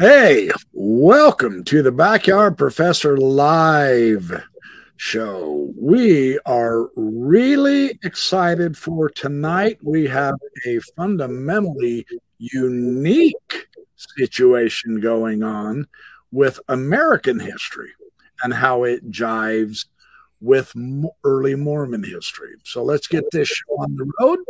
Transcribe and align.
Hey, 0.00 0.50
welcome 0.72 1.62
to 1.66 1.80
the 1.80 1.92
Backyard 1.92 2.58
Professor 2.58 3.16
Live 3.16 4.42
show. 4.96 5.72
We 5.80 6.36
are 6.46 6.88
really 6.96 7.96
excited 8.02 8.76
for 8.76 9.08
tonight. 9.08 9.78
We 9.84 10.08
have 10.08 10.34
a 10.66 10.80
fundamentally 10.96 12.04
unique 12.38 13.68
situation 13.94 14.98
going 14.98 15.44
on 15.44 15.86
with 16.32 16.58
American 16.68 17.38
history 17.38 17.92
and 18.42 18.52
how 18.52 18.82
it 18.82 19.12
jives 19.12 19.86
with 20.40 20.72
early 21.22 21.54
Mormon 21.54 22.02
history. 22.02 22.56
So 22.64 22.82
let's 22.82 23.06
get 23.06 23.30
this 23.30 23.46
show 23.46 23.76
on 23.78 23.94
the 23.94 24.10
road. 24.18 24.40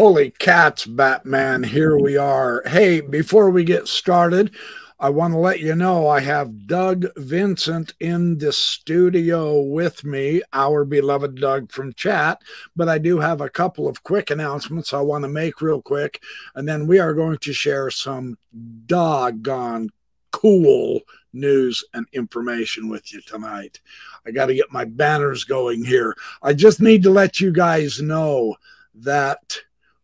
Holy 0.00 0.30
cats, 0.30 0.86
Batman, 0.86 1.62
here 1.62 1.98
we 1.98 2.16
are. 2.16 2.62
Hey, 2.64 3.02
before 3.02 3.50
we 3.50 3.64
get 3.64 3.86
started, 3.86 4.50
I 4.98 5.10
want 5.10 5.34
to 5.34 5.38
let 5.38 5.60
you 5.60 5.74
know 5.74 6.08
I 6.08 6.20
have 6.20 6.66
Doug 6.66 7.04
Vincent 7.18 7.92
in 8.00 8.38
the 8.38 8.50
studio 8.50 9.60
with 9.60 10.02
me, 10.02 10.40
our 10.54 10.86
beloved 10.86 11.38
Doug 11.38 11.70
from 11.70 11.92
chat. 11.92 12.40
But 12.74 12.88
I 12.88 12.96
do 12.96 13.18
have 13.18 13.42
a 13.42 13.50
couple 13.50 13.86
of 13.86 14.02
quick 14.02 14.30
announcements 14.30 14.94
I 14.94 15.02
want 15.02 15.24
to 15.24 15.28
make 15.28 15.60
real 15.60 15.82
quick. 15.82 16.22
And 16.54 16.66
then 16.66 16.86
we 16.86 16.98
are 16.98 17.12
going 17.12 17.36
to 17.36 17.52
share 17.52 17.90
some 17.90 18.38
doggone 18.86 19.90
cool 20.30 21.00
news 21.34 21.84
and 21.92 22.06
information 22.14 22.88
with 22.88 23.12
you 23.12 23.20
tonight. 23.20 23.80
I 24.26 24.30
got 24.30 24.46
to 24.46 24.54
get 24.54 24.72
my 24.72 24.86
banners 24.86 25.44
going 25.44 25.84
here. 25.84 26.16
I 26.42 26.54
just 26.54 26.80
need 26.80 27.02
to 27.02 27.10
let 27.10 27.38
you 27.38 27.52
guys 27.52 28.00
know 28.00 28.56
that 28.94 29.60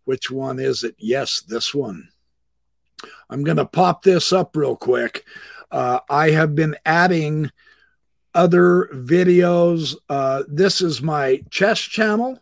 which 0.07 0.31
one 0.31 0.59
is 0.59 0.83
it? 0.83 0.95
Yes, 0.99 1.43
this 1.47 1.75
one. 1.75 2.09
I'm 3.29 3.45
going 3.45 3.59
to 3.59 3.67
pop 3.67 4.03
this 4.03 4.33
up 4.33 4.57
real 4.57 4.77
quick. 4.77 5.25
Uh, 5.71 6.01
I 6.09 6.31
have 6.31 6.55
been 6.55 6.77
adding 6.87 7.51
other 8.35 8.89
videos. 8.93 9.97
Uh, 10.09 10.45
this 10.49 10.81
is 10.81 11.03
my 11.03 11.43
chess 11.51 11.81
channel, 11.81 12.39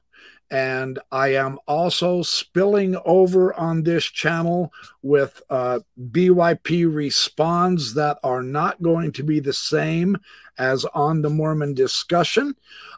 and 0.55 1.01
I 1.11 1.35
am 1.35 1.59
also 1.67 2.23
spilling 2.23 2.97
over 3.05 3.53
on 3.55 3.83
this 3.83 4.05
channel 4.05 4.73
with 5.03 5.43
uh, 5.51 5.81
BYP 6.13 6.95
responds 6.95 7.93
that 7.95 8.21
are 8.23 8.41
not 8.41 8.81
going 8.81 9.11
to 9.15 9.25
be 9.25 9.41
the 9.41 9.53
same 9.53 10.17
as 10.57 10.85
on 10.95 11.23
the 11.23 11.29
Mormon 11.29 11.75
discussion 11.75 12.55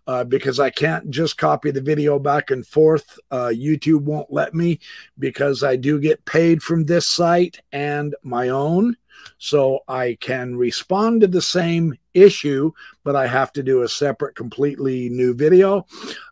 uh, 0.07 0.23
because 0.23 0.61
I 0.61 0.69
can't 0.69 1.09
just 1.09 1.39
copy 1.39 1.71
the 1.71 1.81
video 1.81 2.19
back 2.19 2.51
and 2.51 2.67
forth. 2.67 3.19
Uh, 3.31 3.51
YouTube 3.55 4.03
won't 4.03 4.31
let 4.31 4.55
me 4.55 4.79
because 5.19 5.63
I 5.63 5.77
do 5.77 5.99
get 5.99 6.27
paid 6.27 6.63
from 6.63 6.85
this 6.85 7.07
site 7.07 7.59
and 7.73 8.15
my 8.23 8.51
own. 8.51 8.99
So 9.39 9.81
I 9.89 10.17
can 10.21 10.57
respond 10.57 11.21
to 11.21 11.27
the 11.27 11.43
same 11.43 11.97
issue, 12.15 12.73
but 13.05 13.15
I 13.15 13.27
have 13.27 13.53
to 13.53 13.63
do 13.63 13.83
a 13.83 13.89
separate, 13.89 14.35
completely 14.35 15.09
new 15.09 15.35
video. 15.35 15.87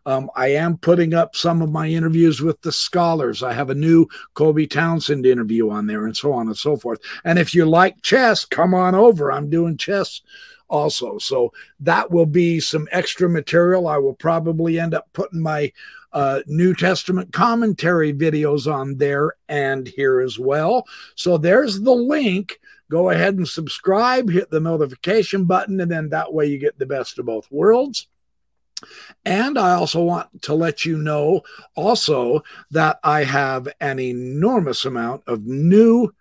Um, 0.05 0.29
I 0.35 0.47
am 0.47 0.77
putting 0.77 1.13
up 1.13 1.35
some 1.35 1.61
of 1.61 1.71
my 1.71 1.87
interviews 1.87 2.41
with 2.41 2.61
the 2.61 2.71
scholars. 2.71 3.43
I 3.43 3.53
have 3.53 3.69
a 3.69 3.75
new 3.75 4.07
Colby 4.33 4.67
Townsend 4.67 5.25
interview 5.25 5.69
on 5.69 5.87
there, 5.87 6.05
and 6.05 6.17
so 6.17 6.33
on 6.33 6.47
and 6.47 6.57
so 6.57 6.75
forth. 6.75 6.99
And 7.23 7.37
if 7.37 7.53
you 7.53 7.65
like 7.65 8.01
chess, 8.01 8.45
come 8.45 8.73
on 8.73 8.95
over. 8.95 9.31
I'm 9.31 9.49
doing 9.49 9.77
chess 9.77 10.21
also. 10.67 11.17
So 11.19 11.53
that 11.79 12.09
will 12.11 12.25
be 12.25 12.59
some 12.59 12.87
extra 12.91 13.29
material. 13.29 13.87
I 13.87 13.97
will 13.97 14.15
probably 14.15 14.79
end 14.79 14.93
up 14.93 15.07
putting 15.13 15.41
my 15.41 15.71
uh, 16.13 16.41
New 16.47 16.73
Testament 16.73 17.33
commentary 17.33 18.13
videos 18.13 18.71
on 18.71 18.97
there 18.97 19.33
and 19.49 19.87
here 19.87 20.21
as 20.21 20.39
well. 20.39 20.87
So 21.15 21.37
there's 21.37 21.81
the 21.81 21.93
link. 21.93 22.59
Go 22.89 23.09
ahead 23.09 23.35
and 23.35 23.47
subscribe, 23.47 24.29
hit 24.29 24.51
the 24.51 24.59
notification 24.59 25.45
button, 25.45 25.79
and 25.81 25.91
then 25.91 26.09
that 26.09 26.33
way 26.33 26.45
you 26.45 26.57
get 26.57 26.77
the 26.77 26.85
best 26.85 27.17
of 27.19 27.25
both 27.25 27.49
worlds. 27.51 28.07
And 29.23 29.57
I 29.57 29.73
also 29.73 30.03
want 30.03 30.43
to 30.43 30.53
let 30.53 30.85
you 30.85 30.97
know 30.97 31.41
also 31.75 32.43
that 32.71 32.99
I 33.03 33.23
have 33.23 33.67
an 33.79 33.99
enormous 33.99 34.85
amount 34.85 35.23
of 35.27 35.45
new 35.45 36.13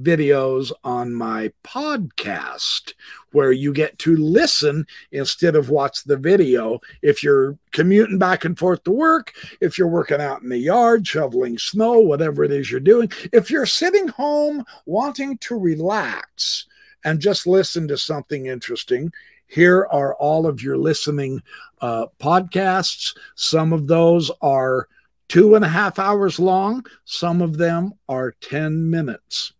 videos 0.00 0.72
on 0.84 1.12
my 1.12 1.52
podcast 1.64 2.94
where 3.32 3.52
you 3.52 3.72
get 3.72 3.98
to 3.98 4.16
listen 4.16 4.86
instead 5.10 5.56
of 5.56 5.70
watch 5.70 6.04
the 6.04 6.16
video. 6.16 6.80
If 7.02 7.22
you're 7.22 7.58
commuting 7.72 8.18
back 8.18 8.44
and 8.44 8.58
forth 8.58 8.84
to 8.84 8.90
work, 8.90 9.32
if 9.60 9.78
you're 9.78 9.88
working 9.88 10.20
out 10.20 10.42
in 10.42 10.48
the 10.48 10.58
yard, 10.58 11.06
shoveling 11.06 11.58
snow, 11.58 11.98
whatever 11.98 12.44
it 12.44 12.52
is 12.52 12.70
you're 12.70 12.80
doing, 12.80 13.10
if 13.32 13.50
you're 13.50 13.66
sitting 13.66 14.08
home 14.08 14.64
wanting 14.86 15.38
to 15.38 15.58
relax 15.58 16.66
and 17.04 17.20
just 17.20 17.46
listen 17.46 17.88
to 17.88 17.96
something 17.98 18.46
interesting, 18.46 19.12
here 19.46 19.86
are 19.90 20.14
all 20.14 20.46
of 20.46 20.62
your 20.62 20.78
listening 20.78 21.42
uh, 21.80 22.06
podcasts. 22.18 23.14
Some 23.34 23.72
of 23.72 23.86
those 23.86 24.30
are 24.40 24.88
two 25.28 25.54
and 25.54 25.64
a 25.64 25.68
half 25.68 25.98
hours 25.98 26.38
long, 26.38 26.84
some 27.04 27.42
of 27.42 27.56
them 27.58 27.92
are 28.08 28.34
10 28.40 28.90
minutes. 28.90 29.52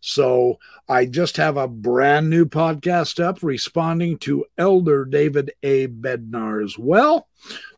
So 0.00 0.58
I 0.88 1.06
just 1.06 1.36
have 1.36 1.56
a 1.56 1.68
brand 1.68 2.30
new 2.30 2.46
podcast 2.46 3.22
up 3.22 3.42
responding 3.42 4.18
to 4.18 4.44
Elder 4.58 5.04
David 5.04 5.52
A. 5.62 5.88
Bednar 5.88 6.64
as 6.64 6.78
well. 6.78 7.28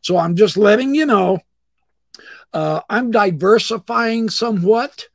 So 0.01 0.17
I'm 0.17 0.35
just 0.35 0.57
letting 0.57 0.95
you 0.95 1.05
know 1.05 1.39
uh, 2.53 2.81
I'm 2.89 3.11
diversifying 3.11 4.29
somewhat. 4.29 5.07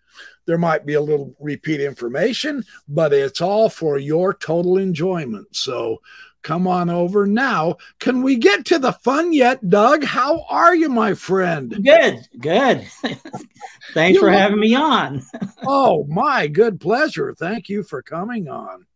There 0.46 0.58
might 0.58 0.86
be 0.86 0.94
a 0.94 1.00
little 1.00 1.34
repeat 1.38 1.80
information, 1.80 2.64
but 2.88 3.12
it's 3.12 3.40
all 3.40 3.68
for 3.68 3.98
your 3.98 4.32
total 4.32 4.78
enjoyment. 4.78 5.54
So 5.54 6.00
come 6.42 6.66
on 6.66 6.90
over 6.90 7.26
now. 7.26 7.76
Can 7.98 8.22
we 8.22 8.36
get 8.36 8.64
to 8.66 8.78
the 8.78 8.92
fun 8.92 9.32
yet, 9.32 9.68
Doug? 9.68 10.04
How 10.04 10.44
are 10.48 10.74
you, 10.74 10.88
my 10.88 11.14
friend? 11.14 11.70
Good, 11.84 12.26
good. 12.38 12.86
Thanks 13.94 14.16
you 14.16 14.20
for 14.20 14.30
having 14.30 14.60
me 14.60 14.74
on. 14.74 15.22
oh, 15.66 16.04
my 16.04 16.46
good 16.46 16.80
pleasure. 16.80 17.34
Thank 17.34 17.68
you 17.68 17.82
for 17.82 18.02
coming 18.02 18.48
on. 18.48 18.86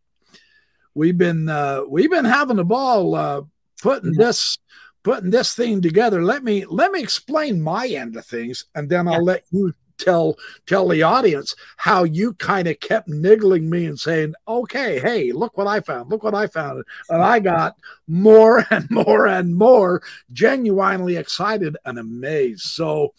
We've 0.95 1.17
been 1.17 1.49
uh, 1.49 1.81
we've 1.87 2.11
been 2.11 2.25
having 2.25 2.59
a 2.59 2.63
ball 2.63 3.15
uh, 3.15 3.41
putting 3.81 4.13
yeah. 4.13 4.27
this 4.27 4.57
putting 5.03 5.31
this 5.31 5.53
thing 5.55 5.81
together. 5.81 6.23
Let 6.23 6.43
me 6.43 6.65
let 6.65 6.91
me 6.91 7.01
explain 7.01 7.61
my 7.61 7.87
end 7.87 8.15
of 8.15 8.25
things, 8.25 8.65
and 8.75 8.89
then 8.89 9.07
I'll 9.07 9.23
let 9.23 9.43
you 9.51 9.73
tell 9.97 10.37
tell 10.65 10.87
the 10.87 11.03
audience 11.03 11.55
how 11.77 12.03
you 12.03 12.33
kind 12.33 12.67
of 12.67 12.79
kept 12.79 13.07
niggling 13.07 13.69
me 13.69 13.85
and 13.85 13.99
saying, 13.99 14.33
"Okay, 14.47 14.99
hey, 14.99 15.31
look 15.31 15.57
what 15.57 15.67
I 15.67 15.79
found. 15.79 16.09
Look 16.09 16.23
what 16.23 16.35
I 16.35 16.47
found." 16.47 16.83
And 17.09 17.21
I 17.21 17.39
got 17.39 17.75
more 18.07 18.65
and 18.71 18.89
more 18.89 19.27
and 19.27 19.55
more 19.55 20.01
genuinely 20.31 21.17
excited 21.17 21.77
and 21.85 21.99
amazed. 21.99 22.61
So 22.61 23.13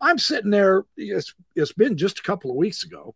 I'm 0.00 0.18
sitting 0.18 0.50
there. 0.50 0.84
It's, 0.96 1.34
it's 1.54 1.72
been 1.72 1.96
just 1.96 2.18
a 2.18 2.22
couple 2.22 2.50
of 2.50 2.56
weeks 2.56 2.84
ago, 2.84 3.14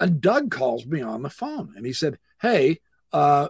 and 0.00 0.20
Doug 0.20 0.50
calls 0.50 0.86
me 0.86 1.00
on 1.00 1.22
the 1.22 1.30
phone 1.30 1.74
and 1.76 1.86
he 1.86 1.92
said, 1.92 2.18
"Hey, 2.40 2.80
uh, 3.12 3.48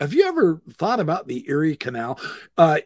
have 0.00 0.12
you 0.12 0.26
ever 0.26 0.60
thought 0.72 0.98
about 0.98 1.28
the 1.28 1.48
Erie 1.48 1.76
Canal? 1.76 2.18
Uh, 2.58 2.78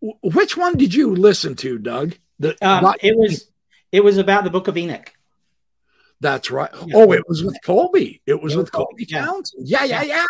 which 0.00 0.56
one 0.56 0.76
did 0.76 0.94
you 0.94 1.14
listen 1.14 1.56
to, 1.56 1.78
Doug? 1.78 2.14
The, 2.38 2.56
um, 2.66 2.94
it 3.00 3.16
was 3.16 3.50
it 3.92 4.04
was 4.04 4.18
about 4.18 4.44
the 4.44 4.50
Book 4.50 4.68
of 4.68 4.76
Enoch. 4.76 5.12
That's 6.20 6.50
right. 6.50 6.70
Yeah. 6.86 6.96
Oh, 6.96 7.12
it 7.12 7.28
was 7.28 7.44
with 7.44 7.56
Colby. 7.64 8.20
It 8.26 8.42
was 8.42 8.56
with 8.56 8.72
Colby 8.72 9.06
yeah. 9.08 9.24
Townsend. 9.24 9.68
Yeah, 9.68 9.84
yeah, 9.84 10.02
yeah, 10.02 10.24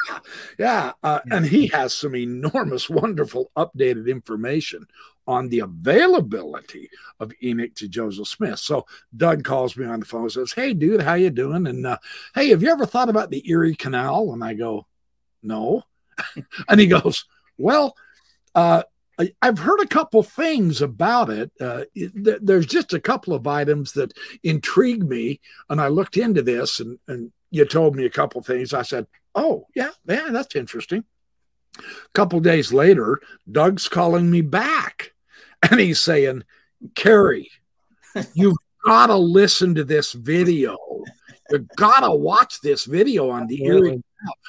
yeah. 0.58 0.92
Uh, 1.02 1.20
and 1.30 1.46
he 1.46 1.68
has 1.68 1.94
some 1.94 2.14
enormous, 2.14 2.90
wonderful, 2.90 3.50
updated 3.56 4.06
information 4.06 4.86
on 5.26 5.48
the 5.48 5.60
availability 5.60 6.90
of 7.20 7.32
Enoch 7.42 7.74
to 7.76 7.88
Joseph 7.88 8.28
Smith. 8.28 8.58
So 8.58 8.84
Doug 9.16 9.44
calls 9.44 9.76
me 9.78 9.86
on 9.86 10.00
the 10.00 10.06
phone 10.06 10.22
and 10.22 10.32
says, 10.32 10.52
"Hey, 10.52 10.74
dude, 10.74 11.00
how 11.02 11.14
you 11.14 11.30
doing? 11.30 11.66
And 11.66 11.86
uh, 11.86 11.98
hey, 12.34 12.50
have 12.50 12.62
you 12.62 12.70
ever 12.70 12.84
thought 12.84 13.08
about 13.08 13.30
the 13.30 13.48
Erie 13.48 13.74
Canal?" 13.74 14.32
And 14.34 14.44
I 14.44 14.52
go, 14.54 14.86
"No." 15.42 15.84
and 16.68 16.80
he 16.80 16.86
goes, 16.86 17.24
"Well." 17.56 17.96
Uh, 18.54 18.82
I've 19.42 19.58
heard 19.58 19.80
a 19.80 19.86
couple 19.86 20.22
things 20.22 20.80
about 20.80 21.30
it. 21.30 21.50
Uh, 21.60 21.84
it. 21.94 22.44
There's 22.44 22.66
just 22.66 22.92
a 22.94 23.00
couple 23.00 23.34
of 23.34 23.46
items 23.46 23.92
that 23.92 24.12
intrigue 24.44 25.08
me, 25.08 25.40
and 25.68 25.80
I 25.80 25.88
looked 25.88 26.16
into 26.16 26.42
this, 26.42 26.78
and, 26.78 26.98
and 27.08 27.32
you 27.50 27.64
told 27.64 27.96
me 27.96 28.04
a 28.04 28.10
couple 28.10 28.40
things. 28.42 28.72
I 28.72 28.82
said, 28.82 29.06
"Oh, 29.34 29.66
yeah, 29.74 29.90
yeah, 30.06 30.28
that's 30.30 30.54
interesting." 30.54 31.04
A 31.78 31.82
couple 32.14 32.40
days 32.40 32.72
later, 32.72 33.20
Doug's 33.50 33.88
calling 33.88 34.30
me 34.30 34.40
back, 34.40 35.12
and 35.70 35.80
he's 35.80 36.00
saying, 36.00 36.44
"Kerry, 36.94 37.50
you've 38.34 38.56
got 38.84 39.06
to 39.06 39.16
listen 39.16 39.74
to 39.74 39.84
this 39.84 40.12
video. 40.12 40.76
You've 41.50 41.68
got 41.76 42.00
to 42.00 42.14
watch 42.14 42.60
this 42.60 42.84
video 42.84 43.30
on 43.30 43.46
the 43.46 43.64
Erie 43.64 44.02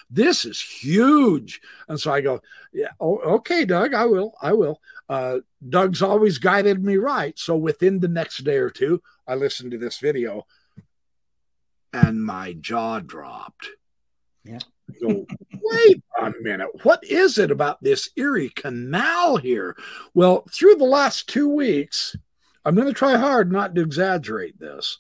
this 0.09 0.45
is 0.45 0.61
huge. 0.61 1.61
And 1.87 1.99
so 1.99 2.11
I 2.11 2.21
go, 2.21 2.41
yeah, 2.73 2.89
oh, 2.99 3.17
okay, 3.35 3.65
Doug, 3.65 3.93
I 3.93 4.05
will, 4.05 4.33
I 4.41 4.53
will. 4.53 4.81
Uh, 5.07 5.39
Doug's 5.67 6.01
always 6.01 6.37
guided 6.37 6.83
me 6.83 6.97
right. 6.97 7.37
So 7.37 7.55
within 7.55 7.99
the 7.99 8.07
next 8.07 8.43
day 8.43 8.57
or 8.57 8.69
two, 8.69 9.01
I 9.27 9.35
listened 9.35 9.71
to 9.71 9.77
this 9.77 9.99
video 9.99 10.45
and 11.93 12.23
my 12.23 12.53
jaw 12.53 12.99
dropped. 12.99 13.69
Yeah. 14.43 14.59
go, 15.01 15.25
wait 15.61 16.03
a 16.19 16.31
minute. 16.41 16.69
What 16.83 17.03
is 17.03 17.37
it 17.37 17.51
about 17.51 17.83
this 17.83 18.09
Erie 18.15 18.49
Canal 18.49 19.37
here? 19.37 19.75
Well, 20.13 20.45
through 20.51 20.75
the 20.75 20.85
last 20.85 21.27
two 21.27 21.49
weeks, 21.49 22.15
I'm 22.65 22.75
going 22.75 22.87
to 22.87 22.93
try 22.93 23.17
hard 23.17 23.51
not 23.51 23.75
to 23.75 23.81
exaggerate 23.81 24.59
this. 24.59 24.99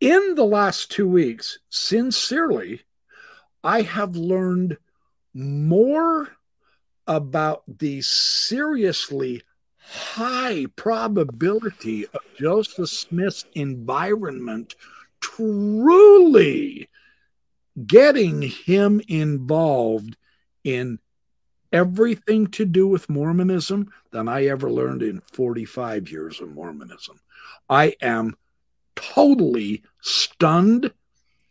In 0.00 0.34
the 0.34 0.44
last 0.44 0.90
two 0.90 1.08
weeks, 1.08 1.58
sincerely, 1.70 2.82
I 3.64 3.80
have 3.80 4.14
learned 4.14 4.76
more 5.32 6.28
about 7.06 7.62
the 7.66 8.02
seriously 8.02 9.42
high 9.78 10.66
probability 10.76 12.06
of 12.06 12.20
Joseph 12.38 12.90
Smith's 12.90 13.46
environment 13.54 14.74
truly 15.20 16.88
getting 17.86 18.42
him 18.42 19.00
involved 19.08 20.16
in 20.62 20.98
everything 21.72 22.46
to 22.48 22.64
do 22.64 22.86
with 22.86 23.08
Mormonism 23.08 23.90
than 24.12 24.28
I 24.28 24.44
ever 24.46 24.70
learned 24.70 25.02
in 25.02 25.22
45 25.32 26.10
years 26.10 26.40
of 26.40 26.50
Mormonism. 26.50 27.18
I 27.68 27.96
am 28.00 28.36
totally 28.94 29.82
stunned 30.00 30.92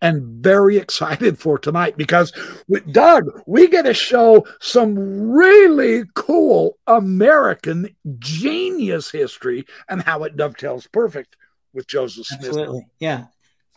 and 0.03 0.43
very 0.43 0.77
excited 0.77 1.39
for 1.39 1.57
tonight 1.57 1.95
because 1.95 2.33
with 2.67 2.91
Doug, 2.91 3.41
we 3.47 3.69
get 3.69 3.85
to 3.85 3.93
show 3.93 4.45
some 4.59 5.31
really 5.31 6.03
cool 6.13 6.77
American 6.85 7.95
genius 8.19 9.09
history 9.09 9.65
and 9.87 10.03
how 10.03 10.25
it 10.25 10.35
dovetails 10.35 10.87
perfect 10.87 11.37
with 11.73 11.87
Joseph 11.87 12.25
Smith. 12.25 12.49
Absolutely. 12.49 12.85
Yeah. 12.99 13.27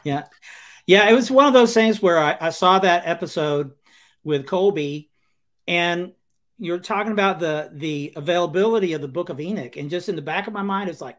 Yeah. 0.02 0.24
Yeah. 0.84 1.08
It 1.08 1.14
was 1.14 1.30
one 1.30 1.46
of 1.46 1.52
those 1.52 1.72
things 1.72 2.02
where 2.02 2.18
I, 2.18 2.36
I 2.40 2.50
saw 2.50 2.80
that 2.80 3.06
episode 3.06 3.70
with 4.24 4.46
Colby 4.46 5.08
and 5.68 6.12
you're 6.58 6.80
talking 6.80 7.12
about 7.12 7.38
the 7.38 7.70
the 7.72 8.14
availability 8.16 8.94
of 8.94 9.00
the 9.00 9.08
book 9.08 9.28
of 9.28 9.40
Enoch. 9.40 9.76
And 9.76 9.90
just 9.90 10.08
in 10.08 10.16
the 10.16 10.22
back 10.22 10.48
of 10.48 10.52
my 10.52 10.62
mind, 10.62 10.90
it's 10.90 11.00
like, 11.00 11.18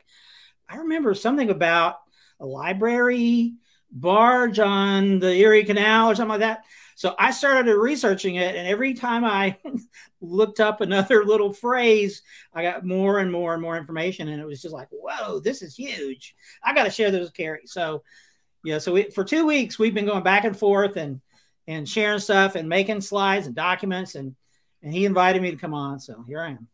I 0.68 0.78
remember 0.78 1.14
something 1.14 1.50
about 1.50 1.96
a 2.42 2.46
library 2.46 3.54
barge 3.92 4.60
on 4.60 5.20
the 5.20 5.34
Erie 5.34 5.64
Canal 5.64 6.10
or 6.10 6.16
something 6.16 6.30
like 6.32 6.40
that. 6.42 6.64
So 6.96 7.14
I 7.20 7.30
started 7.30 7.76
researching 7.76 8.36
it, 8.36 8.56
and 8.56 8.68
every 8.68 8.96
time 8.96 9.24
I 9.24 9.58
looked 10.22 10.60
up 10.60 10.82
another 10.82 11.24
little 11.24 11.54
phrase, 11.54 12.24
I 12.54 12.64
got 12.64 12.86
more 12.86 13.20
and 13.20 13.32
more 13.32 13.54
and 13.54 13.62
more 13.62 13.78
information, 13.78 14.30
and 14.30 14.42
it 14.42 14.46
was 14.48 14.62
just 14.62 14.74
like, 14.74 14.88
"Whoa, 14.90 15.40
this 15.40 15.62
is 15.62 15.76
huge! 15.76 16.36
I 16.64 16.74
got 16.74 16.86
to 16.86 16.90
share 16.90 17.12
this 17.12 17.22
with 17.22 17.36
Kerry." 17.36 17.62
So, 17.66 18.04
yeah, 18.64 18.80
so 18.80 18.94
we, 18.94 19.12
for 19.12 19.24
two 19.24 19.46
weeks 19.46 19.78
we've 19.78 19.94
been 19.94 20.08
going 20.08 20.24
back 20.24 20.44
and 20.44 20.58
forth 20.58 20.98
and 20.98 21.22
and 21.68 21.88
sharing 21.88 22.20
stuff 22.20 22.56
and 22.56 22.68
making 22.68 23.02
slides 23.02 23.46
and 23.46 23.56
documents, 23.56 24.16
and 24.16 24.36
and 24.82 24.92
he 24.92 25.06
invited 25.06 25.42
me 25.42 25.52
to 25.52 25.58
come 25.58 25.76
on, 25.76 26.00
so 26.00 26.24
here 26.28 26.42
I 26.42 26.50
am. 26.50 26.68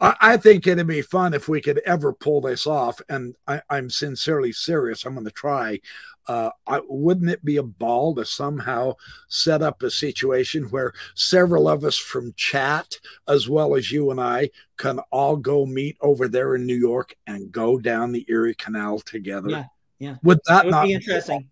I 0.00 0.36
think 0.36 0.66
it'd 0.66 0.86
be 0.86 1.02
fun 1.02 1.34
if 1.34 1.48
we 1.48 1.60
could 1.60 1.78
ever 1.78 2.12
pull 2.12 2.40
this 2.40 2.66
off, 2.66 3.00
and 3.08 3.34
I, 3.46 3.62
am 3.70 3.90
sincerely 3.90 4.52
serious. 4.52 5.04
I'm 5.04 5.14
going 5.14 5.24
to 5.24 5.32
try. 5.32 5.80
Uh, 6.28 6.50
I, 6.66 6.80
wouldn't 6.88 7.30
it 7.30 7.44
be 7.44 7.56
a 7.56 7.62
ball 7.62 8.14
to 8.16 8.24
somehow 8.24 8.94
set 9.28 9.62
up 9.62 9.82
a 9.82 9.90
situation 9.90 10.64
where 10.64 10.92
several 11.14 11.68
of 11.68 11.84
us 11.84 11.96
from 11.96 12.34
chat, 12.36 12.98
as 13.28 13.48
well 13.48 13.74
as 13.74 13.90
you 13.90 14.10
and 14.10 14.20
I, 14.20 14.50
can 14.76 14.98
all 15.10 15.36
go 15.36 15.66
meet 15.66 15.96
over 16.00 16.28
there 16.28 16.54
in 16.56 16.66
New 16.66 16.76
York 16.76 17.14
and 17.26 17.52
go 17.52 17.78
down 17.78 18.12
the 18.12 18.26
Erie 18.28 18.54
Canal 18.54 18.98
together? 19.00 19.50
Yeah, 19.50 19.64
yeah. 19.98 20.16
Would 20.22 20.40
that 20.46 20.66
would 20.66 20.72
not 20.72 20.84
be 20.84 20.94
interesting? 20.94 21.48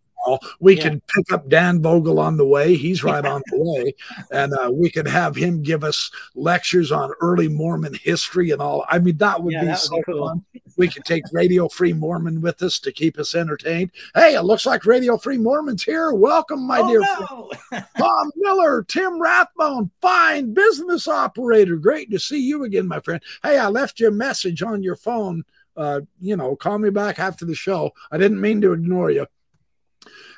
We 0.60 0.76
yeah. 0.76 0.82
can 0.82 1.02
pick 1.14 1.32
up 1.32 1.48
Dan 1.48 1.82
Vogel 1.82 2.18
on 2.18 2.36
the 2.36 2.46
way. 2.46 2.76
He's 2.76 3.04
right 3.04 3.24
on 3.24 3.42
the 3.46 3.58
way. 3.58 3.94
And 4.30 4.52
uh, 4.52 4.70
we 4.72 4.90
could 4.90 5.06
have 5.06 5.36
him 5.36 5.62
give 5.62 5.84
us 5.84 6.10
lectures 6.34 6.92
on 6.92 7.12
early 7.20 7.48
Mormon 7.48 7.94
history 7.94 8.50
and 8.50 8.60
all. 8.60 8.84
I 8.88 8.98
mean, 8.98 9.16
that 9.18 9.42
would 9.42 9.52
yeah, 9.52 9.60
be 9.60 9.66
that 9.66 9.78
so 9.78 9.96
would 9.96 10.06
be 10.06 10.12
cool. 10.12 10.28
fun. 10.28 10.44
We 10.76 10.88
could 10.88 11.04
take 11.04 11.22
Radio 11.32 11.68
Free 11.68 11.92
Mormon 11.92 12.40
with 12.40 12.62
us 12.62 12.78
to 12.80 12.92
keep 12.92 13.18
us 13.18 13.34
entertained. 13.34 13.92
Hey, 14.14 14.34
it 14.34 14.42
looks 14.42 14.66
like 14.66 14.86
Radio 14.86 15.16
Free 15.16 15.38
Mormon's 15.38 15.84
here. 15.84 16.12
Welcome, 16.12 16.66
my 16.66 16.80
oh, 16.80 16.88
dear 16.88 17.00
no. 17.00 17.82
Tom 17.96 18.32
Miller, 18.36 18.82
Tim 18.82 19.20
Rathbone, 19.20 19.90
fine 20.00 20.52
business 20.52 21.06
operator. 21.06 21.76
Great 21.76 22.10
to 22.10 22.18
see 22.18 22.40
you 22.40 22.64
again, 22.64 22.88
my 22.88 23.00
friend. 23.00 23.22
Hey, 23.42 23.58
I 23.58 23.68
left 23.68 24.00
you 24.00 24.08
a 24.08 24.12
message 24.12 24.62
on 24.62 24.82
your 24.82 24.96
phone. 24.96 25.44
Uh, 25.76 26.00
you 26.20 26.36
know, 26.36 26.54
call 26.56 26.78
me 26.78 26.90
back 26.90 27.18
after 27.18 27.44
the 27.44 27.54
show. 27.54 27.92
I 28.10 28.18
didn't 28.18 28.40
mean 28.40 28.60
to 28.60 28.72
ignore 28.72 29.10
you 29.10 29.26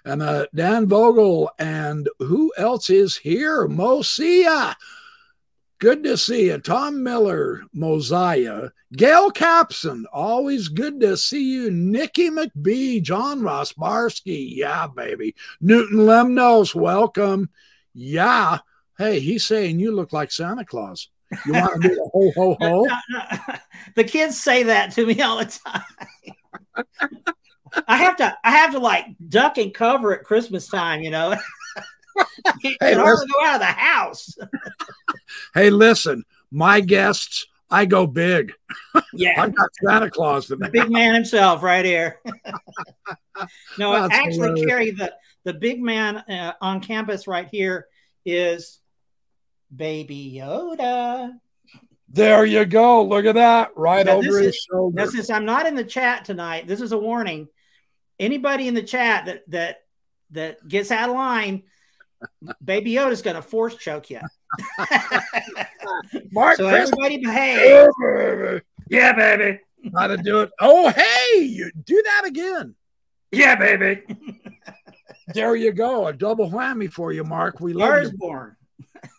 and 0.05 0.23
uh, 0.23 0.47
Dan 0.55 0.87
Vogel, 0.87 1.51
and 1.59 2.09
who 2.19 2.53
else 2.57 2.91
is 2.91 3.17
here? 3.17 3.67
Mosia. 3.67 4.75
Good 5.79 6.05
to 6.05 6.17
see 6.17 6.47
you. 6.47 6.59
Tom 6.59 7.03
Miller, 7.03 7.63
Mosiah, 7.75 8.71
Gail 8.95 9.31
Capson, 9.31 10.05
always 10.11 10.69
good 10.69 11.01
to 11.01 11.19
see 11.19 11.53
you. 11.53 11.71
Nikki 11.71 12.31
McBee, 12.31 13.03
John 13.03 13.43
Ross 13.43 13.75
Barsky, 13.75 14.57
yeah, 14.57 14.87
baby. 14.87 15.35
Newton 15.61 15.99
Lemnos, 15.99 16.75
welcome. 16.75 17.51
Yeah. 17.93 18.59
Hey, 18.97 19.21
he's 19.21 19.45
saying 19.45 19.79
you 19.79 19.93
look 19.93 20.15
like 20.15 20.33
Santa 20.33 20.65
Claus. 20.65 21.11
You 21.45 21.53
want 21.53 21.83
to 21.83 21.89
do 21.89 22.03
a 22.03 22.09
ho 22.09 22.33
ho 22.35 22.57
ho? 22.59 22.89
the 23.97 24.05
kids 24.05 24.41
say 24.41 24.63
that 24.63 24.93
to 24.93 25.05
me 25.05 25.21
all 25.21 25.39
the 25.39 25.45
time. 25.45 25.83
I 27.87 27.97
have 27.99 28.17
to 28.17 28.37
I 28.45 28.51
have 28.51 28.73
to 28.73 28.79
like 28.79 29.07
duck 29.29 29.59
and 29.59 29.73
cover 29.73 30.15
at 30.15 30.25
Christmas 30.25 30.69
time, 30.69 31.03
you 31.03 31.11
know. 31.11 31.35
you 32.63 32.77
hey, 32.81 32.95
hardly 32.95 33.27
go 33.27 33.45
out 33.45 33.57
of 33.57 33.61
the 33.61 33.67
house. 33.67 34.37
hey, 35.55 35.71
listen, 35.71 36.25
my 36.51 36.81
guests, 36.81 37.47
I 37.71 37.85
go 37.85 38.07
big. 38.07 38.53
Yeah, 39.13 39.35
I've 39.43 39.55
got 39.55 39.69
Santa 39.83 40.11
Claus 40.11 40.49
the 40.49 40.57
big 40.57 40.91
man 40.91 41.15
himself 41.15 41.63
right 41.63 41.85
here. 41.85 42.21
no, 43.79 43.93
That's 43.93 44.15
actually, 44.15 44.61
hilarious. 44.61 44.99
The 44.99 45.15
the 45.45 45.55
big 45.55 45.81
man 45.83 46.17
uh, 46.17 46.53
on 46.61 46.81
campus 46.81 47.27
right 47.27 47.49
here 47.49 47.87
is 48.25 48.81
Baby 49.75 50.35
Yoda. 50.37 51.33
There 52.09 52.45
you 52.45 52.65
go. 52.65 53.05
Look 53.05 53.27
at 53.27 53.35
that 53.35 53.77
right 53.77 54.07
now, 54.07 54.13
over 54.13 54.39
his 54.39 54.55
is, 54.55 54.67
shoulder. 54.71 55.03
Now, 55.03 55.07
since 55.07 55.29
I'm 55.29 55.45
not 55.45 55.67
in 55.67 55.75
the 55.75 55.85
chat 55.85 56.25
tonight, 56.25 56.67
this 56.67 56.81
is 56.81 56.93
a 56.93 56.99
warning 56.99 57.49
anybody 58.19 58.69
in 58.69 58.75
the 58.75 58.83
chat 58.83 59.27
that 59.27 59.51
that 59.51 59.79
that 60.31 60.67
gets 60.67 60.91
out 60.91 61.09
of 61.09 61.15
line, 61.15 61.63
Baby 62.65 62.93
Yoda's 62.93 63.23
going 63.23 63.37
to 63.37 63.43
force 63.43 63.77
choke 63.77 64.11
you. 64.11 64.21
Mark, 66.33 66.57
so 66.57 66.67
everybody 66.67 67.19
behave. 67.19 67.89
Yeah, 68.89 69.13
baby. 69.13 69.61
How 69.95 70.07
to 70.07 70.17
do 70.17 70.41
it? 70.41 70.51
Oh, 70.61 70.89
hey, 70.91 71.43
you 71.43 71.71
do 71.85 72.03
that 72.05 72.25
again. 72.27 72.75
Yeah, 73.33 73.57
baby. 73.57 74.03
there 75.35 75.55
you 75.55 75.73
go. 75.73 76.07
A 76.07 76.13
double 76.13 76.51
whammy 76.51 76.91
for 76.91 77.13
you, 77.13 77.25
Mark. 77.25 77.61
We 77.61 77.73
love 77.73 78.03
you. 78.05 78.13
born. 78.17 78.57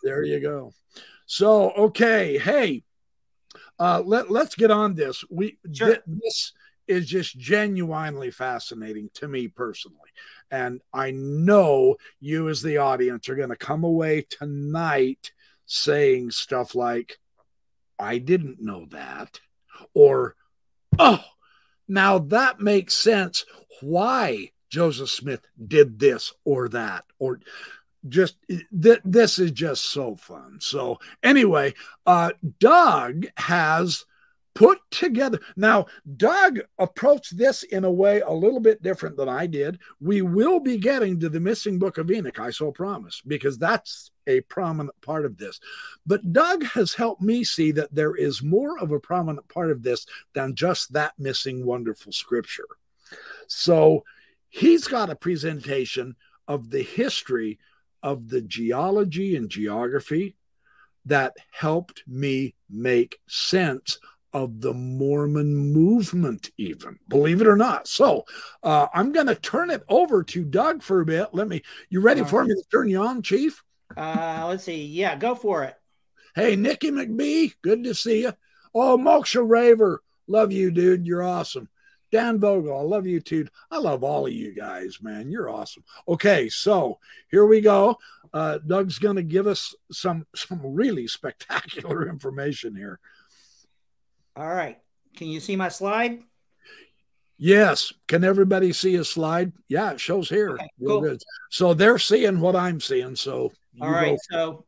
there 0.02 0.24
you 0.24 0.40
go. 0.40 0.72
So, 1.26 1.70
okay, 1.72 2.38
hey, 2.38 2.84
uh, 3.78 4.02
let 4.04 4.30
let's 4.30 4.54
get 4.54 4.70
on 4.70 4.94
this. 4.94 5.24
We 5.30 5.58
Sure. 5.72 5.94
thi- 5.94 6.00
this 6.06 6.52
is 6.88 7.06
just 7.06 7.38
genuinely 7.38 8.30
fascinating 8.30 9.10
to 9.14 9.28
me 9.28 9.48
personally, 9.48 10.10
and 10.50 10.80
I 10.92 11.10
know 11.12 11.96
you 12.20 12.48
as 12.48 12.62
the 12.62 12.78
audience 12.78 13.28
are 13.28 13.36
going 13.36 13.50
to 13.50 13.56
come 13.56 13.84
away 13.84 14.26
tonight 14.28 15.32
saying 15.66 16.30
stuff 16.30 16.74
like, 16.74 17.18
"I 17.98 18.18
didn't 18.18 18.60
know 18.60 18.86
that," 18.90 19.40
or 19.94 20.34
"Oh, 20.98 21.24
now 21.86 22.18
that 22.18 22.60
makes 22.60 22.94
sense. 22.94 23.44
Why 23.80 24.52
Joseph 24.70 25.10
Smith 25.10 25.46
did 25.64 25.98
this 25.98 26.32
or 26.44 26.68
that 26.70 27.04
or." 27.18 27.40
Just 28.08 28.36
th- 28.48 29.00
this 29.04 29.40
is 29.40 29.50
just 29.50 29.86
so 29.86 30.14
fun. 30.14 30.60
So 30.60 31.00
anyway, 31.20 31.74
uh, 32.06 32.30
Doug 32.60 33.26
has 33.36 34.04
put 34.58 34.80
together. 34.90 35.38
Now, 35.56 35.86
Doug 36.16 36.58
approached 36.80 37.38
this 37.38 37.62
in 37.62 37.84
a 37.84 37.90
way 37.90 38.22
a 38.22 38.32
little 38.32 38.58
bit 38.58 38.82
different 38.82 39.16
than 39.16 39.28
I 39.28 39.46
did. 39.46 39.78
We 40.00 40.20
will 40.22 40.58
be 40.58 40.78
getting 40.78 41.20
to 41.20 41.28
the 41.28 41.38
missing 41.38 41.78
book 41.78 41.96
of 41.96 42.10
Enoch, 42.10 42.40
I 42.40 42.50
so 42.50 42.72
promise, 42.72 43.22
because 43.24 43.56
that's 43.56 44.10
a 44.26 44.40
prominent 44.40 45.00
part 45.00 45.24
of 45.24 45.38
this. 45.38 45.60
But 46.04 46.32
Doug 46.32 46.64
has 46.64 46.92
helped 46.92 47.22
me 47.22 47.44
see 47.44 47.70
that 47.70 47.94
there 47.94 48.16
is 48.16 48.42
more 48.42 48.80
of 48.80 48.90
a 48.90 48.98
prominent 48.98 49.46
part 49.46 49.70
of 49.70 49.84
this 49.84 50.04
than 50.34 50.56
just 50.56 50.92
that 50.92 51.12
missing 51.20 51.64
wonderful 51.64 52.10
scripture. 52.10 52.66
So 53.46 54.02
he's 54.48 54.88
got 54.88 55.08
a 55.08 55.14
presentation 55.14 56.16
of 56.48 56.70
the 56.70 56.82
history 56.82 57.60
of 58.02 58.28
the 58.28 58.40
geology 58.40 59.36
and 59.36 59.48
geography 59.48 60.34
that 61.04 61.36
helped 61.52 62.02
me 62.08 62.56
make 62.68 63.20
sense 63.28 64.00
of 64.32 64.60
the 64.60 64.74
Mormon 64.74 65.54
movement, 65.56 66.50
even 66.58 66.98
believe 67.08 67.40
it 67.40 67.46
or 67.46 67.56
not. 67.56 67.88
So 67.88 68.24
uh, 68.62 68.86
I'm 68.92 69.12
going 69.12 69.26
to 69.26 69.34
turn 69.34 69.70
it 69.70 69.82
over 69.88 70.22
to 70.24 70.44
Doug 70.44 70.82
for 70.82 71.00
a 71.00 71.06
bit. 71.06 71.28
Let 71.32 71.48
me, 71.48 71.62
you 71.88 72.00
ready 72.00 72.20
All 72.20 72.26
for 72.26 72.44
me 72.44 72.54
to 72.54 72.64
turn 72.70 72.88
you 72.88 73.02
on, 73.02 73.22
Chief? 73.22 73.62
Uh, 73.96 74.46
let's 74.48 74.64
see. 74.64 74.84
Yeah, 74.84 75.16
go 75.16 75.34
for 75.34 75.64
it. 75.64 75.74
Hey, 76.34 76.56
Nikki 76.56 76.90
McBee, 76.90 77.54
good 77.62 77.84
to 77.84 77.94
see 77.94 78.22
you. 78.22 78.32
Oh, 78.74 78.98
Moksha 78.98 79.46
Raver, 79.46 80.02
love 80.26 80.52
you, 80.52 80.70
dude. 80.70 81.06
You're 81.06 81.22
awesome. 81.22 81.68
Dan 82.10 82.38
Vogel, 82.38 82.78
I 82.78 82.82
love 82.82 83.06
you 83.06 83.20
too. 83.20 83.46
I 83.70 83.78
love 83.78 84.02
all 84.02 84.26
of 84.26 84.32
you 84.32 84.54
guys, 84.54 84.98
man. 85.02 85.30
You're 85.30 85.50
awesome. 85.50 85.84
Okay, 86.06 86.48
so 86.48 86.98
here 87.30 87.46
we 87.46 87.60
go. 87.60 87.98
Uh, 88.32 88.58
Doug's 88.66 88.98
going 88.98 89.16
to 89.16 89.22
give 89.22 89.46
us 89.46 89.74
some 89.92 90.26
some 90.34 90.60
really 90.62 91.06
spectacular 91.08 92.08
information 92.08 92.74
here. 92.74 92.98
All 94.38 94.46
right. 94.46 94.78
Can 95.16 95.26
you 95.26 95.40
see 95.40 95.56
my 95.56 95.68
slide? 95.68 96.20
Yes. 97.38 97.92
Can 98.06 98.22
everybody 98.22 98.72
see 98.72 98.94
a 98.94 99.04
slide? 99.04 99.52
Yeah, 99.66 99.90
it 99.92 100.00
shows 100.00 100.28
here. 100.28 100.50
Okay, 100.50 100.68
cool. 100.86 101.16
So 101.50 101.74
they're 101.74 101.98
seeing 101.98 102.38
what 102.38 102.54
I'm 102.54 102.80
seeing. 102.80 103.16
So 103.16 103.52
All 103.80 103.90
right. 103.90 104.16
go. 104.30 104.36
So 104.36 104.66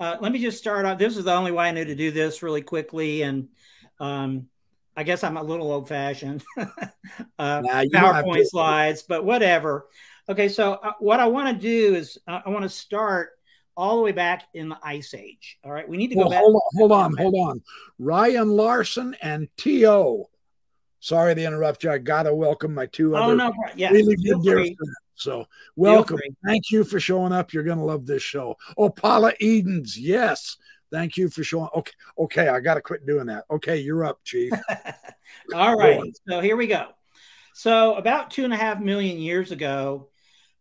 uh, 0.00 0.16
let 0.20 0.32
me 0.32 0.40
just 0.40 0.58
start 0.58 0.86
off. 0.86 0.98
This 0.98 1.16
is 1.16 1.24
the 1.24 1.34
only 1.34 1.52
way 1.52 1.68
I 1.68 1.70
knew 1.70 1.84
to 1.84 1.94
do 1.94 2.10
this 2.10 2.42
really 2.42 2.62
quickly. 2.62 3.22
And 3.22 3.48
um, 4.00 4.48
I 4.96 5.04
guess 5.04 5.22
I'm 5.22 5.36
a 5.36 5.42
little 5.42 5.70
old 5.70 5.88
fashioned. 5.88 6.42
uh, 6.58 6.66
Nah, 7.38 7.80
you 7.80 7.90
don't 7.90 8.14
have 8.14 8.24
PowerPoint 8.24 8.46
slides, 8.46 9.04
but 9.04 9.24
whatever. 9.24 9.86
Okay. 10.28 10.48
So 10.48 10.72
uh, 10.72 10.94
what 10.98 11.20
I 11.20 11.28
want 11.28 11.56
to 11.56 11.62
do 11.62 11.94
is 11.94 12.18
uh, 12.26 12.40
I 12.44 12.50
want 12.50 12.64
to 12.64 12.68
start 12.68 13.30
all 13.76 13.96
the 13.96 14.02
way 14.02 14.12
back 14.12 14.44
in 14.54 14.68
the 14.68 14.78
Ice 14.82 15.14
Age. 15.14 15.58
All 15.64 15.72
right. 15.72 15.88
We 15.88 15.96
need 15.96 16.08
to 16.08 16.14
go 16.14 16.22
Well, 16.22 16.30
back. 16.30 16.40
hold 16.40 16.54
on, 16.56 16.60
hold 16.76 16.92
on, 16.92 17.16
hold 17.16 17.34
on. 17.34 17.62
Ryan 17.98 18.50
Larson 18.50 19.16
and 19.22 19.48
T.O. 19.56 20.28
Sorry 21.00 21.34
to 21.34 21.44
interrupt 21.44 21.82
you. 21.84 21.90
I 21.90 21.98
got 21.98 22.24
to 22.24 22.34
welcome 22.34 22.74
my 22.74 22.86
two 22.86 23.16
Oh, 23.16 23.22
other 23.22 23.36
no. 23.36 23.52
Yeah. 23.76 23.90
really 23.90 24.16
feel 24.16 24.38
good 24.38 24.44
dear 24.44 24.56
friends. 24.56 24.76
So 25.14 25.46
welcome. 25.76 26.18
Thank 26.44 26.70
you 26.70 26.84
for 26.84 27.00
showing 27.00 27.32
up. 27.32 27.52
You're 27.52 27.64
going 27.64 27.78
to 27.78 27.84
love 27.84 28.06
this 28.06 28.22
show. 28.22 28.56
Oh, 28.76 28.88
Paula 28.90 29.32
Edens. 29.40 29.98
Yes. 29.98 30.56
Thank 30.92 31.16
you 31.16 31.28
for 31.28 31.42
showing. 31.42 31.68
Okay. 31.74 31.92
Okay. 32.18 32.48
I 32.48 32.60
got 32.60 32.74
to 32.74 32.80
quit 32.82 33.06
doing 33.06 33.26
that. 33.26 33.44
Okay. 33.50 33.78
You're 33.78 34.04
up, 34.04 34.20
Chief. 34.24 34.52
all 35.54 35.76
right. 35.76 36.00
So 36.28 36.40
here 36.40 36.56
we 36.56 36.66
go. 36.66 36.88
So 37.54 37.94
about 37.96 38.30
two 38.30 38.44
and 38.44 38.52
a 38.52 38.56
half 38.56 38.80
million 38.80 39.18
years 39.18 39.50
ago, 39.52 40.08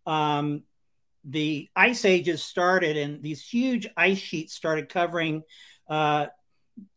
um, 0.05 0.63
the 1.23 1.69
ice 1.75 2.05
ages 2.05 2.43
started, 2.43 2.97
and 2.97 3.21
these 3.21 3.41
huge 3.41 3.87
ice 3.95 4.17
sheets 4.17 4.53
started 4.53 4.89
covering 4.89 5.43
uh, 5.89 6.27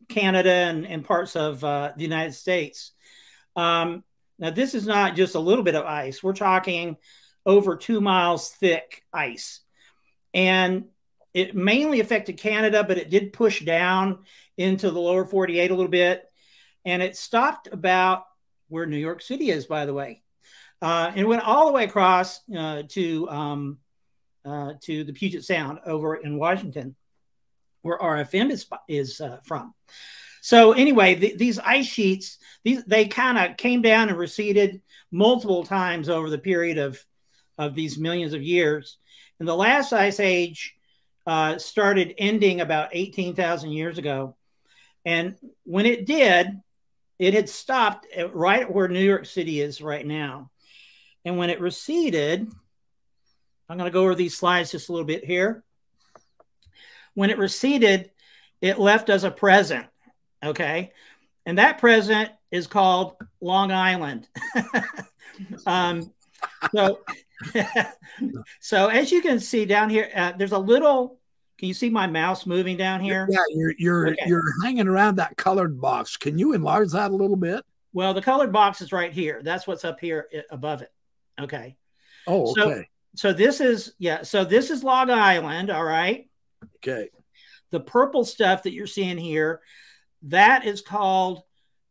Canada 0.09 0.49
and, 0.49 0.85
and 0.85 1.05
parts 1.05 1.35
of 1.35 1.63
uh, 1.63 1.91
the 1.95 2.03
United 2.03 2.33
States. 2.33 2.91
Um, 3.55 4.03
now, 4.37 4.49
this 4.49 4.73
is 4.73 4.85
not 4.85 5.15
just 5.15 5.35
a 5.35 5.39
little 5.39 5.63
bit 5.63 5.75
of 5.75 5.85
ice. 5.85 6.21
We're 6.21 6.33
talking 6.33 6.97
over 7.45 7.75
two 7.75 8.01
miles 8.01 8.49
thick 8.49 9.03
ice. 9.13 9.61
And 10.33 10.85
it 11.33 11.55
mainly 11.55 11.99
affected 11.99 12.37
Canada, 12.37 12.83
but 12.83 12.97
it 12.97 13.09
did 13.09 13.33
push 13.33 13.63
down 13.63 14.19
into 14.57 14.89
the 14.89 14.99
lower 14.99 15.25
48 15.25 15.71
a 15.71 15.73
little 15.73 15.89
bit. 15.89 16.23
And 16.83 17.01
it 17.01 17.15
stopped 17.15 17.67
about 17.71 18.25
where 18.67 18.85
New 18.85 18.97
York 18.97 19.21
City 19.21 19.49
is, 19.49 19.65
by 19.65 19.85
the 19.85 19.93
way. 19.93 20.21
Uh, 20.81 21.11
and 21.15 21.27
went 21.27 21.43
all 21.43 21.67
the 21.67 21.73
way 21.73 21.85
across 21.85 22.41
uh, 22.55 22.83
to 22.89 23.29
um, 23.29 23.77
uh, 24.45 24.73
to 24.81 25.03
the 25.03 25.13
Puget 25.13 25.43
Sound 25.43 25.79
over 25.85 26.15
in 26.15 26.37
Washington, 26.37 26.95
where 27.81 27.97
RFM 27.97 28.51
is 28.51 28.67
is 28.87 29.19
uh, 29.21 29.39
from. 29.43 29.73
So 30.41 30.73
anyway, 30.73 31.15
th- 31.15 31.37
these 31.37 31.57
ice 31.57 31.87
sheets, 31.87 32.37
these 32.63 32.83
they 32.85 33.07
kind 33.07 33.37
of 33.37 33.57
came 33.57 33.81
down 33.81 34.09
and 34.09 34.17
receded 34.17 34.81
multiple 35.11 35.63
times 35.65 36.09
over 36.09 36.29
the 36.29 36.37
period 36.37 36.77
of 36.77 37.03
of 37.57 37.73
these 37.73 37.97
millions 37.97 38.33
of 38.33 38.43
years. 38.43 38.97
And 39.39 39.47
the 39.47 39.55
last 39.55 39.91
ice 39.91 40.19
age 40.19 40.75
uh, 41.25 41.57
started 41.57 42.13
ending 42.17 42.61
about 42.61 42.89
18,000 42.93 43.71
years 43.71 43.97
ago. 43.97 44.35
And 45.03 45.35
when 45.63 45.85
it 45.85 46.05
did, 46.05 46.61
it 47.17 47.33
had 47.33 47.49
stopped 47.49 48.07
right 48.33 48.71
where 48.71 48.87
New 48.87 49.03
York 49.03 49.25
City 49.25 49.61
is 49.61 49.81
right 49.81 50.05
now. 50.05 50.51
And 51.23 51.37
when 51.37 51.49
it 51.49 51.61
receded, 51.61 52.47
I'm 53.69 53.77
going 53.77 53.89
to 53.89 53.93
go 53.93 54.03
over 54.03 54.15
these 54.15 54.37
slides 54.37 54.71
just 54.71 54.89
a 54.89 54.91
little 54.91 55.05
bit 55.05 55.25
here. 55.25 55.63
When 57.13 57.29
it 57.29 57.37
receded, 57.37 58.11
it 58.61 58.79
left 58.79 59.09
us 59.09 59.23
a 59.23 59.31
present. 59.31 59.87
Okay. 60.43 60.91
And 61.45 61.57
that 61.57 61.77
present 61.77 62.31
is 62.51 62.67
called 62.67 63.15
Long 63.41 63.71
Island. 63.71 64.27
um, 65.65 66.11
so, 66.73 66.99
so 68.59 68.87
as 68.87 69.11
you 69.11 69.21
can 69.21 69.39
see 69.39 69.65
down 69.65 69.89
here, 69.89 70.09
uh, 70.15 70.33
there's 70.37 70.51
a 70.51 70.59
little. 70.59 71.19
Can 71.57 71.69
you 71.69 71.73
see 71.73 71.89
my 71.89 72.05
mouse 72.05 72.45
moving 72.45 72.75
down 72.75 72.99
here? 72.99 73.27
Yeah, 73.29 73.39
you're 73.49 73.73
you're 73.77 74.07
Okay. 74.09 74.25
you're 74.27 74.43
hanging 74.63 74.87
around 74.87 75.15
that 75.15 75.37
colored 75.37 75.79
box. 75.79 76.17
Can 76.17 76.37
you 76.37 76.53
enlarge 76.53 76.91
that 76.91 77.11
a 77.11 77.15
little 77.15 77.37
bit? 77.37 77.63
Well, 77.93 78.13
the 78.13 78.21
colored 78.21 78.51
box 78.51 78.81
is 78.81 78.91
right 78.91 79.13
here. 79.13 79.41
That's 79.41 79.65
what's 79.65 79.85
up 79.85 80.01
here 80.01 80.27
above 80.49 80.81
it. 80.81 80.91
Okay. 81.39 81.77
Oh, 82.27 82.51
okay. 82.51 82.61
So 82.61 82.83
this 83.33 83.61
is 83.61 83.93
yeah. 83.97 84.23
So 84.23 84.43
this 84.43 84.69
is 84.69 84.83
Long 84.83 85.09
Island. 85.09 85.69
All 85.69 85.83
right. 85.83 86.29
okay. 86.77 87.09
The 87.71 87.79
purple 87.79 88.25
stuff 88.25 88.63
that 88.63 88.73
you're 88.73 88.87
seeing 88.87 89.17
here, 89.17 89.61
that 90.23 90.65
is 90.65 90.81
called 90.81 91.41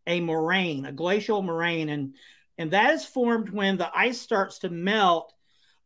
a 0.06 0.20
moraine, 0.20 0.86
a 0.86 0.92
glacial 0.92 1.42
moraine, 1.42 1.88
and 1.88 2.14
and 2.58 2.70
that 2.70 2.94
is 2.94 3.04
formed 3.04 3.50
when 3.50 3.76
the 3.76 3.90
ice 3.96 4.20
starts 4.20 4.60
to 4.60 4.70
melt. 4.70 5.32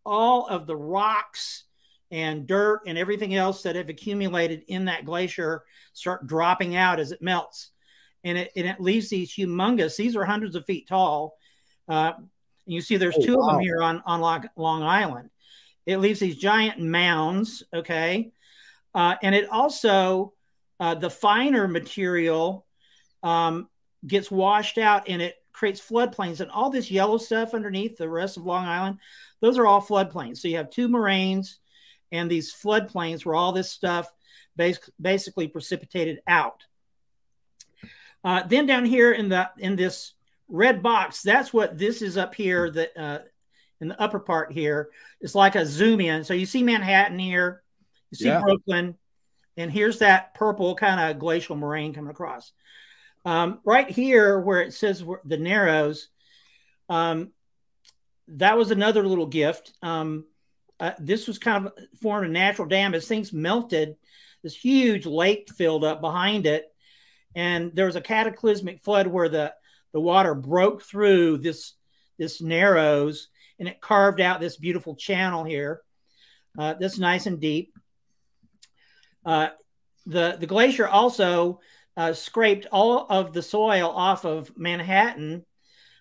All 0.05 0.47
of 0.47 0.67
the 0.67 0.77
rocks 0.77 1.65
and 2.11 2.47
dirt 2.47 2.83
and 2.87 2.97
everything 2.97 3.35
else 3.35 3.63
that 3.63 3.77
have 3.77 3.91
accumulated 3.91 4.63
in 4.69 4.87
that 4.87 5.05
glacier 5.05 5.65
start 5.93 6.27
dropping 6.27 6.75
out 6.75 6.99
as 6.99 7.13
it 7.13 7.23
melts, 7.23 7.71
and 8.25 8.39
it 8.39 8.53
and 8.57 8.67
it 8.67 8.81
leaves 8.81 9.09
these 9.09 9.33
humongous. 9.35 9.97
These 9.97 10.17
are 10.17 10.25
hundreds 10.25 10.57
of 10.57 10.65
feet 10.67 10.89
tall. 10.89 11.37
Uh, 11.87 12.13
and 12.69 12.75
you 12.75 12.83
see, 12.83 12.99
there's 12.99 13.17
Oh, 13.17 13.25
two 13.25 13.41
of 13.41 13.47
them 13.47 13.61
here 13.61 13.83
on 13.83 14.03
on 14.05 14.21
Long, 14.21 14.47
Long 14.57 14.83
Island. 14.83 15.31
It 15.87 15.97
leaves 15.99 16.21
these 16.21 16.37
giant 16.37 16.79
mounds. 16.79 17.63
Okay, 17.73 18.31
uh, 18.95 19.17
and 19.23 19.35
it 19.35 19.49
also 19.49 20.35
uh, 20.79 20.95
the 20.95 21.11
finer 21.11 21.67
material 21.67 22.67
um, 23.23 23.69
gets 24.07 24.31
washed 24.31 24.79
out 24.79 25.09
and 25.09 25.21
it 25.21 25.37
creates 25.53 25.81
floodplains 25.81 26.41
and 26.41 26.51
all 26.51 26.71
this 26.71 26.91
yellow 26.91 27.19
stuff 27.19 27.55
underneath 27.55 27.97
the 27.97 28.09
rest 28.09 28.37
of 28.37 28.45
long 28.45 28.65
island 28.65 28.97
those 29.41 29.59
are 29.59 29.67
all 29.67 29.83
floodplains 29.83 30.39
so 30.39 30.47
you 30.47 30.57
have 30.57 30.71
two 30.71 30.87
moraines 30.87 31.59
and 32.13 32.31
these 32.31 32.55
floodplains 32.55 33.25
where 33.25 33.35
all 33.35 33.51
this 33.51 33.69
stuff 33.69 34.13
bas- 34.55 34.91
basically 35.01 35.49
precipitated 35.49 36.21
out 36.29 36.63
uh, 38.23 38.45
then 38.47 38.67
down 38.67 38.85
here 38.85 39.11
in 39.11 39.29
the 39.29 39.51
in 39.59 39.75
this 39.75 40.15
red 40.49 40.83
box 40.83 41.23
that's 41.23 41.53
what 41.53 41.77
this 41.79 42.01
is 42.03 42.17
up 42.17 42.35
here 42.35 42.71
that 42.71 42.97
uh, 42.97 43.19
in 43.81 43.89
the 43.89 44.01
upper 44.01 44.19
part 44.19 44.51
here 44.53 44.89
it's 45.21 45.35
like 45.35 45.55
a 45.57 45.67
zoom 45.67 46.01
in 46.01 46.25
so 46.25 46.35
you 46.35 46.47
see 46.47 46.63
manhattan 46.63 47.19
here 47.19 47.63
you 48.11 48.17
see 48.17 48.29
Yeah. 48.29 48.41
brooklyn 48.41 48.97
and 49.57 49.71
here's 49.71 49.99
that 49.99 50.35
purple 50.35 50.75
kind 50.75 51.01
of 51.11 51.19
glacial 51.19 51.57
moraine 51.57 51.93
coming 51.93 52.11
across 52.11 52.53
Um, 53.25 53.61
right 53.65 53.91
here, 53.91 54.39
where 54.41 54.63
it 54.63 54.73
says 54.73 55.05
the 55.25 55.37
Narrows, 55.37 56.09
um, 56.89 57.33
that 58.29 58.57
was 58.57 58.71
another 58.71 59.07
little 59.07 59.27
gift. 59.27 59.73
Um, 59.83 60.25
uh, 60.81 60.93
this 61.01 61.27
was 61.27 61.39
kind 61.39 61.67
of 61.67 61.73
formed 62.01 62.27
a 62.27 62.31
natural 62.31 62.69
dam 62.69 62.95
as 62.95 63.07
things 63.09 63.33
melted. 63.33 63.97
This 64.43 64.55
huge 64.55 65.05
lake 65.05 65.51
filled 65.53 65.83
up 65.85 66.01
behind 66.01 66.47
it, 66.47 66.73
and 67.35 67.73
there 67.75 67.87
was 67.87 67.97
a 67.97 68.01
cataclysmic 68.01 68.81
flood 68.81 69.09
where 69.09 69.29
the 69.29 69.53
the 69.93 70.01
water 70.01 70.35
broke 70.35 70.83
through 70.83 71.39
this 71.39 71.75
this 72.19 72.41
narrows 72.41 73.29
and 73.59 73.69
it 73.69 73.81
carved 73.81 74.21
out 74.21 74.41
this 74.41 74.57
beautiful 74.57 74.95
channel 74.95 75.45
here. 75.45 75.83
Uh, 76.59 76.75
that's 76.75 76.99
nice 76.99 77.27
and 77.27 77.41
deep. 77.41 77.73
Uh, 79.25 79.49
the 80.07 80.37
the 80.39 80.47
glacier 80.47 80.89
also 80.89 81.61
uh, 81.97 82.13
scraped 82.13 82.67
all 82.71 83.07
of 83.09 83.33
the 83.33 83.43
soil 83.43 83.91
off 83.91 84.25
of 84.25 84.53
Manhattan 84.57 85.45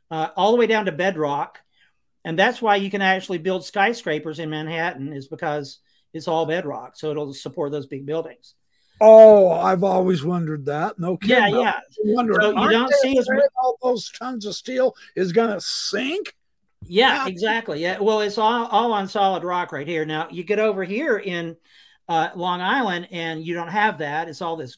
uh, 0.10 0.30
all 0.36 0.52
the 0.52 0.58
way 0.58 0.68
down 0.68 0.86
to 0.86 0.92
bedrock 0.92 1.60
and 2.28 2.38
that's 2.38 2.62
why 2.62 2.76
you 2.76 2.90
can 2.90 3.02
actually 3.02 3.38
build 3.38 3.64
skyscrapers 3.64 4.40
in 4.40 4.50
Manhattan 4.50 5.14
is 5.14 5.30
because 5.30 5.80
it's 6.14 6.28
all 6.28 6.46
bedrock, 6.46 6.98
so 6.98 7.10
it'll 7.10 7.34
support 7.34 7.72
those 7.72 7.88
big 7.88 8.06
buildings. 8.06 8.54
Oh, 9.00 9.52
I've 9.52 9.84
always 9.84 10.24
wondered 10.24 10.66
that. 10.66 10.98
No 10.98 11.18
kidding. 11.18 11.56
Yeah, 11.56 11.60
yeah. 11.60 11.80
Wonder, 12.16 12.36
so 12.42 12.50
you 12.64 12.70
don't 12.70 12.94
see 12.96 13.18
as 13.18 13.28
all 13.62 13.78
those 13.82 14.10
tons 14.12 14.46
of 14.46 14.56
steel 14.56 14.96
is 15.16 15.32
going 15.32 15.50
to 15.50 15.62
sink. 15.62 16.34
Yeah, 16.84 17.26
yeah, 17.26 17.28
exactly. 17.28 17.82
Yeah. 17.82 18.00
Well, 18.00 18.22
it's 18.22 18.38
all, 18.38 18.66
all 18.68 18.94
on 18.94 19.08
solid 19.08 19.44
rock 19.44 19.72
right 19.72 19.88
here. 19.88 20.06
Now 20.06 20.28
you 20.32 20.44
get 20.44 20.60
over 20.60 20.84
here 20.84 21.18
in 21.18 21.56
uh, 22.10 22.30
Long 22.36 22.62
Island, 22.62 23.08
and 23.12 23.46
you 23.46 23.54
don't 23.54 23.68
have 23.68 24.00
that. 24.00 24.30
It's 24.30 24.42
all 24.42 24.56
this 24.56 24.78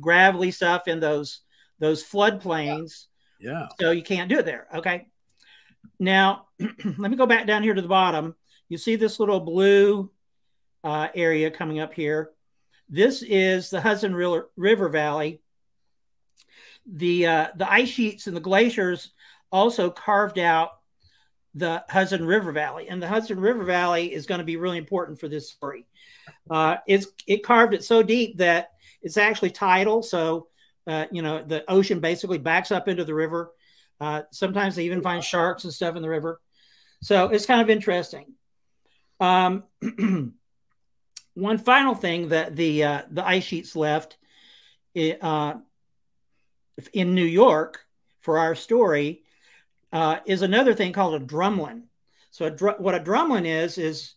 gravelly 0.00 0.50
stuff 0.50 0.88
in 0.88 1.00
those 1.00 1.40
those 1.78 2.04
floodplains. 2.04 3.06
Yeah. 3.40 3.50
yeah. 3.50 3.66
So 3.80 3.90
you 3.92 4.02
can't 4.02 4.28
do 4.28 4.38
it 4.38 4.46
there. 4.46 4.66
Okay. 4.74 5.06
Now, 5.98 6.46
let 6.58 7.10
me 7.10 7.16
go 7.16 7.26
back 7.26 7.46
down 7.46 7.62
here 7.62 7.74
to 7.74 7.82
the 7.82 7.88
bottom. 7.88 8.34
You 8.68 8.78
see 8.78 8.96
this 8.96 9.20
little 9.20 9.40
blue 9.40 10.10
uh, 10.82 11.08
area 11.14 11.50
coming 11.50 11.80
up 11.80 11.94
here. 11.94 12.30
This 12.88 13.22
is 13.22 13.70
the 13.70 13.80
Hudson 13.80 14.14
River 14.14 14.88
Valley. 14.88 15.40
The, 16.86 17.26
uh, 17.26 17.48
the 17.56 17.70
ice 17.70 17.88
sheets 17.88 18.26
and 18.26 18.36
the 18.36 18.40
glaciers 18.40 19.10
also 19.50 19.90
carved 19.90 20.38
out 20.38 20.70
the 21.54 21.84
Hudson 21.88 22.26
River 22.26 22.52
Valley. 22.52 22.88
And 22.88 23.02
the 23.02 23.08
Hudson 23.08 23.40
River 23.40 23.64
Valley 23.64 24.12
is 24.12 24.26
going 24.26 24.40
to 24.40 24.44
be 24.44 24.56
really 24.56 24.78
important 24.78 25.18
for 25.18 25.28
this 25.28 25.50
story. 25.50 25.86
Uh, 26.50 26.76
it's, 26.86 27.06
it 27.26 27.42
carved 27.42 27.74
it 27.74 27.84
so 27.84 28.02
deep 28.02 28.38
that 28.38 28.70
it's 29.02 29.16
actually 29.16 29.50
tidal. 29.50 30.02
So, 30.02 30.48
uh, 30.86 31.06
you 31.10 31.22
know, 31.22 31.42
the 31.42 31.64
ocean 31.70 32.00
basically 32.00 32.38
backs 32.38 32.70
up 32.70 32.88
into 32.88 33.04
the 33.04 33.14
river 33.14 33.52
uh, 34.00 34.22
sometimes 34.32 34.76
they 34.76 34.84
even 34.84 35.02
find 35.02 35.22
sharks 35.22 35.64
and 35.64 35.72
stuff 35.72 35.96
in 35.96 36.02
the 36.02 36.08
river. 36.08 36.40
So 37.02 37.28
it's 37.28 37.46
kind 37.46 37.60
of 37.60 37.70
interesting. 37.70 38.34
Um, 39.20 39.64
one 41.34 41.58
final 41.58 41.94
thing 41.94 42.28
that 42.28 42.56
the 42.56 42.84
uh, 42.84 43.02
the 43.10 43.26
ice 43.26 43.44
sheets 43.44 43.76
left 43.76 44.16
uh, 44.96 45.54
in 46.92 47.14
New 47.14 47.24
York 47.24 47.80
for 48.20 48.38
our 48.38 48.54
story 48.54 49.22
uh, 49.92 50.18
is 50.26 50.42
another 50.42 50.74
thing 50.74 50.92
called 50.92 51.20
a 51.20 51.24
drumlin. 51.24 51.82
So 52.30 52.46
a 52.46 52.50
dr- 52.50 52.80
what 52.80 52.94
a 52.94 53.00
drumlin 53.00 53.46
is 53.46 53.78
is 53.78 54.14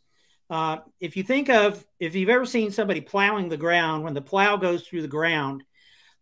uh, 0.50 0.78
if 1.00 1.18
you 1.18 1.24
think 1.24 1.50
of 1.50 1.86
if 2.00 2.16
you've 2.16 2.30
ever 2.30 2.46
seen 2.46 2.72
somebody 2.72 3.02
plowing 3.02 3.50
the 3.50 3.58
ground 3.58 4.04
when 4.04 4.14
the 4.14 4.22
plow 4.22 4.58
goes 4.58 4.84
through 4.84 5.02
the 5.02 5.08
ground, 5.08 5.64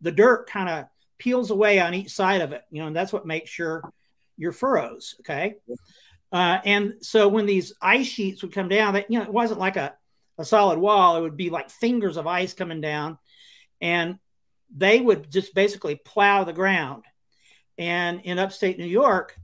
the 0.01 0.11
dirt 0.11 0.49
kind 0.49 0.69
of 0.69 0.85
peels 1.17 1.51
away 1.51 1.79
on 1.79 1.93
each 1.93 2.11
side 2.11 2.41
of 2.41 2.51
it, 2.51 2.63
you 2.71 2.81
know, 2.81 2.87
and 2.87 2.95
that's 2.95 3.13
what 3.13 3.25
makes 3.25 3.57
your 3.57 3.93
your 4.37 4.51
furrows. 4.51 5.15
Okay. 5.21 5.55
Uh, 6.31 6.59
and 6.65 6.95
so 7.01 7.29
when 7.29 7.45
these 7.45 7.73
ice 7.81 8.07
sheets 8.07 8.41
would 8.41 8.51
come 8.51 8.67
down, 8.67 8.95
that 8.95 9.09
you 9.09 9.19
know, 9.19 9.23
it 9.23 9.31
wasn't 9.31 9.59
like 9.59 9.77
a, 9.77 9.93
a 10.37 10.45
solid 10.45 10.79
wall, 10.79 11.17
it 11.17 11.21
would 11.21 11.37
be 11.37 11.49
like 11.49 11.69
fingers 11.69 12.17
of 12.17 12.27
ice 12.27 12.53
coming 12.53 12.81
down, 12.81 13.17
and 13.81 14.19
they 14.75 14.99
would 14.99 15.31
just 15.31 15.53
basically 15.53 15.95
plow 15.95 16.43
the 16.43 16.53
ground. 16.53 17.03
And 17.77 18.21
in 18.21 18.39
upstate 18.39 18.77
New 18.77 18.85
York, 18.85 19.37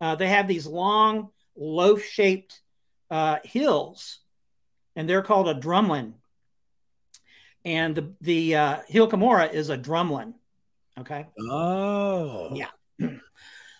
uh, 0.00 0.14
they 0.14 0.28
have 0.28 0.48
these 0.48 0.66
long, 0.66 1.30
loaf 1.56 2.04
shaped 2.04 2.60
uh, 3.10 3.38
hills, 3.44 4.20
and 4.96 5.08
they're 5.08 5.22
called 5.22 5.48
a 5.48 5.54
drumlin. 5.54 6.14
And 7.64 7.94
the, 7.94 8.12
the 8.20 8.56
uh, 8.56 8.78
Hill 8.88 9.08
Cumorah 9.08 9.52
is 9.52 9.70
a 9.70 9.78
drumlin. 9.78 10.34
Okay. 10.98 11.26
Oh. 11.38 12.54
Yeah. 12.54 12.68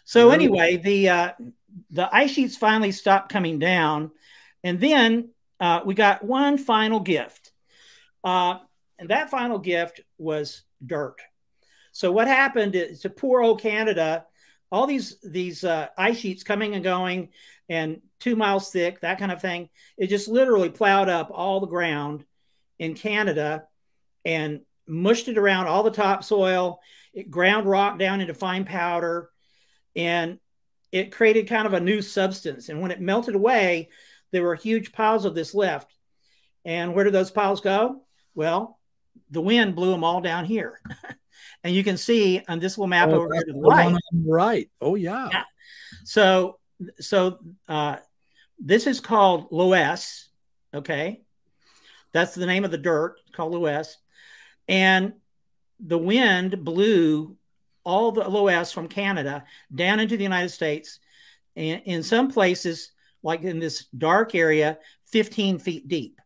so 0.04 0.30
anyway, 0.30 0.76
the 0.76 1.08
uh, 1.08 1.32
the 1.90 2.14
ice 2.14 2.30
sheets 2.30 2.56
finally 2.56 2.92
stopped 2.92 3.32
coming 3.32 3.58
down, 3.58 4.12
and 4.64 4.80
then 4.80 5.30
uh, 5.62 5.80
we 5.86 5.94
got 5.94 6.24
one 6.24 6.58
final 6.58 7.00
gift, 7.00 7.52
uh, 8.24 8.56
and 8.98 9.08
that 9.08 9.30
final 9.30 9.58
gift 9.58 10.02
was 10.18 10.62
dirt. 10.84 11.16
So 11.92 12.10
what 12.12 12.26
happened 12.26 12.74
is 12.74 13.00
to 13.00 13.10
poor 13.10 13.42
old 13.42 13.60
Canada, 13.60 14.26
all 14.70 14.86
these 14.86 15.16
these 15.22 15.64
uh, 15.64 15.88
ice 15.96 16.18
sheets 16.18 16.42
coming 16.42 16.74
and 16.74 16.84
going, 16.84 17.30
and 17.68 18.02
two 18.20 18.36
miles 18.36 18.70
thick, 18.70 19.00
that 19.00 19.18
kind 19.18 19.32
of 19.32 19.40
thing. 19.40 19.68
It 19.96 20.08
just 20.08 20.28
literally 20.28 20.68
plowed 20.68 21.08
up 21.08 21.30
all 21.32 21.60
the 21.60 21.66
ground 21.66 22.24
in 22.78 22.94
Canada 22.94 23.64
and 24.24 24.60
mushed 24.86 25.28
it 25.28 25.38
around 25.38 25.68
all 25.68 25.82
the 25.82 25.90
topsoil 25.90 26.80
it 27.12 27.30
ground 27.30 27.66
rock 27.66 27.98
down 27.98 28.20
into 28.20 28.34
fine 28.34 28.64
powder 28.64 29.30
and 29.94 30.38
it 30.90 31.12
created 31.12 31.48
kind 31.48 31.66
of 31.66 31.74
a 31.74 31.80
new 31.80 32.02
substance. 32.02 32.68
And 32.68 32.80
when 32.80 32.90
it 32.90 33.00
melted 33.00 33.34
away, 33.34 33.88
there 34.32 34.42
were 34.42 34.54
huge 34.54 34.92
piles 34.92 35.24
of 35.24 35.34
this 35.34 35.54
left. 35.54 35.94
And 36.64 36.94
where 36.94 37.04
did 37.04 37.12
those 37.12 37.30
piles 37.30 37.60
go? 37.60 38.02
Well, 38.34 38.78
the 39.30 39.40
wind 39.40 39.74
blew 39.74 39.90
them 39.90 40.04
all 40.04 40.20
down 40.20 40.44
here. 40.44 40.80
and 41.64 41.74
you 41.74 41.84
can 41.84 41.96
see 41.96 42.42
on 42.48 42.58
this 42.58 42.78
little 42.78 42.88
map 42.88 43.08
oh, 43.10 43.14
over 43.14 43.34
here 43.34 43.44
to 43.44 43.52
the 43.52 43.60
right. 43.60 43.96
right. 44.26 44.70
Oh, 44.80 44.94
yeah. 44.94 45.28
yeah. 45.30 45.44
So, 46.04 46.58
so 46.98 47.38
uh, 47.68 47.96
this 48.58 48.86
is 48.86 49.00
called 49.00 49.48
Loess. 49.50 50.28
Okay. 50.74 51.22
That's 52.12 52.34
the 52.34 52.46
name 52.46 52.64
of 52.64 52.70
the 52.70 52.78
dirt 52.78 53.16
called 53.32 53.52
Loess. 53.52 53.98
And 54.68 55.14
the 55.80 55.98
wind 55.98 56.64
blew 56.64 57.36
all 57.84 58.12
the 58.12 58.28
loess 58.28 58.70
from 58.70 58.88
Canada 58.88 59.44
down 59.74 60.00
into 60.00 60.16
the 60.16 60.22
United 60.22 60.50
States. 60.50 61.00
And 61.56 61.82
in 61.84 62.02
some 62.02 62.30
places, 62.30 62.91
like 63.22 63.42
in 63.42 63.58
this 63.58 63.84
dark 63.86 64.34
area, 64.34 64.78
15 65.06 65.58
feet 65.58 65.88
deep. 65.88 66.20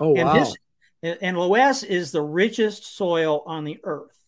Oh, 0.00 0.14
and 0.14 0.28
wow. 0.28 0.34
This, 0.38 1.18
and 1.20 1.36
Loess 1.36 1.82
is 1.82 2.12
the 2.12 2.22
richest 2.22 2.96
soil 2.96 3.42
on 3.46 3.64
the 3.64 3.78
earth. 3.84 4.18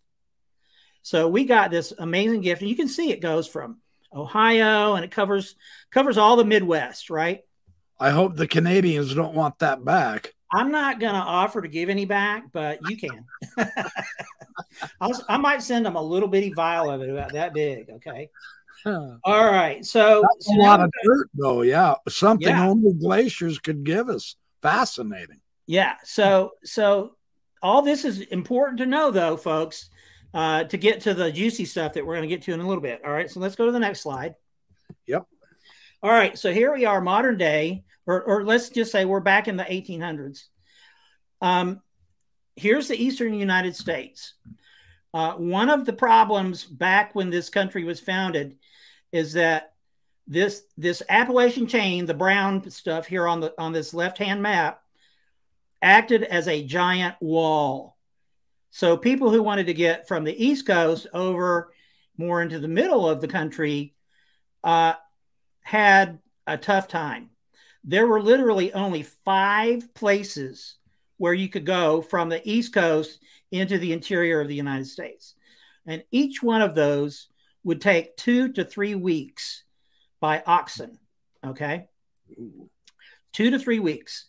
So 1.02 1.28
we 1.28 1.44
got 1.44 1.70
this 1.70 1.92
amazing 1.96 2.40
gift, 2.40 2.62
and 2.62 2.68
you 2.68 2.76
can 2.76 2.88
see 2.88 3.10
it 3.12 3.20
goes 3.20 3.46
from 3.46 3.78
Ohio 4.14 4.94
and 4.94 5.04
it 5.04 5.10
covers 5.10 5.54
covers 5.90 6.18
all 6.18 6.36
the 6.36 6.44
Midwest, 6.44 7.10
right? 7.10 7.42
I 7.98 8.10
hope 8.10 8.36
the 8.36 8.48
Canadians 8.48 9.14
don't 9.14 9.34
want 9.34 9.58
that 9.60 9.84
back. 9.84 10.34
I'm 10.52 10.70
not 10.70 11.00
going 11.00 11.14
to 11.14 11.20
offer 11.20 11.60
to 11.60 11.68
give 11.68 11.88
any 11.88 12.04
back, 12.04 12.52
but 12.52 12.78
you 12.88 12.96
can. 12.96 13.24
i 15.28 15.36
might 15.36 15.62
send 15.62 15.84
them 15.84 15.96
a 15.96 16.02
little 16.02 16.28
bitty 16.28 16.52
vial 16.52 16.90
of 16.90 17.02
it 17.02 17.10
about 17.10 17.32
that 17.32 17.52
big. 17.52 17.90
Okay. 17.90 18.30
All 18.86 19.44
right. 19.44 19.84
So, 19.84 20.22
so 20.38 20.54
a 20.54 20.62
lot 20.62 20.80
of 20.80 20.90
dirt, 21.04 21.28
though. 21.34 21.62
Yeah. 21.62 21.94
Something 22.08 22.48
yeah. 22.48 22.68
only 22.68 22.92
glaciers 22.92 23.58
could 23.58 23.84
give 23.84 24.08
us. 24.08 24.36
Fascinating. 24.62 25.40
Yeah. 25.66 25.96
So, 26.04 26.52
so 26.64 27.16
all 27.62 27.82
this 27.82 28.04
is 28.04 28.20
important 28.20 28.78
to 28.78 28.86
know, 28.86 29.10
though, 29.10 29.36
folks, 29.36 29.90
uh, 30.32 30.64
to 30.64 30.76
get 30.76 31.00
to 31.02 31.14
the 31.14 31.32
juicy 31.32 31.64
stuff 31.64 31.94
that 31.94 32.06
we're 32.06 32.14
going 32.14 32.28
to 32.28 32.34
get 32.34 32.42
to 32.42 32.52
in 32.52 32.60
a 32.60 32.66
little 32.66 32.82
bit. 32.82 33.02
All 33.04 33.12
right. 33.12 33.30
So 33.30 33.40
let's 33.40 33.56
go 33.56 33.66
to 33.66 33.72
the 33.72 33.80
next 33.80 34.02
slide. 34.02 34.34
Yep. 35.06 35.26
All 36.02 36.10
right. 36.10 36.38
So 36.38 36.52
here 36.52 36.72
we 36.72 36.84
are, 36.84 37.00
modern 37.00 37.36
day 37.36 37.84
or, 38.06 38.22
or 38.22 38.44
let's 38.44 38.68
just 38.68 38.92
say 38.92 39.04
we're 39.04 39.20
back 39.20 39.48
in 39.48 39.56
the 39.56 39.64
1800s. 39.64 40.44
Um, 41.42 41.82
here's 42.54 42.88
the 42.88 43.02
eastern 43.02 43.34
United 43.34 43.74
States. 43.76 44.34
Uh, 45.12 45.32
one 45.32 45.70
of 45.70 45.84
the 45.84 45.92
problems 45.92 46.64
back 46.64 47.14
when 47.14 47.30
this 47.30 47.48
country 47.48 47.84
was 47.84 48.00
founded 48.00 48.56
is 49.12 49.34
that 49.34 49.74
this 50.26 50.64
this 50.76 51.02
Appalachian 51.08 51.66
chain, 51.66 52.06
the 52.06 52.14
brown 52.14 52.68
stuff 52.70 53.06
here 53.06 53.26
on 53.28 53.40
the 53.40 53.54
on 53.58 53.72
this 53.72 53.94
left 53.94 54.18
hand 54.18 54.42
map, 54.42 54.82
acted 55.82 56.22
as 56.22 56.48
a 56.48 56.64
giant 56.64 57.14
wall. 57.20 57.96
So 58.70 58.96
people 58.96 59.30
who 59.30 59.42
wanted 59.42 59.66
to 59.66 59.74
get 59.74 60.08
from 60.08 60.24
the 60.24 60.44
east 60.44 60.66
coast 60.66 61.06
over 61.14 61.72
more 62.18 62.42
into 62.42 62.58
the 62.58 62.68
middle 62.68 63.08
of 63.08 63.20
the 63.20 63.28
country 63.28 63.94
uh, 64.64 64.94
had 65.62 66.18
a 66.46 66.56
tough 66.56 66.88
time 66.88 67.30
there 67.86 68.06
were 68.06 68.20
literally 68.20 68.72
only 68.72 69.04
five 69.04 69.94
places 69.94 70.74
where 71.18 71.32
you 71.32 71.48
could 71.48 71.64
go 71.64 72.02
from 72.02 72.28
the 72.28 72.46
East 72.48 72.74
Coast 72.74 73.20
into 73.52 73.78
the 73.78 73.92
interior 73.92 74.40
of 74.40 74.48
the 74.48 74.54
United 74.54 74.86
States. 74.86 75.34
And 75.86 76.02
each 76.10 76.42
one 76.42 76.62
of 76.62 76.74
those 76.74 77.28
would 77.66 77.80
take 77.80 78.16
two 78.16 78.52
to 78.52 78.64
three 78.64 78.94
weeks 78.94 79.64
by 80.20 80.40
oxen. 80.46 81.00
Okay. 81.44 81.88
Two 83.32 83.50
to 83.50 83.58
three 83.58 83.80
weeks. 83.80 84.26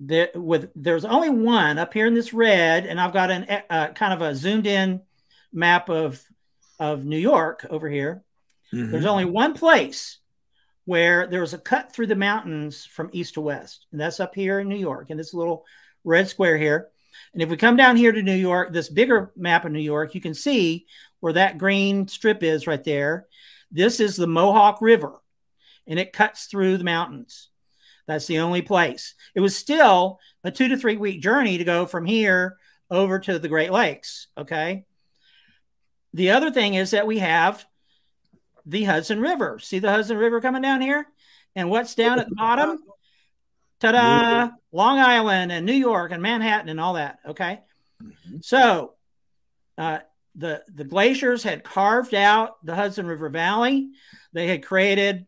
There, 0.00 0.30
with 0.34 0.70
there's 0.74 1.04
only 1.04 1.28
one 1.28 1.78
up 1.78 1.92
here 1.92 2.06
in 2.06 2.14
this 2.14 2.32
red, 2.32 2.86
and 2.86 2.98
I've 2.98 3.12
got 3.12 3.30
an 3.30 3.46
uh, 3.68 3.88
kind 3.88 4.14
of 4.14 4.22
a 4.22 4.34
zoomed 4.34 4.66
in 4.66 5.02
map 5.52 5.90
of 5.90 6.22
of 6.78 7.04
New 7.04 7.18
York 7.18 7.66
over 7.68 7.90
here. 7.90 8.24
Mm-hmm. 8.72 8.90
There's 8.90 9.06
only 9.06 9.26
one 9.26 9.52
place 9.52 10.18
where 10.86 11.26
there 11.26 11.40
was 11.40 11.52
a 11.52 11.58
cut 11.58 11.92
through 11.92 12.06
the 12.06 12.16
mountains 12.16 12.86
from 12.86 13.10
east 13.12 13.34
to 13.34 13.42
west, 13.42 13.86
and 13.92 14.00
that's 14.00 14.20
up 14.20 14.34
here 14.34 14.60
in 14.60 14.68
New 14.68 14.76
York, 14.76 15.10
in 15.10 15.18
this 15.18 15.34
little 15.34 15.66
red 16.04 16.26
square 16.26 16.56
here. 16.56 16.88
And 17.32 17.42
if 17.42 17.50
we 17.50 17.56
come 17.56 17.76
down 17.76 17.96
here 17.96 18.12
to 18.12 18.22
New 18.22 18.34
York, 18.34 18.72
this 18.72 18.88
bigger 18.88 19.32
map 19.36 19.64
of 19.64 19.72
New 19.72 19.78
York, 19.78 20.14
you 20.14 20.20
can 20.20 20.34
see 20.34 20.86
where 21.26 21.32
that 21.32 21.58
green 21.58 22.06
strip 22.06 22.44
is 22.44 22.68
right 22.68 22.84
there. 22.84 23.26
This 23.72 23.98
is 23.98 24.14
the 24.14 24.28
Mohawk 24.28 24.80
River, 24.80 25.20
and 25.84 25.98
it 25.98 26.12
cuts 26.12 26.46
through 26.46 26.78
the 26.78 26.84
mountains. 26.84 27.48
That's 28.06 28.28
the 28.28 28.38
only 28.38 28.62
place. 28.62 29.16
It 29.34 29.40
was 29.40 29.56
still 29.56 30.20
a 30.44 30.52
two 30.52 30.68
to 30.68 30.76
three 30.76 30.96
week 30.96 31.20
journey 31.20 31.58
to 31.58 31.64
go 31.64 31.84
from 31.84 32.06
here 32.06 32.58
over 32.92 33.18
to 33.18 33.40
the 33.40 33.48
Great 33.48 33.72
Lakes. 33.72 34.28
Okay. 34.38 34.84
The 36.14 36.30
other 36.30 36.52
thing 36.52 36.74
is 36.74 36.92
that 36.92 37.08
we 37.08 37.18
have 37.18 37.66
the 38.64 38.84
Hudson 38.84 39.20
River. 39.20 39.58
See 39.58 39.80
the 39.80 39.90
Hudson 39.90 40.18
River 40.18 40.40
coming 40.40 40.62
down 40.62 40.80
here? 40.80 41.08
And 41.56 41.70
what's 41.70 41.96
down 41.96 42.20
at 42.20 42.28
the 42.28 42.36
bottom? 42.36 42.78
Ta 43.80 43.90
da! 43.90 44.50
Long 44.70 45.00
Island 45.00 45.50
and 45.50 45.66
New 45.66 45.72
York 45.72 46.12
and 46.12 46.22
Manhattan 46.22 46.68
and 46.68 46.78
all 46.78 46.92
that. 46.92 47.18
Okay. 47.26 47.62
Mm-hmm. 48.00 48.36
So 48.42 48.94
uh, 49.76 49.98
the, 50.36 50.62
the 50.74 50.84
glaciers 50.84 51.42
had 51.42 51.64
carved 51.64 52.14
out 52.14 52.64
the 52.64 52.74
Hudson 52.74 53.06
River 53.06 53.28
Valley. 53.28 53.90
They 54.32 54.46
had 54.46 54.64
created 54.64 55.26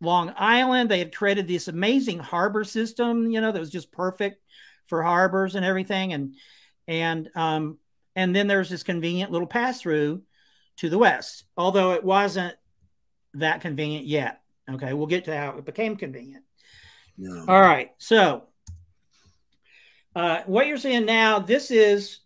Long 0.00 0.32
Island. 0.36 0.90
They 0.90 1.00
had 1.00 1.14
created 1.14 1.48
this 1.48 1.68
amazing 1.68 2.18
harbor 2.18 2.64
system, 2.64 3.30
you 3.30 3.40
know, 3.40 3.52
that 3.52 3.58
was 3.58 3.70
just 3.70 3.92
perfect 3.92 4.42
for 4.86 5.02
harbors 5.02 5.54
and 5.54 5.64
everything. 5.64 6.12
And 6.12 6.34
and 6.86 7.28
um, 7.34 7.78
and 8.14 8.34
then 8.34 8.46
there's 8.46 8.70
this 8.70 8.82
convenient 8.82 9.32
little 9.32 9.48
pass 9.48 9.80
through 9.80 10.22
to 10.78 10.88
the 10.88 10.98
west, 10.98 11.44
although 11.56 11.92
it 11.92 12.04
wasn't 12.04 12.54
that 13.34 13.60
convenient 13.60 14.06
yet. 14.06 14.40
Okay, 14.70 14.92
we'll 14.92 15.06
get 15.06 15.24
to 15.24 15.36
how 15.36 15.50
it 15.58 15.64
became 15.64 15.96
convenient. 15.96 16.44
No. 17.18 17.46
All 17.48 17.60
right, 17.60 17.90
so 17.98 18.44
uh, 20.14 20.42
what 20.46 20.66
you're 20.66 20.76
seeing 20.76 21.06
now, 21.06 21.38
this 21.38 21.70
is 21.70 22.20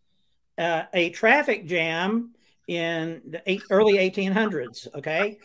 uh, 0.60 0.84
a 0.92 1.10
traffic 1.10 1.66
jam 1.66 2.34
in 2.68 3.22
the 3.26 3.42
eight, 3.46 3.62
early 3.70 3.94
1800s. 3.94 4.86
Okay, 4.94 5.38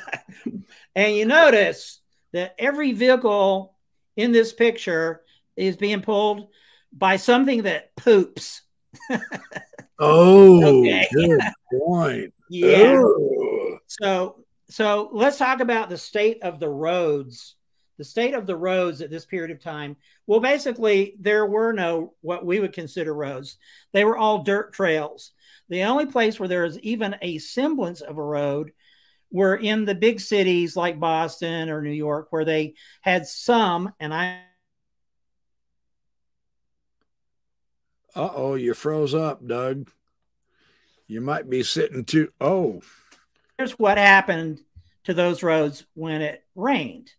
and 0.96 1.14
you 1.14 1.26
notice 1.26 2.00
that 2.32 2.54
every 2.58 2.92
vehicle 2.92 3.76
in 4.16 4.32
this 4.32 4.52
picture 4.52 5.22
is 5.56 5.76
being 5.76 6.00
pulled 6.00 6.48
by 6.92 7.16
something 7.16 7.62
that 7.62 7.94
poops. 7.96 8.62
oh, 9.98 10.80
okay. 10.80 11.06
good 11.12 11.40
point. 11.72 12.34
yeah. 12.48 13.02
Oh. 13.04 13.78
So 13.86 14.44
so 14.68 15.10
let's 15.12 15.36
talk 15.36 15.60
about 15.60 15.90
the 15.90 15.98
state 15.98 16.42
of 16.42 16.58
the 16.58 16.68
roads. 16.68 17.56
The 17.98 18.04
state 18.04 18.34
of 18.34 18.46
the 18.46 18.56
roads 18.56 19.00
at 19.00 19.10
this 19.10 19.26
period 19.26 19.50
of 19.50 19.62
time. 19.62 19.96
Well, 20.26 20.40
basically, 20.40 21.14
there 21.20 21.46
were 21.46 21.72
no 21.72 22.14
what 22.20 22.44
we 22.44 22.60
would 22.60 22.72
consider 22.72 23.14
roads. 23.14 23.58
They 23.92 24.04
were 24.04 24.16
all 24.16 24.42
dirt 24.42 24.72
trails. 24.72 25.32
The 25.68 25.84
only 25.84 26.06
place 26.06 26.38
where 26.38 26.48
there 26.48 26.64
is 26.64 26.78
even 26.80 27.16
a 27.22 27.38
semblance 27.38 28.00
of 28.00 28.18
a 28.18 28.22
road 28.22 28.72
were 29.30 29.56
in 29.56 29.84
the 29.84 29.94
big 29.94 30.20
cities 30.20 30.76
like 30.76 31.00
Boston 31.00 31.70
or 31.70 31.82
New 31.82 31.90
York, 31.90 32.28
where 32.30 32.44
they 32.44 32.74
had 33.00 33.26
some, 33.26 33.92
and 34.00 34.12
I. 34.12 34.40
Uh 38.14 38.28
oh, 38.34 38.54
you 38.54 38.74
froze 38.74 39.14
up, 39.14 39.46
Doug. 39.46 39.90
You 41.06 41.20
might 41.20 41.48
be 41.48 41.62
sitting 41.62 42.04
too. 42.04 42.30
Oh 42.40 42.82
here's 43.62 43.78
what 43.78 43.96
happened 43.96 44.60
to 45.04 45.14
those 45.14 45.42
roads 45.42 45.84
when 45.94 46.20
it 46.20 46.44
rained. 46.56 47.12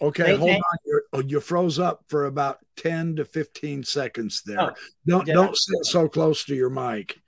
Okay, 0.00 0.36
hold 0.36 0.50
on. 0.50 0.60
You're, 0.84 1.02
oh, 1.12 1.20
you 1.20 1.40
froze 1.40 1.78
up 1.78 2.04
for 2.08 2.26
about 2.26 2.58
10 2.76 3.16
to 3.16 3.24
15 3.24 3.82
seconds 3.84 4.42
there. 4.44 4.60
Oh, 4.60 4.70
don't 5.06 5.26
don't 5.26 5.56
sit 5.56 5.84
so 5.84 6.08
close 6.08 6.44
to 6.44 6.54
your 6.54 6.70
mic. 6.70 7.18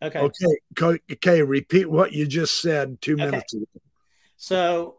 Okay. 0.00 0.18
Okay. 0.18 0.98
Okay. 1.12 1.42
Repeat 1.42 1.90
what 1.90 2.12
you 2.12 2.26
just 2.26 2.60
said 2.60 3.00
two 3.00 3.16
minutes 3.16 3.54
okay. 3.54 3.62
ago. 3.62 3.82
So, 4.36 4.96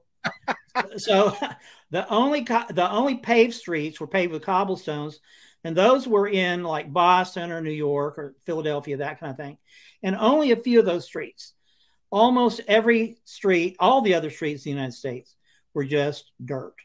so 0.97 1.35
the 1.91 2.07
only 2.09 2.41
the 2.41 2.87
only 2.89 3.15
paved 3.15 3.55
streets 3.55 3.99
were 3.99 4.07
paved 4.07 4.31
with 4.31 4.43
cobblestones, 4.43 5.19
and 5.63 5.75
those 5.75 6.07
were 6.07 6.27
in 6.27 6.63
like 6.63 6.93
Boston 6.93 7.51
or 7.51 7.61
New 7.61 7.71
York 7.71 8.19
or 8.19 8.35
Philadelphia, 8.45 8.97
that 8.97 9.19
kind 9.19 9.31
of 9.31 9.37
thing. 9.37 9.57
And 10.03 10.15
only 10.15 10.51
a 10.51 10.57
few 10.57 10.79
of 10.79 10.85
those 10.85 11.05
streets 11.05 11.53
almost 12.13 12.61
every 12.67 13.17
street, 13.25 13.75
all 13.79 14.01
the 14.01 14.13
other 14.13 14.29
streets 14.29 14.67
in 14.67 14.71
the 14.71 14.75
United 14.75 14.95
States 14.95 15.35
were 15.73 15.85
just 15.85 16.31
dirt. 16.43 16.75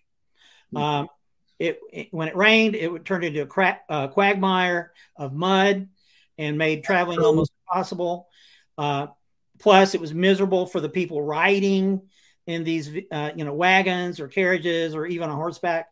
Mm-hmm. 0.73 0.77
Um, 0.77 1.09
it, 1.59 1.81
it, 1.93 2.09
when 2.11 2.29
it 2.29 2.37
rained, 2.37 2.75
it 2.75 2.91
would 2.91 3.05
turn 3.05 3.25
into 3.25 3.43
a 3.43 3.47
cra- 3.47 3.81
uh, 3.89 4.09
quagmire 4.09 4.93
of 5.17 5.33
mud 5.33 5.89
and 6.37 6.57
made 6.57 6.85
traveling 6.85 7.19
almost 7.21 7.53
impossible. 7.67 8.29
Uh, 8.77 9.09
plus, 9.59 9.95
it 9.95 10.01
was 10.01 10.15
miserable 10.15 10.67
for 10.67 10.81
the 10.81 10.89
people 10.89 11.21
riding 11.23 12.03
in 12.47 12.65
these, 12.65 12.91
uh, 13.11 13.31
you 13.35 13.45
know, 13.45 13.53
wagons 13.53 14.21
or 14.21 14.29
carriages 14.29 14.95
or 14.95 15.07
even 15.07 15.29
on 15.29 15.37
horseback. 15.37 15.89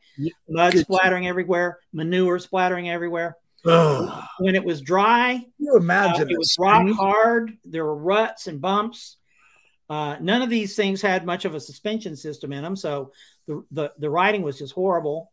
Mud 0.49 0.77
splattering 0.79 1.27
everywhere, 1.27 1.81
manure 1.93 2.39
splattering 2.39 2.89
everywhere. 2.89 3.37
Oh. 3.67 4.25
When 4.39 4.55
it 4.55 4.65
was 4.65 4.81
dry, 4.81 5.45
you 5.59 5.77
imagine 5.77 6.29
uh, 6.29 6.31
it 6.31 6.39
was 6.39 6.57
rock 6.59 6.89
hard. 6.91 7.59
There 7.65 7.85
were 7.85 7.97
ruts 7.97 8.47
and 8.47 8.61
bumps. 8.61 9.17
Uh, 9.89 10.17
none 10.21 10.43
of 10.43 10.51
these 10.51 10.75
things 10.75 11.01
had 11.01 11.25
much 11.25 11.45
of 11.45 11.55
a 11.55 11.61
suspension 11.61 12.17
system 12.17 12.53
in 12.53 12.63
them, 12.63 12.77
so 12.77 13.13
the 13.47 13.65
the, 13.71 13.93
the 13.99 14.11
riding 14.11 14.43
was 14.43 14.59
just 14.59 14.73
horrible, 14.73 15.31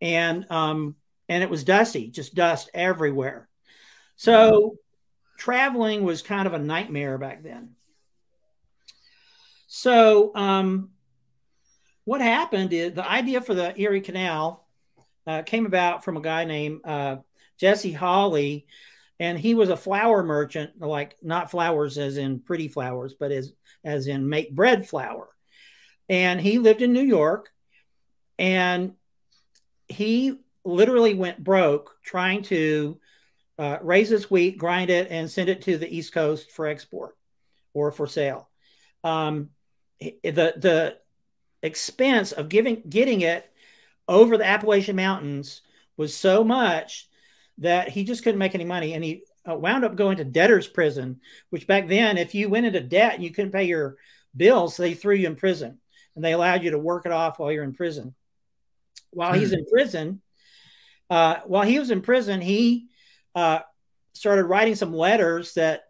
and 0.00 0.48
um, 0.50 0.94
and 1.28 1.42
it 1.42 1.50
was 1.50 1.64
dusty, 1.64 2.08
just 2.08 2.34
dust 2.34 2.70
everywhere. 2.72 3.48
So 4.16 4.76
traveling 5.38 6.04
was 6.04 6.22
kind 6.22 6.46
of 6.46 6.54
a 6.54 6.58
nightmare 6.58 7.18
back 7.18 7.42
then. 7.42 7.70
So 9.66 10.34
um, 10.34 10.90
what 12.04 12.20
happened 12.20 12.72
is 12.72 12.92
the 12.92 13.08
idea 13.08 13.40
for 13.40 13.54
the 13.54 13.80
Erie 13.80 14.00
Canal 14.00 14.66
uh, 15.26 15.42
came 15.42 15.64
about 15.64 16.04
from 16.04 16.16
a 16.16 16.20
guy 16.20 16.44
named 16.44 16.80
uh, 16.84 17.16
Jesse 17.56 17.92
Hawley, 17.92 18.66
and 19.20 19.38
he 19.38 19.54
was 19.54 19.68
a 19.68 19.76
flour 19.76 20.22
merchant, 20.24 20.80
like 20.80 21.16
not 21.22 21.50
flowers 21.50 21.98
as 21.98 22.16
in 22.16 22.40
pretty 22.40 22.68
flowers, 22.68 23.14
but 23.14 23.30
as 23.30 23.52
as 23.84 24.06
in 24.06 24.28
make 24.28 24.54
bread 24.56 24.88
flour. 24.88 25.28
And 26.08 26.40
he 26.40 26.58
lived 26.58 26.82
in 26.82 26.94
New 26.94 27.02
York 27.02 27.50
and 28.38 28.94
he 29.88 30.38
literally 30.64 31.14
went 31.14 31.44
broke 31.44 31.94
trying 32.02 32.42
to 32.44 32.98
uh, 33.58 33.76
raise 33.82 34.08
his 34.08 34.30
wheat, 34.30 34.56
grind 34.56 34.88
it, 34.88 35.08
and 35.10 35.30
send 35.30 35.50
it 35.50 35.62
to 35.62 35.76
the 35.76 35.94
East 35.94 36.14
Coast 36.14 36.50
for 36.50 36.66
export 36.66 37.14
or 37.74 37.92
for 37.92 38.06
sale. 38.06 38.48
Um, 39.04 39.50
the 40.00 40.54
the 40.56 40.96
expense 41.62 42.32
of 42.32 42.48
giving 42.48 42.82
getting 42.88 43.20
it 43.20 43.46
over 44.08 44.38
the 44.38 44.46
Appalachian 44.46 44.96
Mountains 44.96 45.60
was 45.98 46.16
so 46.16 46.42
much 46.42 47.09
that 47.60 47.88
he 47.88 48.04
just 48.04 48.24
couldn't 48.24 48.38
make 48.38 48.54
any 48.54 48.64
money, 48.64 48.94
and 48.94 49.04
he 49.04 49.22
uh, 49.48 49.54
wound 49.54 49.84
up 49.84 49.96
going 49.96 50.16
to 50.18 50.24
debtor's 50.24 50.66
prison, 50.66 51.20
which 51.50 51.66
back 51.66 51.88
then, 51.88 52.18
if 52.18 52.34
you 52.34 52.48
went 52.48 52.66
into 52.66 52.80
debt 52.80 53.14
and 53.14 53.24
you 53.24 53.30
couldn't 53.30 53.52
pay 53.52 53.64
your 53.64 53.96
bills, 54.36 54.76
they 54.76 54.94
threw 54.94 55.14
you 55.14 55.26
in 55.26 55.36
prison 55.36 55.78
and 56.14 56.24
they 56.24 56.32
allowed 56.32 56.62
you 56.62 56.72
to 56.72 56.78
work 56.78 57.06
it 57.06 57.12
off 57.12 57.38
while 57.38 57.52
you're 57.52 57.64
in 57.64 57.72
prison. 57.72 58.14
While 59.12 59.32
he's 59.32 59.52
in 59.52 59.64
prison, 59.66 60.20
uh, 61.08 61.36
while 61.46 61.64
he 61.64 61.78
was 61.78 61.90
in 61.90 62.00
prison, 62.00 62.40
he 62.40 62.88
uh, 63.34 63.60
started 64.12 64.44
writing 64.44 64.74
some 64.74 64.94
letters 64.94 65.54
that 65.54 65.82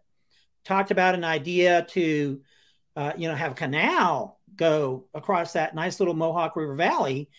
talked 0.63 0.91
about 0.91 1.15
an 1.15 1.23
idea 1.23 1.85
to, 1.91 2.41
uh, 2.95 3.13
you 3.17 3.27
know, 3.27 3.35
have 3.35 3.51
a 3.51 3.55
canal 3.55 4.39
go 4.55 5.05
across 5.13 5.53
that 5.53 5.75
nice 5.75 5.99
little 5.99 6.13
Mohawk 6.13 6.55
River 6.55 6.75
Valley, 6.75 7.29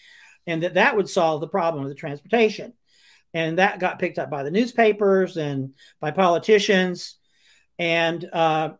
and 0.47 0.63
that 0.63 0.75
that 0.75 0.97
would 0.97 1.09
solve 1.09 1.41
the 1.41 1.49
problem 1.49 1.83
of 1.83 1.89
the 1.89 1.95
transportation 1.97 2.73
and 3.35 3.59
that 3.59 3.81
got 3.81 3.99
picked 3.99 4.19
up 4.19 4.31
by 4.31 4.43
the 4.43 4.51
newspapers 4.51 5.37
and 5.37 5.75
by 6.01 6.11
politicians. 6.11 7.17
And 7.79 8.25
uh, 8.33 8.71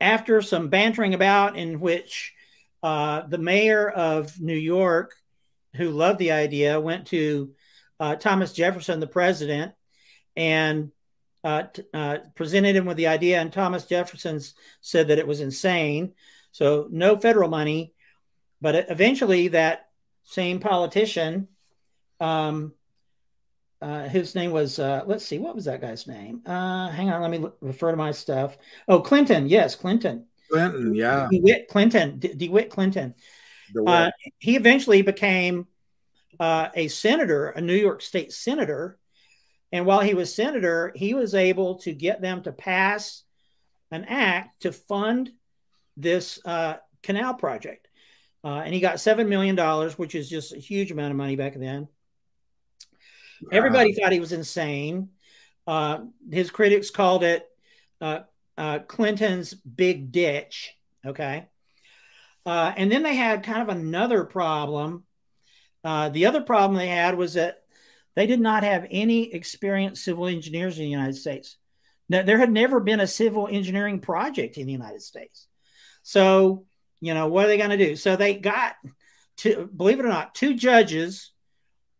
after 0.00 0.40
some 0.42 0.68
bantering 0.68 1.14
about, 1.14 1.56
in 1.56 1.80
which 1.80 2.32
uh, 2.82 3.22
the 3.26 3.38
mayor 3.38 3.88
of 3.88 4.40
New 4.40 4.56
York, 4.56 5.14
who 5.76 5.90
loved 5.90 6.18
the 6.18 6.32
idea, 6.32 6.80
went 6.80 7.06
to 7.08 7.52
uh, 7.98 8.16
Thomas 8.16 8.52
Jefferson, 8.52 8.98
the 8.98 9.06
president, 9.06 9.72
and 10.34 10.90
uh, 11.44 11.64
uh, 11.92 12.18
presented 12.34 12.76
him 12.76 12.86
with 12.86 12.96
the 12.96 13.06
idea, 13.08 13.40
and 13.40 13.52
Thomas 13.52 13.84
Jefferson 13.84 14.40
said 14.80 15.08
that 15.08 15.18
it 15.18 15.26
was 15.26 15.40
insane. 15.40 16.12
So 16.52 16.88
no 16.90 17.16
federal 17.16 17.48
money, 17.48 17.92
but 18.60 18.86
eventually 18.90 19.48
that 19.48 19.88
same 20.24 20.60
politician, 20.60 21.48
um, 22.20 22.72
uh, 23.82 24.08
his 24.08 24.34
name 24.34 24.50
was 24.50 24.78
uh, 24.78 25.02
let's 25.06 25.24
see, 25.24 25.38
what 25.38 25.54
was 25.54 25.64
that 25.64 25.80
guy's 25.80 26.06
name? 26.06 26.42
Uh, 26.46 26.88
hang 26.90 27.10
on, 27.10 27.22
let 27.22 27.30
me 27.30 27.46
refer 27.60 27.90
to 27.90 27.96
my 27.96 28.12
stuff. 28.12 28.56
Oh, 28.88 29.00
Clinton, 29.00 29.48
yes, 29.48 29.74
Clinton. 29.74 30.26
Clinton, 30.50 30.94
yeah, 30.94 31.28
DeWitt 31.30 31.68
Clinton, 31.68 32.18
De- 32.18 32.34
DeWitt 32.34 32.70
Clinton. 32.70 33.14
Uh, 33.86 34.10
he 34.38 34.56
eventually 34.56 35.02
became 35.02 35.66
uh, 36.40 36.68
a 36.74 36.88
senator, 36.88 37.50
a 37.50 37.60
New 37.60 37.74
York 37.74 38.02
State 38.02 38.32
senator, 38.32 38.98
and 39.72 39.86
while 39.86 40.00
he 40.00 40.14
was 40.14 40.34
senator, 40.34 40.92
he 40.94 41.14
was 41.14 41.34
able 41.34 41.76
to 41.80 41.92
get 41.92 42.20
them 42.20 42.42
to 42.42 42.52
pass 42.52 43.22
an 43.90 44.04
act 44.04 44.62
to 44.62 44.72
fund 44.72 45.30
this 45.96 46.40
uh, 46.44 46.76
canal 47.02 47.34
project. 47.34 47.88
Uh, 48.42 48.62
and 48.64 48.72
he 48.72 48.80
got 48.80 48.96
$7 48.96 49.28
million, 49.28 49.56
which 49.96 50.14
is 50.14 50.28
just 50.28 50.52
a 50.52 50.58
huge 50.58 50.90
amount 50.90 51.10
of 51.10 51.16
money 51.16 51.36
back 51.36 51.54
then. 51.54 51.88
Everybody 53.52 53.92
thought 53.92 54.12
he 54.12 54.20
was 54.20 54.32
insane. 54.32 55.10
Uh, 55.66 56.00
his 56.30 56.50
critics 56.50 56.90
called 56.90 57.22
it 57.22 57.48
uh, 58.00 58.20
uh, 58.56 58.80
Clinton's 58.80 59.54
big 59.54 60.12
ditch. 60.12 60.74
Okay. 61.06 61.46
Uh, 62.44 62.72
and 62.76 62.90
then 62.90 63.02
they 63.02 63.14
had 63.14 63.44
kind 63.44 63.62
of 63.62 63.68
another 63.68 64.24
problem. 64.24 65.04
the 65.84 66.26
other 66.26 66.42
problem 66.42 66.76
they 66.76 66.88
had 66.88 67.16
was 67.16 67.34
that 67.34 67.62
they 68.16 68.26
did 68.26 68.40
not 68.40 68.64
have 68.64 68.86
any 68.90 69.32
experienced 69.32 70.04
civil 70.04 70.26
engineers 70.26 70.78
in 70.78 70.84
the 70.84 70.90
United 70.90 71.16
States. 71.16 71.56
Now, 72.08 72.22
there 72.22 72.38
had 72.38 72.50
never 72.50 72.80
been 72.80 72.98
a 72.98 73.06
civil 73.06 73.46
engineering 73.46 74.00
project 74.00 74.58
in 74.58 74.66
the 74.66 74.72
United 74.72 75.02
States. 75.02 75.46
So, 76.02 76.66
you 77.00 77.14
know, 77.14 77.28
what 77.28 77.44
are 77.44 77.48
they 77.48 77.56
going 77.56 77.70
to 77.70 77.76
do? 77.76 77.94
So 77.94 78.16
they 78.16 78.34
got 78.34 78.74
to, 79.38 79.70
believe 79.74 80.00
it 80.00 80.04
or 80.04 80.08
not, 80.08 80.34
two 80.34 80.54
judges 80.54 81.30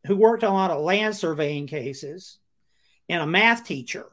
who 0.07 0.17
worked 0.17 0.45
on 0.45 0.51
a 0.51 0.55
lot 0.55 0.71
of 0.71 0.83
land 0.83 1.15
surveying 1.17 1.67
cases 1.67 2.39
and 3.09 3.23
a 3.23 3.27
math 3.27 3.65
teacher. 3.65 4.07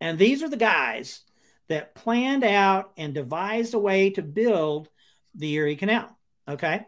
And 0.00 0.18
these 0.18 0.42
are 0.42 0.48
the 0.48 0.56
guys 0.56 1.22
that 1.68 1.94
planned 1.94 2.44
out 2.44 2.92
and 2.96 3.14
devised 3.14 3.74
a 3.74 3.78
way 3.78 4.10
to 4.10 4.22
build 4.22 4.88
the 5.34 5.52
Erie 5.54 5.76
Canal. 5.76 6.16
Okay. 6.46 6.86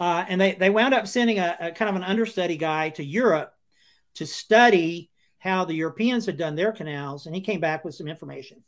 Uh, 0.00 0.24
and 0.28 0.40
they, 0.40 0.54
they 0.54 0.70
wound 0.70 0.94
up 0.94 1.06
sending 1.06 1.38
a, 1.38 1.56
a, 1.60 1.72
kind 1.72 1.88
of 1.88 1.96
an 1.96 2.04
understudy 2.04 2.56
guy 2.56 2.90
to 2.90 3.04
Europe 3.04 3.52
to 4.14 4.26
study 4.26 5.10
how 5.38 5.64
the 5.64 5.74
Europeans 5.74 6.26
had 6.26 6.36
done 6.36 6.54
their 6.54 6.72
canals. 6.72 7.26
And 7.26 7.34
he 7.34 7.40
came 7.40 7.60
back 7.60 7.84
with 7.84 7.94
some 7.94 8.08
information. 8.08 8.62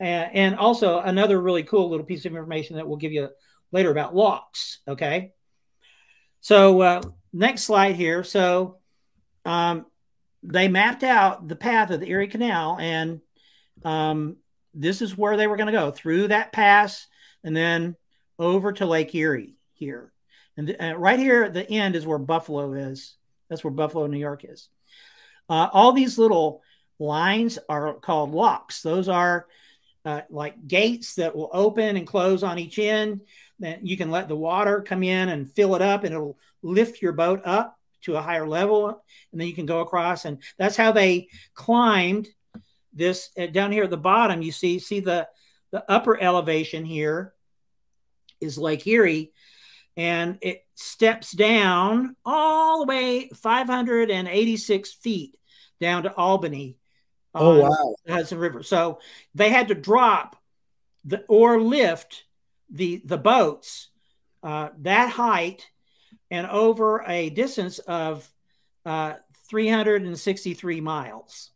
And, 0.00 0.34
and 0.34 0.56
also 0.56 1.00
another 1.00 1.40
really 1.40 1.64
cool 1.64 1.90
little 1.90 2.06
piece 2.06 2.24
of 2.24 2.32
information 2.32 2.76
that 2.76 2.86
we'll 2.86 2.96
give 2.96 3.12
you 3.12 3.28
later 3.72 3.90
about 3.90 4.14
locks. 4.14 4.78
Okay. 4.86 5.32
So, 6.40 6.80
uh, 6.80 7.02
next 7.34 7.64
slide 7.64 7.96
here. 7.96 8.24
So, 8.24 8.78
um, 9.44 9.86
they 10.42 10.68
mapped 10.68 11.02
out 11.02 11.48
the 11.48 11.56
path 11.56 11.90
of 11.90 12.00
the 12.00 12.08
Erie 12.08 12.28
Canal, 12.28 12.78
and 12.78 13.20
um, 13.84 14.36
this 14.74 15.02
is 15.02 15.16
where 15.16 15.36
they 15.36 15.46
were 15.46 15.56
going 15.56 15.66
to 15.66 15.72
go 15.72 15.90
through 15.90 16.28
that 16.28 16.52
pass 16.52 17.06
and 17.42 17.56
then 17.56 17.96
over 18.38 18.72
to 18.72 18.86
Lake 18.86 19.14
Erie 19.14 19.56
here. 19.72 20.12
And 20.56 20.76
uh, 20.80 20.94
right 20.96 21.18
here 21.18 21.44
at 21.44 21.54
the 21.54 21.68
end 21.68 21.96
is 21.96 22.06
where 22.06 22.18
Buffalo 22.18 22.72
is. 22.72 23.16
That's 23.48 23.64
where 23.64 23.70
Buffalo, 23.72 24.06
New 24.06 24.18
York 24.18 24.44
is. 24.44 24.68
Uh, 25.48 25.68
all 25.72 25.92
these 25.92 26.18
little 26.18 26.62
lines 26.98 27.58
are 27.68 27.94
called 27.94 28.32
locks. 28.32 28.82
Those 28.82 29.08
are 29.08 29.46
uh, 30.04 30.22
like 30.30 30.66
gates 30.66 31.16
that 31.16 31.34
will 31.34 31.50
open 31.52 31.96
and 31.96 32.06
close 32.06 32.42
on 32.42 32.58
each 32.58 32.78
end. 32.78 33.22
That 33.64 33.84
you 33.84 33.96
can 33.96 34.10
let 34.10 34.28
the 34.28 34.36
water 34.36 34.82
come 34.82 35.02
in 35.02 35.30
and 35.30 35.50
fill 35.50 35.74
it 35.74 35.82
up, 35.82 36.04
and 36.04 36.14
it'll 36.14 36.38
lift 36.62 37.00
your 37.00 37.12
boat 37.12 37.42
up 37.44 37.78
to 38.02 38.16
a 38.16 38.22
higher 38.22 38.46
level, 38.46 38.88
and 39.32 39.40
then 39.40 39.48
you 39.48 39.54
can 39.54 39.66
go 39.66 39.80
across. 39.80 40.26
And 40.26 40.38
that's 40.58 40.76
how 40.76 40.92
they 40.92 41.28
climbed 41.54 42.28
this 42.92 43.30
uh, 43.38 43.46
down 43.46 43.72
here 43.72 43.84
at 43.84 43.90
the 43.90 43.96
bottom. 43.96 44.42
You 44.42 44.52
see, 44.52 44.78
see 44.78 45.00
the 45.00 45.28
the 45.70 45.90
upper 45.90 46.20
elevation 46.20 46.84
here 46.84 47.32
is 48.40 48.58
Lake 48.58 48.86
Erie, 48.86 49.32
and 49.96 50.38
it 50.42 50.64
steps 50.74 51.32
down 51.32 52.14
all 52.24 52.80
the 52.80 52.86
way 52.86 53.30
586 53.34 54.92
feet 54.92 55.34
down 55.80 56.02
to 56.04 56.14
Albany 56.14 56.76
Oh 57.34 57.60
wow, 57.60 57.96
the 58.04 58.12
Hudson 58.12 58.38
River. 58.38 58.62
So 58.62 59.00
they 59.34 59.50
had 59.50 59.68
to 59.68 59.74
drop 59.74 60.36
the 61.04 61.24
or 61.28 61.60
lift 61.60 62.24
the 62.70 63.02
the 63.04 63.18
boats 63.18 63.88
uh, 64.42 64.68
that 64.80 65.10
height 65.10 65.70
and 66.30 66.46
over 66.46 67.04
a 67.06 67.30
distance 67.30 67.78
of 67.80 68.28
uh, 68.84 69.14
363 69.48 70.80
miles. 70.80 71.50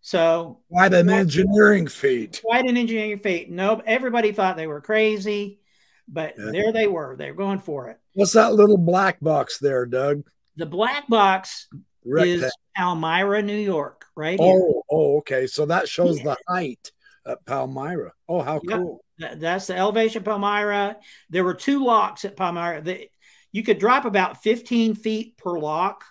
So 0.00 0.60
quite 0.70 0.94
an 0.94 1.10
engineering 1.10 1.88
feat. 1.88 2.40
Quite 2.44 2.68
an 2.68 2.76
engineering 2.76 3.18
feat. 3.18 3.50
No, 3.50 3.82
everybody 3.84 4.32
thought 4.32 4.56
they 4.56 4.68
were 4.68 4.80
crazy, 4.80 5.60
but 6.06 6.34
yeah. 6.38 6.50
there 6.52 6.72
they 6.72 6.86
were. 6.86 7.16
They're 7.16 7.34
going 7.34 7.58
for 7.58 7.88
it. 7.90 7.98
What's 8.12 8.32
that 8.32 8.54
little 8.54 8.78
black 8.78 9.18
box 9.20 9.58
there, 9.58 9.84
Doug? 9.84 10.22
The 10.56 10.66
black 10.66 11.08
box 11.08 11.68
is 12.04 12.50
Palmyra, 12.76 13.42
New 13.42 13.56
York, 13.56 14.06
right? 14.14 14.38
Oh, 14.40 14.44
here. 14.46 14.82
oh, 14.90 15.18
okay. 15.18 15.46
So 15.46 15.66
that 15.66 15.88
shows 15.88 16.18
yeah. 16.18 16.24
the 16.24 16.36
height 16.48 16.92
at 17.26 17.44
Palmyra. 17.46 18.12
Oh, 18.28 18.42
how 18.42 18.60
yep. 18.62 18.78
cool! 18.78 19.04
That's 19.18 19.66
the 19.66 19.76
elevation 19.76 20.22
Palmyra. 20.22 20.96
There 21.30 21.44
were 21.44 21.54
two 21.54 21.84
locks 21.84 22.24
at 22.24 22.36
Palmyra. 22.36 22.82
The, 22.82 23.08
you 23.52 23.62
could 23.62 23.78
drop 23.78 24.04
about 24.04 24.42
15 24.42 24.94
feet 24.94 25.36
per 25.36 25.58
lock, 25.58 26.04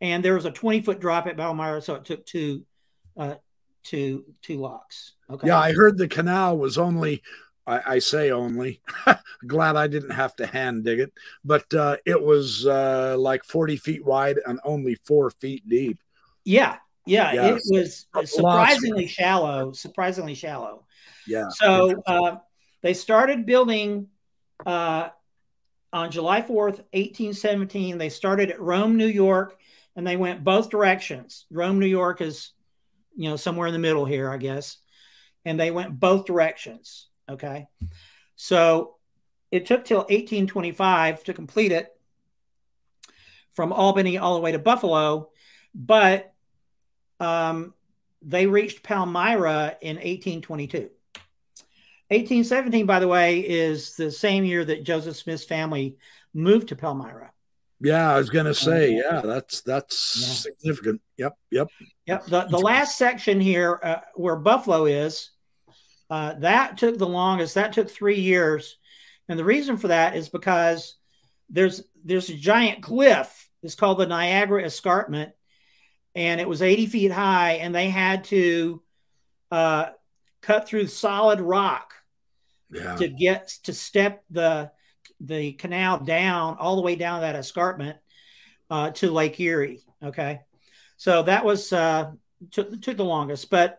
and 0.00 0.24
there 0.24 0.34
was 0.34 0.44
a 0.44 0.50
20 0.50 0.82
foot 0.82 1.00
drop 1.00 1.26
at 1.26 1.36
Palmyra, 1.36 1.80
so 1.80 1.94
it 1.94 2.04
took 2.04 2.26
two, 2.26 2.64
uh, 3.16 3.36
two, 3.84 4.24
two 4.42 4.58
locks. 4.58 5.12
Okay. 5.30 5.46
Yeah, 5.46 5.58
I 5.58 5.72
heard 5.72 5.96
the 5.96 6.08
canal 6.08 6.58
was 6.58 6.78
only 6.78 7.22
I, 7.66 7.80
I, 7.86 7.98
say 8.00 8.30
only. 8.30 8.80
Glad 9.46 9.76
I 9.76 9.86
didn't 9.86 10.10
have 10.10 10.34
to 10.36 10.46
hand 10.46 10.84
dig 10.84 11.00
it, 11.00 11.12
but 11.44 11.72
uh, 11.72 11.96
it 12.04 12.20
was 12.20 12.66
uh, 12.66 13.16
like 13.18 13.44
40 13.44 13.76
feet 13.76 14.04
wide 14.04 14.38
and 14.44 14.58
only 14.64 14.96
four 15.06 15.30
feet 15.30 15.68
deep. 15.68 15.98
Yeah, 16.44 16.78
yeah, 17.06 17.32
it 17.32 17.62
was 17.70 18.06
surprisingly 18.24 19.06
shallow. 19.06 19.72
Surprisingly 19.72 20.34
shallow. 20.34 20.84
Yeah. 21.26 21.48
So 21.50 22.02
uh, 22.06 22.36
they 22.82 22.94
started 22.94 23.46
building 23.46 24.08
uh, 24.66 25.08
on 25.92 26.10
July 26.10 26.42
4th, 26.42 26.84
1817. 26.92 27.98
They 27.98 28.08
started 28.08 28.50
at 28.50 28.60
Rome, 28.60 28.96
New 28.96 29.06
York, 29.06 29.58
and 29.96 30.06
they 30.06 30.16
went 30.16 30.44
both 30.44 30.70
directions. 30.70 31.46
Rome, 31.50 31.78
New 31.78 31.86
York 31.86 32.20
is, 32.20 32.52
you 33.16 33.28
know, 33.28 33.36
somewhere 33.36 33.66
in 33.66 33.72
the 33.72 33.78
middle 33.78 34.04
here, 34.04 34.30
I 34.30 34.36
guess. 34.36 34.78
And 35.44 35.58
they 35.58 35.70
went 35.70 35.98
both 35.98 36.24
directions. 36.24 37.08
Okay. 37.28 37.66
So 38.36 38.96
it 39.50 39.66
took 39.66 39.84
till 39.84 39.98
1825 39.98 41.24
to 41.24 41.34
complete 41.34 41.72
it 41.72 41.88
from 43.52 43.72
Albany 43.72 44.18
all 44.18 44.34
the 44.34 44.40
way 44.40 44.52
to 44.52 44.58
Buffalo, 44.58 45.30
but 45.74 46.31
um, 47.20 47.74
they 48.22 48.46
reached 48.46 48.82
Palmyra 48.82 49.76
in 49.80 49.96
1822. 49.96 50.90
1817, 52.08 52.84
by 52.84 52.98
the 52.98 53.08
way, 53.08 53.40
is 53.40 53.96
the 53.96 54.10
same 54.10 54.44
year 54.44 54.64
that 54.64 54.84
Joseph 54.84 55.16
Smith's 55.16 55.44
family 55.44 55.96
moved 56.34 56.68
to 56.68 56.76
Palmyra. 56.76 57.32
Yeah, 57.80 58.12
I 58.12 58.18
was 58.18 58.30
going 58.30 58.46
to 58.46 58.54
say, 58.54 58.92
yeah, 58.92 59.22
that's 59.24 59.62
that's 59.62 60.16
yeah. 60.20 60.52
significant. 60.52 61.00
Yep, 61.16 61.36
yep, 61.50 61.68
yep. 62.06 62.26
The, 62.26 62.44
the 62.44 62.58
last 62.58 62.96
section 62.96 63.40
here, 63.40 63.80
uh, 63.82 64.00
where 64.14 64.36
Buffalo 64.36 64.84
is, 64.84 65.30
uh, 66.08 66.34
that 66.34 66.78
took 66.78 66.96
the 66.96 67.08
longest. 67.08 67.56
That 67.56 67.72
took 67.72 67.90
three 67.90 68.20
years, 68.20 68.76
and 69.28 69.36
the 69.36 69.44
reason 69.44 69.78
for 69.78 69.88
that 69.88 70.14
is 70.14 70.28
because 70.28 70.96
there's 71.50 71.82
there's 72.04 72.28
a 72.28 72.36
giant 72.36 72.82
cliff. 72.82 73.48
It's 73.64 73.74
called 73.74 73.98
the 73.98 74.06
Niagara 74.06 74.64
Escarpment, 74.64 75.32
and 76.14 76.40
it 76.40 76.48
was 76.48 76.62
80 76.62 76.86
feet 76.86 77.12
high, 77.12 77.52
and 77.52 77.74
they 77.74 77.88
had 77.88 78.24
to 78.24 78.82
uh, 79.50 79.90
cut 80.40 80.66
through 80.66 80.86
solid 80.86 81.40
rock 81.40 81.94
yeah. 82.70 82.96
to 82.96 83.08
get 83.08 83.48
to 83.64 83.72
step 83.72 84.24
the 84.30 84.70
the 85.20 85.52
canal 85.52 85.98
down 85.98 86.56
all 86.58 86.74
the 86.74 86.82
way 86.82 86.96
down 86.96 87.20
that 87.20 87.36
escarpment 87.36 87.96
uh, 88.70 88.90
to 88.90 89.10
Lake 89.10 89.38
Erie. 89.38 89.80
Okay, 90.02 90.40
so 90.96 91.22
that 91.22 91.44
was 91.44 91.72
uh, 91.72 92.10
took 92.50 92.80
took 92.80 92.96
the 92.96 93.04
longest, 93.04 93.50
but 93.50 93.78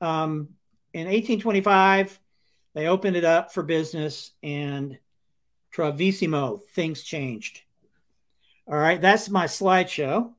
um, 0.00 0.48
in 0.92 1.06
1825, 1.06 2.18
they 2.74 2.86
opened 2.86 3.16
it 3.16 3.24
up 3.24 3.52
for 3.52 3.62
business 3.62 4.30
and 4.42 4.98
Travissimo, 5.74 6.60
things 6.74 7.02
changed. 7.02 7.60
All 8.66 8.76
right, 8.76 9.00
that's 9.00 9.28
my 9.28 9.46
slideshow. 9.46 10.32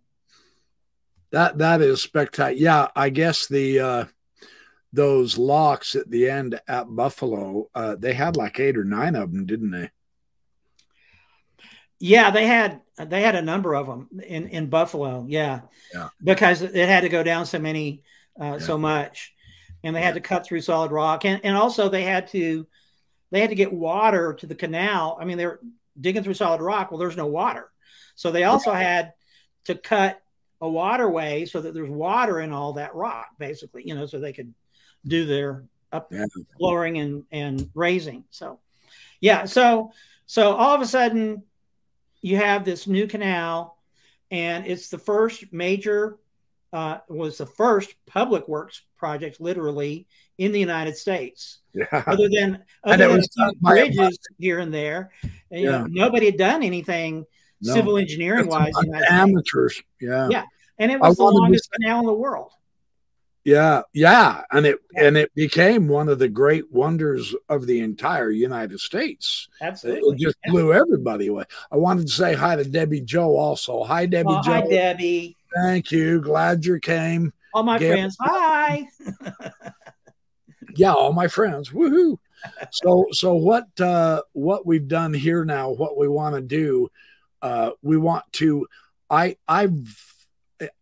That 1.32 1.58
that 1.60 1.82
is 1.82 2.02
spectacular. 2.02 2.62
Yeah, 2.62 2.88
I 2.96 3.10
guess 3.10 3.48
the 3.48 3.80
uh, 3.80 4.06
those 4.92 5.38
locks 5.38 5.96
at 5.96 6.10
the 6.10 6.30
end 6.30 6.60
at 6.68 6.96
Buffalo, 6.96 7.70
uh, 7.76 7.96
they 7.96 8.14
had 8.14 8.36
like 8.36 8.60
eight 8.60 8.78
or 8.78 8.84
nine 8.84 9.16
of 9.16 9.32
them, 9.32 9.46
didn't 9.46 9.72
they? 9.72 9.92
Yeah, 12.00 12.32
they 12.32 12.48
had 12.48 12.82
they 12.98 13.22
had 13.22 13.36
a 13.36 13.42
number 13.42 13.76
of 13.76 13.86
them 13.86 14.10
in 14.26 14.48
in 14.48 14.68
Buffalo. 14.68 15.26
Yeah, 15.28 15.62
yeah, 15.94 16.10
because 16.24 16.62
it 16.62 16.76
had 16.76 17.02
to 17.02 17.10
go 17.10 17.24
down 17.24 17.46
so 17.46 17.60
many 17.60 18.04
uh, 18.40 18.58
yeah. 18.58 18.58
so 18.60 18.78
much, 18.78 19.34
and 19.84 19.96
they 19.96 20.02
had 20.02 20.16
to 20.16 20.22
cut 20.22 20.46
through 20.46 20.62
solid 20.62 20.92
rock, 20.92 21.26
and 21.26 21.42
and 21.44 21.56
also 21.56 21.90
they 21.90 22.04
had 22.04 22.28
to 22.30 22.66
they 23.32 23.42
had 23.42 23.50
to 23.50 23.56
get 23.56 23.74
water 23.74 24.34
to 24.34 24.48
the 24.48 24.56
canal. 24.56 25.18
I 25.20 25.26
mean, 25.26 25.38
they're 25.38 25.60
digging 26.00 26.24
through 26.24 26.36
solid 26.36 26.62
rock. 26.62 26.90
Well, 26.90 27.00
there's 27.00 27.18
no 27.18 27.28
water, 27.28 27.70
so 28.16 28.32
they 28.32 28.46
also 28.46 28.72
had 28.72 29.14
to 29.66 29.76
cut 29.76 30.22
a 30.62 30.70
waterway 30.70 31.46
so 31.46 31.62
that 31.62 31.74
there's 31.74 31.90
water 31.90 32.42
in 32.42 32.52
all 32.52 32.74
that 32.74 32.96
rock, 32.96 33.28
basically. 33.38 33.88
You 33.88 33.96
know, 33.96 34.06
so 34.06 34.20
they 34.20 34.34
could 34.34 34.54
do 35.06 35.26
their 35.26 35.64
up 35.92 36.10
yeah. 36.12 36.26
lowering 36.60 36.98
and 36.98 37.24
and 37.32 37.70
raising. 37.74 38.24
So, 38.30 38.60
yeah, 39.22 39.46
so 39.46 39.92
so 40.26 40.54
all 40.54 40.76
of 40.76 40.82
a 40.82 40.86
sudden 40.86 41.44
you 42.22 42.36
have 42.38 42.66
this 42.66 42.86
new 42.86 43.08
canal, 43.08 43.78
and 44.30 44.68
it's 44.68 44.90
the 44.90 44.98
first 44.98 45.54
major, 45.54 46.20
uh, 46.74 46.98
was 47.08 47.38
the 47.38 47.46
first 47.46 47.96
public 48.06 48.48
works 48.48 48.82
project, 48.98 49.40
literally, 49.40 50.06
in 50.38 50.52
the 50.52 50.60
United 50.60 50.98
States. 50.98 51.60
Yeah. 51.74 52.04
Other 52.06 52.28
than, 52.30 52.64
other 52.84 53.08
than 53.08 53.24
bridges 53.62 54.20
here 54.38 54.60
and 54.60 54.74
there, 54.74 55.12
and, 55.50 55.62
yeah. 55.62 55.72
know, 55.72 55.88
nobody 55.90 56.26
had 56.26 56.38
done 56.38 56.62
anything 56.62 57.26
no. 57.62 57.74
civil 57.74 57.98
engineering 57.98 58.48
wise. 58.48 58.74
Amateurs. 59.10 59.82
Yeah. 60.00 60.28
Yeah. 60.30 60.44
And 60.78 60.92
it 60.92 61.00
was 61.00 61.18
the 61.18 61.24
longest 61.24 61.70
canal 61.72 62.00
in 62.00 62.06
the 62.06 62.14
world. 62.14 62.52
Yeah, 63.46 63.84
yeah, 63.94 64.44
and 64.52 64.66
it 64.66 64.78
yeah. 64.94 65.06
and 65.06 65.18
it 65.18 65.34
became 65.34 65.88
one 65.88 66.10
of 66.10 66.20
the 66.20 66.28
great 66.28 66.72
wonders 66.72 67.34
of 67.48 67.66
the 67.66 67.80
entire 67.80 68.30
United 68.30 68.80
States. 68.80 69.48
Absolutely, 69.62 70.16
it 70.16 70.20
just 70.20 70.38
yeah. 70.46 70.52
blew 70.52 70.74
everybody 70.74 71.28
away. 71.28 71.46
I 71.72 71.78
wanted 71.78 72.08
to 72.08 72.14
say 72.14 72.34
hi 72.34 72.58
to 72.58 72.66
Debbie 72.66 73.02
Joe 73.02 73.38
also. 73.38 73.84
Hi, 73.84 74.06
Debbie 74.06 74.28
oh, 74.30 74.42
Joe. 74.44 74.52
Hi, 74.52 74.68
Debbie. 74.68 75.38
Thank 75.56 75.92
you. 75.92 76.22
Glad 76.22 76.66
you 76.66 76.80
came. 76.80 77.34
All 77.54 77.64
my 77.64 77.80
friends. 77.80 78.18
Hi. 78.20 78.88
yeah, 80.76 80.94
all 80.94 81.14
my 81.14 81.28
friends. 81.28 81.70
Woohoo! 81.70 82.18
So, 82.72 83.08
so 83.12 83.36
what? 83.36 83.68
Uh, 83.80 84.22
what 84.34 84.66
we've 84.66 84.88
done 84.88 85.14
here 85.14 85.46
now? 85.46 85.72
What 85.72 85.98
we 85.98 86.08
want 86.08 86.36
to 86.36 86.42
do? 86.42 86.90
Uh, 87.42 87.72
we 87.82 87.98
want 87.98 88.26
to. 88.34 88.68
I 89.10 89.38
I've 89.48 90.10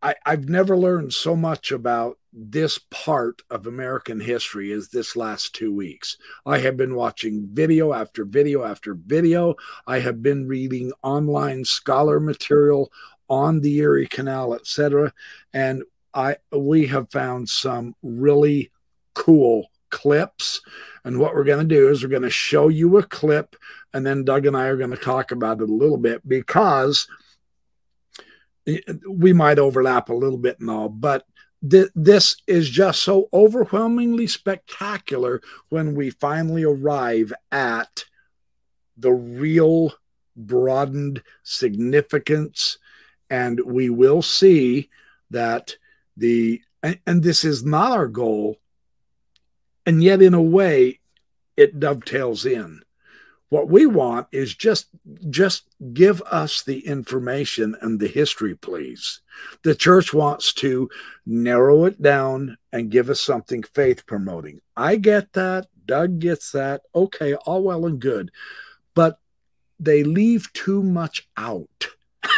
I, 0.02 0.16
I've 0.26 0.50
never 0.50 0.76
learned 0.76 1.14
so 1.14 1.36
much 1.36 1.72
about 1.72 2.18
this 2.34 2.80
part 2.92 3.42
of 3.50 3.68
American 3.68 4.20
history 4.20 4.72
as 4.72 4.90
this 4.90 5.16
last 5.16 5.54
two 5.54 5.74
weeks. 5.74 6.18
I 6.46 6.60
have 6.60 6.78
been 6.78 6.96
watching 6.96 7.48
video 7.52 7.94
after 7.94 8.26
video 8.26 8.64
after 8.64 8.96
video. 8.96 9.56
I 9.86 10.00
have 10.00 10.22
been 10.24 10.48
reading 10.48 10.92
online 11.04 11.66
scholar 11.66 12.20
material 12.20 12.92
on 13.30 13.62
the 13.62 13.78
Erie 13.78 14.08
Canal, 14.08 14.54
etc. 14.56 15.14
And 15.54 15.84
I 16.14 16.38
we 16.52 16.88
have 16.88 17.12
found 17.12 17.50
some 17.50 17.96
really 18.02 18.72
cool 19.14 19.70
clips. 19.90 20.62
And 21.04 21.20
what 21.20 21.34
we're 21.34 21.44
going 21.44 21.68
to 21.68 21.76
do 21.76 21.90
is 21.90 22.04
we're 22.04 22.10
going 22.10 22.22
to 22.24 22.30
show 22.30 22.68
you 22.68 22.98
a 22.98 23.04
clip, 23.04 23.56
and 23.94 24.06
then 24.06 24.26
Doug 24.26 24.46
and 24.46 24.58
I 24.58 24.66
are 24.66 24.78
going 24.78 24.92
to 24.92 24.98
talk 24.98 25.32
about 25.32 25.62
it 25.62 25.70
a 25.70 25.74
little 25.74 25.98
bit 25.98 26.28
because 26.28 27.08
we 29.10 29.32
might 29.32 29.60
overlap 29.60 30.10
a 30.10 30.14
little 30.14 30.38
bit 30.38 30.60
and 30.60 30.70
all, 30.70 30.90
but 30.90 31.26
th- 31.68 31.90
this 31.96 32.36
is 32.48 32.70
just 32.70 33.02
so 33.02 33.30
overwhelmingly 33.34 34.28
spectacular 34.28 35.42
when 35.70 35.96
we 35.96 36.10
finally 36.10 36.64
arrive 36.64 37.32
at 37.52 38.06
the 38.98 39.14
real 39.14 39.94
broadened 40.36 41.24
significance. 41.44 42.78
And 43.30 43.60
we 43.66 43.90
will 43.90 44.22
see 44.22 44.90
that 45.32 45.78
the, 46.16 46.62
and, 46.84 47.00
and 47.06 47.24
this 47.24 47.44
is 47.44 47.64
not 47.64 47.92
our 47.92 48.08
goal, 48.08 48.58
and 49.88 50.04
yet 50.04 50.22
in 50.22 50.34
a 50.34 50.42
way, 50.42 51.00
it 51.56 51.80
dovetails 51.80 52.46
in. 52.46 52.82
What 53.50 53.70
we 53.70 53.86
want 53.86 54.28
is 54.34 54.54
just 54.54 54.88
just 55.30 55.64
give 55.94 56.22
us 56.24 56.62
the 56.62 56.86
information 56.86 57.78
and 57.80 57.98
the 57.98 58.10
history 58.10 58.54
please. 58.54 59.22
The 59.64 59.74
church 59.74 60.14
wants 60.14 60.52
to 60.56 60.90
narrow 61.26 61.86
it 61.86 62.02
down 62.02 62.58
and 62.74 62.92
give 62.92 63.10
us 63.10 63.22
something 63.22 63.64
faith 63.64 64.06
promoting. 64.06 64.60
I 64.76 64.98
get 64.98 65.32
that. 65.34 65.68
Doug 65.86 66.20
gets 66.20 66.52
that. 66.52 66.82
Okay 66.94 67.36
all 67.36 67.64
well 67.64 67.86
and 67.86 68.02
good. 68.02 68.32
But 68.94 69.18
they 69.80 70.04
leave 70.04 70.52
too 70.54 70.84
much 70.84 71.28
out. 71.36 71.88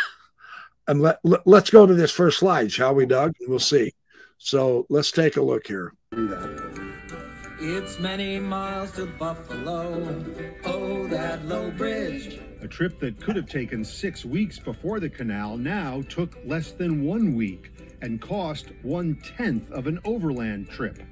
And 0.87 1.03
let, 1.03 1.19
let, 1.23 1.45
us 1.45 1.69
go 1.69 1.85
to 1.85 1.93
this 1.93 2.11
first 2.11 2.39
slide 2.39 2.71
shall 2.71 2.95
we 2.95 3.05
doug? 3.05 3.35
We'll 3.41 3.59
see. 3.59 3.93
So 4.39 4.87
let's 4.89 5.11
take 5.11 5.37
a 5.37 5.41
look 5.41 5.67
here 5.67 5.93
it's 7.61 7.99
many 7.99 8.39
miles 8.39 8.91
to 8.93 9.05
Buffalo. 9.05 10.23
Oh, 10.63 11.07
that 11.07 11.45
low 11.45 11.71
bridge. 11.71 12.39
A 12.61 12.67
trip 12.67 12.99
that 12.99 13.19
could 13.19 13.35
have 13.35 13.47
taken 13.47 13.83
six 13.83 14.23
weeks 14.23 14.57
before 14.57 14.99
the 14.99 15.09
canal 15.09 15.57
now 15.57 16.01
took 16.03 16.37
less 16.45 16.71
than 16.71 17.03
one 17.03 17.35
week 17.35 17.71
and 18.01 18.21
cost 18.21 18.67
one 18.81 19.19
tenth 19.37 19.69
of 19.71 19.87
an 19.87 19.99
overland 20.05 20.69
trip. 20.69 21.03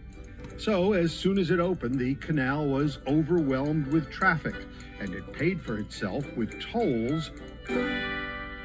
So, 0.58 0.94
as 0.94 1.12
soon 1.12 1.38
as 1.38 1.52
it 1.52 1.60
opened, 1.60 2.00
the 2.00 2.16
canal 2.16 2.66
was 2.66 3.00
overwhelmed 3.08 3.88
with 3.88 4.10
traffic, 4.10 4.56
and 5.00 5.14
it 5.14 5.32
paid 5.34 5.62
for 5.62 5.78
itself 5.78 6.26
with 6.36 6.60
tolls 6.60 7.32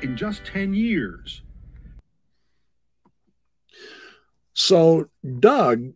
in 0.02 0.16
just 0.16 0.44
10 0.46 0.72
years. 0.72 1.42
So, 4.54 5.08
Doug, 5.40 5.92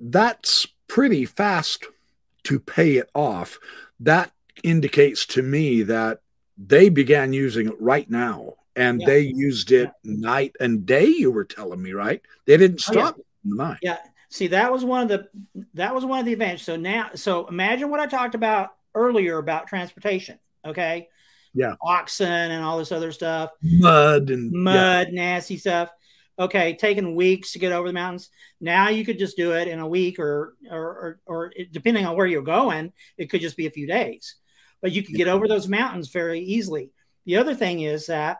that's 0.00 0.66
pretty 0.92 1.24
fast 1.24 1.86
to 2.42 2.60
pay 2.60 2.98
it 2.98 3.08
off. 3.14 3.58
That 4.00 4.30
indicates 4.62 5.24
to 5.26 5.42
me 5.42 5.84
that 5.84 6.20
they 6.58 6.90
began 6.90 7.32
using 7.32 7.68
it 7.68 7.80
right 7.80 8.10
now 8.10 8.56
and 8.76 9.00
yeah. 9.00 9.06
they 9.06 9.20
used 9.20 9.72
it 9.72 9.90
yeah. 10.02 10.12
night 10.18 10.54
and 10.60 10.84
day 10.84 11.06
you 11.06 11.30
were 11.30 11.46
telling 11.46 11.82
me 11.82 11.94
right? 11.94 12.20
They 12.44 12.58
didn't 12.58 12.82
stop 12.82 13.14
oh, 13.18 13.24
yeah. 13.42 13.64
night. 13.64 13.78
Yeah. 13.80 13.96
See 14.28 14.48
that 14.48 14.70
was 14.70 14.84
one 14.84 15.02
of 15.04 15.08
the 15.08 15.28
that 15.72 15.94
was 15.94 16.04
one 16.04 16.18
of 16.18 16.26
the 16.26 16.32
events 16.32 16.62
so 16.62 16.76
now 16.76 17.10
so 17.14 17.46
imagine 17.46 17.90
what 17.90 18.00
i 18.00 18.06
talked 18.06 18.34
about 18.34 18.74
earlier 18.94 19.38
about 19.38 19.66
transportation 19.68 20.38
okay? 20.64 21.08
Yeah. 21.54 21.74
Oxen 21.82 22.26
and 22.26 22.64
all 22.64 22.78
this 22.78 22.92
other 22.92 23.12
stuff. 23.12 23.50
Mud 23.62 24.30
and 24.30 24.52
mud 24.52 25.08
nasty 25.12 25.56
stuff 25.56 25.90
okay, 26.42 26.74
taking 26.74 27.14
weeks 27.14 27.52
to 27.52 27.58
get 27.58 27.72
over 27.72 27.88
the 27.88 27.94
mountains. 27.94 28.30
Now 28.60 28.88
you 28.88 29.04
could 29.04 29.18
just 29.18 29.36
do 29.36 29.52
it 29.52 29.68
in 29.68 29.78
a 29.78 29.88
week 29.88 30.18
or, 30.18 30.54
or, 30.70 30.78
or, 30.80 31.20
or 31.26 31.52
depending 31.70 32.06
on 32.06 32.16
where 32.16 32.26
you're 32.26 32.42
going, 32.42 32.92
it 33.16 33.30
could 33.30 33.40
just 33.40 33.56
be 33.56 33.66
a 33.66 33.70
few 33.70 33.86
days, 33.86 34.36
but 34.80 34.92
you 34.92 35.02
could 35.02 35.14
get 35.14 35.28
over 35.28 35.48
those 35.48 35.68
mountains 35.68 36.08
very 36.08 36.40
easily. 36.40 36.90
The 37.24 37.36
other 37.36 37.54
thing 37.54 37.80
is 37.80 38.06
that 38.06 38.38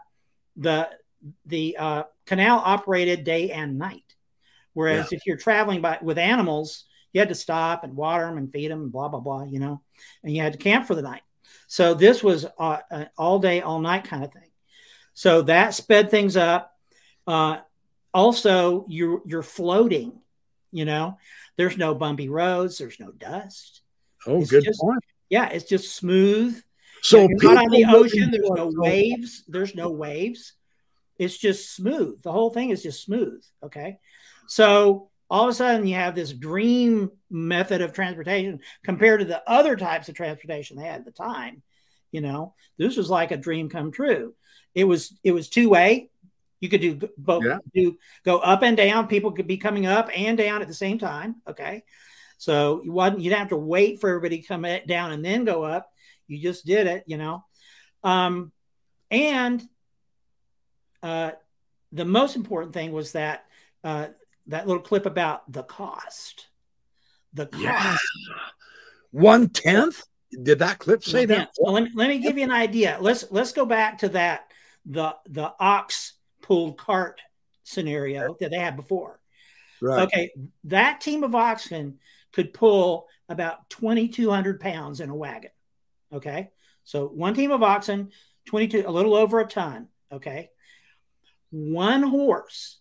the, 0.57 0.89
the 1.47 1.77
uh, 1.79 2.03
canal 2.27 2.61
operated 2.65 3.25
day 3.25 3.51
and 3.51 3.79
night. 3.79 4.05
Whereas 4.75 5.13
yeah. 5.13 5.17
if 5.17 5.27
you're 5.27 5.37
traveling 5.37 5.81
by 5.83 5.99
with 6.03 6.19
animals, 6.19 6.85
you 7.13 7.21
had 7.21 7.29
to 7.29 7.35
stop 7.35 7.85
and 7.85 7.95
water 7.95 8.27
them 8.27 8.39
and 8.39 8.51
feed 8.51 8.71
them 8.71 8.83
and 8.83 8.93
blah, 8.93 9.09
blah, 9.09 9.21
blah, 9.21 9.45
you 9.45 9.59
know, 9.59 9.83
and 10.25 10.35
you 10.35 10.43
had 10.43 10.53
to 10.53 10.59
camp 10.59 10.87
for 10.87 10.95
the 10.95 11.03
night. 11.03 11.23
So 11.67 11.95
this 11.95 12.23
was 12.23 12.47
uh, 12.59 12.79
an 12.91 13.09
all 13.19 13.39
day, 13.39 13.61
all 13.61 13.81
night 13.81 14.05
kind 14.05 14.25
of 14.25 14.33
thing. 14.33 14.51
So 15.15 15.43
that 15.43 15.75
sped 15.75 16.11
things 16.11 16.37
up. 16.37 16.75
Uh, 17.27 17.59
also 18.15 18.87
you're 18.89 19.23
you're 19.27 19.43
floating 19.43 20.19
you 20.75 20.87
know? 20.87 21.19
There's 21.59 21.77
no 21.77 21.95
bumpy 21.95 22.29
roads 22.29 22.79
there's 22.79 22.99
no 22.99 23.13
dust. 23.13 23.83
Oh 24.27 24.41
it's 24.41 24.51
good 24.51 24.65
just, 24.65 24.81
point. 24.81 25.03
Yeah 25.29 25.49
it's 25.49 25.69
just 25.69 25.95
smooth. 25.95 26.61
So 27.03 27.23
you 27.23 27.29
know, 27.43 27.53
not 27.53 27.65
on 27.65 27.71
the 27.71 27.85
ocean 27.89 28.31
there's 28.31 28.51
no 28.51 28.73
waves 28.75 29.45
there's 29.49 29.75
no 29.75 29.91
waves. 29.91 30.55
It's 31.19 31.37
just 31.37 31.75
smooth. 31.75 32.23
The 32.23 32.33
whole 32.33 32.51
thing 32.51 32.71
is 32.71 32.83
just 32.83 33.05
smooth 33.05 33.45
okay? 33.63 33.99
So 34.49 35.11
all 35.31 35.45
of 35.45 35.51
a 35.51 35.55
sudden 35.55 35.87
you 35.87 35.95
have 35.95 36.15
this 36.15 36.33
dream 36.33 37.11
method 37.31 37.81
of 37.81 37.93
transportation 37.93 38.61
compared 38.85 39.21
to 39.21 39.27
the 39.27 39.43
other 39.51 39.77
types 39.77 40.09
of 40.09 40.15
transportation 40.15 40.77
they 40.77 40.85
had 40.85 41.01
at 41.01 41.05
the 41.05 41.13
time 41.13 41.63
you 42.13 42.21
know? 42.21 42.55
This 42.79 42.97
was 42.97 43.11
like 43.11 43.33
a 43.33 43.37
dream 43.37 43.69
come 43.69 43.91
true. 43.91 44.35
It 44.75 44.85
was 44.85 45.19
it 45.25 45.33
was 45.33 45.49
two 45.49 45.69
way 45.69 46.11
you 46.63 46.69
could 46.69 46.81
do 46.81 47.11
both. 47.19 47.45
Yeah. 47.45 47.59
Do 47.75 47.99
go 48.25 48.39
up 48.39 48.63
and 48.63 48.77
down. 48.77 49.09
People 49.09 49.33
could 49.33 49.49
be 49.49 49.57
coming 49.57 49.85
up 49.85 50.09
and 50.15 50.39
down 50.39 50.63
at 50.63 50.69
the 50.69 50.75
same 50.75 50.97
time. 50.97 51.43
Okay, 51.47 51.83
so 52.39 52.81
you 52.85 52.93
wasn't 52.93 53.21
you'd 53.21 53.35
have 53.35 53.49
to 53.49 53.57
wait 53.57 54.01
for 54.01 54.09
everybody 54.09 54.41
to 54.41 54.47
come 54.47 54.65
down 54.87 55.11
and 55.11 55.25
then 55.25 55.45
go 55.45 55.65
up. 55.65 55.91
You 56.29 56.41
just 56.41 56.65
did 56.65 56.87
it, 56.87 57.03
you 57.09 57.19
know. 57.19 57.45
Um, 58.05 58.53
and 59.11 59.61
uh, 61.03 61.33
the 61.91 62.05
most 62.05 62.37
important 62.37 62.75
thing 62.75 62.93
was 62.93 63.11
that 63.13 63.45
uh, 63.83 64.07
that 64.47 64.69
little 64.69 64.85
clip 64.85 65.05
about 65.05 65.51
the 65.53 65.65
cost. 65.65 66.47
The 67.35 67.47
cost. 67.47 67.61
Yeah. 67.61 67.97
One 69.11 69.49
tenth? 69.49 70.01
Did 70.31 70.61
that 70.61 70.79
clip 70.79 71.03
say 71.03 71.25
that? 71.27 71.51
Well, 71.59 71.75
let, 71.75 71.83
me, 71.83 71.91
let 71.95 72.09
me 72.09 72.19
give 72.21 72.39
you 72.39 72.45
an 72.45 72.53
idea. 72.53 72.99
Let's 73.01 73.25
let's 73.33 73.51
go 73.51 73.67
back 73.67 73.99
to 73.99 74.11
that 74.11 74.45
the 74.87 75.17
the 75.27 75.53
ox 75.59 76.15
pulled 76.43 76.77
cart 76.77 77.21
scenario 77.65 78.37
that 78.41 78.51
they 78.51 78.59
had 78.59 78.77
before. 78.77 79.21
Right. 79.81 80.03
Okay, 80.03 80.31
that 80.65 81.01
team 81.01 81.25
of 81.25 81.35
oxen 81.35 81.99
could 82.33 82.53
pull 82.53 83.09
about 83.29 83.69
2,200 83.71 84.61
pounds 84.61 85.01
in 85.01 85.11
a 85.11 85.15
wagon. 85.15 85.51
Okay, 86.13 86.51
so 86.85 87.07
one 87.07 87.35
team 87.35 87.51
of 87.51 87.63
oxen, 87.63 88.11
22, 88.47 88.85
a 88.87 88.91
little 88.91 89.15
over 89.15 89.41
a 89.41 89.47
ton. 89.47 89.89
Okay, 90.13 90.51
one 91.51 92.03
horse 92.03 92.79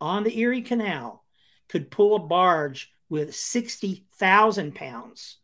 on 0.00 0.24
the 0.24 0.38
Erie 0.38 0.62
Canal 0.62 1.24
could 1.68 1.90
pull 1.90 2.16
a 2.16 2.18
barge 2.18 2.92
with 3.08 3.34
60,000 3.34 4.74
pounds 4.74 5.38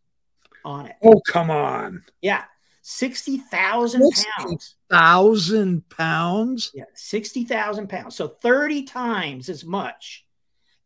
on 0.65 0.87
it. 0.87 0.97
Oh, 1.03 1.21
come 1.27 1.51
on. 1.51 2.03
Yeah, 2.21 2.45
60,000 2.91 4.01
pounds. 4.39 4.77
Thousand 4.89 5.87
pounds? 5.91 6.73
Yeah, 6.75 6.85
60,000 6.95 7.87
pounds. 7.87 8.17
So 8.17 8.29
30 8.29 8.85
times 8.85 9.51
as 9.51 9.63
much 9.63 10.25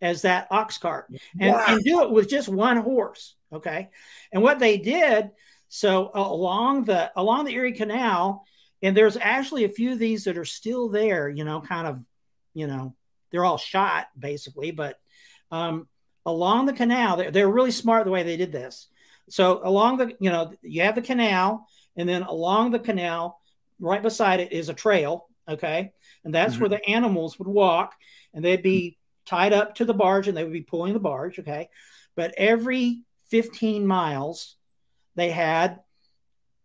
as 0.01 0.23
that 0.23 0.49
ox 0.51 0.79
cart 0.79 1.07
and, 1.39 1.53
Wow. 1.55 1.65
and 1.69 1.85
do 1.85 2.03
it 2.03 2.11
with 2.11 2.29
just 2.29 2.49
one 2.49 2.79
horse. 2.79 3.37
Okay. 3.53 3.89
And 4.33 4.43
what 4.43 4.59
they 4.59 4.79
did, 4.79 5.31
so 5.69 6.11
along 6.13 6.87
the 6.87 7.13
along 7.15 7.45
the 7.45 7.55
Erie 7.55 7.71
Canal, 7.73 8.45
and 8.83 8.97
there's 8.97 9.17
actually 9.17 9.63
a 9.63 9.69
few 9.69 9.93
of 9.93 10.01
these 10.01 10.25
that 10.25 10.37
are 10.37 10.45
still 10.45 10.89
there, 10.89 11.29
you 11.29 11.45
know, 11.45 11.61
kind 11.61 11.87
of, 11.87 12.01
you 12.53 12.67
know, 12.67 12.97
they're 13.31 13.45
all 13.45 13.59
shot 13.59 14.09
basically, 14.19 14.73
but 14.73 14.99
um, 15.53 15.87
along 16.27 16.67
the 16.67 16.73
canal, 16.73 17.17
they're, 17.17 17.31
they're 17.31 17.49
really 17.49 17.71
smart 17.71 18.07
the 18.07 18.11
way 18.11 18.25
they 18.25 18.37
did 18.37 18.51
this. 18.51 18.89
So 19.31 19.61
along 19.63 19.99
the, 19.99 20.17
you 20.19 20.31
know, 20.31 20.53
you 20.63 20.83
have 20.83 20.97
the 20.97 21.01
canal, 21.03 21.69
and 21.97 22.09
then 22.09 22.23
along 22.23 22.71
the 22.71 22.79
canal, 22.79 23.41
right 23.81 24.03
beside 24.03 24.41
it 24.41 24.53
is 24.53 24.69
a 24.69 24.75
trail. 24.75 25.29
Okay. 25.49 25.93
And 26.25 26.35
that's 26.35 26.59
where 26.59 26.69
mm-hmm. 26.69 26.83
the 26.85 26.91
animals 26.91 27.39
would 27.39 27.49
walk 27.49 27.95
and 28.33 28.45
they'd 28.45 28.63
be 28.63 28.97
mm. 28.97 29.29
tied 29.29 29.53
up 29.53 29.75
to 29.77 29.85
the 29.85 29.95
barge 29.95 30.29
and 30.29 30.37
they 30.37 30.45
would 30.45 30.53
be 30.53 30.63
pulling 30.63 30.93
the 30.93 31.01
barge. 31.01 31.39
Okay. 31.39 31.69
But 32.15 32.35
every 32.37 33.03
15 33.31 33.87
miles, 33.87 34.57
they 35.17 35.31
had 35.31 35.81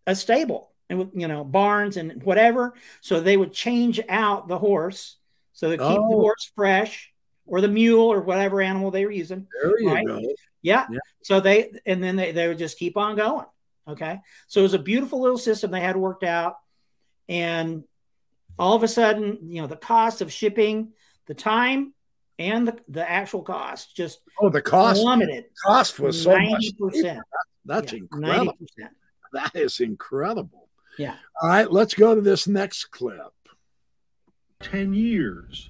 a 0.05 0.15
stable 0.15 0.71
and 0.89 0.99
with, 0.99 1.09
you 1.15 1.27
know, 1.27 1.43
barns 1.43 1.97
and 1.97 2.21
whatever. 2.23 2.75
So 3.01 3.19
they 3.19 3.35
would 3.35 3.51
change 3.51 3.99
out 4.07 4.47
the 4.47 4.59
horse. 4.59 5.17
So 5.53 5.69
they 5.69 5.77
keep 5.77 5.87
the 5.87 5.93
Oh. 5.93 6.19
horse 6.19 6.51
fresh 6.55 7.11
or 7.47 7.61
the 7.61 7.67
mule 7.67 8.11
or 8.11 8.21
whatever 8.21 8.61
animal 8.61 8.91
they 8.91 9.05
were 9.05 9.11
using. 9.11 9.47
There 9.61 9.79
you 9.79 9.89
Right. 9.91 10.05
go. 10.05 10.21
Yeah. 10.61 10.85
Yeah. 10.89 10.99
So 11.23 11.39
they 11.39 11.71
and 11.85 12.03
then 12.03 12.15
they, 12.15 12.31
they 12.31 12.47
would 12.47 12.59
just 12.59 12.77
keep 12.77 12.95
on 12.95 13.15
going. 13.15 13.45
Okay. 13.87 14.19
So 14.47 14.59
it 14.59 14.63
was 14.63 14.73
a 14.73 14.79
beautiful 14.79 15.21
little 15.21 15.37
system 15.37 15.71
they 15.71 15.79
had 15.81 15.95
worked 15.95 16.23
out. 16.23 16.55
And 17.29 17.83
all 18.59 18.75
of 18.75 18.83
a 18.83 18.87
sudden, 18.87 19.37
you 19.49 19.61
know, 19.61 19.67
the 19.67 19.75
cost 19.77 20.21
of 20.21 20.31
shipping, 20.31 20.93
the 21.27 21.33
time, 21.33 21.93
and 22.39 22.67
the, 22.67 22.77
the 22.89 23.09
actual 23.09 23.41
cost 23.41 23.95
just 23.95 24.19
Oh, 24.41 24.49
the 24.49 24.61
cost 24.61 25.01
plummeted. 25.01 25.45
cost 25.65 25.99
was 25.99 26.21
so 26.21 26.31
much. 26.31 26.39
Ninety 26.49 26.67
cheaper. 26.71 26.87
percent. 26.89 27.19
That's 27.65 27.91
Ninety 27.93 27.97
incredible. 28.13 28.53
percent. 28.53 28.93
That 29.33 29.55
is 29.55 29.79
incredible. 29.79 30.69
Yeah. 30.97 31.15
All 31.41 31.49
right, 31.49 31.71
let's 31.71 31.93
go 31.93 32.15
to 32.15 32.21
this 32.21 32.47
next 32.47 32.85
clip. 32.91 33.33
10 34.61 34.93
years. 34.93 35.69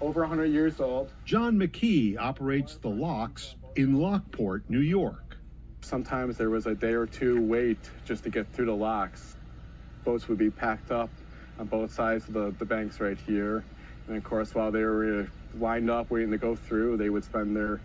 over 0.00 0.20
100 0.20 0.46
years 0.46 0.80
old. 0.80 1.10
John 1.24 1.56
McKee 1.56 2.18
operates 2.18 2.76
the 2.76 2.88
locks 2.88 3.54
in 3.76 4.00
Lockport, 4.00 4.68
New 4.68 4.80
York. 4.80 5.23
Sometimes 5.84 6.38
there 6.38 6.48
was 6.48 6.66
a 6.66 6.74
day 6.74 6.94
or 6.94 7.04
two 7.04 7.40
wait 7.42 7.78
just 8.06 8.24
to 8.24 8.30
get 8.30 8.50
through 8.52 8.66
the 8.66 8.74
locks. 8.74 9.36
Boats 10.02 10.28
would 10.28 10.38
be 10.38 10.50
packed 10.50 10.90
up 10.90 11.10
on 11.58 11.66
both 11.66 11.92
sides 11.92 12.26
of 12.26 12.32
the, 12.32 12.54
the 12.58 12.64
banks 12.64 13.00
right 13.00 13.18
here. 13.26 13.64
And 14.08 14.16
of 14.16 14.24
course, 14.24 14.54
while 14.54 14.70
they 14.70 14.82
were 14.82 15.28
lined 15.58 15.90
up 15.90 16.10
waiting 16.10 16.30
to 16.30 16.38
go 16.38 16.56
through, 16.56 16.96
they 16.96 17.10
would 17.10 17.22
spend 17.22 17.54
their 17.54 17.80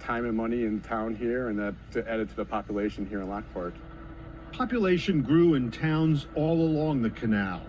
time 0.00 0.24
and 0.24 0.36
money 0.36 0.64
in 0.64 0.80
town 0.80 1.14
here, 1.14 1.48
and 1.48 1.58
that 1.58 1.74
added 2.08 2.30
to 2.30 2.36
the 2.36 2.44
population 2.44 3.06
here 3.06 3.20
in 3.20 3.28
Lockport. 3.28 3.74
Population 4.52 5.22
grew 5.22 5.54
in 5.54 5.70
towns 5.70 6.26
all 6.34 6.60
along 6.60 7.02
the 7.02 7.10
canal. 7.10 7.60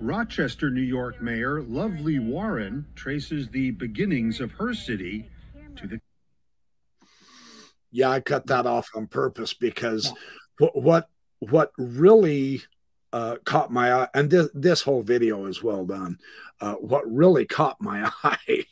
Rochester, 0.00 0.70
New 0.70 0.80
York 0.80 1.20
Mayor 1.20 1.60
Lovely 1.62 2.18
Warren 2.18 2.86
traces 2.94 3.48
the 3.48 3.72
beginnings 3.72 4.40
of 4.40 4.52
her 4.52 4.74
city 4.74 5.28
to 5.76 5.86
the 5.86 6.00
Yeah, 7.94 8.10
I 8.10 8.18
cut 8.18 8.48
that 8.48 8.66
off 8.66 8.90
on 8.96 9.06
purpose 9.06 9.54
because 9.54 10.12
what 10.58 10.74
what 10.74 11.08
what 11.38 11.70
really 11.78 12.60
uh, 13.12 13.36
caught 13.44 13.70
my 13.70 13.92
eye, 13.92 14.08
and 14.14 14.28
this 14.28 14.48
this 14.52 14.82
whole 14.82 15.04
video 15.04 15.46
is 15.46 15.62
well 15.62 15.86
done. 15.86 16.18
Uh, 16.60 16.74
what 16.74 17.08
really 17.08 17.46
caught 17.46 17.80
my 17.80 18.10
eye. 18.24 18.66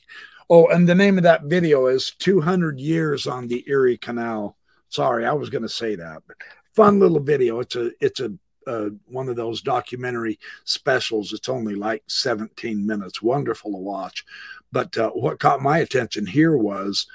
Oh, 0.51 0.67
and 0.67 0.89
the 0.89 0.97
name 0.97 1.19
of 1.19 1.23
that 1.23 1.45
video 1.45 1.87
is 1.87 2.11
200 2.19 2.81
Years 2.81 3.29
on 3.29 3.47
the 3.47 3.63
Erie 3.69 3.97
Canal. 3.97 4.57
Sorry, 4.89 5.25
I 5.25 5.33
was 5.35 5.51
going 5.51 5.63
to 5.63 5.69
say 5.69 5.95
that, 5.95 6.25
but 6.27 6.37
fun 6.75 6.99
little 6.99 7.21
video. 7.21 7.61
It's 7.61 7.77
a 7.77 7.93
it's 8.01 8.19
a 8.19 8.33
uh, 8.67 8.89
one 9.07 9.29
of 9.29 9.37
those 9.37 9.63
documentary 9.63 10.41
specials. 10.65 11.33
It's 11.33 11.49
only 11.49 11.77
like 11.77 12.03
17 12.09 12.85
minutes. 12.85 13.23
Wonderful 13.23 13.71
to 13.71 13.79
watch. 13.79 14.25
But 14.73 14.99
uh, 14.99 15.11
what 15.11 15.39
caught 15.39 15.63
my 15.63 15.79
attention 15.79 16.27
here 16.27 16.57
was 16.57 17.07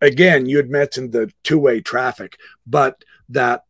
again, 0.00 0.46
you 0.46 0.56
had 0.56 0.70
mentioned 0.70 1.12
the 1.12 1.32
two 1.42 1.58
way 1.58 1.80
traffic, 1.80 2.38
but 2.66 3.04
that 3.28 3.64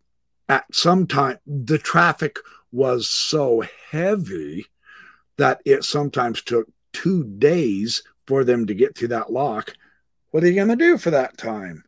at 0.49 0.65
some 0.75 1.07
time 1.07 1.39
the 1.47 1.79
traffic 1.79 2.39
was 2.73 3.09
so 3.09 3.63
heavy 3.91 4.67
that 5.37 5.61
it 5.65 5.85
sometimes 5.85 6.43
took 6.43 6.69
two 6.93 7.25
days 7.25 8.03
for 8.27 8.45
them 8.45 8.67
to 8.67 8.75
get 8.75 8.95
to 8.97 9.09
that 9.09 9.33
lock. 9.33 9.75
What 10.31 10.43
are 10.43 10.49
you 10.49 10.55
going 10.55 10.69
to 10.69 10.77
do 10.77 10.99
for 10.99 11.11
that 11.11 11.37
time? 11.37 11.85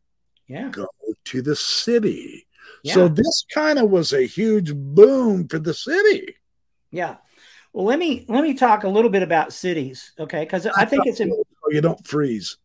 Yeah. 0.46 0.68
Go 0.70 0.86
to 1.26 1.42
the 1.42 1.56
city. 1.56 2.46
Yeah. 2.82 2.94
So 2.94 3.08
this 3.08 3.44
kind 3.52 3.78
of 3.78 3.90
was 3.90 4.12
a 4.12 4.26
huge 4.26 4.74
boom 4.74 5.48
for 5.48 5.58
the 5.58 5.74
city. 5.74 6.36
Yeah. 6.90 7.16
Well, 7.72 7.84
let 7.84 7.98
me 7.98 8.24
let 8.28 8.42
me 8.42 8.54
talk 8.54 8.84
a 8.84 8.88
little 8.88 9.10
bit 9.10 9.22
about 9.22 9.52
cities, 9.52 10.12
okay? 10.18 10.44
Because 10.44 10.66
I 10.66 10.84
think 10.84 11.06
it's 11.06 11.20
you 11.68 11.80
don't 11.80 12.06
freeze. 12.06 12.56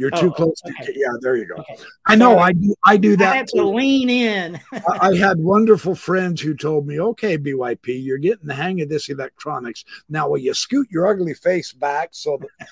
You're 0.00 0.10
Oh, 0.14 0.20
too 0.20 0.30
close 0.32 0.58
to 0.62 0.72
yeah. 0.96 1.08
There 1.20 1.36
you 1.36 1.44
go. 1.44 1.56
okay. 1.56 1.76
I 2.06 2.14
know. 2.16 2.38
I 2.38 2.52
do. 2.54 2.74
I 2.86 2.96
do 2.96 3.12
I 3.12 3.16
that 3.16 3.36
have 3.36 3.46
to 3.48 3.58
too. 3.58 3.64
lean 3.74 4.08
in. 4.08 4.58
I 4.72 5.08
I 5.10 5.16
had 5.16 5.38
wonderful 5.38 5.94
friends 5.94 6.40
who 6.40 6.54
told 6.56 6.86
me, 6.86 6.98
okay, 6.98 7.36
BYP, 7.36 8.02
you're 8.02 8.16
getting 8.16 8.46
the 8.46 8.54
hang 8.54 8.80
of 8.80 8.88
this 8.88 9.10
electronics. 9.10 9.84
Now, 10.08 10.30
will 10.30 10.38
you 10.38 10.54
scoot 10.54 10.88
your 10.90 11.06
ugly 11.06 11.34
face 11.34 11.74
back 11.74 12.08
so 12.12 12.38
that 12.40 12.68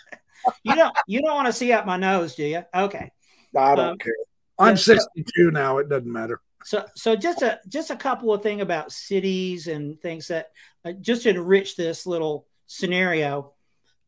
you 0.63 0.75
don't 0.75 0.97
you 1.07 1.21
don't 1.21 1.35
want 1.35 1.47
to 1.49 1.53
see 1.53 1.71
up 1.71 1.85
my 1.85 1.99
nose, 1.99 2.35
do 2.35 2.45
you? 2.45 2.65
Okay. 2.75 3.13
I 3.55 3.75
don't 3.75 3.89
Um, 3.91 3.99
care? 3.99 4.15
I'm 4.59 4.69
yeah, 4.71 4.75
so- 4.77 4.95
62 4.95 5.51
now. 5.51 5.77
It 5.79 5.91
doesn't 5.91 6.11
matter. 6.11 6.41
So 6.65 6.85
so 6.97 7.15
just 7.15 7.43
a 7.43 7.61
just 7.69 7.91
a 7.91 7.97
couple 7.97 8.33
of 8.33 8.43
thing 8.43 8.63
about 8.63 8.91
cities 8.91 9.69
and 9.69 10.01
things 10.01 10.29
that 10.29 10.51
uh, 10.85 10.93
just 10.93 11.25
to 11.25 11.29
enrich 11.31 11.77
this 11.77 12.07
little 12.07 12.47
scenario. 12.67 13.53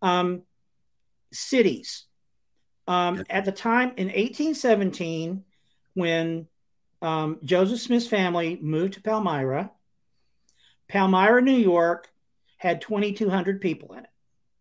Um, 0.02 0.42
cities. 1.32 2.06
Um, 2.90 3.24
at 3.30 3.44
the 3.44 3.52
time 3.52 3.92
in 3.96 4.08
1817, 4.08 5.44
when 5.94 6.48
um, 7.00 7.38
Joseph 7.44 7.80
Smith's 7.80 8.08
family 8.08 8.58
moved 8.60 8.94
to 8.94 9.00
Palmyra, 9.00 9.70
Palmyra, 10.88 11.40
New 11.40 11.56
York, 11.56 12.08
had 12.56 12.80
2,200 12.80 13.60
people 13.60 13.92
in 13.94 14.00
it. 14.00 14.10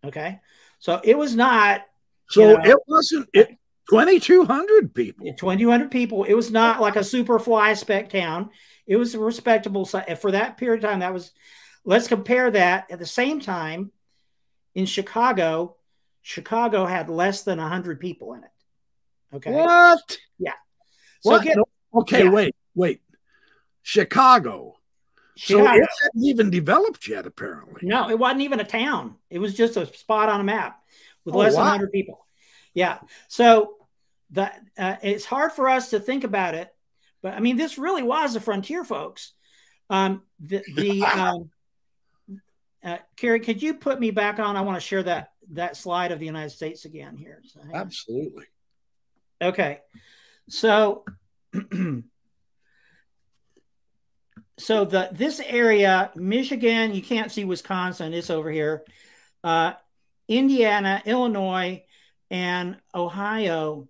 Okay, 0.06 0.40
so 0.78 1.02
it 1.04 1.18
was 1.18 1.36
not 1.36 1.82
So 2.30 2.42
You 2.42 2.58
know- 2.58 2.64
it 2.64 2.78
wasn't 2.88 3.30
it 3.34 3.58
2,200 3.90 4.94
people. 4.94 5.26
2,200 5.34 5.90
people. 5.90 6.24
It 6.24 6.36
was 6.36 6.52
not 6.52 6.80
like 6.80 6.96
a 6.96 7.04
super 7.04 7.40
fly 7.40 7.74
spec 7.74 8.10
town. 8.10 8.52
It 8.86 8.98
was 8.98 9.16
a 9.16 9.20
respectable 9.20 9.86
si- 9.86 10.16
for 10.22 10.32
that 10.32 10.58
period 10.58 10.84
of 10.84 10.90
time. 10.92 11.00
That 11.00 11.14
was. 11.14 11.32
Let's 11.84 12.08
compare 12.08 12.52
that. 12.52 12.92
At 12.92 13.00
the 13.00 13.08
same 13.08 13.40
time, 13.40 13.92
in 14.76 14.86
Chicago, 14.86 15.78
Chicago 16.30 16.86
had 16.86 17.10
less 17.10 17.42
than 17.42 17.58
100 17.58 18.00
people 18.00 18.34
in 18.34 18.44
it. 18.44 18.52
Okay. 19.34 19.52
What? 19.52 20.18
So 21.22 21.32
What? 21.32 21.44
get 21.44 21.58
No, 21.58 21.66
okay, 22.02 22.26
yeah. 22.26 22.30
wait, 22.30 22.56
wait. 22.76 23.02
Chicago. 23.82 24.76
So 25.36 25.58
Chicago. 25.58 25.82
it 25.82 25.90
hadn't 26.04 26.24
even 26.24 26.52
developed 26.52 27.08
yet, 27.08 27.26
apparently. 27.26 27.82
No, 27.82 28.12
it 28.12 28.20
wasn't 28.20 28.42
even 28.42 28.60
a 28.60 28.64
town. 28.64 29.16
It 29.32 29.40
was 29.40 29.56
just 29.56 29.76
a 29.76 29.88
spot 29.88 30.30
on 30.30 30.40
a 30.40 30.44
map 30.44 30.80
with 31.26 31.34
Oh, 31.34 31.40
less 31.40 31.54
wow. 31.56 31.64
than 31.64 31.72
100 31.72 31.92
people. 31.92 32.24
Yeah. 32.76 33.00
So 33.28 33.74
that 34.30 34.62
uh, 34.78 34.98
it's 35.02 35.26
hard 35.26 35.52
for 35.52 35.68
us 35.68 35.90
to 35.90 36.00
think 36.00 36.24
about 36.26 36.54
it, 36.54 36.72
but 37.24 37.34
I 37.34 37.40
mean, 37.40 37.58
this 37.58 37.80
really 37.80 38.04
was 38.04 38.36
a 38.36 38.40
frontier, 38.40 38.84
folks. 38.84 39.34
Um, 39.90 40.22
the 40.40 40.64
the 40.76 41.02
um, 41.06 41.50
uh, 42.84 43.00
Kerry, 43.18 43.40
could 43.40 43.64
you 43.64 43.74
put 43.74 44.00
me 44.00 44.12
back 44.12 44.38
on? 44.38 44.56
I 44.56 44.62
want 44.62 44.78
to 44.78 44.88
share 44.88 45.02
that 45.04 45.32
that 45.52 45.78
slide 45.78 46.12
of 46.12 46.20
the 46.20 46.26
United 46.26 46.52
States 46.52 46.86
again 46.86 47.18
here. 47.18 47.42
So 47.46 47.62
hang 47.62 47.76
on. 47.76 47.82
Absolutely. 47.82 48.46
Okay. 49.42 49.80
So 50.48 51.06
so 54.58 54.86
the 54.86 55.10
this 55.12 55.40
area, 55.40 56.12
Michigan, 56.16 56.94
you 56.94 57.02
can't 57.02 57.32
see 57.32 57.46
Wisconsin, 57.46 58.14
it's 58.14 58.30
over 58.30 58.52
here. 58.52 58.84
Uh, 59.44 59.74
Indiana, 60.28 61.02
Illinois, 61.06 61.84
and 62.30 62.78
Ohio. 62.94 63.88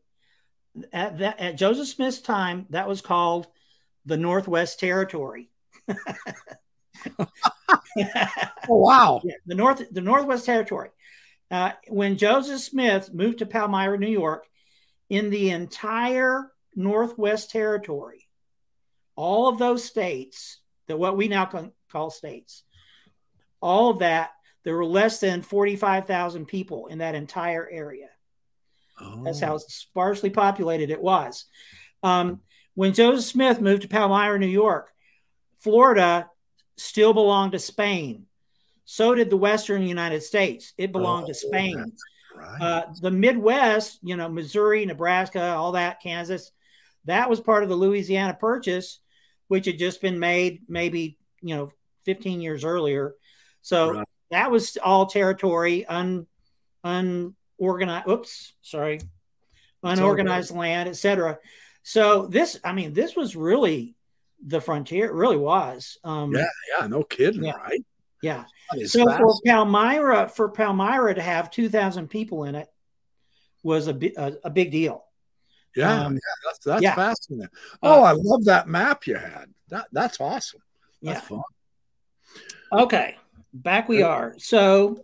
At 0.94 1.18
that 1.18 1.40
at 1.40 1.58
Joseph 1.58 1.88
Smith's 1.88 2.22
time, 2.22 2.68
that 2.70 2.88
was 2.88 3.02
called 3.02 3.48
the 4.06 4.18
Northwest 4.18 4.80
Territory. 4.80 5.50
Oh 8.72 8.76
wow. 8.76 9.22
Yeah, 9.24 9.36
the 9.48 9.56
North, 9.56 9.82
the 9.92 10.02
Northwest 10.02 10.46
Territory. 10.46 10.90
Uh, 11.52 11.72
when 11.88 12.18
Joseph 12.18 12.62
Smith 12.62 13.14
moved 13.14 13.40
to 13.40 13.46
Palmyra, 13.46 13.98
New 13.98 14.08
York, 14.10 14.48
in 15.10 15.30
the 15.32 15.50
entire 15.50 16.52
Northwest 16.76 17.50
Territory, 17.50 18.28
all 19.16 19.50
of 19.50 19.58
those 19.58 19.84
states 19.84 20.60
that 20.88 21.00
what 21.00 21.18
we 21.18 21.28
now 21.28 21.46
ca- 21.46 21.70
call 21.92 22.12
states, 22.12 22.64
all 23.62 23.90
of 23.90 24.00
that, 24.00 24.32
there 24.64 24.76
were 24.76 24.86
less 24.86 25.20
than 25.20 25.42
45,000 25.42 26.46
people 26.46 26.88
in 26.88 27.00
that 27.00 27.16
entire 27.16 27.68
area. 27.70 28.10
That's 29.24 29.42
Oh. 29.42 29.46
how 29.46 29.58
sparsely 29.58 30.30
populated 30.30 30.90
it 30.92 31.02
was. 31.02 31.46
Um, 32.04 32.42
when 32.76 32.94
Joseph 32.94 33.26
Smith 33.26 33.60
moved 33.62 33.82
to 33.82 33.88
Palmyra, 33.88 34.38
New 34.38 34.48
York, 34.48 34.92
Florida 35.58 36.30
still 36.78 37.14
belonged 37.14 37.54
to 37.54 37.60
Spain. 37.60 38.28
So 38.92 39.14
did 39.14 39.30
the 39.30 39.38
Western 39.38 39.84
United 39.84 40.24
States. 40.24 40.74
It 40.76 40.92
belonged 40.92 41.28
to 41.28 41.34
Oh, 41.34 41.48
Spain. 41.48 41.92
Right. 42.36 42.60
Uh, 42.60 42.86
the 43.00 43.12
Midwest, 43.12 44.00
you 44.02 44.16
know, 44.18 44.28
Missouri, 44.28 44.84
Nebraska, 44.84 45.54
all 45.54 45.74
that, 45.74 46.02
Kansas, 46.02 46.52
that 47.06 47.30
was 47.30 47.40
part 47.40 47.62
of 47.62 47.70
the 47.70 47.76
Louisiana 47.76 48.34
Purchase, 48.34 49.00
which 49.48 49.68
had 49.68 49.78
just 49.78 50.02
been 50.02 50.18
made 50.18 50.64
maybe, 50.68 51.20
you 51.40 51.56
know, 51.56 51.72
15 52.06 52.42
years 52.42 52.64
earlier. 52.66 53.14
So 53.62 53.92
Right. 53.92 54.08
that 54.32 54.50
was 54.50 54.76
all 54.84 55.06
territory, 55.06 55.86
un, 55.86 56.26
unorganized, 56.84 58.08
oops, 58.10 58.54
sorry, 58.64 59.02
unorganized 59.84 60.50
land, 60.50 60.90
etc. 60.90 61.38
So 61.84 62.26
this, 62.26 62.60
I 62.64 62.74
mean, 62.74 62.94
this 62.94 63.16
was 63.16 63.36
really 63.36 63.96
the 64.44 64.60
frontier, 64.62 65.06
it 65.06 65.14
really 65.14 65.38
was. 65.38 66.00
Um, 66.04 66.34
yeah, 66.34 66.46
yeah, 66.80 66.88
no 66.88 67.04
kidding, 67.04 67.44
Yeah. 67.44 67.52
right? 67.58 67.86
Yeah. 68.22 68.46
That 68.72 68.82
is 68.82 68.92
So 68.92 69.06
for. 69.06 69.34
Palmyra, 69.46 70.30
for 70.30 70.50
Palmyra 70.50 71.16
to 71.16 71.22
have 71.22 71.50
2,000 71.52 72.08
people 72.10 72.44
in 72.46 72.56
it 72.56 72.68
was 73.64 73.88
a, 73.88 73.98
a, 74.18 74.34
a 74.46 74.50
big 74.50 74.72
deal. 74.72 75.04
yeah, 75.76 76.06
um, 76.06 76.14
yeah, 76.14 76.20
that's 76.46 76.60
that's 76.66 76.82
yeah. 76.84 76.96
fascinating. 76.96 77.46
Uh, 77.46 77.78
Oh, 77.84 78.04
I 78.04 78.12
love 78.14 78.46
that 78.46 78.68
map 78.68 79.06
you 79.08 79.16
had. 79.16 79.46
That 79.70 79.88
that's 79.92 80.20
awesome. 80.20 80.62
Yeah. 81.02 81.20
Fun. 81.20 81.42
Okay. 82.72 83.18
Back 83.54 83.90
we 83.90 84.02
are. 84.02 84.36
So 84.38 85.02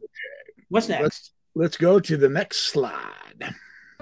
what's 0.70 0.88
Let's- 0.90 1.02
next? 1.02 1.32
Let's 1.58 1.78
go 1.78 2.00
to 2.02 2.18
the 2.18 2.28
next 2.28 2.64
slide. 2.70 3.56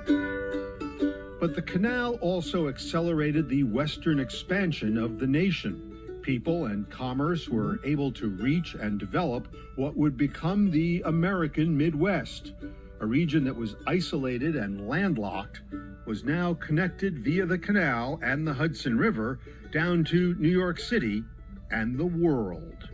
But 0.06 1.56
the 1.56 1.62
canal 1.62 2.16
also 2.16 2.68
accelerated 2.68 3.48
the 3.50 3.64
western 3.64 4.20
expansion 4.20 4.98
of 4.98 5.20
the 5.20 5.28
nation. 5.28 5.93
People 6.24 6.68
and 6.68 6.90
commerce 6.90 7.50
were 7.50 7.80
able 7.86 8.10
to 8.14 8.30
reach 8.30 8.76
and 8.76 8.98
develop 8.98 9.54
what 9.76 9.98
would 9.98 10.16
become 10.16 10.72
the 10.72 11.04
American 11.06 11.78
Midwest. 11.78 12.54
A 13.02 13.06
region 13.06 13.44
that 13.44 13.56
was 13.56 13.76
isolated 13.88 14.56
and 14.56 14.88
landlocked 14.88 15.62
was 16.06 16.24
now 16.24 16.54
connected 16.54 17.20
via 17.20 17.46
the 17.46 17.58
canal 17.58 18.22
and 18.24 18.48
the 18.48 18.54
Hudson 18.54 18.98
River 18.98 19.40
down 19.74 20.06
to 20.06 20.34
New 20.36 20.50
York 20.50 20.80
City 20.80 21.26
and 21.72 21.98
the 21.98 22.06
world. 22.06 22.90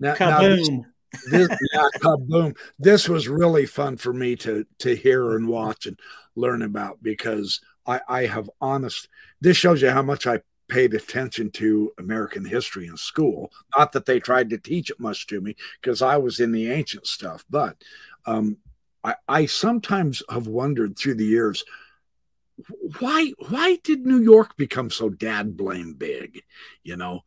Now, 0.00 0.16
now 0.18 0.40
this, 0.40 0.68
Kaboom. 0.68 0.84
this, 1.30 1.48
yeah, 1.72 1.88
kaboom. 1.98 2.56
This 2.78 3.08
was 3.08 3.28
really 3.28 3.66
fun 3.66 3.98
for 3.98 4.12
me 4.12 4.34
to 4.36 4.64
to 4.80 4.96
hear 4.96 5.36
and 5.36 5.46
watch 5.46 5.86
and 5.86 5.98
learn 6.34 6.62
about 6.62 7.02
because 7.02 7.60
I, 7.90 8.00
I 8.08 8.26
have 8.26 8.48
honest. 8.60 9.08
This 9.40 9.56
shows 9.56 9.82
you 9.82 9.90
how 9.90 10.02
much 10.02 10.26
I 10.26 10.40
paid 10.68 10.94
attention 10.94 11.50
to 11.50 11.92
American 11.98 12.44
history 12.44 12.86
in 12.86 12.96
school. 12.96 13.50
Not 13.76 13.92
that 13.92 14.06
they 14.06 14.20
tried 14.20 14.50
to 14.50 14.58
teach 14.58 14.90
it 14.90 15.00
much 15.00 15.26
to 15.28 15.40
me 15.40 15.56
because 15.80 16.00
I 16.00 16.16
was 16.16 16.38
in 16.40 16.52
the 16.52 16.70
ancient 16.70 17.06
stuff, 17.06 17.44
but 17.50 17.76
um, 18.26 18.58
I, 19.02 19.14
I 19.28 19.46
sometimes 19.46 20.22
have 20.30 20.46
wondered 20.46 20.96
through 20.96 21.14
the 21.16 21.24
years 21.26 21.64
why 22.98 23.32
why 23.48 23.78
did 23.82 24.04
New 24.06 24.20
York 24.20 24.56
become 24.56 24.90
so 24.90 25.08
dad 25.08 25.56
blame 25.56 25.94
big? 25.94 26.42
You 26.82 26.96
know, 26.96 27.22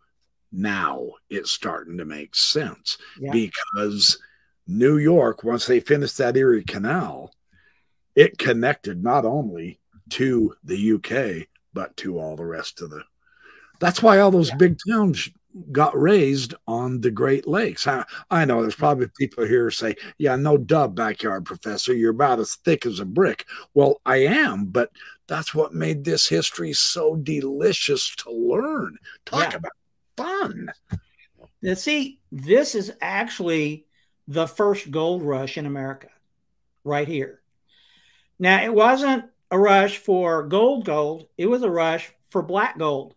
now 0.51 1.09
it's 1.29 1.51
starting 1.51 1.97
to 1.97 2.05
make 2.05 2.35
sense 2.35 2.97
Yeah. 3.19 3.31
because 3.31 4.19
New 4.67 4.97
York, 4.97 5.43
once 5.43 5.65
they 5.65 5.79
finished 5.79 6.19
that 6.19 6.37
Erie 6.37 6.63
Canal, 6.63 7.33
it 8.15 8.37
connected 8.37 9.03
not 9.03 9.25
only 9.25 9.79
to 10.13 10.55
the 10.63 10.93
UK 10.93 11.47
but 11.73 11.95
to 11.97 12.19
all 12.19 12.35
the 12.35 12.45
rest 12.45 12.81
of 12.81 12.89
the. 12.91 13.01
That's 13.79 14.01
why 14.03 14.19
all 14.19 14.31
those 14.31 14.49
Yeah. 14.49 14.57
big 14.57 14.77
towns 14.87 15.29
got 15.71 15.99
raised 15.99 16.53
on 16.67 17.01
the 17.01 17.11
Great 17.11 17.47
Lakes. 17.47 17.85
I, 17.87 18.05
I 18.29 18.45
know 18.45 18.61
there's 18.61 18.75
probably 18.75 19.07
people 19.17 19.45
here 19.45 19.69
say, 19.71 19.95
"Yeah, 20.17 20.35
no 20.35 20.57
dub 20.57 20.95
backyard 20.95 21.45
professor, 21.45 21.93
you're 21.93 22.11
about 22.11 22.39
as 22.39 22.55
thick 22.55 22.85
as 22.85 22.99
a 22.99 23.05
brick." 23.05 23.45
Well, 23.73 24.01
I 24.05 24.17
am, 24.17 24.65
but 24.65 24.91
that's 25.27 25.53
what 25.55 25.73
made 25.73 26.03
this 26.03 26.27
history 26.27 26.73
so 26.73 27.15
delicious 27.15 28.15
to 28.17 28.31
learn. 28.31 28.97
Talk 29.25 29.51
Yeah. 29.51 29.57
about 29.57 29.71
fun. 30.17 30.69
Now, 31.61 31.73
see, 31.75 32.19
this 32.31 32.75
is 32.75 32.91
actually 33.01 33.85
the 34.27 34.47
first 34.47 34.91
gold 34.91 35.23
rush 35.23 35.57
in 35.57 35.65
America, 35.65 36.09
right 36.83 37.07
here. 37.07 37.41
Now, 38.39 38.63
it 38.63 38.73
wasn't 38.73 39.25
a 39.53 39.59
rush 39.59 39.99
for 39.99 40.41
gold, 40.41 40.83
gold. 40.83 41.27
It 41.37 41.45
was 41.45 41.61
a 41.61 41.69
rush 41.69 42.11
for 42.31 42.41
black 42.41 42.75
gold. 42.79 43.13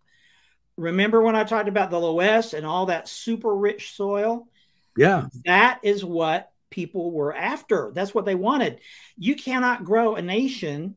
Remember 0.77 1.19
when 1.19 1.35
I 1.35 1.43
talked 1.43 1.67
about 1.67 1.89
the 1.89 1.99
West 1.99 2.53
and 2.53 2.63
all 2.63 2.85
that 2.85 3.07
super 3.07 3.53
rich 3.53 3.95
soil? 3.95 4.47
Yeah, 4.95 5.29
That 5.45 5.79
is 5.81 6.05
what 6.05 6.51
people 6.69 7.11
were 7.11 7.35
after. 7.35 7.91
That's 7.95 8.13
what 8.13 8.25
they 8.25 8.35
wanted. 8.35 8.81
You 9.17 9.35
cannot 9.35 9.83
grow 9.83 10.15
a 10.15 10.21
nation 10.21 10.95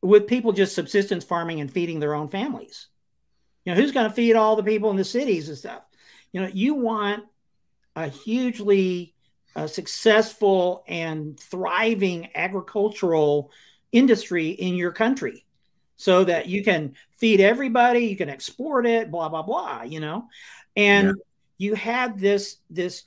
with 0.00 0.28
people 0.28 0.52
just 0.52 0.74
subsistence 0.74 1.22
farming 1.22 1.60
and 1.60 1.70
feeding 1.70 2.00
their 2.00 2.14
own 2.14 2.28
families. 2.28 2.88
You 3.66 3.74
know, 3.74 3.80
who's 3.80 3.92
going 3.92 4.08
to 4.08 4.14
feed 4.14 4.34
all 4.34 4.56
the 4.56 4.62
people 4.62 4.90
in 4.92 4.96
the 4.96 5.04
cities 5.04 5.50
and 5.50 5.58
stuff? 5.58 5.82
You 6.32 6.40
know, 6.40 6.50
you 6.50 6.74
want 6.74 7.24
a 7.94 8.08
hugely 8.08 9.14
uh, 9.54 9.66
successful 9.66 10.84
and 10.88 11.38
thriving 11.38 12.30
agricultural 12.34 13.50
industry 13.94 14.48
in 14.48 14.74
your 14.74 14.90
country 14.90 15.46
so 15.96 16.24
that 16.24 16.48
you 16.48 16.64
can 16.64 16.94
feed 17.16 17.40
everybody, 17.40 18.00
you 18.06 18.16
can 18.16 18.28
export 18.28 18.84
it, 18.86 19.10
blah, 19.10 19.28
blah, 19.28 19.42
blah, 19.42 19.82
you 19.82 20.00
know? 20.00 20.28
And 20.74 21.06
Yeah. 21.06 21.12
you 21.58 21.74
had 21.74 22.18
this, 22.18 22.56
this 22.68 23.04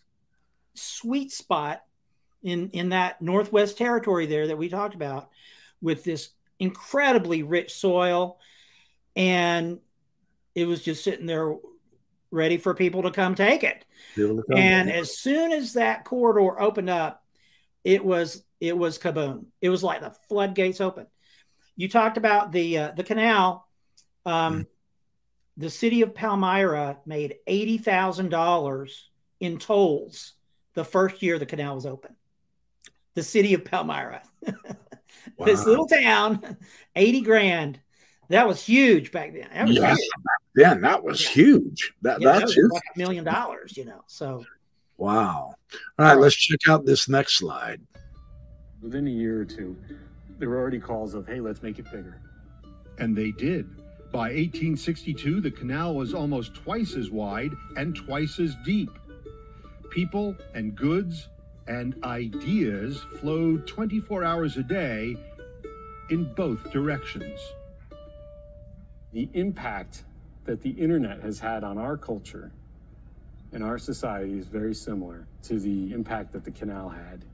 sweet 0.74 1.34
spot 1.34 1.84
in, 2.42 2.70
in 2.70 2.90
that 2.90 3.22
Northwest 3.22 3.78
territory 3.78 4.26
there 4.26 4.48
that 4.48 4.58
we 4.58 4.70
talked 4.70 4.96
about 4.96 5.30
with 5.82 6.06
this 6.06 6.30
incredibly 6.60 7.44
rich 7.44 7.74
soil. 7.74 8.40
And 9.16 9.80
it 10.56 10.66
was 10.66 10.82
just 10.82 11.04
sitting 11.04 11.26
there 11.26 11.56
ready 12.32 12.58
for 12.58 12.74
people 12.74 13.04
to 13.04 13.12
come 13.12 13.36
take 13.36 13.64
it. 13.64 13.84
And 14.56 14.90
as 14.90 15.18
soon 15.18 15.52
as 15.52 15.74
that 15.74 16.06
corridor 16.06 16.60
opened 16.60 16.90
up, 16.90 17.24
it 17.84 18.04
was 18.04 18.44
it 18.60 18.78
was 18.78 18.98
kaboom. 18.98 19.46
It 19.62 19.70
was 19.70 19.84
like 19.84 20.02
the 20.02 20.16
floodgates 20.30 20.82
open. 20.82 21.08
You 21.76 21.88
talked 21.90 22.18
about 22.18 22.52
the 22.52 22.78
uh, 22.78 22.92
the 22.92 23.04
canal. 23.04 23.68
Um, 24.26 24.68
The 25.58 25.70
city 25.72 26.02
of 26.04 26.14
Palmyra 26.14 26.98
made 27.06 27.36
eighty 27.48 27.78
thousand 27.78 28.30
dollars 28.30 29.10
in 29.40 29.58
tolls 29.58 30.34
the 30.74 30.84
first 30.86 31.22
year 31.24 31.40
the 31.40 31.46
canal 31.46 31.76
was 31.76 31.86
open. 31.86 32.16
The 33.16 33.24
city 33.24 33.56
of 33.56 33.66
Palmyra, 33.66 34.22
this 35.46 35.66
little 35.66 35.88
town, 35.88 36.58
eighty 36.96 37.22
grand. 37.22 37.80
That 38.30 38.48
was 38.48 38.62
huge 38.64 39.12
back 39.12 39.34
then. 39.34 39.48
That 39.54 39.70
Yeah, 39.70 39.96
huge. 39.96 40.10
then 40.54 40.82
that 40.82 41.02
was 41.04 41.24
Yeah. 41.24 41.30
huge. 41.32 41.94
That 42.02 42.20
Yeah, 42.22 42.28
that 42.34 42.40
that's 42.40 42.44
was 42.50 42.56
huge. 42.56 42.72
like 42.72 42.84
a 42.96 43.00
million 43.00 43.24
dollars, 43.24 43.78
you 43.78 43.86
know. 43.86 44.04
So 44.08 44.46
Wow. 44.98 45.54
All 46.00 46.06
right, 46.06 46.18
let's 46.18 46.36
check 46.36 46.60
out 46.68 46.86
this 46.86 47.08
next 47.08 47.36
slide. 47.36 47.82
Within 48.82 49.08
a 49.08 49.12
year 49.12 49.42
or 49.42 49.46
two, 49.46 49.76
there 50.40 50.50
were 50.50 50.58
already 50.58 50.80
calls 50.80 51.14
of, 51.14 51.28
hey, 51.28 51.40
let's 51.40 51.64
make 51.64 51.80
it 51.80 51.86
bigger. 51.86 52.22
And 53.00 53.16
they 53.16 53.32
did. 53.32 53.68
By 54.12 54.30
1862, 54.30 55.42
the 55.42 55.52
canal 55.52 55.96
was 55.96 56.14
almost 56.14 56.54
twice 56.54 56.96
as 56.96 57.10
wide 57.10 57.52
and 57.76 57.96
twice 57.96 58.40
as 58.40 58.56
deep. 58.64 58.90
People 59.90 60.36
and 60.54 60.76
goods 60.76 61.28
and 61.68 61.96
ideas 62.04 63.04
flowed 63.20 63.68
24 63.68 64.24
hours 64.24 64.58
a 64.58 64.64
day 64.64 65.18
in 66.10 66.34
both 66.36 66.72
directions. 66.72 67.40
The 69.12 69.30
impact 69.34 70.04
that 70.46 70.62
the 70.62 70.70
internet 70.70 71.22
has 71.22 71.40
had 71.40 71.64
on 71.64 71.78
our 71.78 71.98
culture 71.98 72.52
and 73.52 73.64
our 73.64 73.78
society 73.78 74.38
is 74.38 74.48
very 74.48 74.74
similar 74.74 75.28
to 75.44 75.60
the 75.60 75.94
impact 75.94 76.32
that 76.34 76.44
the 76.44 76.52
canal 76.52 76.90
had. 76.90 77.26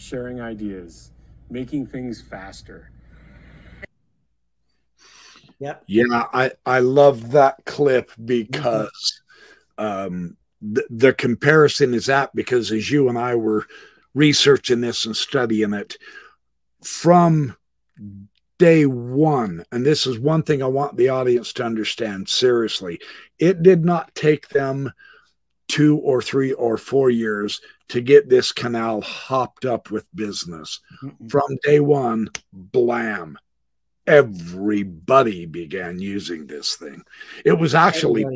Sharing 0.00 0.40
ideas, 0.40 1.12
making 1.50 1.86
things 1.86 2.22
faster. 2.22 2.90
Yep. 5.58 5.84
Yeah, 5.86 6.24
I 6.32 6.52
I 6.64 6.78
love 6.78 7.32
that 7.32 7.66
clip 7.66 8.10
because 8.24 9.20
um, 9.76 10.38
the, 10.62 10.86
the 10.88 11.12
comparison 11.12 11.92
is 11.92 12.08
apt 12.08 12.34
because 12.34 12.72
as 12.72 12.90
you 12.90 13.10
and 13.10 13.18
I 13.18 13.34
were 13.34 13.66
researching 14.14 14.80
this 14.80 15.04
and 15.04 15.14
studying 15.14 15.74
it 15.74 15.98
from 16.82 17.58
day 18.58 18.86
one, 18.86 19.66
and 19.70 19.84
this 19.84 20.06
is 20.06 20.18
one 20.18 20.42
thing 20.42 20.62
I 20.62 20.66
want 20.66 20.96
the 20.96 21.10
audience 21.10 21.52
to 21.54 21.64
understand 21.64 22.26
seriously, 22.26 23.00
it 23.38 23.62
did 23.62 23.84
not 23.84 24.14
take 24.14 24.48
them 24.48 24.92
two 25.70 25.98
or 25.98 26.20
three 26.20 26.52
or 26.52 26.76
four 26.76 27.10
years 27.10 27.60
to 27.88 28.00
get 28.00 28.28
this 28.28 28.50
canal 28.50 29.00
hopped 29.00 29.64
up 29.64 29.90
with 29.90 30.08
business. 30.14 30.80
From 31.28 31.56
day 31.62 31.78
one, 31.78 32.28
blam, 32.52 33.38
everybody 34.04 35.46
began 35.46 36.00
using 36.00 36.46
this 36.48 36.74
thing. 36.74 37.04
It 37.44 37.52
was 37.52 37.72
actually 37.76 38.26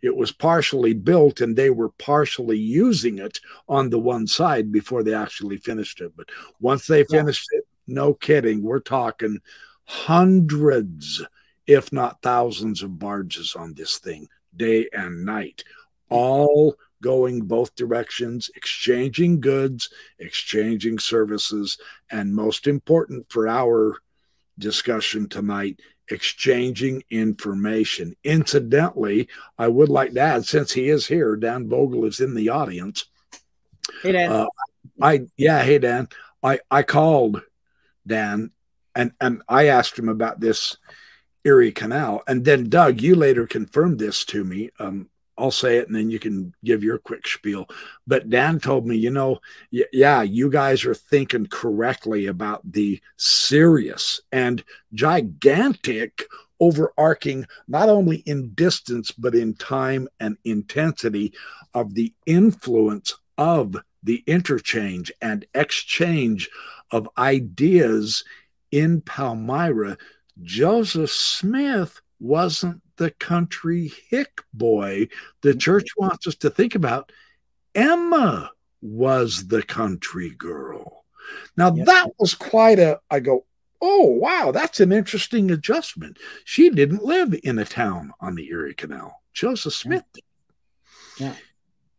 it 0.00 0.14
was 0.14 0.30
partially 0.30 0.94
built 0.94 1.40
and 1.40 1.56
they 1.56 1.70
were 1.70 1.88
partially 1.90 2.58
using 2.58 3.18
it 3.18 3.40
on 3.68 3.90
the 3.90 3.98
one 3.98 4.28
side 4.28 4.70
before 4.70 5.02
they 5.02 5.14
actually 5.14 5.56
finished 5.56 6.00
it. 6.00 6.12
But 6.16 6.28
once 6.60 6.86
they 6.86 7.02
finished 7.02 7.48
it, 7.50 7.64
no 7.88 8.14
kidding, 8.14 8.62
we're 8.62 8.78
talking 8.78 9.40
hundreds, 9.86 11.20
if 11.66 11.92
not 11.92 12.22
thousands 12.22 12.84
of 12.84 13.00
barges 13.00 13.56
on 13.56 13.74
this 13.74 13.98
thing 13.98 14.28
day 14.56 14.88
and 14.92 15.24
night, 15.24 15.64
all 16.10 16.76
going 17.02 17.42
both 17.42 17.74
directions, 17.76 18.50
exchanging 18.54 19.40
goods, 19.40 19.88
exchanging 20.18 20.98
services, 20.98 21.78
and 22.10 22.34
most 22.34 22.66
important 22.66 23.30
for 23.30 23.48
our 23.48 23.96
discussion 24.58 25.28
tonight, 25.28 25.80
exchanging 26.10 27.02
information. 27.10 28.14
Incidentally, 28.24 29.28
I 29.56 29.68
would 29.68 29.88
like 29.88 30.12
to 30.12 30.20
add, 30.20 30.44
since 30.44 30.72
he 30.72 30.88
is 30.88 31.06
here, 31.06 31.36
Dan 31.36 31.68
Vogel 31.68 32.04
is 32.04 32.20
in 32.20 32.34
the 32.34 32.50
audience. 32.50 33.06
Hey, 34.02 34.12
Dan. 34.12 34.30
Uh, 34.30 34.46
I 35.00 35.26
yeah, 35.36 35.62
hey 35.62 35.78
Dan, 35.78 36.08
I 36.42 36.60
I 36.70 36.82
called 36.82 37.42
Dan 38.06 38.50
and 38.94 39.12
and 39.20 39.42
I 39.48 39.66
asked 39.66 39.98
him 39.98 40.08
about 40.08 40.40
this 40.40 40.76
Erie 41.44 41.72
Canal, 41.72 42.22
and 42.26 42.44
then 42.44 42.68
Doug, 42.68 43.00
you 43.00 43.14
later 43.14 43.46
confirmed 43.46 43.98
this 43.98 44.24
to 44.26 44.44
me. 44.44 44.70
Um, 44.78 45.08
I'll 45.40 45.50
say 45.50 45.78
it, 45.78 45.86
and 45.86 45.96
then 45.96 46.10
you 46.10 46.18
can 46.18 46.54
give 46.64 46.84
your 46.84 46.98
quick 46.98 47.26
spiel. 47.26 47.66
But 48.06 48.28
Dan 48.28 48.60
told 48.60 48.86
me, 48.86 48.96
you 48.96 49.10
know, 49.10 49.40
yeah, 49.70 50.22
you 50.22 50.50
guys 50.50 50.84
are 50.84 50.94
thinking 50.94 51.46
correctly 51.46 52.26
about 52.26 52.60
the 52.70 53.00
serious 53.16 54.20
and 54.30 54.62
gigantic 54.92 56.24
overarching, 56.60 57.46
not 57.66 57.88
only 57.88 58.18
in 58.18 58.52
distance, 58.54 59.10
but 59.12 59.34
in 59.34 59.54
time 59.54 60.08
and 60.20 60.36
intensity 60.44 61.32
of 61.72 61.94
the 61.94 62.12
influence 62.26 63.14
of 63.38 63.76
the 64.02 64.22
interchange 64.26 65.10
and 65.22 65.46
exchange 65.54 66.50
of 66.90 67.08
ideas 67.16 68.24
in 68.70 69.00
Palmyra. 69.00 69.96
Joseph 70.42 71.10
Smith 71.10 72.00
wasn't 72.18 72.82
the 73.00 73.10
country 73.12 73.90
hick 74.10 74.42
boy 74.52 75.08
the 75.40 75.54
church 75.54 75.88
wants 75.96 76.26
us 76.26 76.34
to 76.34 76.50
think 76.50 76.74
about. 76.74 77.10
Emma 77.74 78.50
was 78.82 79.48
the 79.48 79.62
country 79.62 80.28
girl. 80.28 81.06
Now, 81.56 81.74
Yep. 81.74 81.86
that 81.86 82.08
was 82.18 82.34
quite 82.34 82.78
a, 82.78 83.00
I 83.10 83.20
go, 83.20 83.46
oh, 83.80 84.04
wow, 84.08 84.50
that's 84.52 84.80
an 84.80 84.92
interesting 84.92 85.50
adjustment. 85.50 86.18
She 86.44 86.68
didn't 86.68 87.02
live 87.02 87.34
in 87.42 87.58
a 87.58 87.64
town 87.64 88.12
on 88.20 88.34
the 88.34 88.46
Erie 88.48 88.74
Canal. 88.74 89.22
Joseph 89.32 89.72
Smith. 89.72 90.04
Yeah. 91.16 91.34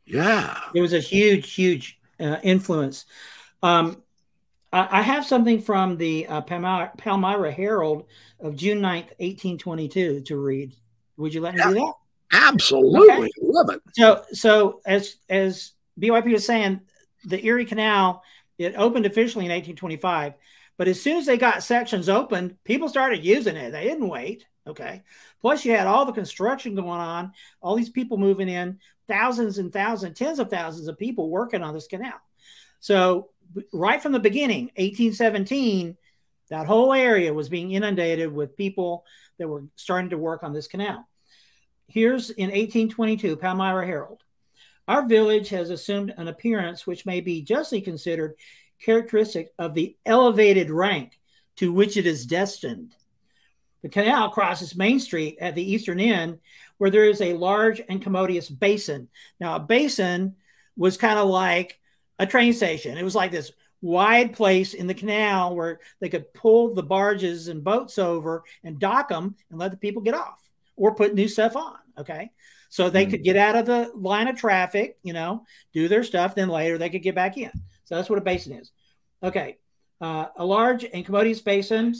Yeah. 0.05 0.59
It 0.75 0.81
was 0.81 0.93
a 0.93 0.99
huge, 0.99 1.51
huge 1.51 1.99
uh, 2.19 2.37
influence. 2.43 3.07
Um, 3.63 4.03
I, 4.71 4.99
I 4.99 5.01
have 5.01 5.25
something 5.25 5.61
from 5.61 5.97
the 5.97 6.27
uh, 6.27 6.41
Palmyra, 6.41 6.91
Palmyra 6.95 7.51
Herald 7.51 8.05
of 8.39 8.55
June 8.55 8.81
9th, 8.81 9.09
1822 9.19 10.21
to 10.21 10.37
read. 10.37 10.75
Would 11.21 11.33
you 11.33 11.41
let 11.41 11.55
me 11.55 11.63
do 11.63 11.73
that? 11.73 11.93
Absolutely. 12.31 13.09
Okay. 13.11 13.29
Love 13.41 13.69
it. 13.69 13.81
So, 13.93 14.23
so 14.31 14.81
as 14.85 15.15
as 15.29 15.71
BYP 15.99 16.31
was 16.31 16.45
saying, 16.45 16.81
the 17.25 17.43
Erie 17.45 17.65
Canal 17.65 18.23
it 18.57 18.75
opened 18.75 19.05
officially 19.05 19.45
in 19.45 19.51
1825, 19.51 20.33
but 20.77 20.87
as 20.87 21.01
soon 21.01 21.17
as 21.17 21.25
they 21.25 21.37
got 21.37 21.63
sections 21.63 22.09
open, 22.09 22.57
people 22.63 22.89
started 22.89 23.25
using 23.25 23.55
it. 23.55 23.71
They 23.71 23.83
didn't 23.83 24.07
wait. 24.07 24.45
Okay. 24.67 25.01
Plus, 25.41 25.65
you 25.65 25.71
had 25.71 25.87
all 25.87 26.05
the 26.05 26.11
construction 26.11 26.75
going 26.75 26.87
on, 26.87 27.33
all 27.61 27.75
these 27.75 27.89
people 27.89 28.17
moving 28.17 28.47
in, 28.47 28.79
thousands 29.07 29.57
and 29.57 29.73
thousands, 29.73 30.17
tens 30.17 30.37
of 30.37 30.49
thousands 30.49 30.87
of 30.87 30.99
people 30.99 31.29
working 31.29 31.63
on 31.63 31.73
this 31.73 31.87
canal. 31.87 32.21
So, 32.79 33.29
right 33.73 34.01
from 34.01 34.11
the 34.11 34.19
beginning, 34.19 34.65
1817, 34.77 35.97
that 36.49 36.67
whole 36.67 36.93
area 36.93 37.33
was 37.33 37.49
being 37.49 37.71
inundated 37.71 38.31
with 38.31 38.57
people 38.57 39.05
that 39.39 39.47
were 39.47 39.63
starting 39.75 40.11
to 40.11 40.17
work 40.17 40.43
on 40.43 40.53
this 40.53 40.67
canal. 40.67 41.07
Here's 41.93 42.29
in 42.29 42.45
1822, 42.45 43.35
Palmyra 43.35 43.85
Herald. 43.85 44.23
Our 44.87 45.05
village 45.05 45.49
has 45.49 45.69
assumed 45.69 46.13
an 46.15 46.29
appearance 46.29 46.87
which 46.87 47.05
may 47.05 47.19
be 47.19 47.41
justly 47.41 47.81
considered 47.81 48.35
characteristic 48.81 49.51
of 49.59 49.73
the 49.73 49.97
elevated 50.05 50.69
rank 50.69 51.19
to 51.57 51.73
which 51.73 51.97
it 51.97 52.05
is 52.07 52.25
destined. 52.25 52.95
The 53.81 53.89
canal 53.89 54.29
crosses 54.29 54.73
Main 54.73 55.01
Street 55.01 55.37
at 55.41 55.53
the 55.53 55.69
eastern 55.69 55.99
end, 55.99 56.39
where 56.77 56.91
there 56.91 57.09
is 57.09 57.19
a 57.19 57.33
large 57.33 57.81
and 57.89 58.01
commodious 58.01 58.49
basin. 58.49 59.09
Now, 59.41 59.57
a 59.57 59.59
basin 59.59 60.37
was 60.77 60.95
kind 60.95 61.19
of 61.19 61.27
like 61.27 61.77
a 62.19 62.25
train 62.25 62.53
station. 62.53 62.97
It 62.97 63.03
was 63.03 63.15
like 63.15 63.31
this 63.31 63.51
wide 63.81 64.31
place 64.31 64.75
in 64.75 64.87
the 64.87 64.93
canal 64.93 65.57
where 65.57 65.81
they 65.99 66.07
could 66.07 66.33
pull 66.33 66.73
the 66.73 66.83
barges 66.83 67.49
and 67.49 67.65
boats 67.65 67.99
over 67.99 68.43
and 68.63 68.79
dock 68.79 69.09
them 69.09 69.35
and 69.49 69.59
let 69.59 69.71
the 69.71 69.77
people 69.77 70.01
get 70.01 70.13
off 70.13 70.41
or 70.75 70.95
put 70.95 71.13
new 71.13 71.27
stuff 71.27 71.55
on. 71.55 71.75
Okay. 71.97 72.31
So 72.69 72.89
they 72.89 73.05
could 73.05 73.23
get 73.23 73.35
out 73.35 73.55
of 73.55 73.65
the 73.65 73.91
line 73.95 74.27
of 74.27 74.37
traffic, 74.37 74.97
you 75.03 75.11
know, 75.13 75.45
do 75.73 75.87
their 75.87 76.03
stuff. 76.03 76.35
Then 76.35 76.47
later 76.47 76.77
they 76.77 76.89
could 76.89 77.03
get 77.03 77.15
back 77.15 77.37
in. 77.37 77.51
So 77.83 77.95
that's 77.95 78.09
what 78.09 78.19
a 78.19 78.21
basin 78.23 78.53
is. 78.53 78.71
Okay. 79.21 79.57
Uh, 79.99 80.27
a 80.37 80.45
large 80.45 80.85
and 80.85 81.05
commodious 81.05 81.41
basin. 81.41 81.93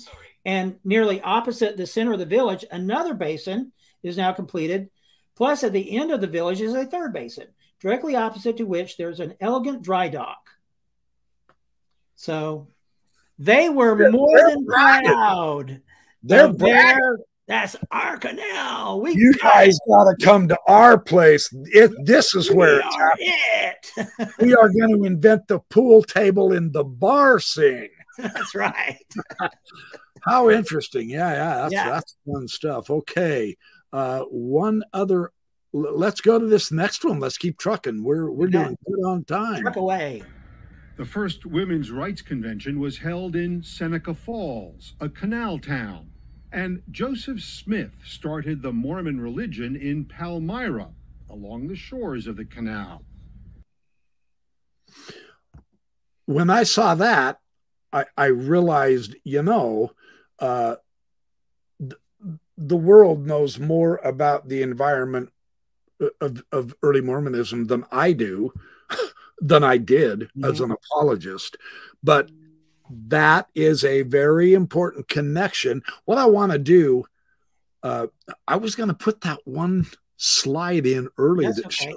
And 0.45 0.77
nearly 0.83 1.21
opposite 1.21 1.77
the 1.77 1.85
center 1.85 2.13
of 2.13 2.19
the 2.19 2.25
village, 2.25 2.65
another 2.71 3.13
basin 3.13 3.73
is 4.01 4.17
now 4.17 4.31
completed. 4.31 4.89
Plus, 5.35 5.63
at 5.63 5.73
the 5.73 5.97
end 5.97 6.11
of 6.11 6.21
the 6.21 6.27
village 6.27 6.61
is 6.61 6.73
a 6.73 6.85
third 6.85 7.13
basin, 7.13 7.47
directly 7.79 8.15
opposite 8.15 8.57
to 8.57 8.63
which 8.63 8.97
there's 8.97 9.19
an 9.19 9.35
elegant 9.39 9.81
dry 9.83 10.07
dock. 10.07 10.49
So 12.15 12.67
they 13.37 13.69
were 13.69 13.97
They're- 13.97 14.11
more 14.11 14.49
than 14.49 14.65
proud. 14.65 15.81
They're 16.23 16.53
their- 16.53 17.17
That's 17.51 17.75
our 17.91 18.15
canal. 18.15 19.01
We 19.01 19.13
You 19.13 19.33
guys 19.33 19.77
got 19.85 20.05
to 20.05 20.15
come 20.25 20.47
to 20.47 20.57
our 20.69 20.97
place. 20.97 21.53
It, 21.65 21.91
this 22.05 22.33
is 22.33 22.49
we 22.49 22.55
where 22.55 22.79
it's 22.79 22.95
are 22.95 23.13
it. 23.19 23.91
We 24.39 24.55
are 24.55 24.69
going 24.69 24.97
to 24.97 25.03
invent 25.03 25.49
the 25.49 25.59
pool 25.59 26.01
table 26.01 26.53
in 26.53 26.71
the 26.71 26.85
bar 26.85 27.41
scene. 27.41 27.89
That's 28.17 28.55
right. 28.55 29.03
How 30.23 30.49
interesting. 30.49 31.09
Yeah, 31.09 31.31
yeah. 31.33 31.55
That's, 31.57 31.73
Yeah. 31.73 31.89
that's 31.89 32.15
fun 32.25 32.47
stuff. 32.47 32.89
Okay. 32.89 33.57
Uh, 33.91 34.21
one 34.29 34.81
other. 34.93 35.33
l- 35.75 35.97
Let's 35.97 36.21
go 36.21 36.39
to 36.39 36.45
this 36.45 36.71
next 36.71 37.03
one. 37.03 37.19
Let's 37.19 37.37
keep 37.37 37.57
trucking. 37.57 38.01
We're 38.01 38.31
we're 38.31 38.47
Yeah. 38.47 38.63
doing 38.63 38.77
good 38.87 39.03
on 39.05 39.25
time. 39.25 39.63
Truck 39.63 39.75
away. 39.75 40.23
The 40.95 41.03
first 41.05 41.45
women's 41.45 41.91
rights 41.91 42.21
convention 42.21 42.79
was 42.79 42.97
held 42.97 43.35
in 43.35 43.61
Seneca 43.61 44.13
Falls, 44.13 44.93
a 45.01 45.09
canal 45.09 45.59
town. 45.59 46.10
And 46.51 46.83
Joseph 46.91 47.41
Smith 47.41 47.91
started 48.05 48.61
the 48.61 48.73
Mormon 48.73 49.21
religion 49.21 49.75
in 49.75 50.05
Palmyra, 50.05 50.89
along 51.29 51.67
the 51.67 51.75
shores 51.75 52.27
of 52.27 52.35
the 52.35 52.45
canal. 52.45 53.03
When 56.25 56.49
I 56.49 56.63
saw 56.63 56.95
that, 56.95 57.39
I, 57.93 58.05
I 58.17 58.25
realized, 58.25 59.15
you 59.23 59.41
know, 59.41 59.91
uh, 60.39 60.75
th- 61.79 61.93
the 62.57 62.77
world 62.77 63.25
knows 63.25 63.57
more 63.57 63.97
about 64.03 64.49
the 64.49 64.61
environment 64.61 65.31
of, 66.19 66.43
of 66.51 66.73
early 66.83 67.01
Mormonism 67.01 67.67
than 67.67 67.85
I 67.91 68.11
do, 68.11 68.53
than 69.39 69.63
I 69.63 69.77
did 69.77 70.21
mm-hmm. 70.21 70.45
as 70.45 70.59
an 70.59 70.71
apologist. 70.71 71.57
But 72.03 72.29
that 73.07 73.49
is 73.55 73.83
a 73.83 74.03
very 74.03 74.53
important 74.53 75.07
connection. 75.07 75.81
What 76.05 76.17
I 76.17 76.25
want 76.25 76.51
to 76.51 76.57
do, 76.57 77.05
uh, 77.83 78.07
I 78.47 78.57
was 78.57 78.75
going 78.75 78.89
to 78.89 78.95
put 78.95 79.21
that 79.21 79.39
one 79.45 79.87
slide 80.17 80.85
in 80.85 81.09
early 81.17 81.45
That's 81.45 81.57
that 81.57 81.65
okay. 81.65 81.95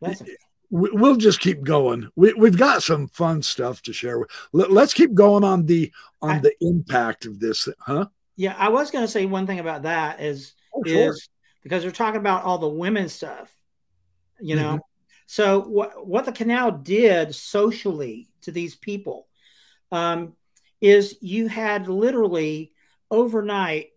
That's 0.00 0.22
okay. 0.22 0.36
We'll 0.72 1.16
just 1.16 1.40
keep 1.40 1.64
going. 1.64 2.08
We, 2.14 2.28
have 2.28 2.56
got 2.56 2.84
some 2.84 3.08
fun 3.08 3.42
stuff 3.42 3.82
to 3.82 3.92
share. 3.92 4.24
Let, 4.52 4.70
us 4.70 4.94
keep 4.94 5.14
going 5.14 5.42
on 5.42 5.66
the 5.66 5.92
on 6.22 6.36
I, 6.36 6.38
the 6.38 6.54
impact 6.60 7.24
of 7.24 7.40
this, 7.40 7.68
huh? 7.80 8.06
Yeah, 8.36 8.54
I 8.56 8.68
was 8.68 8.92
going 8.92 9.04
to 9.04 9.10
say 9.10 9.26
one 9.26 9.48
thing 9.48 9.58
about 9.58 9.82
that 9.82 10.20
is 10.20 10.52
oh, 10.72 10.84
sure. 10.86 11.10
is 11.10 11.28
because 11.64 11.84
we're 11.84 11.90
talking 11.90 12.20
about 12.20 12.44
all 12.44 12.58
the 12.58 12.68
women 12.68 13.08
stuff, 13.08 13.52
you 14.40 14.54
know. 14.54 14.74
Mm-hmm. 14.74 14.78
So 15.26 15.60
what 15.60 16.06
what 16.06 16.24
the 16.24 16.32
canal 16.32 16.70
did 16.70 17.34
socially 17.34 18.28
to 18.42 18.52
these 18.52 18.76
people 18.76 19.26
um, 19.92 20.34
is 20.80 21.16
you 21.20 21.48
had 21.48 21.88
literally 21.88 22.72
overnight 23.10 23.88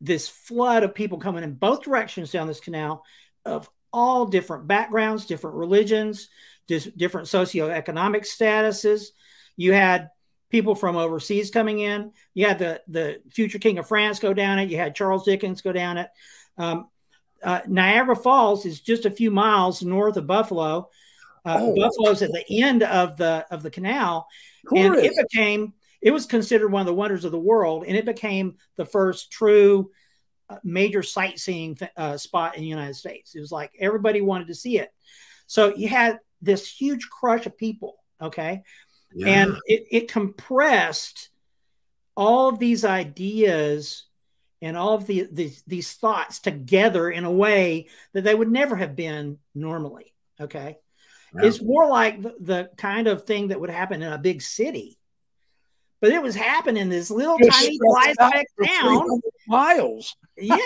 this 0.00 0.28
flood 0.28 0.82
of 0.82 0.94
people 0.94 1.18
coming 1.18 1.44
in 1.44 1.54
both 1.54 1.82
directions 1.82 2.32
down 2.32 2.46
this 2.46 2.60
canal 2.60 3.04
of 3.44 3.68
all 3.92 4.26
different 4.26 4.66
backgrounds, 4.66 5.26
different 5.26 5.56
religions, 5.56 6.28
different 6.66 7.28
socioeconomic 7.28 8.22
statuses. 8.22 9.08
You 9.56 9.72
had 9.72 10.10
people 10.50 10.74
from 10.74 10.96
overseas 10.96 11.50
coming 11.50 11.80
in. 11.80 12.12
You 12.34 12.46
had 12.46 12.58
the 12.58 12.82
the 12.88 13.20
future 13.30 13.58
king 13.58 13.78
of 13.78 13.88
France 13.88 14.18
go 14.18 14.32
down 14.32 14.58
it. 14.58 14.70
You 14.70 14.76
had 14.76 14.94
Charles 14.94 15.24
Dickens 15.24 15.62
go 15.62 15.72
down 15.72 15.98
it. 15.98 16.10
Um, 16.56 16.88
uh, 17.42 17.60
Niagara 17.66 18.16
Falls 18.16 18.66
is 18.66 18.80
just 18.80 19.06
a 19.06 19.10
few 19.10 19.30
miles 19.30 19.82
north 19.82 20.16
of 20.16 20.26
Buffalo. 20.26 20.90
Uh, 21.44 21.58
oh. 21.60 21.74
Buffalo's 21.74 22.22
at 22.22 22.32
the 22.32 22.62
end 22.62 22.82
of 22.82 23.16
the 23.16 23.46
of 23.50 23.62
the 23.62 23.70
canal, 23.70 24.26
and 24.70 24.96
it 24.96 25.12
became 25.16 25.72
it 26.02 26.10
was 26.10 26.26
considered 26.26 26.68
one 26.68 26.80
of 26.80 26.86
the 26.86 26.94
wonders 26.94 27.24
of 27.24 27.32
the 27.32 27.38
world, 27.38 27.84
and 27.86 27.96
it 27.96 28.04
became 28.04 28.56
the 28.76 28.84
first 28.84 29.30
true 29.30 29.90
uh, 30.48 30.56
major 30.64 31.02
sightseeing 31.02 31.78
uh, 31.96 32.16
spot 32.16 32.56
in 32.56 32.62
the 32.62 32.68
United 32.68 32.94
States. 32.94 33.34
It 33.34 33.40
was 33.40 33.52
like 33.52 33.72
everybody 33.78 34.20
wanted 34.20 34.48
to 34.48 34.54
see 34.54 34.78
it. 34.78 34.90
So 35.46 35.74
you 35.74 35.88
had 35.88 36.18
this 36.42 36.68
huge 36.68 37.08
crush 37.08 37.46
of 37.46 37.56
people, 37.56 37.96
okay, 38.20 38.62
yeah. 39.14 39.28
and 39.28 39.56
it, 39.66 39.86
it 39.90 40.12
compressed 40.12 41.30
all 42.16 42.48
of 42.48 42.58
these 42.58 42.84
ideas 42.84 44.04
and 44.62 44.76
all 44.76 44.94
of 44.94 45.06
the, 45.06 45.26
the, 45.32 45.52
these 45.66 45.92
thoughts 45.94 46.38
together 46.38 47.10
in 47.10 47.24
a 47.24 47.30
way 47.30 47.88
that 48.12 48.24
they 48.24 48.34
would 48.34 48.50
never 48.50 48.76
have 48.76 48.94
been 48.94 49.38
normally. 49.54 50.12
Okay. 50.40 50.78
Yeah. 51.34 51.46
It's 51.46 51.62
more 51.62 51.86
like 51.86 52.22
the, 52.22 52.34
the, 52.40 52.70
kind 52.76 53.06
of 53.06 53.24
thing 53.24 53.48
that 53.48 53.60
would 53.60 53.70
happen 53.70 54.02
in 54.02 54.12
a 54.12 54.18
big 54.18 54.42
city 54.42 54.98
but 56.00 56.12
it 56.12 56.22
was 56.22 56.34
happening 56.34 56.82
in 56.82 56.88
this 56.88 57.10
little 57.10 57.38
tiny 57.38 57.78
fly 57.78 58.14
town. 58.64 59.20
Miles. 59.46 60.16
yeah. 60.36 60.56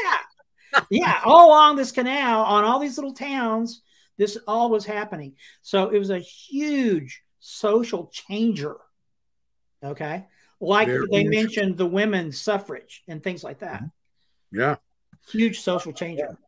Yeah. 0.91 1.21
All 1.25 1.49
along 1.49 1.77
this 1.77 1.93
canal, 1.93 2.43
on 2.43 2.65
all 2.65 2.79
these 2.79 2.97
little 2.97 3.15
towns, 3.15 3.83
this 4.17 4.39
all 4.47 4.71
was 4.71 4.85
happening. 4.85 5.35
So 5.63 5.91
it 5.91 5.99
was 5.99 6.11
a 6.11 6.19
huge 6.19 7.23
social 7.41 8.11
changer. 8.13 8.77
Okay. 9.83 10.27
Like 10.61 10.87
Very 10.87 11.07
they 11.11 11.25
mentioned 11.25 11.77
the 11.77 11.87
women's 11.87 12.41
suffrage 12.41 13.03
and 13.09 13.23
things 13.23 13.43
like 13.43 13.59
that. 13.59 13.83
Yeah. 14.53 14.77
Huge 15.31 15.61
social 15.61 15.93
changer. 15.93 16.39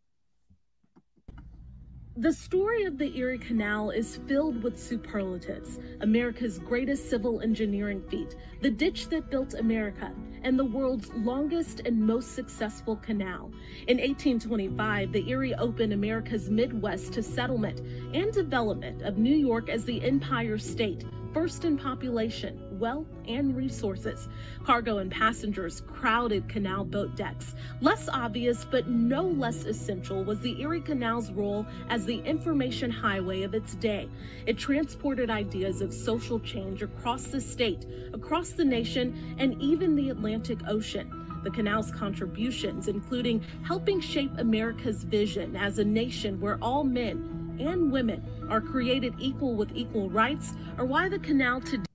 The 2.19 2.33
story 2.33 2.85
of 2.85 2.97
the 2.97 3.15
Erie 3.15 3.37
Canal 3.37 3.91
is 3.91 4.17
filled 4.27 4.63
with 4.63 4.81
superlatives 4.81 5.79
America's 6.01 6.59
greatest 6.59 7.11
civil 7.11 7.43
engineering 7.43 8.03
feat, 8.09 8.37
the 8.63 8.71
ditch 8.71 9.11
that 9.11 9.31
built 9.31 9.53
America, 9.53 10.15
and 10.43 10.59
the 10.59 10.65
world's 10.65 11.13
longest 11.13 11.81
and 11.81 12.01
most 12.01 12.35
successful 12.35 12.97
canal. 12.97 13.53
In 13.87 13.99
1825, 13.99 15.13
the 15.13 15.29
Erie 15.29 15.55
opened 15.57 15.93
America's 15.93 16.49
Midwest 16.49 17.13
to 17.13 17.23
settlement 17.23 17.81
and 18.15 18.33
development 18.33 19.03
of 19.03 19.19
New 19.19 19.37
York 19.37 19.69
as 19.69 19.85
the 19.85 20.03
Empire 20.03 20.57
State, 20.57 21.05
first 21.35 21.67
in 21.67 21.77
population, 21.77 22.59
wealth, 22.79 23.07
and 23.27 23.57
resources. 23.57 24.29
Cargo 24.65 24.99
and 24.99 25.11
passengers 25.11 25.83
crowded 25.87 26.49
canal 26.49 26.85
boat 26.85 27.15
decks. 27.17 27.55
Less 27.81 28.09
obvious, 28.09 28.65
but 28.65 28.89
no 28.89 29.23
less 29.23 29.65
essential, 29.65 30.25
was 30.25 30.41
the 30.41 30.61
Erie 30.61 30.81
Canal's 30.81 31.31
role 31.33 31.67
as 31.89 32.05
the 32.05 32.19
information 32.21 32.91
highway 32.91 33.43
of 33.43 33.55
its 33.55 33.75
day. 33.75 34.09
It 34.47 34.59
transported 34.59 35.31
ideas 35.31 35.81
of 35.81 35.93
social 35.93 36.41
change 36.41 36.83
across 36.83 37.25
the 37.25 37.41
state, 37.41 37.87
across 38.13 38.51
the 38.51 38.65
nation, 38.65 39.37
and 39.39 39.61
even 39.61 39.97
the 39.97 40.11
Atlantic 40.11 40.59
Ocean 40.69 41.23
the 41.47 41.51
canal's 41.53 41.93
contributions, 41.93 42.89
including 42.89 43.41
helping 43.63 44.01
shape 44.01 44.33
America's 44.39 45.05
vision 45.05 45.55
as 45.55 45.79
a 45.79 45.85
nation 45.85 46.41
where 46.41 46.59
all 46.61 46.83
men 46.83 47.57
and 47.61 47.93
women 47.93 48.21
are 48.51 48.61
created 48.61 49.15
equal 49.19 49.55
with 49.55 49.71
equal 49.73 50.11
rights, 50.11 50.55
or 50.77 50.85
why 50.85 51.09
the 51.09 51.21
canal 51.21 51.61
today. 51.61 51.86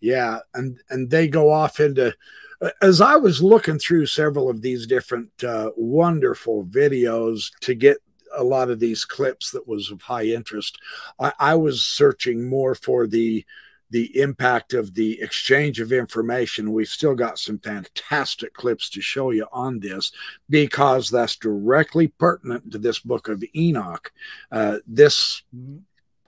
Yeah, 0.00 0.40
and 0.54 0.78
and 0.90 1.10
they 1.10 1.28
go 1.28 1.50
off 1.50 1.80
into 1.80 2.14
as 2.80 3.00
I 3.00 3.16
was 3.16 3.42
looking 3.42 3.78
through 3.78 4.06
several 4.06 4.48
of 4.48 4.62
these 4.62 4.86
different 4.86 5.44
uh, 5.44 5.70
wonderful 5.76 6.64
videos 6.64 7.50
to 7.60 7.74
get 7.74 7.98
a 8.34 8.44
lot 8.44 8.70
of 8.70 8.80
these 8.80 9.04
clips 9.04 9.50
that 9.50 9.66
was 9.66 9.90
of 9.90 10.02
high 10.02 10.26
interest, 10.26 10.78
I, 11.18 11.32
I 11.38 11.54
was 11.54 11.84
searching 11.84 12.48
more 12.48 12.74
for 12.74 13.06
the 13.06 13.44
the 13.88 14.20
impact 14.20 14.74
of 14.74 14.94
the 14.94 15.20
exchange 15.20 15.78
of 15.78 15.92
information. 15.92 16.72
We've 16.72 16.88
still 16.88 17.14
got 17.14 17.38
some 17.38 17.60
fantastic 17.60 18.52
clips 18.52 18.90
to 18.90 19.00
show 19.00 19.30
you 19.30 19.46
on 19.52 19.78
this 19.78 20.10
because 20.50 21.08
that's 21.08 21.36
directly 21.36 22.08
pertinent 22.08 22.72
to 22.72 22.78
this 22.78 22.98
book 22.98 23.28
of 23.28 23.44
Enoch. 23.54 24.10
Uh, 24.50 24.78
this 24.88 25.42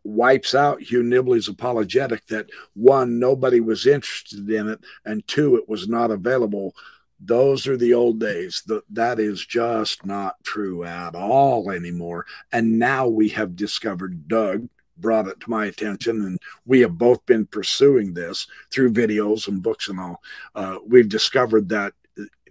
wipes 0.08 0.54
out 0.54 0.82
Hugh 0.82 1.02
Nibley's 1.02 1.48
apologetic 1.48 2.26
that 2.26 2.48
one, 2.74 3.18
nobody 3.18 3.60
was 3.60 3.86
interested 3.86 4.48
in 4.48 4.68
it, 4.68 4.80
and 5.04 5.26
two, 5.28 5.56
it 5.56 5.68
was 5.68 5.88
not 5.88 6.10
available. 6.10 6.74
Those 7.20 7.66
are 7.66 7.76
the 7.76 7.94
old 7.94 8.20
days. 8.20 8.62
The, 8.66 8.82
that 8.90 9.18
is 9.20 9.44
just 9.44 10.06
not 10.06 10.42
true 10.44 10.84
at 10.84 11.14
all 11.14 11.70
anymore. 11.70 12.26
And 12.52 12.78
now 12.78 13.06
we 13.06 13.28
have 13.30 13.56
discovered 13.56 14.28
Doug 14.28 14.68
brought 14.96 15.28
it 15.28 15.38
to 15.40 15.50
my 15.50 15.66
attention, 15.66 16.22
and 16.22 16.38
we 16.64 16.80
have 16.80 16.98
both 16.98 17.24
been 17.26 17.46
pursuing 17.46 18.14
this 18.14 18.46
through 18.70 18.92
videos 18.92 19.46
and 19.46 19.62
books 19.62 19.88
and 19.88 20.00
all. 20.00 20.20
Uh, 20.54 20.78
we've 20.86 21.08
discovered 21.08 21.68
that 21.68 21.92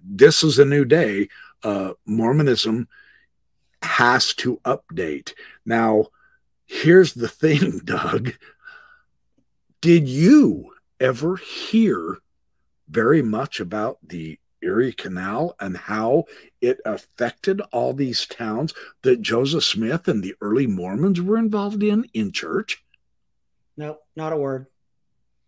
this 0.02 0.44
is 0.44 0.60
a 0.60 0.66
new 0.66 0.86
day. 0.86 1.28
Uh, 1.64 1.94
Mormonism 2.06 2.88
has 3.82 4.34
to 4.36 4.58
update. 4.64 5.34
Now, 5.66 6.08
here's 6.68 7.14
the 7.14 7.28
thing, 7.28 7.80
Doug. 7.86 8.34
Did 9.82 10.08
you 10.08 10.74
ever 11.00 11.38
hear 11.38 12.18
very 12.90 13.22
much 13.22 13.60
about 13.60 13.98
the 14.04 14.40
Erie 14.62 14.94
Canal 14.94 15.56
and 15.60 15.78
how 15.78 16.26
it 16.62 16.80
affected 16.86 17.62
all 17.72 17.94
these 17.94 18.26
towns 18.26 18.74
that 19.04 19.22
Joseph 19.22 19.64
Smith 19.64 20.08
and 20.08 20.24
the 20.24 20.36
early 20.42 20.68
Mormons 20.68 21.22
were 21.22 21.38
involved 21.38 21.84
in 21.84 22.06
in 22.14 22.32
church? 22.32 22.84
No, 23.76 24.00
not 24.16 24.34
a 24.34 24.38
word. 24.38 24.66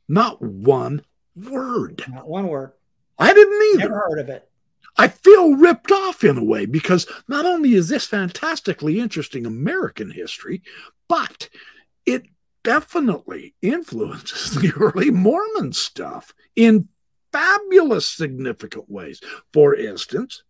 Not 0.07 0.41
one 0.41 1.03
word. 1.35 2.03
Not 2.07 2.27
one 2.27 2.47
word. 2.47 2.71
I 3.17 3.33
didn't 3.33 3.61
either. 3.73 3.89
Never 3.89 3.99
heard 4.09 4.19
of 4.19 4.29
it. 4.29 4.48
I 4.97 5.07
feel 5.07 5.55
ripped 5.55 5.91
off 5.91 6.23
in 6.23 6.37
a 6.37 6.43
way 6.43 6.65
because 6.65 7.07
not 7.27 7.45
only 7.45 7.73
is 7.73 7.89
this 7.89 8.05
fantastically 8.05 8.99
interesting 8.99 9.45
American 9.45 10.11
history, 10.11 10.61
but 11.07 11.49
it 12.05 12.25
definitely 12.63 13.55
influences 13.61 14.51
the 14.61 14.73
early 14.79 15.11
Mormon 15.11 15.73
stuff 15.73 16.33
in 16.55 16.89
fabulous 17.31 18.07
significant 18.07 18.89
ways. 18.89 19.21
For 19.53 19.75
instance, 19.75 20.43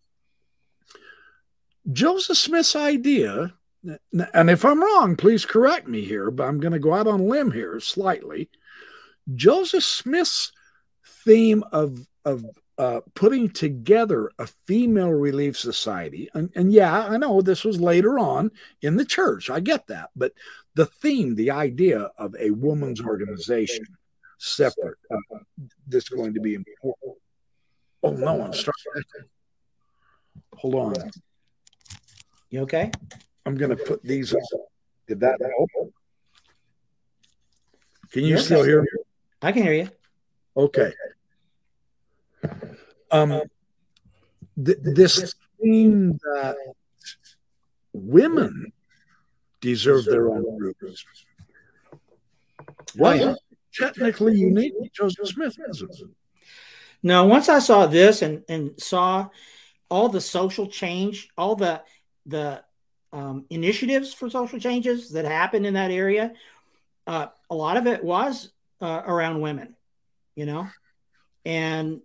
Joseph 1.90 2.36
Smith's 2.36 2.76
idea, 2.76 3.54
and 4.12 4.50
if 4.50 4.64
I'm 4.64 4.82
wrong, 4.82 5.16
please 5.16 5.46
correct 5.46 5.88
me 5.88 6.02
here, 6.04 6.30
but 6.30 6.44
I'm 6.44 6.60
going 6.60 6.72
to 6.72 6.78
go 6.78 6.92
out 6.92 7.06
on 7.06 7.20
a 7.20 7.24
limb 7.24 7.52
here 7.52 7.80
slightly. 7.80 8.50
Joseph 9.34 9.84
Smith's 9.84 10.52
theme 11.24 11.64
of, 11.72 12.06
of 12.24 12.44
uh, 12.80 13.00
putting 13.14 13.46
together 13.50 14.30
a 14.38 14.46
female 14.46 15.10
relief 15.12 15.58
society, 15.58 16.28
and, 16.34 16.50
and 16.54 16.72
yeah, 16.72 17.06
I 17.14 17.16
know 17.18 17.42
this 17.42 17.62
was 17.64 17.78
later 17.80 18.18
on 18.18 18.50
in 18.80 18.96
the 18.96 19.04
church, 19.04 19.50
I 19.50 19.60
get 19.60 19.86
that, 19.88 20.08
but 20.16 20.32
the 20.74 20.86
theme, 20.86 21.34
the 21.34 21.50
idea 21.50 22.10
of 22.16 22.34
a 22.38 22.50
woman's 22.50 23.00
organization 23.02 23.84
separate. 24.38 24.96
Uh, 25.10 25.38
that's 25.88 26.08
going 26.08 26.32
to 26.32 26.40
be 26.40 26.54
important. 26.54 27.16
Oh 28.02 28.12
no, 28.12 28.42
I'm 28.42 28.54
starting. 28.54 29.02
Hold 30.54 30.74
on. 30.74 31.10
You 32.48 32.60
okay? 32.62 32.90
I'm 33.44 33.56
going 33.56 33.76
to 33.76 33.84
put 33.84 34.02
these 34.02 34.32
up. 34.34 34.40
Did 35.06 35.20
that 35.20 35.38
help? 35.40 35.92
Can 38.12 38.24
you 38.24 38.36
Yes. 38.36 38.46
still 38.46 38.64
hear 38.64 38.80
me? 38.82 38.88
I 39.42 39.52
can 39.52 39.62
hear 39.62 39.74
you. 39.74 39.88
Okay. 40.56 40.92
Um, 43.10 43.42
th- 44.64 44.78
this 44.82 45.34
thing 45.60 46.18
that 46.22 46.56
women 47.92 48.72
deserve 49.60 50.04
their 50.04 50.30
own 50.30 50.58
groups. 50.58 51.04
Well, 52.96 53.16
yeah. 53.16 53.34
technically 53.74 54.36
unique. 54.36 54.74
Joseph 54.92 55.28
Smith 55.28 55.56
isn't. 55.68 56.14
No, 57.02 57.24
once 57.24 57.48
I 57.48 57.60
saw 57.60 57.86
this 57.86 58.22
and 58.22 58.42
and 58.48 58.80
saw 58.80 59.28
all 59.90 60.08
the 60.08 60.20
social 60.20 60.66
change, 60.66 61.28
all 61.36 61.56
the 61.56 61.82
the 62.26 62.62
um, 63.12 63.46
initiatives 63.50 64.12
for 64.12 64.30
social 64.30 64.60
changes 64.60 65.10
that 65.10 65.24
happened 65.24 65.66
in 65.66 65.74
that 65.74 65.90
area, 65.90 66.32
uh, 67.06 67.26
a 67.48 67.54
lot 67.54 67.76
of 67.76 67.86
it 67.86 68.04
was 68.04 68.52
uh, 68.80 69.02
around 69.04 69.40
women, 69.40 69.74
you 70.36 70.46
know, 70.46 70.68
and 71.44 72.00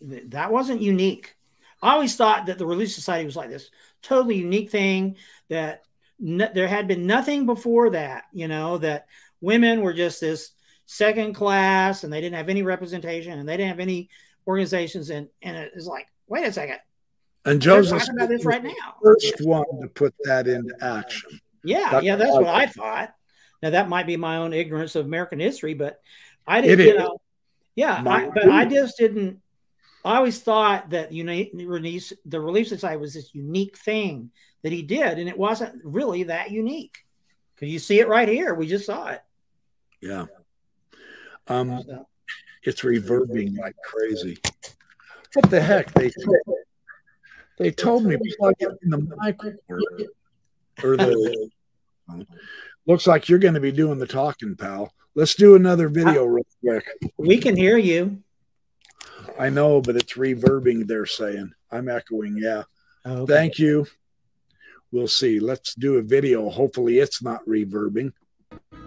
that 0.00 0.52
wasn't 0.52 0.80
unique. 0.82 1.34
I 1.82 1.92
always 1.92 2.16
thought 2.16 2.46
that 2.46 2.58
the 2.58 2.66
Relief 2.66 2.90
Society 2.92 3.24
was 3.26 3.36
like 3.36 3.50
this 3.50 3.70
totally 4.02 4.36
unique 4.36 4.70
thing 4.70 5.16
that 5.48 5.82
n- 6.20 6.50
there 6.54 6.68
had 6.68 6.88
been 6.88 7.06
nothing 7.06 7.46
before 7.46 7.90
that, 7.90 8.24
you 8.32 8.48
know, 8.48 8.78
that 8.78 9.06
women 9.40 9.82
were 9.82 9.92
just 9.92 10.20
this 10.20 10.52
second 10.86 11.34
class 11.34 12.04
and 12.04 12.12
they 12.12 12.20
didn't 12.20 12.36
have 12.36 12.48
any 12.48 12.62
representation 12.62 13.38
and 13.38 13.48
they 13.48 13.56
didn't 13.56 13.70
have 13.70 13.80
any 13.80 14.08
organizations 14.46 15.08
and 15.10 15.28
and 15.42 15.56
it 15.56 15.72
was 15.74 15.86
like 15.86 16.06
wait 16.26 16.46
a 16.46 16.52
second. 16.52 16.78
And 17.46 17.60
Joseph 17.60 18.02
about 18.10 18.28
this 18.30 18.44
right 18.44 18.62
now. 18.64 18.72
first 19.02 19.34
one 19.42 19.64
to 19.82 19.88
put 19.88 20.14
that 20.24 20.46
into 20.46 20.74
action. 20.82 21.38
yeah 21.62 21.88
That's 21.90 22.04
yeah 22.04 22.16
that's 22.16 22.32
what 22.32 22.46
I- 22.46 22.66
thought. 22.66 23.14
Now 23.62 23.70
that 23.70 23.88
might 23.88 24.06
be 24.06 24.16
my 24.18 24.36
own 24.38 24.52
ignorance 24.52 24.94
of 24.96 25.06
american 25.06 25.40
history 25.40 25.72
but 25.72 26.00
i 26.46 26.60
didn't 26.60 26.86
you 26.86 26.98
know 26.98 27.18
yeah 27.76 28.02
I, 28.06 28.28
but 28.28 28.46
i 28.50 28.66
just 28.66 28.98
didn't 28.98 29.40
i 30.04 30.16
always 30.16 30.40
thought 30.40 30.90
that 30.90 31.12
you 31.12 31.24
know 31.24 31.44
release 31.54 32.12
the 32.26 32.40
relief 32.40 32.68
society 32.68 32.98
was 33.00 33.14
this 33.14 33.34
unique 33.34 33.76
thing 33.76 34.30
that 34.62 34.72
he 34.72 34.82
did 34.82 35.18
and 35.18 35.28
it 35.28 35.38
wasn't 35.38 35.74
really 35.84 36.24
that 36.24 36.50
unique 36.50 36.98
because 37.54 37.72
you 37.72 37.78
see 37.78 38.00
it 38.00 38.08
right 38.08 38.28
here 38.28 38.54
we 38.54 38.66
just 38.66 38.86
saw 38.86 39.08
it 39.08 39.22
Yeah. 40.00 40.26
Um, 41.48 41.82
So, 41.86 42.06
it's 42.62 42.80
reverbing 42.80 43.58
like 43.58 43.76
crazy. 43.84 44.38
What 45.34 45.50
the 45.50 45.60
heck? 45.60 45.92
They 45.92 46.10
they 47.58 47.70
told 47.70 48.04
me 48.04 48.16
plug 48.38 48.54
it 48.58 48.70
in 48.82 48.90
the 48.90 48.98
microphone 49.16 49.58
or, 49.68 49.78
or 50.82 50.96
the. 50.96 51.50
Looks 52.86 53.06
like 53.06 53.28
you're 53.28 53.38
going 53.38 53.54
to 53.54 53.60
be 53.60 53.72
doing 53.72 53.98
the 53.98 54.06
talking, 54.06 54.56
pal. 54.56 54.92
Let's 55.14 55.34
do 55.34 55.54
another 55.54 55.88
video 55.88 56.24
real 56.24 56.46
quick. 56.62 56.86
we 57.18 57.38
can 57.38 57.56
hear 57.56 57.76
you 57.78 58.22
I 59.38 59.50
know, 59.50 59.80
but 59.80 59.96
it's 59.96 60.14
reverbing. 60.14 60.86
They're 60.86 61.06
saying 61.06 61.52
I'm 61.70 61.88
echoing. 61.88 62.36
Yeah. 62.38 62.64
Oh, 63.04 63.22
okay. 63.22 63.32
Thank 63.32 63.58
you. 63.58 63.86
We'll 64.92 65.08
see. 65.08 65.40
Let's 65.40 65.74
do 65.74 65.96
a 65.96 66.02
video. 66.02 66.48
Hopefully, 66.50 66.98
it's 66.98 67.22
not 67.22 67.44
reverbing. 67.46 68.12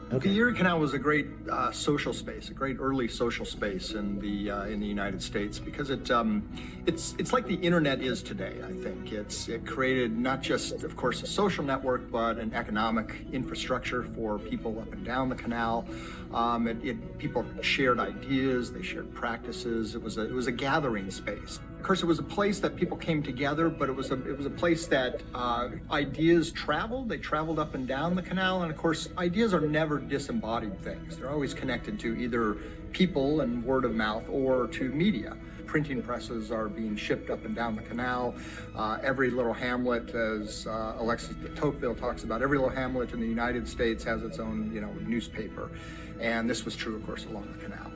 The 0.10 0.34
Erie 0.38 0.54
Canal 0.54 0.80
was 0.80 0.94
a 0.94 1.00
great 1.00 1.28
uh, 1.52 1.70
social 1.72 2.14
space, 2.14 2.50
a 2.50 2.54
great 2.54 2.78
early 2.80 3.10
social 3.10 3.46
space 3.46 3.92
in 3.92 4.20
the 4.20 4.50
uh, 4.50 4.64
in 4.64 4.80
the 4.80 4.86
United 4.86 5.22
States 5.22 5.60
because 5.60 5.90
it 5.90 6.10
um, 6.10 6.48
it's 6.86 7.14
it's 7.20 7.34
like 7.34 7.46
the 7.46 7.56
internet 7.56 8.02
is 8.02 8.24
today. 8.24 8.54
I 8.66 8.72
think 8.72 9.12
it's 9.12 9.50
it 9.50 9.68
created 9.68 10.18
not 10.18 10.42
just, 10.42 10.84
of 10.84 10.96
course, 10.96 11.24
a 11.24 11.28
social 11.28 11.62
network, 11.62 12.10
but 12.10 12.38
an 12.38 12.54
economic 12.54 13.16
infrastructure 13.34 14.02
for 14.02 14.40
people 14.40 14.80
up 14.80 14.94
and 14.94 15.04
down 15.04 15.28
the 15.28 15.36
canal. 15.36 15.86
Um, 16.34 16.68
it, 16.68 16.78
it 16.86 17.18
people 17.18 17.46
shared 17.62 18.00
ideas, 18.00 18.72
they 18.72 18.84
shared 18.84 19.14
practices. 19.14 19.94
It 19.94 20.02
was 20.02 20.18
a 20.18 20.22
it 20.22 20.34
was 20.34 20.48
a 20.48 20.54
gathering 20.54 21.12
space. 21.12 21.60
Course, 21.88 22.04
it 22.04 22.06
was 22.06 22.20
a 22.20 22.24
place 22.24 22.60
that 22.60 22.76
people 22.76 22.98
came 22.98 23.24
together, 23.24 23.70
but 23.70 23.88
it 23.88 23.94
was 23.94 24.12
a 24.12 24.16
it 24.28 24.36
was 24.36 24.46
a 24.46 24.50
place 24.50 24.88
that 24.88 25.22
uh, 25.34 25.70
ideas 25.90 26.52
traveled. 26.52 27.08
They 27.08 27.18
traveled 27.18 27.60
up 27.60 27.76
and 27.76 27.88
down 27.88 28.14
the 28.14 28.22
canal, 28.22 28.64
and 28.64 28.70
of 28.70 28.78
course, 28.78 29.08
ideas 29.18 29.54
are 29.54 29.62
never 29.62 29.98
disembodied 29.98 30.82
things. 30.84 31.16
They're 31.16 31.30
always 31.30 31.54
connected 31.54 31.98
to 32.02 32.14
either 32.18 32.58
people 32.92 33.40
and 33.40 33.64
word 33.64 33.86
of 33.86 33.96
mouth 33.96 34.26
or 34.30 34.68
to 34.68 34.90
media. 34.92 35.38
Printing 35.66 36.02
presses 36.02 36.52
are 36.52 36.68
being 36.68 36.98
shipped 36.98 37.30
up 37.30 37.46
and 37.46 37.56
down 37.56 37.78
the 37.78 37.84
canal. 37.84 38.36
Uh, 38.76 38.98
every 39.02 39.30
little 39.30 39.54
hamlet, 39.54 40.14
as 40.14 40.68
uh, 40.68 40.98
Alexis 41.00 41.38
de 41.38 41.48
Tocqueville 41.56 41.96
talks 41.96 42.26
about, 42.26 42.42
every 42.42 42.58
little 42.58 42.76
hamlet 42.76 43.14
in 43.14 43.22
the 43.22 43.28
United 43.28 43.66
States 43.66 44.04
has 44.04 44.24
its 44.24 44.40
own, 44.40 44.70
you 44.74 44.82
know, 44.82 44.92
newspaper, 45.06 45.72
and 46.20 46.50
this 46.50 46.66
was 46.66 46.76
true, 46.76 46.98
of 46.98 47.06
course, 47.06 47.26
along 47.28 47.48
the 47.54 47.64
canal. 47.64 47.87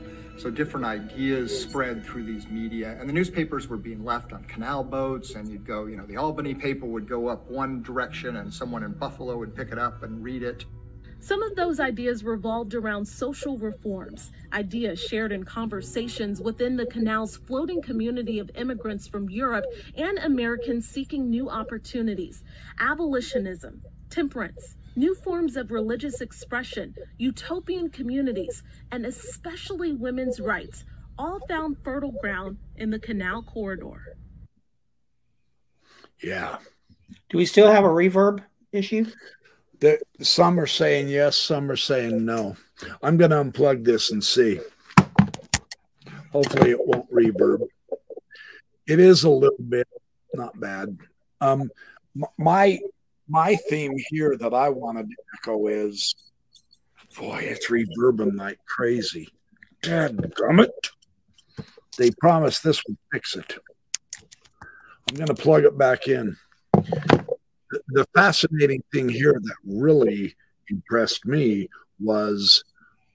So 0.42 0.50
different 0.50 0.88
ideas 0.88 1.62
spread 1.62 2.04
through 2.04 2.24
these 2.24 2.48
media, 2.48 2.98
and 3.00 3.08
the 3.08 3.14
newspapers 3.14 3.68
were 3.68 3.78
being 3.78 4.04
left 4.04 4.34
on 4.34 4.44
canal 4.46 4.84
boats. 4.84 5.36
And 5.36 5.48
you'd 5.48 5.68
go, 5.68 5.86
you 5.86 5.96
know, 5.96 6.08
the 6.08 6.18
Albany 6.18 6.56
paper 6.56 6.88
would 6.88 7.08
go 7.08 7.28
up 7.28 7.48
one 7.48 7.84
direction, 7.84 8.38
and 8.38 8.52
someone 8.52 8.82
in 8.82 8.94
Buffalo 8.94 9.38
would 9.38 9.56
pick 9.56 9.72
it 9.72 9.78
up 9.78 10.02
and 10.02 10.24
read 10.24 10.42
it. 10.42 10.66
Some 11.20 11.44
of 11.44 11.56
those 11.56 11.80
ideas 11.80 12.24
revolved 12.24 12.74
around 12.74 13.06
social 13.06 13.60
reforms, 13.60 14.32
ideas 14.52 15.00
shared 15.00 15.32
in 15.32 15.44
conversations 15.44 16.42
within 16.42 16.76
the 16.76 16.88
canal's 16.88 17.38
floating 17.38 17.80
community 17.80 18.40
of 18.40 18.50
immigrants 18.56 19.08
from 19.08 19.30
Europe 19.30 19.66
and 19.96 20.18
Americans 20.18 20.90
seeking 20.90 21.30
new 21.30 21.52
opportunities, 21.52 22.44
abolitionism, 22.80 23.84
temperance, 24.10 24.76
new 24.96 25.16
forms 25.16 25.56
of 25.58 25.72
religious 25.72 26.22
expression, 26.22 26.96
utopian 27.18 27.90
communities, 27.90 28.64
and 28.92 29.06
especially 29.06 29.94
women's 29.94 30.40
rights, 30.40 30.86
all 31.18 31.40
found 31.48 31.78
fertile 31.84 32.14
ground 32.22 32.58
in 32.76 32.90
the 32.90 33.00
canal 33.00 33.44
corridor. 33.44 34.18
Yeah. 36.22 36.58
do 37.30 37.38
we 37.38 37.46
still 37.46 37.72
have 37.72 37.84
a 37.84 37.90
reverb 37.90 38.44
issue 38.72 39.06
The, 39.80 40.00
some 40.22 40.60
are 40.60 40.68
saying 40.68 41.10
yes, 41.10 41.36
some 41.36 41.70
are 41.72 41.76
saying 41.76 42.24
no. 42.24 42.56
I'm 43.02 43.18
going 43.18 43.32
to 43.32 43.44
unplug 43.44 43.84
this 43.84 44.12
and 44.12 44.24
see. 44.24 44.60
Hopefully, 46.32 46.72
it 46.72 46.80
won't 46.80 47.12
reverb. 47.12 47.68
It 48.88 49.00
is 49.00 49.24
a 49.24 49.30
little 49.30 49.64
bit 49.68 49.88
not 50.34 50.60
bad. 50.60 50.98
Um, 51.40 51.70
my 52.38 52.80
my 53.32 53.56
theme 53.56 53.94
here 54.10 54.36
that 54.38 54.54
I 54.54 54.68
wanted 54.70 55.10
to 55.10 55.16
echo 55.38 55.68
is, 55.68 56.14
boy, 57.18 57.40
it's 57.42 57.70
reverbing 57.72 58.38
like 58.38 58.60
crazy. 58.68 59.30
God 59.82 60.34
damn 60.38 60.60
it! 60.60 60.90
They 61.98 62.12
promised 62.20 62.64
this 62.64 62.82
would 62.88 62.98
fix 63.12 63.36
it. 63.38 63.58
I'm 64.62 65.16
going 65.16 65.28
to 65.28 65.34
plug 65.34 65.64
it 65.64 65.78
back 65.78 66.08
in 66.08 66.36
the- 66.74 67.82
the 67.88 68.06
fascinating 68.14 68.84
thing 68.94 69.08
here 69.10 69.40
that 69.42 69.56
really 69.66 70.36
impressed 70.70 71.26
me 71.26 71.70
was 72.00 72.64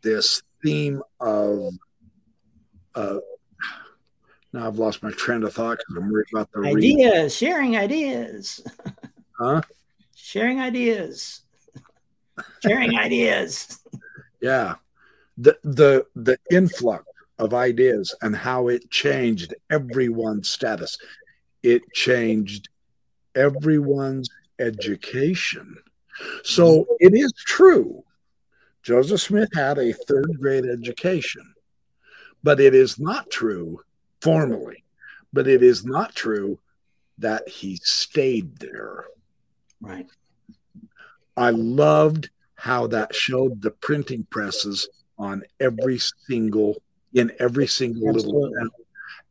this 0.03 0.43
theme 0.65 1.03
of 1.21 1.75
uh 2.95 3.19
now 4.53 4.67
I've 4.67 4.79
lost 4.79 5.03
my 5.03 5.11
train 5.11 5.43
of 5.43 5.53
thought 5.53 5.79
because 5.79 5.97
I'm 6.03 6.11
worried 6.11 6.27
about 6.33 6.51
the 6.53 6.61
ideas 6.61 7.37
sharing 7.37 7.77
ideas 7.77 8.63
Huh? 9.39 9.61
Sharing 10.27 10.61
ideas 10.61 11.43
sharing 12.67 12.99
ideas 12.99 13.79
Yeah. 14.41 14.75
The 15.39 15.59
the 15.63 16.07
the 16.15 16.39
influx 16.51 17.05
of 17.39 17.53
ideas 17.53 18.15
and 18.23 18.35
how 18.35 18.69
it 18.69 18.91
changed 18.91 19.55
everyone's 19.71 20.49
status. 20.49 20.97
It 21.63 21.83
changed 21.93 22.69
everyone's 23.35 24.31
education. 24.59 25.77
So 26.45 26.87
it 26.99 27.13
is 27.15 27.33
true. 27.37 28.03
Joseph 28.83 29.21
Smith 29.21 29.51
had 29.53 29.79
a 29.79 29.93
third 29.93 30.31
grade 30.41 30.65
education, 30.65 31.55
but 32.43 32.61
it 32.61 32.75
is 32.75 32.99
not 32.99 33.31
true 33.31 33.81
formally, 34.23 34.85
but 35.33 35.47
it 35.47 35.63
is 35.63 35.85
not 35.85 36.15
true 36.15 36.59
that 37.19 37.47
he 37.49 37.77
stayed 37.83 38.59
there. 38.59 39.05
Right. 39.81 40.07
I 41.37 41.51
loved 41.51 42.31
how 42.55 42.87
that 42.89 43.15
showed 43.15 43.61
the 43.63 43.71
printing 43.71 44.27
presses 44.31 44.89
on 45.19 45.43
every 45.61 45.99
single 45.99 46.77
in 47.15 47.33
every 47.39 47.67
single 47.67 48.13
little 48.13 48.47
Absolutely. 48.47 48.59
town. 48.59 48.71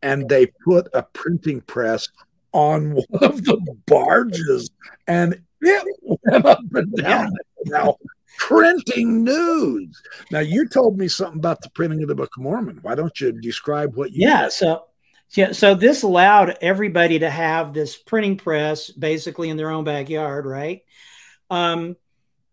and 0.01 0.29
they 0.29 0.47
put 0.63 0.87
a 0.93 1.03
printing 1.03 1.61
press 1.61 2.07
on 2.51 2.91
one 3.09 3.23
of 3.23 3.43
the 3.43 3.59
barges 3.85 4.69
and 5.07 5.41
it 5.61 5.83
went 6.01 6.45
up 6.45 6.61
and 6.73 6.93
down. 6.95 7.31
Now 7.65 7.97
printing 8.37 9.23
news. 9.23 10.01
Now 10.31 10.39
you 10.39 10.67
told 10.67 10.97
me 10.97 11.07
something 11.07 11.39
about 11.39 11.61
the 11.61 11.69
printing 11.71 12.01
of 12.03 12.09
the 12.09 12.15
book 12.15 12.31
of 12.37 12.43
mormon. 12.43 12.79
Why 12.81 12.95
don't 12.95 13.19
you 13.19 13.31
describe 13.31 13.95
what 13.95 14.11
you 14.11 14.27
yeah 14.27 14.47
so 14.49 14.85
Yeah, 15.31 15.51
so 15.51 15.75
this 15.75 16.03
allowed 16.03 16.57
everybody 16.61 17.19
to 17.19 17.29
have 17.29 17.73
this 17.73 17.97
printing 17.97 18.37
press 18.37 18.89
basically 18.89 19.49
in 19.49 19.57
their 19.57 19.69
own 19.69 19.83
backyard, 19.83 20.45
right? 20.45 20.83
Um, 21.49 21.97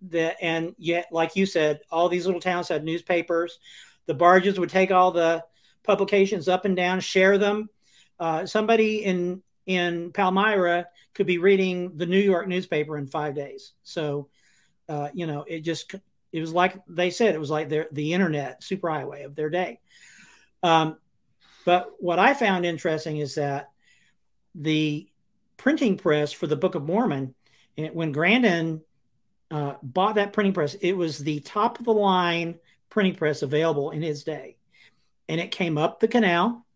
the, 0.01 0.41
and 0.43 0.75
yet, 0.79 1.09
like 1.13 1.37
you 1.37 1.47
said, 1.47 1.81
all 1.91 2.09
these 2.09 2.27
little 2.27 2.41
towns 2.41 2.69
had 2.69 2.85
newspapers. 2.85 3.59
The 4.07 4.15
barges 4.15 4.59
would 4.59 4.71
take 4.71 4.91
all 4.91 5.13
the 5.13 5.45
publications 5.85 6.49
up 6.49 6.65
and 6.65 6.75
down, 6.75 7.01
share 7.01 7.39
them. 7.39 7.69
Uh, 8.19 8.47
somebody 8.47 9.05
in 9.05 9.43
in 9.67 10.11
Palmyra 10.13 10.89
could 11.15 11.27
be 11.27 11.39
reading 11.39 11.97
the 11.97 12.07
New 12.07 12.19
York 12.19 12.49
newspaper 12.49 12.99
in 12.99 13.07
five 13.07 13.35
days. 13.35 13.73
So, 13.85 14.29
uh, 14.89 15.09
you 15.15 15.27
know, 15.27 15.45
it 15.47 15.61
just 15.61 15.95
it 16.33 16.41
was 16.41 16.53
like 16.53 16.77
they 16.89 17.11
said 17.11 17.35
it 17.35 17.39
was 17.39 17.51
like 17.51 17.69
their 17.69 17.87
the 17.93 18.13
internet 18.13 18.63
superhighway 18.63 19.25
of 19.25 19.37
their 19.37 19.51
day. 19.51 19.79
Um, 20.63 20.99
but 21.65 21.93
what 21.99 22.19
I 22.19 22.35
found 22.35 22.67
interesting 22.67 23.19
is 23.19 23.37
that 23.37 23.71
the 24.55 25.09
printing 25.57 25.97
press 25.97 26.33
for 26.33 26.47
the 26.47 26.57
Book 26.57 26.75
of 26.75 26.85
Mormon, 26.85 27.35
when 27.77 28.13
Grandin 28.13 28.83
uh, 29.51 29.75
bought 29.83 30.17
that 30.17 30.33
printing 30.33 30.55
press, 30.55 30.75
it 30.75 30.93
was 30.93 31.19
the 31.19 31.41
top 31.41 31.79
of 31.79 31.85
the 31.85 31.93
line 31.93 32.59
printing 32.91 33.15
press 33.15 33.43
available 33.43 33.91
in 33.91 34.03
his 34.03 34.25
day. 34.25 34.57
And 35.29 35.41
it 35.41 35.51
came 35.51 35.79
up 35.79 36.01
the 36.01 36.09
canal 36.09 36.67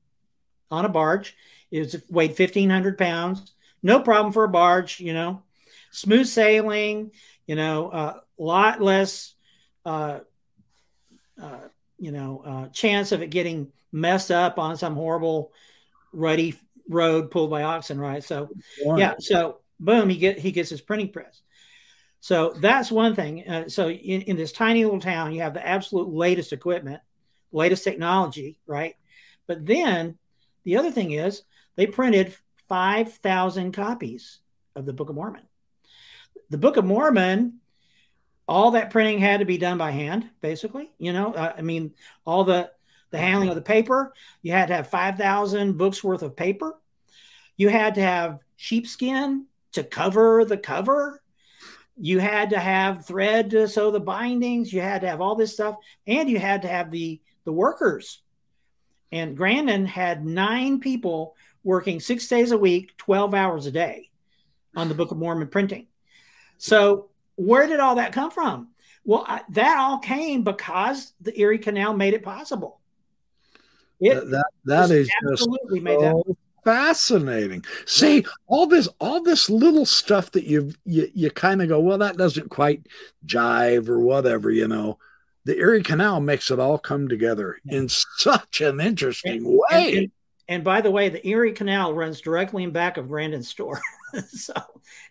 on 0.70 0.84
a 0.84 0.88
barge. 0.88 1.36
It 1.70 1.80
was 1.80 1.96
weighed 2.08 2.38
1,500 2.38 2.96
pounds. 2.96 3.54
No 3.82 4.00
problem 4.00 4.32
for 4.32 4.44
a 4.44 4.48
barge, 4.48 5.00
you 5.00 5.12
know, 5.12 5.42
smooth 5.90 6.26
sailing, 6.26 7.12
you 7.46 7.56
know, 7.56 7.90
a 7.90 7.94
uh, 7.94 8.20
lot 8.38 8.80
less, 8.80 9.34
uh, 9.84 10.20
uh, 11.40 11.68
you 11.98 12.12
know, 12.12 12.42
uh, 12.44 12.68
chance 12.68 13.12
of 13.12 13.22
it 13.22 13.30
getting 13.30 13.72
messed 13.96 14.30
up 14.30 14.58
on 14.58 14.76
some 14.76 14.94
horrible 14.94 15.52
ruddy 16.12 16.54
road 16.88 17.30
pulled 17.30 17.50
by 17.50 17.62
oxen, 17.62 17.98
right? 17.98 18.22
So, 18.22 18.50
yeah, 18.78 19.14
so 19.18 19.60
boom, 19.80 20.08
he 20.08 20.18
get 20.18 20.38
he 20.38 20.52
gets 20.52 20.70
his 20.70 20.80
printing 20.80 21.10
press. 21.10 21.42
So 22.20 22.54
that's 22.58 22.90
one 22.90 23.14
thing. 23.14 23.48
Uh, 23.48 23.68
so 23.68 23.88
in, 23.88 24.22
in 24.22 24.36
this 24.36 24.52
tiny 24.52 24.84
little 24.84 25.00
town, 25.00 25.32
you 25.32 25.42
have 25.42 25.54
the 25.54 25.66
absolute 25.66 26.08
latest 26.08 26.52
equipment, 26.52 27.00
latest 27.52 27.84
technology, 27.84 28.58
right? 28.66 28.96
But 29.46 29.64
then 29.64 30.18
the 30.64 30.76
other 30.76 30.90
thing 30.90 31.12
is 31.12 31.42
they 31.76 31.86
printed 31.86 32.34
5,000 32.68 33.72
copies 33.72 34.40
of 34.74 34.86
the 34.86 34.92
Book 34.92 35.08
of 35.08 35.14
Mormon. 35.14 35.42
The 36.50 36.58
Book 36.58 36.76
of 36.76 36.84
Mormon, 36.84 37.60
all 38.48 38.72
that 38.72 38.90
printing 38.90 39.20
had 39.20 39.40
to 39.40 39.46
be 39.46 39.58
done 39.58 39.78
by 39.78 39.92
hand, 39.92 40.28
basically. 40.40 40.90
You 40.98 41.12
know, 41.12 41.32
uh, 41.32 41.54
I 41.56 41.62
mean, 41.62 41.94
all 42.24 42.42
the 42.42 42.72
the 43.10 43.18
handling 43.18 43.48
of 43.48 43.54
the 43.54 43.62
paper. 43.62 44.12
You 44.42 44.52
had 44.52 44.68
to 44.68 44.74
have 44.74 44.88
5,000 44.88 45.76
books 45.76 46.02
worth 46.02 46.22
of 46.22 46.36
paper. 46.36 46.74
You 47.56 47.68
had 47.68 47.94
to 47.94 48.02
have 48.02 48.40
sheepskin 48.56 49.46
to 49.72 49.84
cover 49.84 50.44
the 50.44 50.58
cover. 50.58 51.22
You 51.98 52.18
had 52.18 52.50
to 52.50 52.58
have 52.58 53.06
thread 53.06 53.50
to 53.50 53.68
sew 53.68 53.90
the 53.90 54.00
bindings. 54.00 54.72
You 54.72 54.80
had 54.80 55.00
to 55.02 55.08
have 55.08 55.20
all 55.20 55.34
this 55.34 55.54
stuff, 55.54 55.76
and 56.06 56.28
you 56.28 56.38
had 56.38 56.62
to 56.62 56.68
have 56.68 56.90
the 56.90 57.20
the 57.44 57.52
workers. 57.52 58.20
And 59.12 59.36
Grandin 59.36 59.86
had 59.86 60.26
nine 60.26 60.80
people 60.80 61.36
working 61.62 62.00
six 62.00 62.28
days 62.28 62.50
a 62.50 62.58
week, 62.58 62.96
12 62.98 63.34
hours 63.34 63.66
a 63.66 63.70
day 63.70 64.10
on 64.74 64.88
the 64.88 64.94
Book 64.94 65.10
of 65.10 65.16
Mormon 65.16 65.48
printing. 65.48 65.86
So, 66.58 67.08
where 67.36 67.66
did 67.66 67.80
all 67.80 67.96
that 67.96 68.12
come 68.12 68.30
from? 68.30 68.68
Well, 69.04 69.24
I, 69.26 69.42
that 69.50 69.78
all 69.78 69.98
came 69.98 70.42
because 70.42 71.12
the 71.20 71.38
Erie 71.38 71.58
Canal 71.58 71.94
made 71.94 72.14
it 72.14 72.22
possible. 72.22 72.80
It 74.00 74.30
that 74.30 74.46
that 74.64 74.90
is 74.90 75.10
absolutely 75.30 75.80
made 75.80 75.98
so 75.98 76.24
that 76.26 76.36
fascinating. 76.66 77.64
See, 77.86 78.26
all 78.48 78.66
this 78.66 78.88
all 79.00 79.22
this 79.22 79.48
little 79.48 79.86
stuff 79.86 80.32
that 80.32 80.44
you 80.44 80.72
you 80.84 81.08
you 81.14 81.30
kind 81.30 81.62
of 81.62 81.68
go, 81.68 81.80
well, 81.80 81.98
that 81.98 82.16
doesn't 82.16 82.50
quite 82.50 82.86
jive 83.24 83.88
or 83.88 84.00
whatever, 84.00 84.50
you 84.50 84.68
know. 84.68 84.98
The 85.44 85.56
Erie 85.56 85.84
Canal 85.84 86.20
makes 86.20 86.50
it 86.50 86.58
all 86.58 86.76
come 86.76 87.06
together 87.08 87.58
in 87.68 87.88
such 87.88 88.60
an 88.60 88.80
interesting 88.80 89.46
and, 89.46 89.46
way. 89.46 89.60
And, 89.70 89.96
and, 89.96 90.12
and 90.48 90.64
by 90.64 90.80
the 90.80 90.90
way, 90.90 91.08
the 91.08 91.26
Erie 91.26 91.52
Canal 91.52 91.94
runs 91.94 92.20
directly 92.20 92.64
in 92.64 92.72
back 92.72 92.96
of 92.96 93.06
Grandin's 93.06 93.48
store. 93.48 93.80
so 94.28 94.54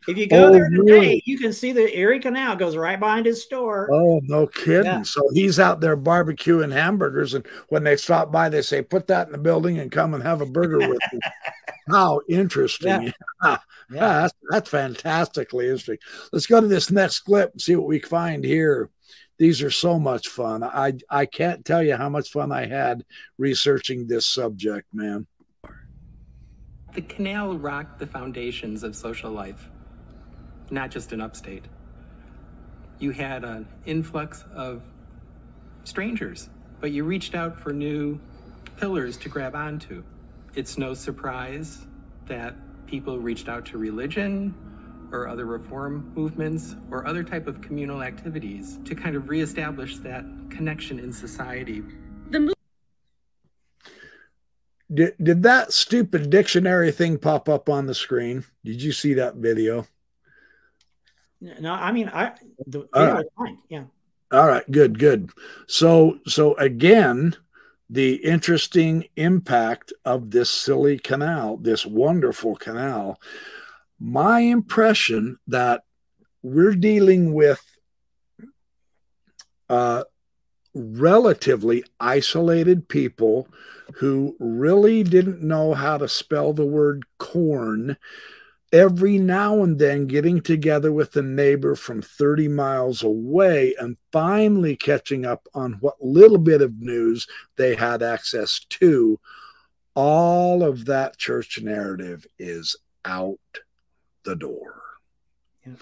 if 0.07 0.17
you 0.17 0.27
go 0.27 0.47
oh, 0.47 0.51
there 0.51 0.69
today, 0.69 0.81
really? 0.81 1.23
you 1.25 1.37
can 1.37 1.51
see 1.51 1.71
the 1.71 1.97
Erie 1.97 2.19
Canal 2.19 2.55
goes 2.55 2.75
right 2.75 2.99
behind 2.99 3.25
his 3.25 3.43
store. 3.43 3.89
Oh, 3.91 4.21
no 4.23 4.47
kidding. 4.47 4.85
Yeah. 4.85 5.01
So 5.03 5.27
he's 5.33 5.59
out 5.59 5.81
there 5.81 5.97
barbecuing 5.97 6.71
hamburgers. 6.71 7.33
And 7.33 7.45
when 7.69 7.83
they 7.83 7.97
stop 7.97 8.31
by, 8.31 8.49
they 8.49 8.61
say, 8.61 8.81
put 8.81 9.07
that 9.07 9.27
in 9.27 9.33
the 9.33 9.37
building 9.37 9.79
and 9.79 9.91
come 9.91 10.13
and 10.13 10.23
have 10.23 10.41
a 10.41 10.45
burger 10.45 10.79
with 10.79 10.99
me. 11.11 11.19
How 11.89 12.21
interesting. 12.29 12.89
Yeah. 12.89 13.11
yeah. 13.43 13.57
yeah 13.91 14.21
that's, 14.21 14.33
that's 14.49 14.69
fantastically 14.69 15.65
interesting. 15.65 15.97
Let's 16.31 16.47
go 16.47 16.61
to 16.61 16.67
this 16.67 16.91
next 16.91 17.19
clip 17.19 17.51
and 17.51 17.61
see 17.61 17.75
what 17.75 17.87
we 17.87 17.99
find 17.99 18.43
here 18.43 18.89
these 19.37 19.61
are 19.61 19.71
so 19.71 19.99
much 19.99 20.29
fun. 20.29 20.63
I 20.63 20.93
I 21.09 21.25
can't 21.25 21.65
tell 21.65 21.83
you 21.83 21.97
how 21.97 22.07
much 22.07 22.31
fun 22.31 22.53
I 22.53 22.67
had 22.67 23.03
researching 23.37 24.07
this 24.07 24.25
subject, 24.25 24.87
man. 24.93 25.27
The 26.95 27.01
canal 27.01 27.57
rocked 27.57 27.99
the 27.99 28.07
foundations 28.07 28.83
of 28.83 28.95
social 28.95 29.29
life, 29.29 29.69
not 30.71 30.91
just 30.91 31.11
in 31.11 31.19
upstate. 31.19 31.65
You 32.99 33.11
had 33.11 33.43
an 33.43 33.67
influx 33.85 34.45
of 34.55 34.81
strangers, 35.83 36.49
but 36.79 36.91
you 36.91 37.03
reached 37.03 37.35
out 37.35 37.59
for 37.59 37.73
new 37.73 38.17
pillars 38.77 39.17
to 39.17 39.29
grab 39.29 39.55
onto. 39.55 40.03
It's 40.55 40.77
no 40.77 40.93
surprise 40.93 41.85
that 42.27 42.55
people 42.87 43.19
reached 43.19 43.49
out 43.49 43.65
to 43.65 43.77
religion, 43.77 44.55
or 45.11 45.27
other 45.27 45.45
reform 45.45 46.11
movements 46.15 46.75
or 46.91 47.05
other 47.05 47.23
type 47.23 47.47
of 47.47 47.61
communal 47.61 48.01
activities 48.01 48.79
to 48.85 48.95
kind 48.95 49.15
of 49.15 49.29
reestablish 49.29 49.97
that 49.97 50.25
connection 50.49 50.99
in 50.99 51.11
society. 51.11 51.83
Did, 54.93 55.15
did 55.21 55.43
that 55.43 55.73
stupid 55.73 56.29
dictionary 56.29 56.91
thing 56.91 57.17
pop 57.17 57.49
up 57.49 57.69
on 57.69 57.87
the 57.87 57.95
screen? 57.95 58.45
Did 58.63 58.81
you 58.81 58.91
see 58.91 59.15
that 59.15 59.35
video? 59.35 59.87
No, 61.41 61.73
I 61.73 61.91
mean, 61.91 62.09
I 62.09 62.33
the 62.65 62.87
All 62.93 63.05
right. 63.07 63.25
fine. 63.37 63.57
Yeah. 63.69 63.85
All 64.31 64.47
right, 64.47 64.69
good, 64.71 64.97
good. 64.97 65.31
So, 65.67 66.19
so 66.25 66.55
again, 66.55 67.35
the 67.89 68.15
interesting 68.15 69.05
impact 69.15 69.93
of 70.03 70.31
this 70.31 70.49
silly 70.49 70.97
canal, 70.97 71.57
this 71.57 71.85
wonderful 71.85 72.55
canal, 72.55 73.19
my 73.99 74.39
impression 74.39 75.37
that 75.47 75.83
we're 76.41 76.75
dealing 76.75 77.33
with 77.33 77.63
uh, 79.69 80.03
relatively 80.73 81.83
isolated 81.99 82.89
people 82.89 83.47
who 83.95 84.35
really 84.39 85.03
didn't 85.03 85.41
know 85.41 85.73
how 85.73 85.97
to 85.97 86.07
spell 86.07 86.53
the 86.53 86.65
word 86.65 87.03
corn 87.17 87.97
every 88.73 89.17
now 89.17 89.63
and 89.63 89.79
then 89.79 90.07
getting 90.07 90.41
together 90.41 90.91
with 90.91 91.15
a 91.15 91.21
neighbor 91.21 91.75
from 91.75 92.01
30 92.01 92.47
miles 92.49 93.03
away 93.03 93.75
and 93.79 93.95
finally 94.11 94.75
catching 94.75 95.25
up 95.25 95.47
on 95.53 95.73
what 95.79 95.95
little 96.01 96.37
bit 96.37 96.61
of 96.61 96.81
news 96.81 97.27
they 97.55 97.75
had 97.75 98.01
access 98.01 98.59
to 98.69 99.19
all 99.93 100.61
of 100.61 100.85
that 100.85 101.17
church 101.17 101.59
narrative 101.61 102.25
is 102.37 102.75
out 103.05 103.39
the 104.25 104.35
door. 104.35 104.81
Yeah. 105.65 105.73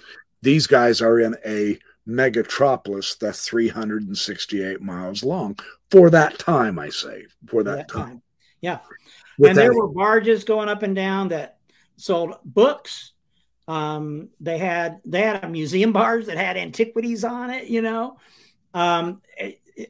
These 0.43 0.67
guys 0.67 1.01
are 1.01 1.19
in 1.19 1.35
a 1.45 1.79
megatropolis 2.07 3.17
that's 3.17 3.47
368 3.47 4.81
miles 4.81 5.23
long 5.23 5.57
for 5.89 6.09
that 6.09 6.37
time, 6.39 6.77
I 6.79 6.89
say, 6.89 7.25
for 7.47 7.63
that, 7.63 7.75
that 7.75 7.89
time. 7.89 8.07
time. 8.07 8.21
Yeah. 8.61 8.79
With 9.37 9.49
and 9.49 9.57
there 9.57 9.73
were 9.73 9.87
barges 9.87 10.43
going 10.43 10.69
up 10.69 10.83
and 10.83 10.95
down 10.95 11.29
that 11.29 11.57
sold 11.97 12.35
books. 12.45 13.11
Um, 13.67 14.29
they 14.39 14.57
had 14.57 14.99
they 15.05 15.21
had 15.21 15.43
a 15.43 15.49
museum 15.49 15.93
barge 15.93 16.25
that 16.25 16.37
had 16.37 16.57
antiquities 16.57 17.23
on 17.23 17.49
it, 17.49 17.67
you 17.67 17.81
know. 17.81 18.17
Um, 18.73 19.21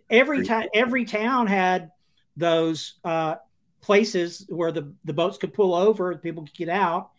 every 0.10 0.46
time 0.46 0.70
every 0.74 1.06
town 1.06 1.48
had 1.48 1.92
those 2.36 2.96
uh, 3.04 3.36
places 3.82 4.46
where 4.50 4.72
the, 4.72 4.94
the 5.06 5.14
boats 5.14 5.38
could 5.38 5.54
pull 5.54 5.76
over, 5.76 6.16
people 6.16 6.44
could 6.44 6.56
get 6.56 6.70
out. 6.70 7.12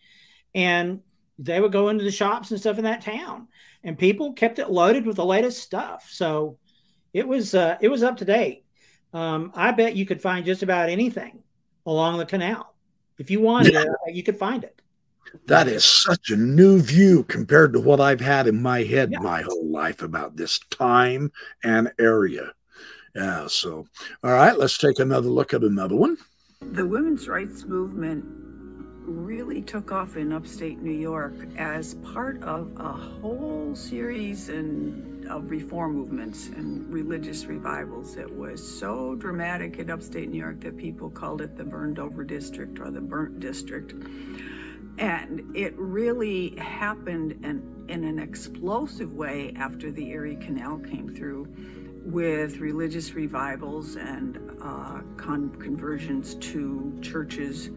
And 0.53 1.01
they 1.37 1.59
would 1.59 1.71
go 1.71 1.89
into 1.89 2.03
the 2.03 2.11
shops 2.11 2.51
and 2.51 2.59
stuff 2.59 2.77
in 2.77 2.85
that 2.85 3.01
town, 3.01 3.47
and 3.85 3.97
people 3.97 4.33
kept 4.33 4.59
it 4.59 4.69
loaded 4.69 5.05
with 5.05 5.15
the 5.15 5.25
latest 5.25 5.61
stuff. 5.61 6.09
So 6.11 6.57
it 7.13 7.25
was 7.25 7.55
uh, 7.55 7.77
it 7.79 7.87
was 7.87 8.03
up 8.03 8.17
to 8.17 8.25
date. 8.25 8.65
Um, 9.13 9.51
I 9.55 9.71
bet 9.71 9.95
you 9.95 10.05
could 10.05 10.21
find 10.21 10.45
just 10.45 10.63
about 10.63 10.89
anything 10.89 11.43
along 11.85 12.17
the 12.17 12.25
canal 12.25 12.75
if 13.17 13.31
you 13.31 13.39
wanted 13.39 13.73
yeah. 13.73 13.85
it. 14.07 14.15
You 14.15 14.23
could 14.23 14.37
find 14.37 14.63
it. 14.65 14.81
That 15.47 15.67
is 15.67 15.83
such 15.83 16.29
a 16.29 16.35
new 16.35 16.81
view 16.81 17.23
compared 17.23 17.73
to 17.73 17.79
what 17.79 17.99
I've 17.99 18.21
had 18.21 18.47
in 18.47 18.61
my 18.61 18.83
head 18.83 19.11
yeah. 19.11 19.19
my 19.19 19.41
whole 19.41 19.71
life 19.71 20.01
about 20.01 20.35
this 20.35 20.59
time 20.69 21.31
and 21.63 21.91
area. 21.99 22.53
Yeah. 23.15 23.47
So, 23.47 23.87
all 24.23 24.31
right, 24.31 24.57
let's 24.57 24.77
take 24.77 24.99
another 24.99 25.29
look 25.29 25.53
at 25.53 25.63
another 25.63 25.95
one. 25.95 26.17
the 26.61 26.85
women's 26.85 27.27
rights 27.27 27.63
movement 27.65 28.25
really 29.05 29.61
took 29.61 29.91
off 29.91 30.17
in 30.17 30.33
upstate 30.33 30.81
New 30.81 30.91
York 30.91 31.33
as 31.57 31.93
part 31.95 32.41
of 32.43 32.71
a 32.77 32.91
whole 32.91 33.75
series 33.75 34.49
of 34.49 35.49
reform 35.49 35.93
movements 35.93 36.47
and 36.47 36.91
religious 36.91 37.45
revivals. 37.45 38.17
It 38.17 38.31
was 38.31 38.61
so 38.61 39.15
dramatic 39.15 39.79
in 39.79 39.89
upstate 39.89 40.29
New 40.29 40.39
York 40.39 40.61
that 40.61 40.77
people 40.77 41.09
called 41.09 41.41
it 41.41 41.55
the 41.57 41.63
burned 41.63 41.99
over 41.99 42.23
district 42.23 42.79
or 42.79 42.91
the 42.91 43.01
burnt 43.01 43.39
district. 43.39 43.93
And 44.97 45.55
it 45.55 45.75
really 45.77 46.55
happened 46.55 47.33
in, 47.43 47.85
in 47.89 48.03
an 48.03 48.19
explosive 48.19 49.13
way 49.13 49.53
after 49.57 49.91
the 49.91 50.09
Erie 50.09 50.37
Canal 50.37 50.79
came 50.79 51.13
through 51.13 51.47
with 52.05 52.57
religious 52.57 53.13
revivals 53.13 53.95
and 53.95 54.39
uh, 54.61 55.01
con- 55.17 55.55
conversions 55.59 56.35
to 56.35 56.97
churches 57.01 57.69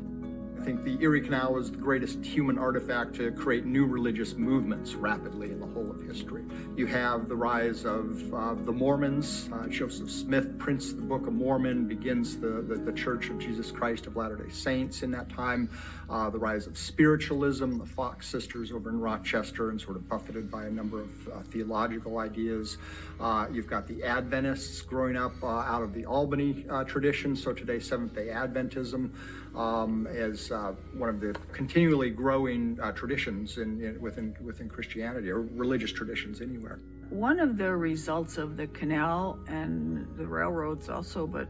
think 0.68 0.84
the 0.84 1.02
Erie 1.02 1.22
Canal 1.22 1.54
was 1.54 1.70
the 1.70 1.78
greatest 1.78 2.22
human 2.22 2.58
artifact 2.58 3.14
to 3.14 3.32
create 3.32 3.64
new 3.64 3.86
religious 3.86 4.34
movements 4.34 4.92
rapidly 4.94 5.50
in 5.50 5.60
the 5.60 5.66
whole 5.66 5.90
of 5.90 6.02
history. 6.02 6.44
You 6.76 6.84
have 6.84 7.26
the 7.26 7.36
rise 7.36 7.86
of 7.86 8.34
uh, 8.34 8.52
the 8.52 8.72
Mormons. 8.72 9.48
Uh, 9.50 9.66
Joseph 9.68 10.10
Smith 10.10 10.58
prints 10.58 10.92
the 10.92 11.00
Book 11.00 11.26
of 11.26 11.32
Mormon, 11.32 11.88
begins 11.88 12.36
the, 12.36 12.60
the, 12.60 12.74
the 12.74 12.92
Church 12.92 13.30
of 13.30 13.38
Jesus 13.38 13.70
Christ 13.70 14.06
of 14.06 14.16
Latter 14.16 14.36
day 14.36 14.50
Saints 14.50 15.02
in 15.02 15.10
that 15.12 15.30
time. 15.30 15.70
Uh, 16.10 16.28
the 16.28 16.38
rise 16.38 16.66
of 16.66 16.76
spiritualism, 16.76 17.78
the 17.78 17.86
Fox 17.86 18.28
sisters 18.28 18.70
over 18.70 18.90
in 18.90 19.00
Rochester, 19.00 19.70
and 19.70 19.80
sort 19.80 19.96
of 19.96 20.06
buffeted 20.06 20.50
by 20.50 20.66
a 20.66 20.70
number 20.70 21.00
of 21.00 21.28
uh, 21.28 21.40
theological 21.44 22.18
ideas. 22.18 22.76
Uh, 23.18 23.46
you've 23.50 23.66
got 23.66 23.88
the 23.88 24.04
Adventists 24.04 24.82
growing 24.82 25.16
up 25.16 25.32
uh, 25.42 25.46
out 25.46 25.82
of 25.82 25.94
the 25.94 26.04
Albany 26.04 26.66
tradition, 26.86 27.34
so 27.34 27.54
today 27.54 27.80
Seventh 27.80 28.14
day 28.14 28.26
Adventism 28.26 29.10
um, 29.58 30.06
as 30.06 30.52
uh, 30.52 30.72
one 30.94 31.08
of 31.08 31.20
the 31.20 31.34
continually 31.52 32.10
growing 32.10 32.78
uh, 32.80 32.92
traditions 32.92 33.58
in, 33.58 33.82
in, 33.82 34.00
within, 34.00 34.34
within 34.40 34.68
Christianity 34.68 35.30
or 35.30 35.40
religious 35.40 35.92
traditions 35.92 36.40
anywhere. 36.40 36.78
One 37.10 37.40
of 37.40 37.58
the 37.58 37.74
results 37.74 38.38
of 38.38 38.56
the 38.56 38.68
canal 38.68 39.38
and 39.48 40.06
the 40.16 40.26
railroads 40.26 40.88
also, 40.88 41.26
but 41.26 41.48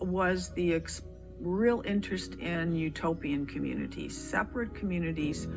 was 0.00 0.50
the 0.50 0.80
real 1.40 1.82
interest 1.84 2.34
in 2.34 2.74
utopian 2.76 3.44
communities, 3.44 4.16
separate 4.16 4.74
communities. 4.74 5.48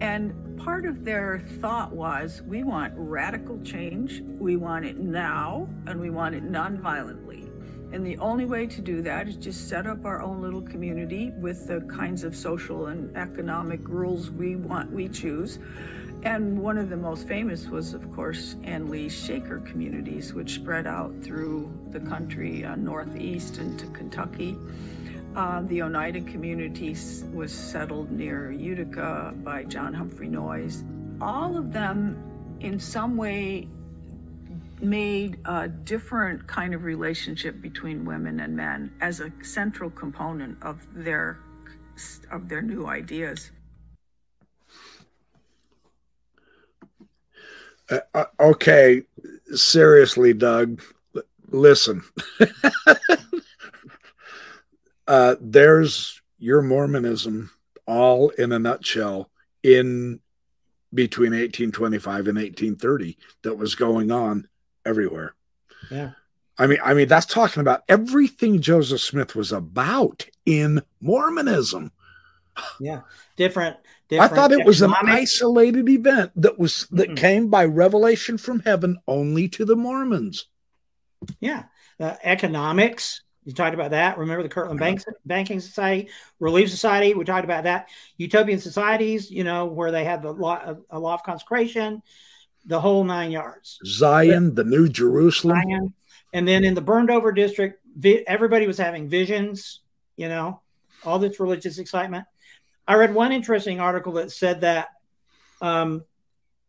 And 0.00 0.58
part 0.58 0.86
of 0.86 1.04
their 1.04 1.40
thought 1.60 1.92
was 1.92 2.42
we 2.46 2.62
want 2.62 2.94
radical 2.96 3.60
change, 3.62 4.22
we 4.22 4.56
want 4.56 4.86
it 4.86 4.96
now, 4.96 5.68
and 5.86 6.00
we 6.00 6.10
want 6.10 6.34
it 6.34 6.44
nonviolently. 6.50 7.50
And 7.94 8.04
the 8.04 8.18
only 8.18 8.44
way 8.44 8.66
to 8.66 8.80
do 8.80 9.02
that 9.02 9.28
is 9.28 9.36
just 9.36 9.68
set 9.68 9.86
up 9.86 10.04
our 10.04 10.20
own 10.20 10.42
little 10.42 10.60
community 10.60 11.30
with 11.38 11.68
the 11.68 11.80
kinds 11.82 12.24
of 12.24 12.34
social 12.34 12.86
and 12.88 13.16
economic 13.16 13.88
rules 13.88 14.32
we 14.32 14.56
want, 14.56 14.90
we 14.90 15.08
choose. 15.08 15.60
And 16.24 16.58
one 16.58 16.76
of 16.76 16.90
the 16.90 16.96
most 16.96 17.28
famous 17.28 17.68
was, 17.68 17.94
of 17.94 18.10
course, 18.12 18.56
Ann 18.64 18.90
Lee's 18.90 19.14
Shaker 19.14 19.60
communities, 19.60 20.34
which 20.34 20.54
spread 20.54 20.88
out 20.88 21.14
through 21.22 21.72
the 21.90 22.00
country, 22.00 22.64
uh, 22.64 22.74
northeast 22.74 23.58
into 23.58 23.86
Kentucky. 23.86 24.56
Uh, 25.36 25.62
the 25.62 25.82
Oneida 25.82 26.22
community 26.22 26.96
was 27.32 27.52
settled 27.52 28.10
near 28.10 28.50
Utica 28.50 29.32
by 29.44 29.62
John 29.62 29.94
Humphrey 29.94 30.28
Noyes. 30.28 30.82
All 31.20 31.56
of 31.56 31.72
them, 31.72 32.16
in 32.58 32.80
some 32.80 33.16
way, 33.16 33.68
made 34.80 35.38
a 35.44 35.68
different 35.68 36.46
kind 36.46 36.74
of 36.74 36.84
relationship 36.84 37.60
between 37.60 38.04
women 38.04 38.40
and 38.40 38.56
men 38.56 38.92
as 39.00 39.20
a 39.20 39.32
central 39.42 39.90
component 39.90 40.62
of 40.62 40.86
their 40.92 41.38
of 42.30 42.48
their 42.48 42.62
new 42.62 42.86
ideas. 42.86 43.52
Uh, 47.90 47.98
uh 48.14 48.24
okay, 48.40 49.02
seriously, 49.54 50.32
Doug, 50.32 50.82
listen. 51.48 52.02
uh, 55.06 55.36
there's 55.40 56.20
your 56.38 56.62
Mormonism 56.62 57.50
all 57.86 58.30
in 58.30 58.52
a 58.52 58.58
nutshell 58.58 59.30
in 59.62 60.20
between 60.92 61.32
1825 61.32 62.28
and 62.28 62.38
1830 62.38 63.18
that 63.42 63.56
was 63.56 63.74
going 63.74 64.10
on 64.10 64.48
everywhere. 64.84 65.34
Yeah. 65.90 66.10
I 66.58 66.66
mean, 66.66 66.78
I 66.84 66.94
mean, 66.94 67.08
that's 67.08 67.26
talking 67.26 67.60
about 67.60 67.82
everything 67.88 68.60
Joseph 68.60 69.00
Smith 69.00 69.34
was 69.34 69.52
about 69.52 70.26
in 70.46 70.82
Mormonism. 71.00 71.90
Yeah, 72.78 73.00
different. 73.36 73.76
different 74.08 74.32
I 74.32 74.34
thought 74.34 74.52
it 74.52 74.64
was 74.64 74.80
an 74.80 74.94
isolated 75.02 75.88
event 75.88 76.30
that 76.36 76.56
was 76.58 76.86
that 76.92 77.08
mm-hmm. 77.08 77.16
came 77.16 77.48
by 77.48 77.64
revelation 77.64 78.38
from 78.38 78.60
heaven 78.60 78.98
only 79.08 79.48
to 79.48 79.64
the 79.64 79.74
Mormons. 79.74 80.46
Yeah, 81.40 81.64
uh, 81.98 82.14
economics. 82.22 83.22
You 83.44 83.52
talked 83.52 83.74
about 83.74 83.90
that. 83.90 84.16
Remember 84.16 84.42
the 84.44 84.48
Kirtland 84.48 84.80
Banks, 84.80 85.04
Banking 85.26 85.60
Society, 85.60 86.08
Relief 86.38 86.70
Society. 86.70 87.12
We 87.12 87.24
talked 87.24 87.44
about 87.44 87.64
that. 87.64 87.88
Utopian 88.16 88.60
societies. 88.60 89.30
You 89.30 89.42
know 89.42 89.66
where 89.66 89.90
they 89.90 90.04
had 90.04 90.22
the 90.22 90.30
law, 90.30 90.76
a 90.88 90.98
law 90.98 91.14
of 91.14 91.24
consecration 91.24 92.02
the 92.66 92.80
whole 92.80 93.04
nine 93.04 93.30
yards. 93.30 93.78
Zion, 93.84 94.54
the 94.54 94.64
New 94.64 94.88
Jerusalem. 94.88 95.62
Zion. 95.62 95.94
And 96.32 96.48
then 96.48 96.64
in 96.64 96.74
the 96.74 96.80
burned 96.80 97.10
over 97.10 97.30
district, 97.30 97.80
everybody 98.26 98.66
was 98.66 98.78
having 98.78 99.08
visions, 99.08 99.80
you 100.16 100.28
know, 100.28 100.60
all 101.04 101.18
this 101.18 101.38
religious 101.38 101.78
excitement. 101.78 102.24
I 102.86 102.94
read 102.94 103.14
one 103.14 103.32
interesting 103.32 103.80
article 103.80 104.14
that 104.14 104.32
said 104.32 104.62
that 104.62 104.88
um, 105.60 106.04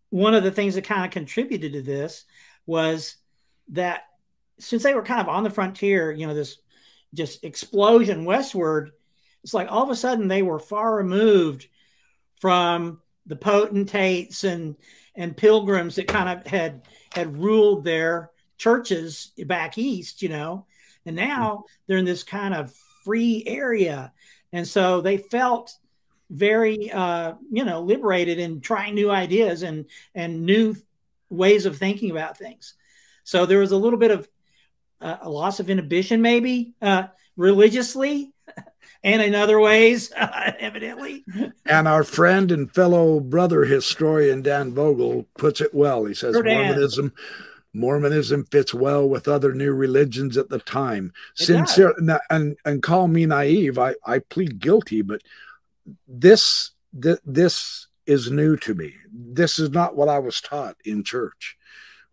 one 0.10 0.34
of 0.34 0.44
the 0.44 0.52
things 0.52 0.76
that 0.76 0.84
kind 0.84 1.04
of 1.04 1.12
contributed 1.12 1.74
to 1.74 1.82
this 1.82 2.26
was 2.66 3.16
that 3.70 4.04
since 4.60 4.84
they 4.84 4.94
were 4.94 5.04
kind 5.04 5.22
of 5.22 5.28
on 5.28 5.44
the 5.44 5.50
frontier, 5.50 6.12
you 6.12 6.28
know, 6.28 6.34
this 6.34 6.58
just 7.14 7.44
explosion 7.44 8.24
westward, 8.24 8.92
it's 9.44 9.54
like 9.54 9.72
all 9.72 9.84
of 9.84 9.90
a 9.90 9.96
sudden 9.96 10.28
they 10.28 10.42
were 10.42 10.60
far 10.60 10.96
removed 10.96 11.68
from 12.40 13.02
the 13.26 13.36
potentates 13.36 14.44
and 14.44 14.76
and 15.16 15.36
pilgrims 15.36 15.96
that 15.96 16.08
kind 16.08 16.30
of 16.30 16.46
had 16.48 16.82
had 17.14 17.38
ruled 17.38 17.84
their 17.84 18.32
churches 18.58 19.32
back 19.46 19.78
east, 19.78 20.22
you 20.22 20.30
know, 20.30 20.66
and 21.06 21.16
now 21.16 21.66
they're 21.88 21.98
in 21.98 22.06
this 22.06 22.24
kind 22.24 22.54
of 22.54 22.74
free 23.04 23.44
area, 23.46 24.12
and 24.52 24.68
so 24.68 25.02
they 25.02 25.18
felt 25.18 25.78
very 26.30 26.92
uh, 26.92 27.34
you 27.52 27.64
know 27.66 27.82
liberated 27.82 28.40
in 28.40 28.62
trying 28.62 28.96
new 28.96 29.12
ideas 29.12 29.64
and 29.64 29.86
and 30.14 30.46
new 30.46 30.76
ways 31.30 31.66
of 31.66 31.78
thinking 31.78 32.12
about 32.12 32.38
things. 32.38 32.76
So 33.24 33.46
there 33.46 33.60
was 33.60 33.72
a 33.72 33.78
little 33.78 34.00
bit 34.00 34.12
of 34.12 34.28
uh, 35.02 35.18
a 35.22 35.30
loss 35.30 35.60
of 35.60 35.70
inhibition, 35.70 36.22
maybe 36.22 36.74
uh, 36.82 37.08
religiously, 37.36 38.32
and 39.06 39.22
in 39.22 39.36
other 39.36 39.60
ways, 39.60 40.12
evidently. 40.18 41.24
And 41.66 41.88
our 41.88 42.04
friend 42.04 42.52
and 42.52 42.74
fellow 42.74 43.20
brother 43.20 43.64
historian 43.64 44.42
Dan 44.42 44.74
Vogel 44.74 45.28
puts 45.38 45.62
it 45.62 45.74
well. 45.74 46.06
He 46.06 46.16
says 46.16 46.34
Mormonism. 46.34 47.14
Mormonism 47.72 48.46
fits 48.46 48.74
well 48.74 49.08
with 49.08 49.28
other 49.28 49.54
new 49.54 49.74
religions 49.74 50.38
at 50.38 50.50
the 50.50 50.60
time. 50.60 51.14
Sincere 51.36 51.94
and 52.30 52.58
and 52.66 52.82
call 52.82 53.08
me 53.08 53.26
naive. 53.28 53.78
I, 53.78 53.94
I 54.06 54.20
plead 54.20 54.60
guilty, 54.60 55.04
but 55.04 55.22
this 56.08 56.72
th- 57.00 57.20
this 57.26 57.88
is 58.08 58.32
new 58.32 58.58
to 58.58 58.74
me. 58.74 58.96
This 59.14 59.60
is 59.60 59.70
not 59.70 59.96
what 59.96 60.10
I 60.10 60.20
was 60.20 60.42
taught 60.42 60.78
in 60.84 61.04
church. 61.04 61.58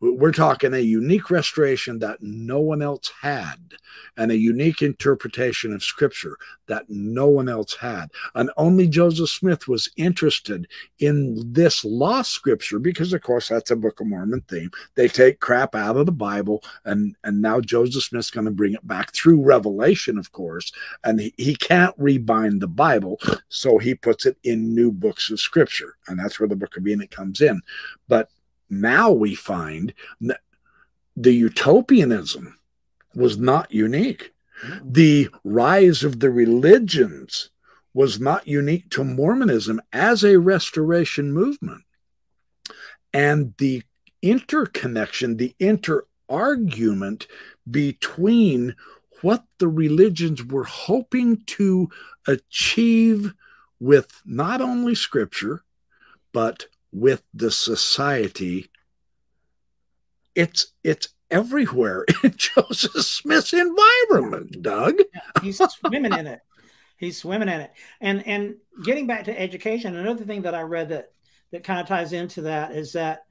We're 0.03 0.33
talking 0.33 0.75
a 0.75 0.81
unique 0.81 1.31
restoration 1.31 2.01
that 2.01 2.21
no 2.21 2.59
one 2.59 2.83
else 2.83 3.13
had, 3.21 3.75
and 4.17 4.33
a 4.33 4.37
unique 4.37 4.83
interpretation 4.83 5.73
of 5.73 5.85
scripture 5.85 6.37
that 6.67 6.87
no 6.89 7.29
one 7.29 7.49
else 7.49 7.77
had. 7.77 8.11
And 8.35 8.51
only 8.57 8.89
Joseph 8.89 9.31
Smith 9.31 9.69
was 9.69 9.89
interested 9.97 10.67
in 10.99 11.53
this 11.53 11.85
lost 11.85 12.33
scripture 12.33 12.81
because, 12.81 13.13
of 13.13 13.23
course, 13.23 13.49
that's 13.49 13.71
a 13.71 13.77
Book 13.77 14.01
of 14.01 14.09
Mormon 14.09 14.43
theme. 14.49 14.73
They 14.97 15.07
take 15.07 15.39
crap 15.39 15.77
out 15.77 15.97
of 15.97 16.07
the 16.07 16.13
Bible, 16.13 16.65
and, 16.85 17.15
and 17.23 17.41
now 17.41 17.61
Joseph 17.61 18.03
Smith's 18.03 18.33
going 18.33 18.47
to 18.47 18.51
bring 18.51 18.75
it 18.75 18.85
back 18.85 19.15
through 19.15 19.45
revelation, 19.45 20.19
of 20.19 20.33
course. 20.33 20.73
And 21.05 21.21
he, 21.21 21.33
he 21.37 21.55
can't 21.55 21.97
rebind 21.97 22.59
the 22.59 22.67
Bible, 22.67 23.21
so 23.49 23.79
he 23.79 23.95
puts 23.95 24.27
it 24.27 24.37
in 24.43 24.75
new 24.75 24.91
books 24.91 25.31
of 25.31 25.39
scripture. 25.39 25.95
And 26.09 26.19
that's 26.19 26.41
where 26.41 26.49
the 26.49 26.57
Book 26.57 26.77
of 26.77 26.89
Enoch 26.89 27.13
comes 27.13 27.41
in. 27.41 27.61
But 28.09 28.29
now 28.73 29.11
we 29.11 29.35
find 29.35 29.93
that 30.23 30.41
the 31.15 31.33
utopianism 31.33 32.59
was 33.15 33.37
not 33.37 33.71
unique. 33.73 34.33
Mm-hmm. 34.65 34.93
The 34.93 35.29
rise 35.45 36.03
of 36.03 36.21
the 36.21 36.31
religions 36.31 37.51
was 37.95 38.19
not 38.19 38.49
unique 38.49 38.89
to 38.91 39.05
Mormonism 39.05 39.81
as 39.93 40.25
a 40.25 40.39
restoration 40.39 41.33
movement. 41.33 41.83
And 43.13 43.53
the 43.59 43.83
interconnection, 44.23 45.37
the 45.37 45.55
interargument 45.61 47.27
between 47.71 48.75
what 49.21 49.45
the 49.59 49.69
religions 49.69 50.43
were 50.43 50.65
hoping 50.65 51.43
to 51.45 51.91
achieve 52.27 53.35
with 53.79 54.23
not 54.25 54.61
only 54.61 54.95
scripture, 54.95 55.63
but 56.33 56.67
with 56.93 57.23
the 57.35 57.51
society. 57.51 58.71
It's 60.35 60.73
it's 60.85 61.09
everywhere 61.31 62.05
in 62.23 62.35
Joseph 62.37 63.05
Smith's 63.05 63.53
environment, 63.53 64.63
Doug. 64.63 64.99
He's 65.43 65.59
swimming 65.59 66.13
in 66.13 66.27
it. 66.27 66.41
He's 66.97 67.19
swimming 67.19 67.49
in 67.49 67.63
it. 67.63 67.73
And 68.01 68.27
and 68.27 68.57
getting 68.85 69.07
back 69.07 69.25
to 69.25 69.41
education, 69.41 69.97
another 69.97 70.25
thing 70.25 70.43
that 70.43 70.55
I 70.55 70.63
read 70.63 70.91
that 70.91 71.13
that 71.51 71.65
kind 71.65 71.81
of 71.81 71.87
ties 71.87 72.13
into 72.13 72.43
that 72.43 72.73
is 72.73 72.93
that 72.93 73.25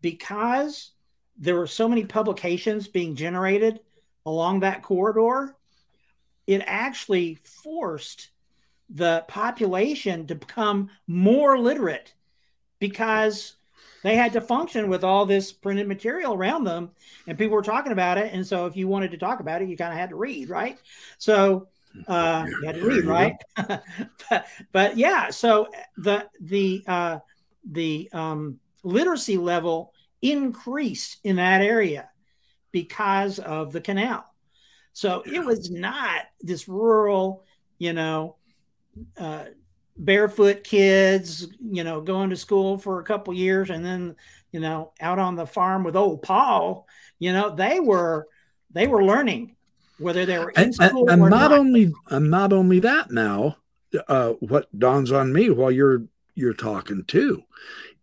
because 0.00 0.92
there 1.38 1.56
were 1.56 1.66
so 1.66 1.88
many 1.88 2.04
publications 2.04 2.88
being 2.88 3.14
generated 3.14 3.80
along 4.26 4.60
that 4.60 4.82
corridor, 4.82 5.56
it 6.46 6.62
actually 6.66 7.38
forced 7.44 8.30
the 8.90 9.24
population 9.28 10.26
to 10.26 10.34
become 10.34 10.90
more 11.06 11.58
literate 11.58 12.14
because 12.82 13.54
they 14.02 14.16
had 14.16 14.32
to 14.32 14.40
function 14.40 14.88
with 14.88 15.04
all 15.04 15.24
this 15.24 15.52
printed 15.52 15.86
material 15.86 16.34
around 16.34 16.64
them 16.64 16.90
and 17.28 17.38
people 17.38 17.54
were 17.54 17.62
talking 17.62 17.92
about 17.92 18.18
it 18.18 18.34
and 18.34 18.44
so 18.44 18.66
if 18.66 18.76
you 18.76 18.88
wanted 18.88 19.12
to 19.12 19.18
talk 19.18 19.38
about 19.38 19.62
it 19.62 19.68
you 19.68 19.76
kind 19.76 19.92
of 19.92 19.98
had 19.98 20.10
to 20.10 20.16
read 20.16 20.50
right? 20.50 20.78
So 21.16 21.68
uh 22.08 22.44
you 22.44 22.66
had 22.66 22.74
to 22.74 22.84
read 22.84 23.04
right? 23.04 23.36
But, 24.28 24.46
but 24.72 24.96
yeah 24.96 25.30
so 25.30 25.68
the 25.96 26.28
the 26.40 26.82
uh 26.88 27.18
the 27.70 28.08
um 28.12 28.58
literacy 28.82 29.36
level 29.36 29.92
increased 30.20 31.18
in 31.22 31.36
that 31.36 31.60
area 31.60 32.10
because 32.72 33.38
of 33.38 33.70
the 33.70 33.80
canal. 33.80 34.24
So 34.92 35.22
it 35.24 35.44
was 35.44 35.70
not 35.70 36.22
this 36.40 36.66
rural 36.66 37.44
you 37.78 37.92
know 37.92 38.34
uh 39.16 39.44
barefoot 39.96 40.64
kids, 40.64 41.48
you 41.60 41.84
know, 41.84 42.00
going 42.00 42.30
to 42.30 42.36
school 42.36 42.78
for 42.78 43.00
a 43.00 43.04
couple 43.04 43.34
years 43.34 43.70
and 43.70 43.84
then, 43.84 44.16
you 44.50 44.60
know, 44.60 44.92
out 45.00 45.18
on 45.18 45.36
the 45.36 45.46
farm 45.46 45.84
with 45.84 45.96
old 45.96 46.22
Paul, 46.22 46.86
you 47.18 47.32
know, 47.32 47.54
they 47.54 47.80
were 47.80 48.28
they 48.70 48.86
were 48.86 49.04
learning 49.04 49.56
whether 49.98 50.26
they 50.26 50.38
were 50.38 50.50
in 50.50 50.64
and, 50.64 50.74
school 50.74 51.08
and, 51.08 51.22
or 51.22 51.30
not, 51.30 51.50
not. 51.50 51.58
only 51.58 51.92
and 52.10 52.30
not 52.30 52.52
only 52.52 52.80
that 52.80 53.10
now, 53.10 53.56
uh, 54.08 54.32
what 54.40 54.66
dawns 54.78 55.12
on 55.12 55.32
me 55.32 55.50
while 55.50 55.70
you're 55.70 56.04
you're 56.34 56.54
talking 56.54 57.04
too 57.04 57.42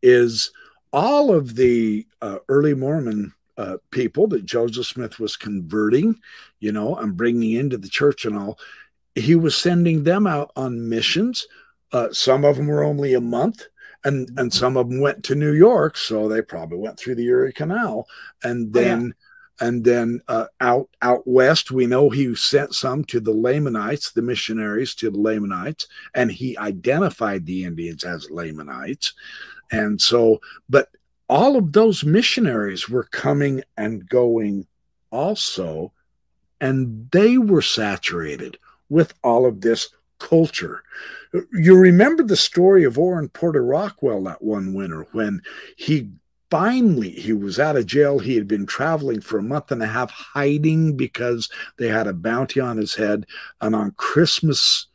is 0.02 0.52
all 0.94 1.34
of 1.34 1.56
the 1.56 2.06
uh, 2.22 2.38
early 2.48 2.74
Mormon 2.74 3.34
uh, 3.58 3.78
people 3.92 4.28
that 4.28 4.46
Joseph 4.46 4.86
Smith 4.86 5.20
was 5.20 5.36
converting, 5.36 6.16
you 6.60 6.72
know, 6.72 6.96
and 6.96 7.18
bringing 7.18 7.52
into 7.54 7.78
the 7.78 7.90
church 7.90 8.26
and 8.26 8.38
all. 8.38 8.58
He 9.16 9.36
was 9.36 9.58
sending 9.58 10.04
them 10.04 10.26
out 10.26 10.52
on 10.56 10.88
missions 10.88 11.46
uh, 11.92 12.12
some 12.12 12.46
of 12.46 12.56
them 12.56 12.68
were 12.68 12.84
only 12.84 13.14
a 13.14 13.22
month, 13.22 13.68
and 14.04 14.30
and 14.38 14.54
some 14.54 14.78
of 14.78 14.90
them 14.90 15.00
went 15.00 15.24
to 15.26 15.36
New 15.36 15.54
York, 15.54 15.98
so 15.98 16.28
they 16.28 16.42
probably 16.42 16.78
went 16.78 16.98
through 16.98 17.16
the 17.16 17.28
Erie 17.28 17.54
Canal, 17.54 18.08
and 18.44 18.74
then. 18.74 19.00
Oh, 19.00 19.06
yeah. 19.06 19.12
And 19.62 19.84
then 19.84 20.22
uh, 20.30 20.46
out 20.62 20.88
out 21.02 21.28
west, 21.28 21.70
we 21.70 21.86
know 21.86 22.10
he 22.10 22.34
sent 22.34 22.74
some 22.74 23.04
to 23.04 23.20
the 23.20 23.34
Lamanites, 23.34 24.12
the 24.12 24.22
missionaries 24.22 24.96
to 24.96 25.12
the 25.12 25.20
Lamanites, 25.20 25.86
and 26.16 26.32
he 26.32 26.58
identified 26.58 27.46
the 27.46 27.66
Indians 27.66 28.06
as 28.06 28.32
Lamanites. 28.32 29.12
And 29.70 30.00
so, 30.00 30.40
but 30.70 30.88
all 31.28 31.58
of 31.58 31.74
those 31.74 32.06
missionaries 32.06 32.88
were 32.88 33.04
coming 33.04 33.62
and 33.76 34.08
going 34.08 34.66
also, 35.12 35.92
and 36.62 37.10
they 37.12 37.38
were 37.38 37.62
saturated 37.62 38.58
with 38.88 39.14
all 39.24 39.46
of 39.46 39.60
this 39.60 39.90
culture. 40.20 40.84
You 41.54 41.76
remember 41.76 42.24
the 42.24 42.36
story 42.36 42.84
of 42.84 42.98
Orrin 42.98 43.30
Porter 43.30 43.64
Rockwell 43.64 44.24
that 44.24 44.42
one 44.42 44.74
winter 44.74 45.08
when 45.12 45.42
he 45.78 46.10
finally 46.50 47.12
he 47.12 47.34
was 47.34 47.60
out 47.60 47.76
of 47.76 47.86
jail. 47.86 48.20
He 48.20 48.36
had 48.36 48.48
been 48.48 48.66
traveling 48.66 49.22
for 49.22 49.38
a 49.38 49.44
month 49.44 49.72
and 49.72 49.84
a 49.84 49.88
half 49.88 50.10
hiding 50.12 50.98
because 50.98 51.50
they 51.78 51.88
had 51.88 52.08
a 52.08 52.14
bounty 52.14 52.60
on 52.60 52.78
his 52.78 52.96
head. 52.96 53.26
And 53.62 53.76
on 53.76 53.92
christmas 53.92 54.88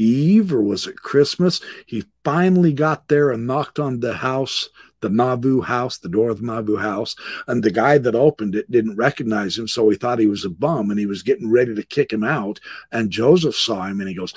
eve 0.00 0.52
or 0.52 0.62
was 0.62 0.86
it 0.86 0.94
christmas 0.96 1.60
he 1.86 2.04
finally 2.24 2.72
got 2.72 3.08
there 3.08 3.30
and 3.30 3.48
knocked 3.48 3.80
on 3.80 3.98
the 3.98 4.14
house 4.14 4.68
the 5.00 5.08
Nauvoo 5.08 5.60
house, 5.60 5.98
the 5.98 6.08
door 6.08 6.30
of 6.30 6.40
the 6.40 6.46
Nauvoo 6.46 6.76
house, 6.76 7.14
and 7.46 7.62
the 7.62 7.70
guy 7.70 7.98
that 7.98 8.14
opened 8.14 8.54
it 8.54 8.70
didn't 8.70 8.96
recognize 8.96 9.56
him, 9.56 9.68
so 9.68 9.88
he 9.88 9.96
thought 9.96 10.18
he 10.18 10.26
was 10.26 10.44
a 10.44 10.50
bum 10.50 10.90
and 10.90 10.98
he 10.98 11.06
was 11.06 11.22
getting 11.22 11.50
ready 11.50 11.74
to 11.74 11.82
kick 11.82 12.12
him 12.12 12.24
out. 12.24 12.60
And 12.90 13.10
Joseph 13.10 13.54
saw 13.54 13.86
him 13.86 14.00
and 14.00 14.08
he 14.08 14.14
goes, 14.14 14.34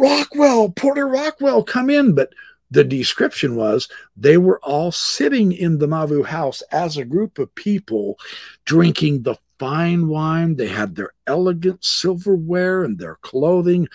Rockwell, 0.00 0.70
Porter 0.70 1.06
Rockwell, 1.06 1.62
come 1.62 1.90
in. 1.90 2.14
But 2.14 2.32
the 2.70 2.84
description 2.84 3.56
was 3.56 3.88
they 4.16 4.36
were 4.36 4.60
all 4.60 4.92
sitting 4.92 5.52
in 5.52 5.78
the 5.78 5.86
Nauvoo 5.86 6.22
house 6.22 6.62
as 6.72 6.96
a 6.96 7.04
group 7.04 7.38
of 7.38 7.54
people 7.54 8.18
drinking 8.64 9.22
the 9.22 9.36
fine 9.58 10.08
wine. 10.08 10.56
They 10.56 10.68
had 10.68 10.94
their 10.94 11.12
elegant 11.26 11.84
silverware 11.84 12.84
and 12.84 12.98
their 12.98 13.16
clothing. 13.16 13.88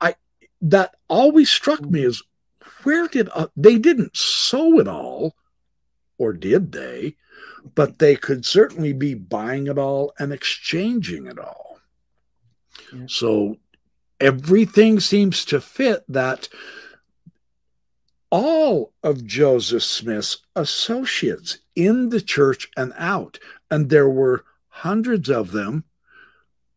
I 0.00 0.14
that 0.60 0.94
always 1.08 1.50
struck 1.50 1.80
me 1.82 2.04
as 2.04 2.22
where 2.84 3.08
did 3.08 3.28
uh, 3.34 3.48
they 3.56 3.78
didn't 3.78 4.16
sew 4.16 4.78
it 4.78 4.88
all, 4.88 5.34
or 6.18 6.32
did 6.32 6.72
they? 6.72 7.16
But 7.74 7.98
they 7.98 8.16
could 8.16 8.44
certainly 8.44 8.92
be 8.92 9.14
buying 9.14 9.68
it 9.68 9.78
all 9.78 10.12
and 10.18 10.32
exchanging 10.32 11.26
it 11.26 11.38
all. 11.38 11.78
Yeah. 12.92 13.04
So 13.06 13.56
everything 14.22 15.00
seems 15.00 15.44
to 15.46 15.60
fit 15.60 16.04
that 16.08 16.48
all 18.30 18.92
of 19.02 19.26
Joseph 19.26 19.82
Smith's 19.82 20.38
associates 20.56 21.58
in 21.74 22.10
the 22.10 22.20
church 22.20 22.68
and 22.76 22.92
out, 22.96 23.40
and 23.70 23.90
there 23.90 24.08
were 24.08 24.44
hundreds 24.68 25.28
of 25.28 25.50
them, 25.50 25.84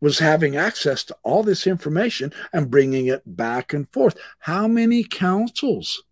was 0.00 0.18
having 0.18 0.56
access 0.56 1.04
to 1.04 1.16
all 1.22 1.42
this 1.42 1.66
information 1.66 2.30
and 2.52 2.70
bringing 2.70 3.06
it 3.06 3.22
back 3.24 3.72
and 3.72 3.90
forth. 3.92 4.18
How 4.40 4.68
many 4.68 5.02
councils 5.04 6.02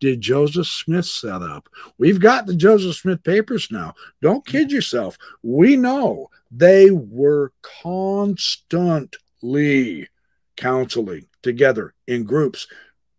did 0.00 0.22
Joseph 0.22 0.68
Smith 0.68 1.06
set 1.06 1.42
up? 1.42 1.68
We've 1.98 2.20
got 2.20 2.46
the 2.46 2.54
Joseph 2.54 2.96
Smith 2.96 3.22
papers 3.22 3.68
now. 3.70 3.94
Don't 4.22 4.46
kid 4.46 4.72
yourself. 4.72 5.18
We 5.42 5.76
know 5.76 6.30
they 6.50 6.90
were 6.90 7.52
constantly 7.82 10.08
counseling 10.56 11.26
together 11.42 11.94
in 12.06 12.24
groups 12.24 12.66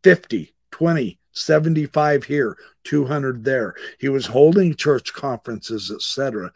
50, 0.03 0.53
20, 0.71 1.19
75 1.31 2.23
here, 2.23 2.57
200 2.83 3.43
there. 3.43 3.75
He 3.99 4.09
was 4.09 4.27
holding 4.27 4.75
church 4.75 5.13
conferences, 5.13 5.91
etc 5.91 6.51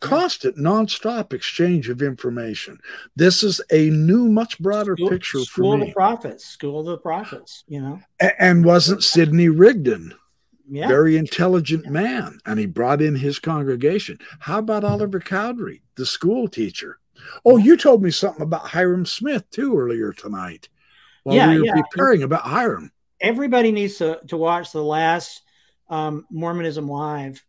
constant 0.00 0.56
nonstop 0.56 1.34
exchange 1.34 1.90
of 1.90 2.00
information. 2.00 2.78
This 3.16 3.42
is 3.42 3.60
a 3.70 3.90
new, 3.90 4.30
much 4.30 4.58
broader 4.58 4.96
school, 4.96 5.10
picture 5.10 5.40
school 5.40 5.72
for 5.72 5.76
me. 5.76 5.82
of 5.82 5.88
the 5.88 5.92
prophets, 5.92 6.46
school 6.46 6.80
of 6.80 6.86
the 6.86 6.96
prophets, 6.96 7.64
you 7.68 7.82
know. 7.82 8.00
And 8.38 8.64
wasn't 8.64 9.04
Sidney 9.04 9.50
Rigdon 9.50 10.14
yeah. 10.70 10.88
very 10.88 11.16
intelligent 11.16 11.86
man, 11.86 12.38
and 12.46 12.58
he 12.58 12.66
brought 12.66 13.02
in 13.02 13.16
his 13.16 13.38
congregation. 13.38 14.18
How 14.38 14.60
about 14.60 14.84
Oliver 14.84 15.20
Cowdery, 15.20 15.82
the 15.96 16.06
school 16.06 16.48
teacher? 16.48 16.98
Oh, 17.44 17.56
you 17.56 17.76
told 17.76 18.02
me 18.02 18.10
something 18.10 18.42
about 18.42 18.64
Hyrum 18.66 19.06
Smith 19.06 19.48
too 19.50 19.78
earlier 19.78 20.12
tonight 20.12 20.68
while 21.24 21.36
yeah, 21.36 21.48
we 21.48 21.60
were 21.60 21.66
yeah. 21.66 21.74
preparing 21.80 22.22
about 22.22 22.42
Hyrum. 22.42 22.90
Everybody 23.20 23.72
needs 23.72 23.98
to, 23.98 24.20
to 24.28 24.36
watch 24.36 24.72
the 24.72 24.82
last 24.82 25.42
um, 25.88 26.26
Mormonism 26.30 26.88
Live 26.88 27.44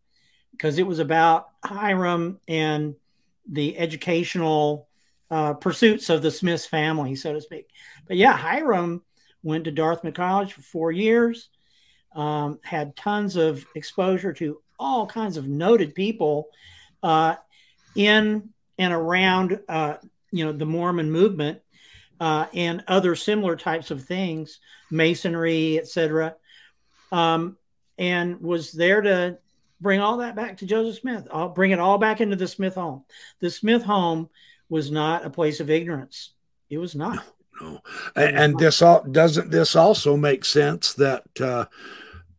because 0.52 0.78
it 0.78 0.88
was 0.88 1.00
about 1.00 1.50
Hyrum 1.64 2.40
and 2.48 2.96
the 3.48 3.78
educational 3.78 4.88
uh, 5.30 5.54
pursuits 5.54 6.10
of 6.10 6.22
the 6.22 6.32
Smiths 6.32 6.66
family, 6.66 7.16
so 7.16 7.34
to 7.34 7.42
speak. 7.42 7.68
But 8.08 8.18
yeah, 8.18 8.38
Hyrum 8.38 9.02
went 9.44 9.64
to 9.66 9.72
Dartmouth 9.72 10.14
College 10.14 10.54
for 10.54 10.62
four 10.62 10.92
years, 10.92 11.50
um, 12.16 12.60
had 12.64 12.96
tons 12.96 13.38
of 13.38 13.66
exposure 13.76 14.34
to 14.34 14.62
all 14.78 15.08
kinds 15.08 15.38
of 15.38 15.48
noted 15.48 15.96
people 15.96 16.50
uh, 17.02 17.36
in 17.96 18.50
and 18.78 18.94
around, 18.94 19.60
uh, 19.68 19.98
you 20.32 20.46
know, 20.46 20.52
the 20.52 20.66
Mormon 20.66 21.12
movement 21.12 21.62
uh, 22.20 22.46
and 22.54 22.84
other 22.88 23.16
similar 23.16 23.56
types 23.56 23.92
of 23.92 24.06
things, 24.06 24.60
masonry, 24.90 25.80
etc. 25.80 26.36
Um, 27.12 27.58
and 27.98 28.40
was 28.42 28.72
there 28.72 29.02
to 29.02 29.38
bring 29.82 30.00
all 30.00 30.18
that 30.18 30.36
back 30.36 30.58
to 30.58 30.66
Joseph 30.66 31.02
Smith. 31.02 31.28
I'll 31.32 31.50
bring 31.50 31.72
it 31.72 31.80
all 31.80 31.98
back 31.98 32.22
into 32.22 32.36
the 32.36 32.48
Smith 32.48 32.76
home. 32.76 33.04
The 33.40 33.50
Smith 33.50 33.84
home 33.84 34.30
was 34.70 34.92
not 34.92 35.26
a 35.26 35.30
place 35.30 35.60
of 35.60 35.70
ignorance. 35.70 36.34
It 36.70 36.78
was 36.78 36.96
not. 36.96 37.26
No, 37.60 37.72
no. 37.72 37.80
And, 38.16 38.38
and 38.38 38.60
this 38.60 38.82
all 38.82 39.04
doesn't 39.04 39.52
this 39.52 39.76
also 39.76 40.16
make 40.16 40.46
sense 40.46 40.94
that 40.94 41.24
uh, 41.42 41.66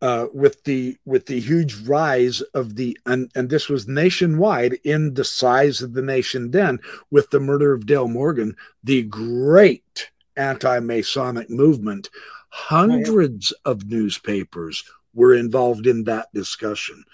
uh, 0.03 0.27
with 0.33 0.61
the 0.65 0.97
with 1.05 1.27
the 1.27 1.39
huge 1.39 1.75
rise 1.87 2.41
of 2.53 2.75
the 2.75 2.97
and, 3.05 3.31
and 3.35 3.49
this 3.49 3.69
was 3.69 3.87
nationwide 3.87 4.73
in 4.83 5.13
the 5.13 5.23
size 5.23 5.81
of 5.81 5.93
the 5.93 6.01
nation 6.01 6.51
then 6.51 6.77
with 7.09 7.29
the 7.29 7.39
murder 7.39 7.71
of 7.71 7.85
Dale 7.85 8.09
Morgan, 8.09 8.57
the 8.83 9.03
great 9.03 10.11
anti-Masonic 10.35 11.49
movement. 11.49 12.09
Hundreds 12.49 13.53
oh, 13.53 13.55
yeah. 13.65 13.71
of 13.71 13.89
newspapers 13.89 14.83
were 15.13 15.33
involved 15.33 15.87
in 15.87 16.03
that 16.03 16.27
discussion. 16.33 17.05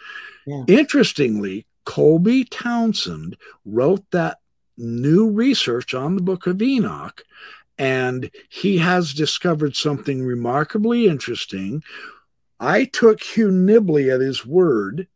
Yeah. 0.47 0.63
Interestingly, 0.67 1.67
Colby 1.85 2.43
Townsend 2.43 3.37
wrote 3.65 4.03
that 4.11 4.39
new 4.77 5.29
research 5.29 5.93
on 5.93 6.15
the 6.15 6.23
book 6.23 6.47
of 6.47 6.59
Enoch, 6.59 7.23
and 7.77 8.31
he 8.49 8.79
has 8.79 9.13
discovered 9.13 9.75
something 9.75 10.25
remarkably 10.25 11.07
interesting. 11.07 11.83
I 12.59 12.85
took 12.85 13.21
Hugh 13.21 13.51
Nibley 13.51 14.13
at 14.13 14.21
his 14.21 14.45
word. 14.45 15.07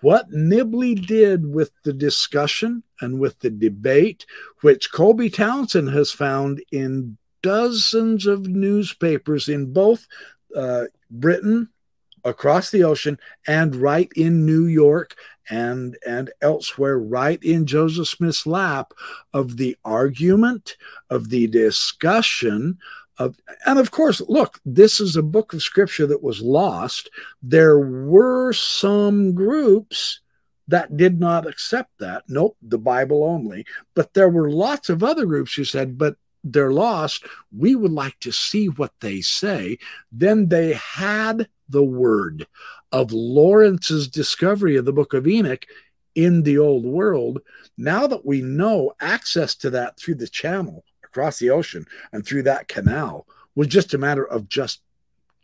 What 0.00 0.30
Nibley 0.30 0.94
did 0.94 1.46
with 1.46 1.70
the 1.84 1.92
discussion 1.92 2.82
and 3.00 3.20
with 3.20 3.38
the 3.40 3.50
debate, 3.50 4.24
which 4.62 4.92
Colby 4.92 5.28
Townsend 5.28 5.90
has 5.90 6.10
found 6.10 6.62
in 6.72 7.18
dozens 7.42 8.26
of 8.26 8.46
newspapers 8.46 9.48
in 9.48 9.72
both 9.72 10.06
uh, 10.56 10.84
Britain, 11.10 11.68
across 12.24 12.70
the 12.70 12.82
ocean, 12.82 13.18
and 13.46 13.76
right 13.76 14.10
in 14.16 14.44
New 14.44 14.66
York 14.66 15.16
and 15.50 15.96
and 16.06 16.30
elsewhere 16.42 16.98
right 16.98 17.42
in 17.42 17.66
Joseph 17.66 18.08
Smith's 18.08 18.46
lap 18.46 18.92
of 19.32 19.56
the 19.56 19.76
argument 19.84 20.76
of 21.10 21.30
the 21.30 21.46
discussion 21.46 22.78
and 23.18 23.78
of 23.78 23.90
course 23.90 24.20
look 24.28 24.60
this 24.64 25.00
is 25.00 25.16
a 25.16 25.22
book 25.22 25.52
of 25.52 25.62
scripture 25.62 26.06
that 26.06 26.22
was 26.22 26.40
lost. 26.40 27.10
There 27.42 27.78
were 27.78 28.52
some 28.52 29.34
groups 29.34 30.20
that 30.68 30.96
did 30.96 31.18
not 31.18 31.46
accept 31.46 31.90
that. 31.98 32.24
Nope 32.28 32.56
the 32.62 32.78
bible 32.78 33.24
only. 33.24 33.66
But 33.94 34.14
there 34.14 34.28
were 34.28 34.50
lots 34.50 34.88
of 34.88 35.02
other 35.02 35.26
groups 35.26 35.54
who 35.54 35.64
said 35.64 35.98
but 35.98 36.16
they're 36.44 36.72
lost. 36.72 37.26
We 37.56 37.74
would 37.74 37.92
like 37.92 38.18
to 38.20 38.32
see 38.32 38.68
what 38.68 38.92
they 39.00 39.20
say. 39.20 39.78
Then 40.12 40.48
they 40.48 40.74
had 40.74 41.48
the 41.68 41.84
word 41.84 42.46
of 42.92 43.12
Laurence's 43.12 44.08
discovery 44.08 44.76
of 44.76 44.84
the 44.84 44.92
book 44.92 45.12
of 45.12 45.26
Enoch 45.26 45.66
in 46.14 46.42
the 46.42 46.58
old 46.58 46.84
world. 46.84 47.40
Now 47.76 48.06
that 48.06 48.24
we 48.24 48.40
know 48.40 48.92
access 49.00 49.54
to 49.56 49.70
that 49.70 49.98
through 49.98 50.16
the 50.16 50.28
channel 50.28 50.84
across 51.08 51.38
the 51.38 51.50
ocean 51.50 51.86
and 52.12 52.24
through 52.24 52.42
that 52.44 52.68
canal 52.68 53.26
was 53.54 53.66
just 53.66 53.94
a 53.94 53.98
matter 53.98 54.24
of 54.24 54.48
just 54.48 54.80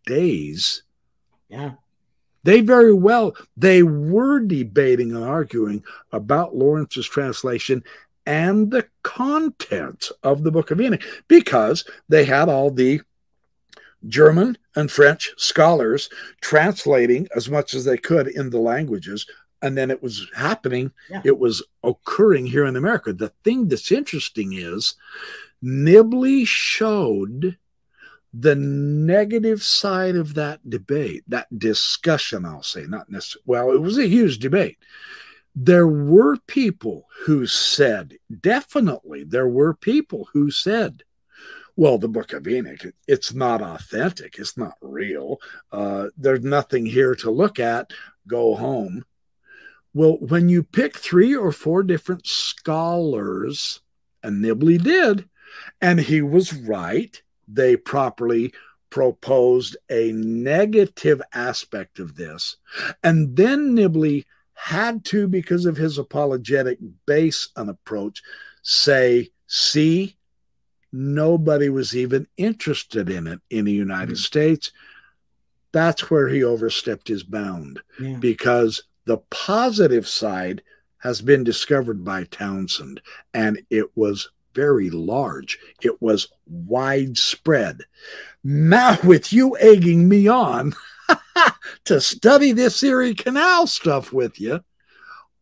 days. 0.07 0.83
Yeah. 1.49 1.73
They 2.45 2.61
very 2.61 2.93
well 2.93 3.35
they 3.57 3.83
were 3.83 4.41
debating 4.41 5.15
and 5.15 5.25
arguing 5.25 5.83
about 6.13 6.55
Laurence's 6.55 7.07
translation 7.07 7.83
and 8.27 8.71
the 8.71 8.87
content 9.03 10.11
of 10.23 10.45
the 10.45 10.51
book 10.51 10.71
of 10.71 10.81
Enoch 10.81 11.03
because 11.29 11.85
they 12.09 12.25
had 12.25 12.49
all 12.49 12.71
the 12.71 13.01
German 14.09 14.59
and 14.77 14.91
French 14.91 15.33
scholars 15.37 16.09
translating 16.41 17.29
as 17.35 17.49
much 17.49 17.75
as 17.75 17.85
they 17.85 17.97
could 17.97 18.29
in 18.29 18.51
the 18.51 18.59
languages. 18.59 19.27
And 19.63 19.79
then 19.79 19.91
it 19.91 20.03
was 20.03 20.27
happening, 20.37 20.93
yeah. 21.09 21.23
it 21.25 21.39
was 21.39 21.63
occurring 21.83 22.47
here 22.47 22.67
in 22.67 22.77
America. 22.77 23.15
The 23.15 23.33
thing 23.45 23.69
that's 23.69 23.91
interesting 23.91 24.53
is 24.53 24.95
Nibley 25.65 26.47
showed 26.47 27.57
the 28.33 28.55
negative 28.55 29.63
side 29.63 30.17
of 30.17 30.35
that 30.35 30.69
debate, 30.69 31.23
that 31.29 31.59
discussion, 31.59 32.45
I'll 32.45 32.63
say, 32.63 32.85
not 32.87 33.09
necessarily, 33.09 33.45
well, 33.47 33.71
it 33.71 33.81
was 33.81 33.97
a 33.97 34.09
huge 34.09 34.41
debate. 34.41 34.79
There 35.55 35.87
were 35.87 36.37
people 36.49 37.07
who 37.25 37.47
said, 37.47 38.19
definitely, 38.41 39.23
there 39.23 39.49
were 39.49 39.73
people 39.73 40.29
who 40.33 40.51
said, 40.51 41.05
well, 41.77 41.99
the 41.99 42.09
book 42.09 42.33
of 42.33 42.47
Enoch, 42.47 42.87
it's 43.09 43.33
not 43.33 43.61
authentic. 43.61 44.39
It's 44.39 44.57
not 44.57 44.75
real. 44.81 45.41
Uh, 45.73 46.09
there's 46.17 46.43
nothing 46.43 46.87
here 46.87 47.15
to 47.17 47.31
look 47.31 47.59
at. 47.59 47.93
Go 48.29 48.55
home. 48.55 49.05
Well, 49.93 50.19
when 50.19 50.49
you 50.49 50.63
pick 50.63 50.97
three 50.97 51.35
or 51.35 51.53
four 51.53 51.83
different 51.83 52.27
scholars, 52.27 53.81
and 54.23 54.45
Nibley 54.45 54.83
did, 54.83 55.29
and 55.81 56.01
he 56.01 56.23
was 56.23 56.53
right, 56.53 57.21
they 57.49 57.77
properly 57.77 58.53
proposed 58.91 59.77
a 59.91 60.13
negative 60.13 61.21
aspect 61.33 61.99
of 61.99 62.17
this. 62.17 62.57
And 63.03 63.37
then 63.37 63.75
Nibley 63.75 64.25
had 64.55 65.05
to, 65.07 65.27
because 65.27 65.67
of 65.67 65.77
his 65.77 65.99
apologetic 65.99 66.79
base 67.07 67.49
and 67.57 67.69
approach, 67.69 68.23
say, 68.63 69.31
see, 69.47 70.17
Nobody 70.97 71.69
was 71.71 71.97
even 71.97 72.29
interested 72.37 73.11
in 73.11 73.27
it 73.27 73.41
in 73.51 73.65
the 73.65 73.73
United 73.73 74.13
mm-hmm. 74.13 74.15
States. 74.15 74.71
That's 75.73 76.09
where 76.09 76.29
he 76.29 76.45
overstepped 76.45 77.09
his 77.09 77.25
bound 77.25 77.83
yeah. 78.01 78.17
because 78.19 78.85
the 79.05 79.17
positive 79.29 80.07
side 80.07 80.63
has 80.99 81.21
been 81.21 81.43
discovered 81.43 82.05
by 82.05 82.25
Townsend 82.25 83.01
and 83.35 83.61
it 83.71 83.87
was 83.97 84.31
very 84.55 84.91
large. 84.91 85.59
It 85.83 86.01
was 86.01 86.29
widespread. 86.47 87.83
Now, 88.43 88.99
with 89.03 89.33
you 89.33 89.57
egging 89.59 90.09
me 90.09 90.29
on 90.29 90.75
to 91.85 92.01
study 92.01 92.53
this 92.53 92.83
Erie 92.83 93.15
Canal 93.15 93.67
stuff 93.67 94.13
with 94.13 94.41
you, 94.41 94.61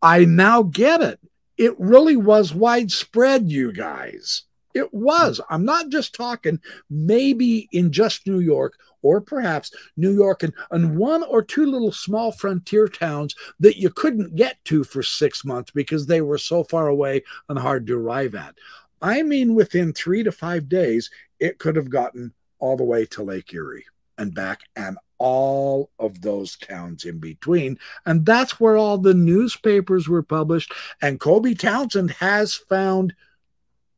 I 0.00 0.24
now 0.24 0.62
get 0.62 1.00
it. 1.00 1.20
It 1.58 1.78
really 1.78 2.16
was 2.16 2.54
widespread, 2.54 3.50
you 3.50 3.72
guys. 3.72 4.44
It 4.74 4.92
was. 4.92 5.40
I'm 5.50 5.64
not 5.64 5.90
just 5.90 6.14
talking 6.14 6.58
maybe 6.88 7.68
in 7.72 7.92
just 7.92 8.26
New 8.26 8.40
York 8.40 8.78
or 9.02 9.20
perhaps 9.20 9.72
New 9.96 10.12
York 10.12 10.42
and, 10.42 10.52
and 10.70 10.96
one 10.96 11.22
or 11.24 11.42
two 11.42 11.66
little 11.66 11.92
small 11.92 12.32
frontier 12.32 12.88
towns 12.88 13.34
that 13.60 13.76
you 13.76 13.90
couldn't 13.90 14.36
get 14.36 14.64
to 14.64 14.84
for 14.84 15.02
six 15.02 15.44
months 15.44 15.70
because 15.72 16.06
they 16.06 16.20
were 16.20 16.38
so 16.38 16.64
far 16.64 16.88
away 16.88 17.22
and 17.48 17.58
hard 17.58 17.86
to 17.86 17.98
arrive 17.98 18.34
at. 18.34 18.54
I 19.02 19.22
mean, 19.22 19.54
within 19.54 19.92
three 19.92 20.22
to 20.22 20.32
five 20.32 20.68
days, 20.68 21.10
it 21.40 21.58
could 21.58 21.76
have 21.76 21.90
gotten 21.90 22.32
all 22.58 22.76
the 22.76 22.84
way 22.84 23.04
to 23.06 23.22
Lake 23.22 23.52
Erie 23.52 23.84
and 24.16 24.32
back 24.32 24.60
and 24.76 24.96
all 25.18 25.90
of 25.98 26.20
those 26.20 26.56
towns 26.56 27.04
in 27.04 27.18
between. 27.18 27.78
And 28.06 28.24
that's 28.24 28.58
where 28.58 28.76
all 28.76 28.98
the 28.98 29.14
newspapers 29.14 30.08
were 30.08 30.22
published. 30.22 30.72
And 31.00 31.20
Colby 31.20 31.54
Townsend 31.54 32.12
has 32.12 32.54
found 32.54 33.14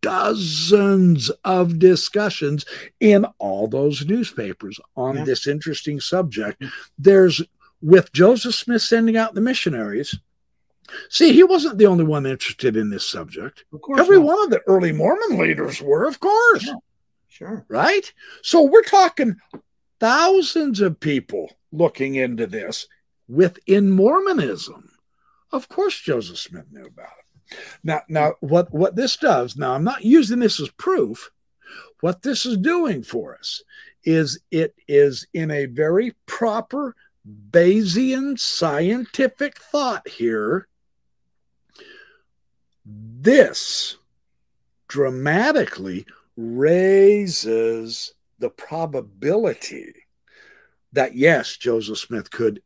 dozens 0.00 1.30
of 1.44 1.78
discussions 1.78 2.66
in 3.00 3.24
all 3.38 3.68
those 3.68 4.04
newspapers 4.04 4.78
on 4.96 5.16
yeah. 5.16 5.24
this 5.24 5.46
interesting 5.46 5.98
subject. 6.00 6.62
There's 6.98 7.42
with 7.80 8.12
Joseph 8.12 8.54
Smith 8.54 8.82
sending 8.82 9.16
out 9.16 9.34
the 9.34 9.40
missionaries. 9.40 10.18
See, 11.08 11.32
he 11.32 11.42
wasn't 11.42 11.78
the 11.78 11.86
only 11.86 12.04
one 12.04 12.26
interested 12.26 12.76
in 12.76 12.90
this 12.90 13.08
subject. 13.08 13.64
Every 13.96 14.18
not. 14.18 14.26
one 14.26 14.44
of 14.44 14.50
the 14.50 14.62
early 14.66 14.92
Mormon 14.92 15.38
leaders 15.38 15.80
were, 15.80 16.06
of 16.06 16.20
course. 16.20 16.66
Yeah. 16.66 16.74
Sure. 17.28 17.64
Right? 17.68 18.12
So 18.42 18.62
we're 18.62 18.82
talking 18.82 19.36
thousands 19.98 20.80
of 20.80 21.00
people 21.00 21.50
looking 21.72 22.14
into 22.14 22.46
this 22.46 22.86
within 23.28 23.90
Mormonism. 23.90 24.90
Of 25.50 25.68
course, 25.68 25.98
Joseph 26.00 26.38
Smith 26.38 26.66
knew 26.70 26.86
about 26.86 27.06
it. 27.06 27.58
Now, 27.82 28.02
now 28.08 28.34
what, 28.40 28.72
what 28.72 28.96
this 28.96 29.16
does, 29.16 29.56
now 29.56 29.74
I'm 29.74 29.84
not 29.84 30.04
using 30.04 30.38
this 30.38 30.60
as 30.60 30.70
proof. 30.70 31.30
What 32.00 32.22
this 32.22 32.44
is 32.44 32.56
doing 32.56 33.02
for 33.02 33.36
us 33.36 33.62
is 34.04 34.40
it 34.50 34.74
is 34.86 35.26
in 35.32 35.50
a 35.50 35.66
very 35.66 36.14
proper 36.26 36.94
Bayesian 37.50 38.38
scientific 38.38 39.58
thought 39.58 40.06
here. 40.08 40.68
This 42.84 43.96
dramatically 44.88 46.06
raises 46.36 48.14
the 48.38 48.50
probability 48.50 49.94
that 50.92 51.16
yes, 51.16 51.56
Joseph 51.56 51.98
Smith 51.98 52.30
could 52.30 52.62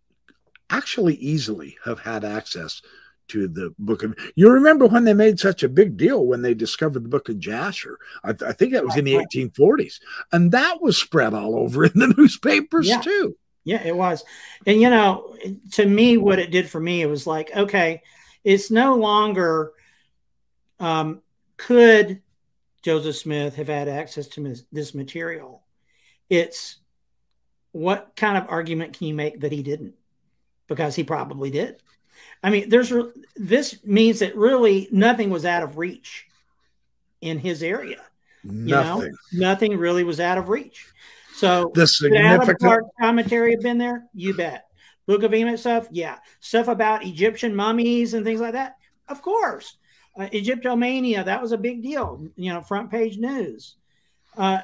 actually 0.71 1.15
easily 1.15 1.77
have 1.85 2.01
had 2.01 2.25
access 2.25 2.83
to 3.29 3.47
the 3.47 3.75
book 3.79 4.03
of 4.03 4.15
you 4.37 4.51
remember 4.51 4.87
when 4.87 5.05
they 5.05 5.13
made 5.13 5.39
such 5.39 5.63
a 5.63 5.69
big 5.69 5.97
deal 5.97 6.27
when 6.27 6.43
they 6.43 6.55
discovered 6.55 7.05
the 7.05 7.09
book 7.09 7.29
of 7.29 7.39
jasher? 7.39 7.99
I, 8.25 8.31
I 8.31 8.53
think 8.53 8.73
that 8.73 8.85
was 8.85 8.97
in 8.97 9.05
the 9.05 9.15
1840s 9.15 10.01
and 10.33 10.51
that 10.53 10.81
was 10.81 10.97
spread 10.97 11.35
all 11.35 11.57
over 11.57 11.85
in 11.85 11.93
the 11.95 12.09
newspapers 12.17 12.89
yeah. 12.89 13.01
too. 13.01 13.37
Yeah 13.65 13.83
it 13.83 13.97
was. 13.97 14.25
And 14.67 14.81
you 14.81 14.91
know 14.91 15.37
to 15.73 15.87
me 15.87 16.17
what 16.17 16.39
it 16.39 16.51
did 16.51 16.69
for 16.69 16.81
me 16.81 17.03
it 17.03 17.07
was 17.07 17.27
like 17.27 17.55
okay 17.55 18.03
it's 18.45 18.71
no 18.71 18.95
longer 18.95 19.73
um, 20.81 21.23
could 21.57 22.23
joseph 22.83 23.17
smith 23.17 23.57
have 23.57 23.69
had 23.69 23.89
access 23.89 24.27
to 24.27 24.55
this 24.73 24.95
material 24.95 25.63
it's 26.31 26.79
what 27.73 28.13
kind 28.17 28.37
of 28.37 28.49
argument 28.49 28.97
can 28.97 29.07
you 29.07 29.15
make 29.15 29.41
that 29.41 29.53
he 29.53 29.63
didn't? 29.63 29.95
Because 30.67 30.95
he 30.95 31.05
probably 31.05 31.51
did. 31.51 31.81
I 32.43 32.51
mean, 32.51 32.69
there's 32.69 32.93
this 33.37 33.85
means 33.85 34.21
that 34.21 34.37
really 34.37 34.89
nothing 34.91 35.31
was 35.31 35.45
out 35.45 35.63
of 35.63 35.79
reach 35.79 36.27
in 37.21 37.39
his 37.39 37.63
area. 37.63 38.01
Nothing. 38.45 39.03
You 39.03 39.41
know, 39.41 39.49
nothing 39.49 39.77
really 39.77 40.05
was 40.05 40.21
out 40.21 40.39
of 40.39 40.49
reach. 40.49 40.87
So 41.35 41.71
the 41.75 41.87
significant 41.87 42.85
commentary 43.01 43.53
have 43.53 43.61
been 43.61 43.79
there. 43.79 44.07
You 44.15 44.35
bet. 44.35 44.67
Book 45.07 45.23
of 45.23 45.33
Enoch 45.33 45.59
stuff, 45.59 45.89
yeah. 45.91 46.19
Stuff 46.41 46.69
about 46.69 47.05
Egyptian 47.05 47.55
mummies 47.55 48.13
and 48.13 48.25
things 48.27 48.41
like 48.41 48.53
that, 48.53 48.77
of 49.09 49.23
course. 49.23 49.79
Uh, 50.19 50.29
Egyptomania, 50.31 51.25
that 51.25 51.41
was 51.41 51.53
a 51.53 51.59
big 51.59 51.83
deal. 51.83 52.27
You 52.37 52.53
know, 52.53 52.61
front 52.61 52.91
page 52.91 53.19
news. 53.19 53.77
Uh, 54.37 54.61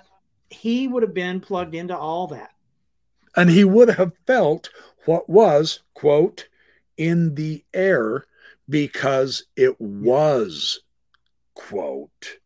he 0.50 0.88
would 0.88 1.02
have 1.02 1.14
been 1.14 1.40
plugged 1.40 1.74
into 1.74 1.96
all 1.96 2.26
that, 2.28 2.50
and 3.36 3.48
he 3.48 3.64
would 3.64 3.90
have 3.90 4.12
felt 4.26 4.70
what 5.04 5.28
was 5.28 5.80
quote 5.94 6.48
in 6.96 7.34
the 7.36 7.64
air 7.72 8.24
because 8.68 9.44
it 9.56 9.80
was 9.80 10.80
quote 11.54 12.38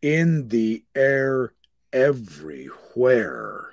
in 0.00 0.48
the 0.48 0.82
air 0.94 1.52
everywhere. 1.92 3.69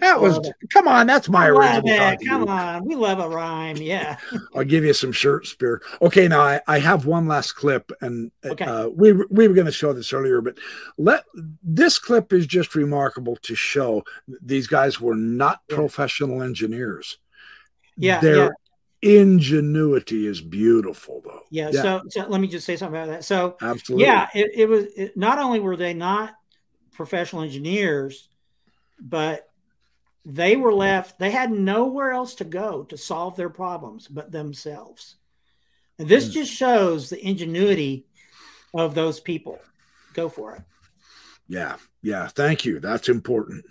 That 0.00 0.20
was 0.20 0.50
come 0.72 0.88
on, 0.88 1.06
that's 1.06 1.28
my 1.28 1.48
original. 1.48 2.16
Come 2.26 2.48
on, 2.48 2.84
we 2.84 2.94
love 2.94 3.18
a 3.18 3.28
rhyme. 3.28 3.76
Yeah. 3.76 4.16
I'll 4.54 4.64
give 4.64 4.84
you 4.84 4.92
some 4.92 5.12
shirt 5.12 5.46
spear. 5.46 5.82
Okay, 6.02 6.28
now 6.28 6.40
I, 6.40 6.60
I 6.66 6.78
have 6.78 7.06
one 7.06 7.26
last 7.26 7.52
clip, 7.52 7.90
and 8.00 8.30
okay. 8.44 8.64
uh, 8.64 8.88
we 8.88 9.12
we 9.12 9.48
were 9.48 9.54
going 9.54 9.66
to 9.66 9.72
show 9.72 9.92
this 9.92 10.12
earlier, 10.12 10.40
but 10.40 10.58
let 10.98 11.24
this 11.62 11.98
clip 11.98 12.32
is 12.32 12.46
just 12.46 12.74
remarkable 12.74 13.36
to 13.42 13.54
show 13.54 14.04
these 14.42 14.66
guys 14.66 15.00
were 15.00 15.16
not 15.16 15.60
yeah. 15.68 15.76
professional 15.76 16.42
engineers. 16.42 17.18
Yeah, 17.96 18.20
their 18.20 18.36
yeah 18.36 18.48
ingenuity 19.04 20.26
is 20.26 20.40
beautiful 20.40 21.20
though 21.26 21.42
yeah, 21.50 21.68
yeah, 21.70 21.82
So, 21.82 22.02
so 22.08 22.26
let 22.26 22.40
me 22.40 22.48
just 22.48 22.64
say 22.64 22.74
something 22.74 22.98
about 22.98 23.10
that 23.10 23.22
so 23.22 23.54
absolutely 23.60 24.06
yeah 24.06 24.28
it, 24.34 24.50
it 24.54 24.66
was 24.66 24.86
it, 24.96 25.14
not 25.14 25.38
only 25.38 25.60
were 25.60 25.76
they 25.76 25.92
not 25.92 26.32
professional 26.90 27.42
engineers 27.42 28.30
but 28.98 29.50
they 30.24 30.56
were 30.56 30.72
left 30.72 31.18
they 31.18 31.30
had 31.30 31.50
nowhere 31.50 32.12
else 32.12 32.34
to 32.34 32.44
go 32.44 32.82
to 32.84 32.96
solve 32.96 33.36
their 33.36 33.50
problems 33.50 34.08
but 34.08 34.32
themselves 34.32 35.16
and 35.98 36.08
this 36.08 36.28
mm. 36.28 36.32
just 36.32 36.52
shows 36.52 37.10
the 37.10 37.26
ingenuity 37.26 38.06
of 38.72 38.94
those 38.94 39.20
people 39.20 39.58
go 40.14 40.28
for 40.28 40.56
it 40.56 40.62
yeah 41.48 41.76
yeah 42.02 42.26
thank 42.28 42.64
you 42.64 42.80
that's 42.80 43.08
important 43.08 43.64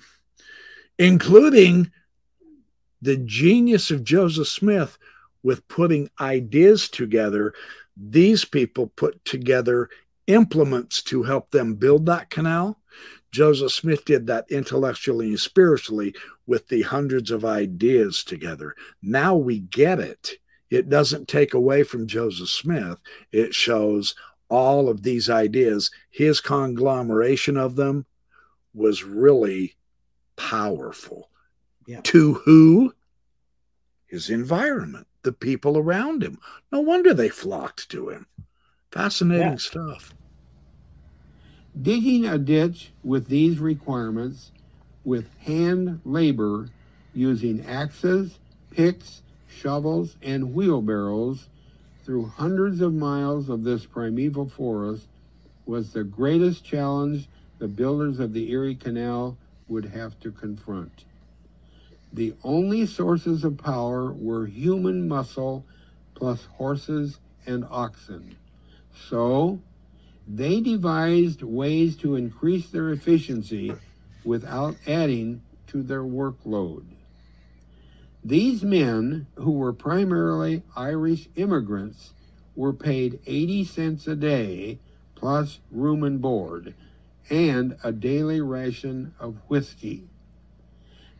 including 0.99 1.91
the 3.01 3.17
genius 3.17 3.89
of 3.89 4.03
joseph 4.03 4.47
smith 4.47 4.97
with 5.43 5.67
putting 5.67 6.09
ideas 6.19 6.89
together. 6.89 7.53
These 7.95 8.45
people 8.45 8.87
put 8.87 9.23
together 9.25 9.89
implements 10.25 11.03
to 11.03 11.23
help 11.23 11.51
them 11.51 11.75
build 11.75 12.05
that 12.07 12.29
canal. 12.29 12.79
Joseph 13.33 13.71
Smith 13.71 14.05
did 14.05 14.27
that 14.27 14.45
intellectually 14.49 15.29
and 15.29 15.39
spiritually 15.39 16.15
with 16.45 16.67
the 16.67 16.83
hundreds 16.83 17.31
of 17.31 17.43
ideas 17.43 18.23
together. 18.23 18.75
Now 19.01 19.35
we 19.35 19.59
get 19.59 19.99
it. 19.99 20.33
It 20.69 20.89
doesn't 20.89 21.27
take 21.27 21.53
away 21.53 21.83
from 21.83 22.07
Joseph 22.07 22.49
Smith, 22.49 22.99
it 23.31 23.53
shows 23.53 24.15
all 24.49 24.87
of 24.87 25.03
these 25.03 25.29
ideas. 25.29 25.89
His 26.11 26.39
conglomeration 26.39 27.57
of 27.57 27.75
them 27.75 28.05
was 28.73 29.03
really 29.03 29.75
powerful. 30.35 31.29
Yeah. 31.87 32.01
To 32.03 32.33
who? 32.33 32.93
His 34.05 34.29
environment 34.29 35.07
the 35.23 35.31
people 35.31 35.77
around 35.77 36.21
him. 36.21 36.37
No 36.71 36.81
wonder 36.81 37.13
they 37.13 37.29
flocked 37.29 37.89
to 37.89 38.09
him. 38.09 38.27
Fascinating 38.91 39.53
yeah. 39.53 39.57
stuff. 39.57 40.13
Digging 41.81 42.25
a 42.25 42.37
ditch 42.37 42.91
with 43.03 43.27
these 43.27 43.57
requirements 43.59 44.51
with 45.03 45.33
hand 45.39 46.01
labor 46.05 46.69
using 47.13 47.65
axes, 47.65 48.37
picks, 48.69 49.23
shovels, 49.47 50.15
and 50.21 50.53
wheelbarrows 50.53 51.47
through 52.03 52.25
hundreds 52.25 52.79
of 52.79 52.93
miles 52.93 53.49
of 53.49 53.63
this 53.63 53.85
primeval 53.85 54.47
forest 54.47 55.07
was 55.65 55.91
the 55.91 56.03
greatest 56.03 56.63
challenge 56.63 57.27
the 57.57 57.67
builders 57.67 58.19
of 58.19 58.33
the 58.33 58.51
Erie 58.51 58.75
Canal 58.75 59.37
would 59.67 59.85
have 59.85 60.19
to 60.19 60.31
confront. 60.31 61.05
The 62.11 62.35
only 62.43 62.85
sources 62.85 63.43
of 63.43 63.57
power 63.57 64.11
were 64.13 64.45
human 64.45 65.07
muscle 65.07 65.65
plus 66.13 66.45
horses 66.45 67.19
and 67.47 67.65
oxen. 67.69 68.35
So, 69.09 69.59
they 70.27 70.61
devised 70.61 71.41
ways 71.41 71.95
to 71.97 72.15
increase 72.15 72.69
their 72.69 72.91
efficiency 72.91 73.73
without 74.23 74.75
adding 74.87 75.41
to 75.67 75.83
their 75.83 76.03
workload. 76.03 76.85
These 78.23 78.63
men, 78.63 79.27
who 79.35 79.51
were 79.51 79.73
primarily 79.73 80.63
Irish 80.75 81.27
immigrants, 81.35 82.13
were 82.55 82.73
paid 82.73 83.19
80 83.25 83.65
cents 83.65 84.07
a 84.07 84.15
day 84.15 84.79
plus 85.15 85.59
room 85.71 86.03
and 86.03 86.21
board 86.21 86.73
and 87.29 87.77
a 87.83 87.91
daily 87.91 88.41
ration 88.41 89.13
of 89.19 89.37
whiskey. 89.47 90.07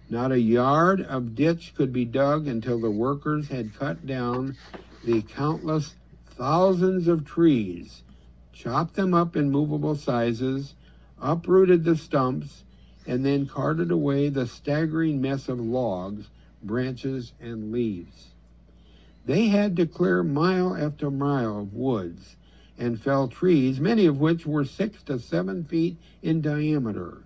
Not 0.09 0.31
a 0.31 0.39
yard 0.39 1.01
of 1.01 1.35
ditch 1.35 1.73
could 1.75 1.91
be 1.91 2.05
dug 2.05 2.47
until 2.47 2.79
the 2.79 2.91
workers 2.91 3.47
had 3.47 3.75
cut 3.75 4.05
down 4.05 4.57
the 5.03 5.21
countless 5.21 5.95
thousands 6.25 7.07
of 7.07 7.25
trees, 7.25 8.03
chopped 8.53 8.93
them 8.93 9.13
up 9.13 9.35
in 9.35 9.51
movable 9.51 9.95
sizes, 9.95 10.75
uprooted 11.19 11.83
the 11.83 11.97
stumps, 11.97 12.63
and 13.05 13.25
then 13.25 13.45
carted 13.45 13.91
away 13.91 14.29
the 14.29 14.47
staggering 14.47 15.21
mess 15.21 15.49
of 15.49 15.59
logs, 15.59 16.29
branches, 16.63 17.33
and 17.41 17.71
leaves. 17.71 18.29
They 19.25 19.47
had 19.47 19.75
to 19.77 19.85
clear 19.85 20.23
mile 20.23 20.75
after 20.75 21.09
mile 21.09 21.59
of 21.59 21.73
woods 21.73 22.35
and 22.77 22.99
fell 22.99 23.27
trees, 23.27 23.79
many 23.79 24.05
of 24.05 24.19
which 24.19 24.45
were 24.45 24.65
six 24.65 25.03
to 25.03 25.19
seven 25.19 25.63
feet 25.63 25.97
in 26.21 26.41
diameter. 26.41 27.23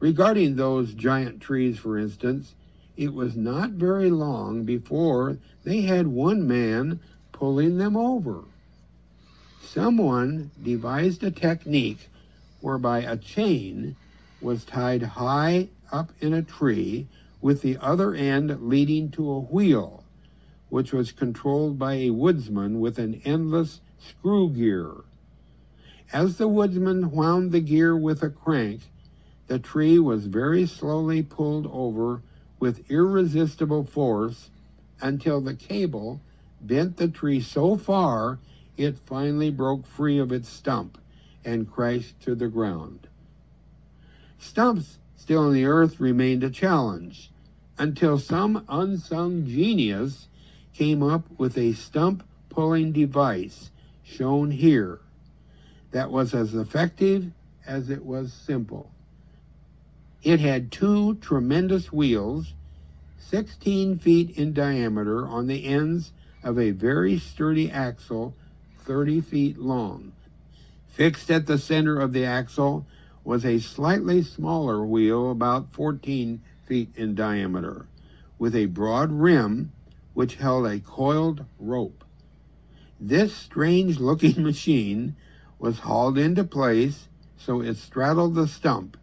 Regarding 0.00 0.56
those 0.56 0.94
giant 0.94 1.40
trees, 1.40 1.78
for 1.78 1.96
instance, 1.96 2.54
it 2.96 3.14
was 3.14 3.36
not 3.36 3.70
very 3.70 4.10
long 4.10 4.64
before 4.64 5.38
they 5.64 5.82
had 5.82 6.06
one 6.08 6.46
man 6.46 7.00
pulling 7.30 7.78
them 7.78 7.96
over. 7.96 8.42
Someone 9.74 10.50
devised 10.62 11.24
a 11.24 11.30
technique 11.30 12.10
whereby 12.60 12.98
a 12.98 13.16
chain 13.16 13.96
was 14.38 14.66
tied 14.66 15.02
high 15.02 15.70
up 15.90 16.12
in 16.20 16.34
a 16.34 16.42
tree 16.42 17.06
with 17.40 17.62
the 17.62 17.78
other 17.78 18.14
end 18.14 18.68
leading 18.68 19.10
to 19.12 19.30
a 19.30 19.40
wheel, 19.40 20.04
which 20.68 20.92
was 20.92 21.10
controlled 21.10 21.78
by 21.78 21.94
a 21.94 22.10
woodsman 22.10 22.80
with 22.80 22.98
an 22.98 23.22
endless 23.24 23.80
screw 23.98 24.50
gear. 24.50 24.92
As 26.12 26.36
the 26.36 26.48
woodsman 26.48 27.10
wound 27.10 27.50
the 27.50 27.60
gear 27.60 27.96
with 27.96 28.22
a 28.22 28.28
crank, 28.28 28.82
the 29.46 29.58
tree 29.58 29.98
was 29.98 30.26
very 30.26 30.66
slowly 30.66 31.22
pulled 31.22 31.66
over 31.72 32.20
with 32.60 32.90
irresistible 32.90 33.84
force 33.84 34.50
until 35.00 35.40
the 35.40 35.54
cable 35.54 36.20
bent 36.60 36.98
the 36.98 37.08
tree 37.08 37.40
so 37.40 37.78
far 37.78 38.38
it 38.76 38.98
finally 38.98 39.50
broke 39.50 39.86
free 39.86 40.18
of 40.18 40.32
its 40.32 40.48
stump 40.48 40.98
and 41.44 41.70
crashed 41.70 42.20
to 42.20 42.34
the 42.34 42.48
ground. 42.48 43.08
Stumps 44.38 44.98
still 45.16 45.48
in 45.48 45.54
the 45.54 45.64
earth 45.64 46.00
remained 46.00 46.42
a 46.42 46.50
challenge 46.50 47.30
until 47.78 48.18
some 48.18 48.64
unsung 48.68 49.46
genius 49.46 50.28
came 50.74 51.02
up 51.02 51.24
with 51.38 51.56
a 51.56 51.72
stump 51.72 52.22
pulling 52.48 52.92
device 52.92 53.70
shown 54.02 54.50
here 54.50 55.00
that 55.90 56.10
was 56.10 56.34
as 56.34 56.54
effective 56.54 57.30
as 57.66 57.90
it 57.90 58.04
was 58.04 58.32
simple. 58.32 58.90
It 60.22 60.40
had 60.40 60.70
two 60.70 61.16
tremendous 61.16 61.92
wheels, 61.92 62.54
16 63.18 63.98
feet 63.98 64.36
in 64.36 64.52
diameter, 64.52 65.26
on 65.26 65.46
the 65.46 65.64
ends 65.66 66.12
of 66.42 66.58
a 66.58 66.70
very 66.70 67.18
sturdy 67.18 67.70
axle, 67.70 68.34
30 68.84 69.20
feet 69.20 69.58
long. 69.58 70.12
Fixed 70.88 71.30
at 71.30 71.46
the 71.46 71.58
center 71.58 71.98
of 71.98 72.12
the 72.12 72.24
axle 72.24 72.86
was 73.24 73.44
a 73.44 73.58
slightly 73.58 74.22
smaller 74.22 74.84
wheel, 74.84 75.30
about 75.30 75.72
14 75.72 76.42
feet 76.66 76.90
in 76.96 77.14
diameter, 77.14 77.86
with 78.38 78.54
a 78.54 78.66
broad 78.66 79.12
rim 79.12 79.72
which 80.14 80.36
held 80.36 80.66
a 80.66 80.80
coiled 80.80 81.44
rope. 81.58 82.04
This 83.00 83.34
strange 83.34 83.98
looking 83.98 84.42
machine 84.44 85.16
was 85.58 85.80
hauled 85.80 86.18
into 86.18 86.44
place 86.44 87.08
so 87.36 87.60
it 87.60 87.76
straddled 87.76 88.34
the 88.34 88.46
stump 88.46 88.96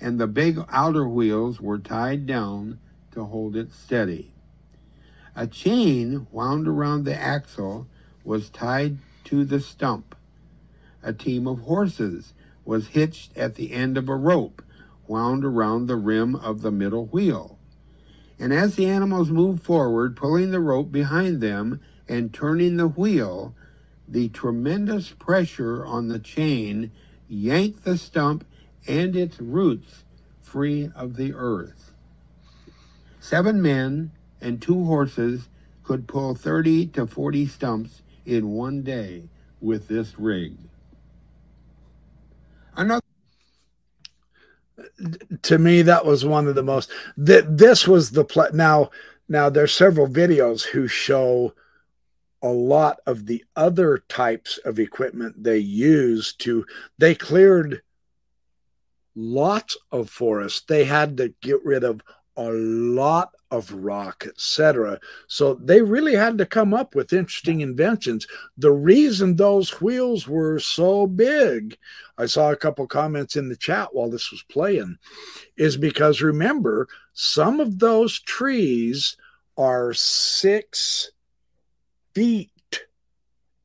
and 0.00 0.18
the 0.18 0.26
big 0.26 0.62
outer 0.70 1.08
wheels 1.08 1.60
were 1.60 1.78
tied 1.78 2.26
down 2.26 2.78
to 3.12 3.24
hold 3.24 3.56
it 3.56 3.72
steady. 3.72 4.32
A 5.34 5.46
chain 5.46 6.26
wound 6.30 6.68
around 6.68 7.04
the 7.04 7.14
axle 7.14 7.86
was 8.24 8.50
tied 8.50 8.98
to 9.26 9.44
the 9.44 9.60
stump. 9.60 10.14
A 11.02 11.12
team 11.12 11.46
of 11.46 11.60
horses 11.60 12.32
was 12.64 12.88
hitched 12.88 13.36
at 13.36 13.54
the 13.54 13.72
end 13.72 13.96
of 13.96 14.08
a 14.08 14.16
rope 14.16 14.62
wound 15.06 15.44
around 15.44 15.86
the 15.86 15.96
rim 15.96 16.34
of 16.34 16.62
the 16.62 16.72
middle 16.72 17.06
wheel. 17.06 17.58
And 18.38 18.52
as 18.52 18.74
the 18.74 18.86
animals 18.86 19.30
moved 19.30 19.62
forward, 19.62 20.16
pulling 20.16 20.50
the 20.50 20.60
rope 20.60 20.90
behind 20.90 21.40
them 21.40 21.80
and 22.08 22.32
turning 22.32 22.76
the 22.76 22.88
wheel, 22.88 23.54
the 24.08 24.28
tremendous 24.28 25.10
pressure 25.10 25.84
on 25.84 26.08
the 26.08 26.18
chain 26.18 26.90
yanked 27.28 27.84
the 27.84 27.98
stump 27.98 28.44
and 28.86 29.16
its 29.16 29.40
roots 29.40 30.04
free 30.40 30.90
of 30.94 31.16
the 31.16 31.34
earth. 31.34 31.92
Seven 33.20 33.60
men 33.60 34.12
and 34.40 34.62
two 34.62 34.84
horses 34.84 35.48
could 35.82 36.06
pull 36.06 36.34
30 36.34 36.88
to 36.88 37.06
40 37.06 37.46
stumps 37.46 38.02
in 38.26 38.50
one 38.50 38.82
day 38.82 39.28
with 39.60 39.88
this 39.88 40.18
rig. 40.18 40.56
Another 42.76 43.00
to 45.42 45.58
me 45.58 45.82
that 45.82 46.04
was 46.04 46.24
one 46.24 46.46
of 46.46 46.54
the 46.54 46.62
most 46.62 46.90
that 47.16 47.58
this 47.58 47.86
was 47.88 48.10
the 48.10 48.24
pl- 48.24 48.52
now 48.52 48.90
now 49.28 49.48
there's 49.48 49.72
several 49.72 50.06
videos 50.06 50.64
who 50.64 50.86
show 50.86 51.52
a 52.42 52.48
lot 52.48 52.98
of 53.06 53.26
the 53.26 53.44
other 53.56 54.04
types 54.08 54.58
of 54.58 54.78
equipment 54.78 55.42
they 55.42 55.58
used 55.58 56.40
to 56.40 56.64
they 56.98 57.14
cleared 57.14 57.82
lots 59.14 59.76
of 59.90 60.10
forest 60.10 60.68
they 60.68 60.84
had 60.84 61.16
to 61.16 61.32
get 61.40 61.64
rid 61.64 61.82
of 61.82 62.02
a 62.36 62.50
lot 62.50 63.34
of 63.50 63.72
rock 63.72 64.24
etc 64.26 64.98
so 65.26 65.54
they 65.54 65.80
really 65.80 66.14
had 66.14 66.36
to 66.36 66.44
come 66.44 66.74
up 66.74 66.94
with 66.94 67.12
interesting 67.12 67.60
inventions. 67.60 68.26
The 68.58 68.72
reason 68.72 69.36
those 69.36 69.80
wheels 69.80 70.26
were 70.28 70.58
so 70.58 71.06
big 71.06 71.78
i 72.18 72.26
saw 72.26 72.50
a 72.50 72.56
couple 72.56 72.86
comments 72.86 73.36
in 73.36 73.48
the 73.48 73.56
chat 73.56 73.94
while 73.94 74.10
this 74.10 74.30
was 74.30 74.42
playing 74.42 74.98
is 75.56 75.76
because 75.76 76.20
remember 76.20 76.88
some 77.12 77.60
of 77.60 77.78
those 77.78 78.20
trees 78.20 79.16
are 79.56 79.94
six 79.94 81.10
feet 82.14 82.50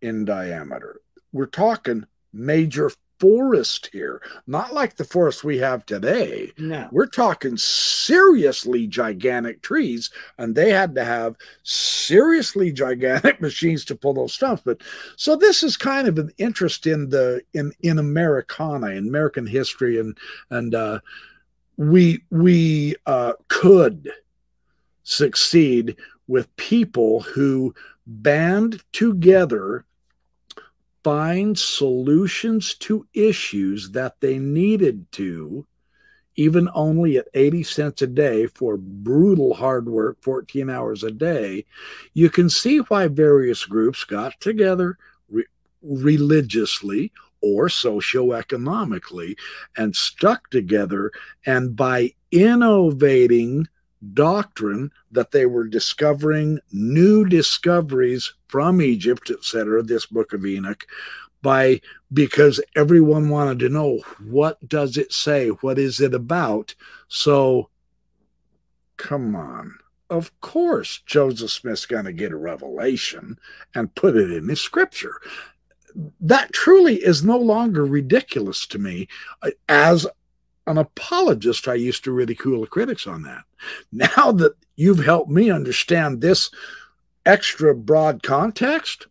in 0.02 0.26
diameter. 0.26 1.02
We're 1.31 1.45
talking 1.45 2.06
major 2.34 2.91
forest 3.22 3.88
here, 3.93 4.19
not 4.48 4.73
like 4.73 4.95
the 4.95 5.03
forest 5.03 5.43
we 5.43 5.60
have 5.60 5.85
today. 5.85 6.52
No. 6.57 6.89
We're 6.91 7.06
talking 7.06 7.56
seriously 7.56 8.88
gigantic 8.88 9.61
trees, 9.61 10.10
and 10.39 10.56
they 10.56 10.72
had 10.72 10.95
to 10.95 11.06
have 11.06 11.35
seriously 11.61 12.72
gigantic 12.72 13.39
machines 13.41 13.85
to 13.85 13.95
pull 13.95 14.15
those 14.15 14.34
stumps. 14.34 14.64
But 14.65 14.81
so 15.18 15.35
this 15.35 15.61
is 15.61 15.77
kind 15.77 16.07
of 16.07 16.18
an 16.18 16.31
interest 16.39 16.88
in 16.88 17.10
the 17.10 17.43
in 17.53 17.72
in 17.81 17.99
Americana, 17.99 18.88
in 18.88 19.07
American 19.07 19.45
history, 19.45 19.99
and 19.99 20.18
and 20.49 20.73
uh, 20.73 20.99
we 21.77 22.23
we 22.31 22.95
uh, 23.06 23.34
could 23.49 24.11
succeed 25.03 25.95
with 26.27 26.56
people 26.56 27.19
who 27.19 27.76
band 28.07 28.81
together 28.93 29.85
find 31.03 31.57
solutions 31.57 32.76
to 32.76 33.07
issues 33.14 33.91
that 33.91 34.19
they 34.19 34.38
needed 34.38 35.11
to, 35.14 35.65
even 36.36 36.69
only 36.73 37.18
at 37.18 37.28
80 37.34 37.64
cents 37.64 38.02
a 38.02 38.07
day 38.07 38.48
for 38.48 38.78
brutal 38.78 39.53
hard 39.53 39.88
work, 39.88 40.18
14 40.22 40.69
hours 40.69 41.03
a 41.03 41.11
day, 41.11 41.65
you 42.14 42.30
can 42.30 42.49
see 42.49 42.78
why 42.80 43.07
various 43.07 43.65
groups 43.65 44.03
got 44.03 44.40
together 44.40 44.98
re- 45.30 45.45
religiously 45.82 47.11
or 47.41 47.68
socioeconomically 47.68 49.36
and 49.76 49.95
stuck 49.95 50.49
together. 50.49 51.11
And 51.45 51.76
by 51.76 52.14
innovating 52.32 53.68
doctrine 54.14 54.91
that 55.11 55.32
they 55.32 55.45
were 55.45 55.68
discovering 55.68 56.60
new 56.72 57.26
discoveries 57.26 58.34
from 58.48 58.82
Egypt, 58.82 59.30
etc., 59.30 59.84
this 59.84 60.06
book 60.06 60.34
of 60.34 60.45
Enoch, 60.45 60.86
by 61.41 61.82
because 62.14 62.61
everyone 62.76 63.30
wanted 63.30 63.60
to 63.60 63.69
know 63.69 63.99
what 64.19 64.68
does 64.68 64.98
it 64.98 65.11
say, 65.11 65.49
what 65.49 65.80
is 65.80 65.99
it 65.99 66.14
about. 66.14 66.76
So 67.07 67.69
come 68.98 69.36
on. 69.36 69.76
Of 70.10 70.40
course, 70.41 71.02
Joseph 71.06 71.52
Smith's 71.52 71.86
going 71.86 72.06
to 72.06 72.14
get 72.14 72.34
a 72.34 72.38
revelation 72.38 73.40
and 73.73 73.95
put 73.95 74.18
it 74.18 74.30
in 74.30 74.49
his 74.49 74.60
scripture. 74.60 75.22
That 76.19 76.52
truly 76.53 76.95
is 76.95 77.23
no 77.23 77.38
longer 77.38 77.86
ridiculous 77.86 78.68
to 78.68 78.78
me 78.78 79.07
uh, 79.41 79.52
as 79.69 80.06
an 80.72 80.77
apologist, 80.77 81.68
I 81.68 81.76
used 81.76 82.03
to 82.06 82.11
ridicule 82.11 82.61
the 82.61 82.68
critics 82.68 83.06
on 83.06 83.22
that. 83.23 83.43
Now 83.91 84.31
that 84.31 84.56
you've 84.76 85.06
helped 85.06 85.30
me 85.30 85.52
understand 85.52 86.22
this 86.22 86.49
extra 87.26 87.76
broad 87.76 88.23
context, 88.23 89.07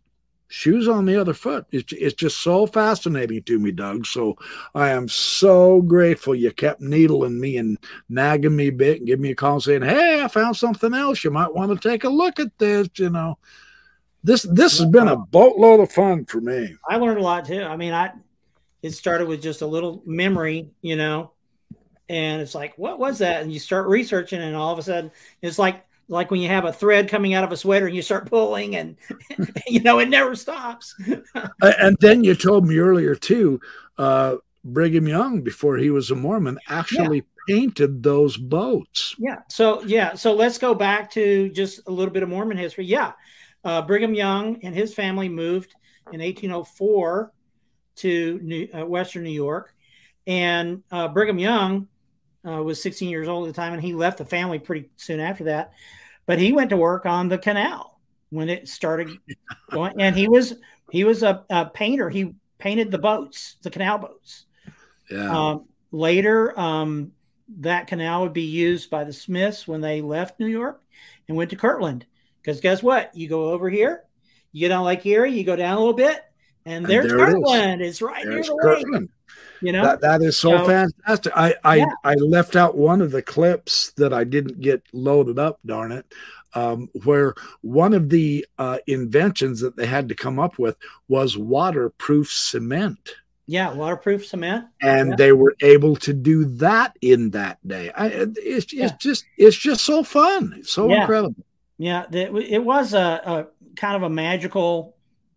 shoes 0.49 0.87
on 0.87 1.05
the 1.05 1.15
other 1.15 1.33
foot. 1.33 1.65
It's, 1.71 1.93
it's 1.93 2.13
just 2.13 2.41
so 2.41 2.67
fascinating 2.67 3.43
to 3.43 3.57
me, 3.57 3.71
Doug. 3.71 4.05
So 4.05 4.37
I 4.75 4.89
am 4.89 5.07
so 5.07 5.81
grateful 5.81 6.35
you 6.35 6.51
kept 6.51 6.81
needling 6.81 7.39
me 7.39 7.57
and 7.57 7.77
nagging 8.09 8.55
me 8.55 8.67
a 8.67 8.71
bit 8.71 8.97
and 8.97 9.07
giving 9.07 9.23
me 9.23 9.31
a 9.31 9.35
call 9.35 9.61
saying, 9.61 9.83
Hey, 9.83 10.21
I 10.21 10.27
found 10.27 10.57
something 10.57 10.93
else. 10.93 11.23
You 11.23 11.31
might 11.31 11.53
want 11.53 11.71
to 11.71 11.89
take 11.89 12.03
a 12.03 12.09
look 12.09 12.39
at 12.39 12.57
this, 12.57 12.89
you 12.95 13.09
know. 13.09 13.37
This 14.23 14.43
this 14.43 14.77
has 14.77 14.87
been 14.87 15.07
a 15.07 15.15
boatload 15.15 15.79
of 15.79 15.91
fun 15.91 16.25
for 16.25 16.41
me. 16.41 16.75
I 16.87 16.97
learned 16.97 17.17
a 17.17 17.23
lot 17.23 17.45
too. 17.45 17.63
I 17.63 17.75
mean, 17.75 17.93
I 17.93 18.11
it 18.83 18.91
started 18.91 19.27
with 19.27 19.41
just 19.41 19.61
a 19.61 19.67
little 19.67 20.03
memory, 20.05 20.69
you 20.81 20.95
know, 20.95 21.31
and 22.11 22.41
it's 22.41 22.53
like 22.53 22.77
what 22.77 22.99
was 22.99 23.19
that? 23.19 23.41
And 23.41 23.51
you 23.51 23.59
start 23.59 23.87
researching 23.87 24.41
and 24.41 24.53
all 24.55 24.73
of 24.73 24.77
a 24.77 24.83
sudden 24.83 25.11
it's 25.41 25.57
like 25.57 25.85
like 26.09 26.29
when 26.29 26.41
you 26.41 26.49
have 26.49 26.65
a 26.65 26.73
thread 26.73 27.07
coming 27.07 27.33
out 27.33 27.45
of 27.45 27.53
a 27.53 27.57
sweater 27.57 27.87
and 27.87 27.95
you 27.95 28.01
start 28.01 28.29
pulling 28.29 28.75
and 28.75 28.97
you 29.67 29.79
know 29.79 29.99
it 29.99 30.09
never 30.09 30.35
stops. 30.35 30.93
And 31.61 31.95
then 32.01 32.25
you 32.25 32.35
told 32.35 32.67
me 32.67 32.77
earlier 32.77 33.15
too 33.15 33.61
uh 33.97 34.35
brigham 34.65 35.07
young 35.07 35.41
before 35.41 35.77
he 35.77 35.89
was 35.89 36.11
a 36.11 36.15
mormon 36.15 36.59
actually 36.67 37.17
yeah. 37.17 37.55
painted 37.55 38.03
those 38.03 38.35
boats. 38.35 39.15
Yeah 39.17 39.39
so 39.47 39.81
yeah 39.83 40.13
so 40.13 40.33
let's 40.33 40.57
go 40.57 40.75
back 40.75 41.09
to 41.11 41.49
just 41.49 41.87
a 41.87 41.91
little 41.91 42.13
bit 42.13 42.23
of 42.23 42.29
mormon 42.29 42.57
history. 42.57 42.85
Yeah 42.85 43.13
uh, 43.63 43.81
brigham 43.81 44.13
young 44.13 44.59
and 44.63 44.75
his 44.75 44.93
family 44.93 45.29
moved 45.29 45.75
in 46.11 46.19
1804 46.19 47.31
to 47.95 48.39
new, 48.43 48.67
uh, 48.73 48.85
western 48.85 49.23
new 49.23 49.29
york 49.29 49.73
and 50.27 50.83
uh, 50.91 51.07
brigham 51.07 51.39
young 51.39 51.87
uh, 52.47 52.61
was 52.63 52.81
16 52.81 53.09
years 53.09 53.27
old 53.27 53.47
at 53.47 53.53
the 53.53 53.61
time, 53.61 53.73
and 53.73 53.81
he 53.81 53.93
left 53.93 54.17
the 54.17 54.25
family 54.25 54.59
pretty 54.59 54.89
soon 54.95 55.19
after 55.19 55.45
that. 55.45 55.73
But 56.25 56.39
he 56.39 56.51
went 56.51 56.69
to 56.69 56.77
work 56.77 57.05
on 57.05 57.29
the 57.29 57.37
canal 57.37 57.99
when 58.29 58.49
it 58.49 58.67
started 58.67 59.09
going, 59.71 59.93
and 59.99 60.15
he 60.15 60.27
was 60.27 60.55
he 60.91 61.03
was 61.03 61.23
a, 61.23 61.45
a 61.49 61.65
painter. 61.65 62.09
He 62.09 62.35
painted 62.57 62.91
the 62.91 62.97
boats, 62.97 63.55
the 63.61 63.69
canal 63.69 63.97
boats. 63.97 64.45
Yeah. 65.09 65.49
Um, 65.49 65.65
later, 65.91 66.57
um, 66.59 67.11
that 67.59 67.87
canal 67.87 68.21
would 68.23 68.33
be 68.33 68.43
used 68.43 68.89
by 68.89 69.03
the 69.03 69.13
Smiths 69.13 69.67
when 69.67 69.81
they 69.81 70.01
left 70.01 70.39
New 70.39 70.47
York 70.47 70.81
and 71.27 71.37
went 71.37 71.49
to 71.49 71.55
Kirtland. 71.55 72.05
Because 72.41 72.61
guess 72.61 72.81
what? 72.81 73.15
You 73.15 73.27
go 73.27 73.51
over 73.51 73.69
here, 73.69 74.03
you 74.51 74.61
get 74.61 74.71
on 74.71 74.85
Lake 74.85 75.05
Erie, 75.05 75.33
you 75.33 75.43
go 75.43 75.55
down 75.55 75.75
a 75.75 75.79
little 75.79 75.93
bit, 75.93 76.21
and, 76.65 76.77
and 76.77 76.85
there's 76.85 77.07
there 77.07 77.17
Kirtland. 77.17 77.81
It 77.81 77.85
is. 77.85 77.93
It's 77.95 78.01
right 78.01 78.23
there's 78.23 78.49
near 78.49 78.55
the 78.55 78.61
Kirtland. 78.61 79.01
lake. 79.01 79.09
You 79.61 79.71
know, 79.71 79.83
that, 79.83 80.01
that 80.01 80.21
is 80.21 80.37
so, 80.37 80.57
so 80.57 80.65
fantastic. 80.65 81.33
I 81.35 81.55
I, 81.63 81.75
yeah. 81.77 81.85
I 82.03 82.15
left 82.15 82.55
out 82.55 82.77
one 82.77 83.01
of 83.01 83.11
the 83.11 83.21
clips 83.21 83.91
that 83.97 84.13
I 84.13 84.23
didn't 84.23 84.61
get 84.61 84.83
loaded 84.93 85.39
up. 85.39 85.59
Darn 85.65 85.91
it. 85.91 86.05
Um, 86.53 86.89
where 87.05 87.33
one 87.61 87.93
of 87.93 88.09
the 88.09 88.45
uh, 88.57 88.79
inventions 88.85 89.61
that 89.61 89.77
they 89.77 89.85
had 89.85 90.09
to 90.09 90.15
come 90.15 90.37
up 90.37 90.59
with 90.59 90.75
was 91.07 91.37
waterproof 91.37 92.29
cement. 92.29 93.15
Yeah, 93.47 93.73
waterproof 93.73 94.25
cement. 94.25 94.65
And 94.81 95.11
yeah. 95.11 95.15
they 95.15 95.31
were 95.31 95.55
able 95.61 95.95
to 95.97 96.13
do 96.13 96.45
that 96.45 96.97
in 97.01 97.31
that 97.31 97.65
day. 97.67 97.91
I, 97.91 98.07
it's, 98.07 98.37
it's 98.37 98.73
yeah. 98.73 98.91
just 98.99 99.25
it's 99.37 99.57
just 99.57 99.85
so 99.85 100.03
fun. 100.03 100.55
It's 100.57 100.71
so 100.71 100.89
yeah. 100.89 101.01
incredible. 101.01 101.43
Yeah, 101.77 102.05
it 102.11 102.63
was 102.63 102.93
a, 102.93 103.21
a, 103.25 103.47
kind 103.75 103.95
of 103.95 104.03
a 104.03 104.09
magical 104.09 104.95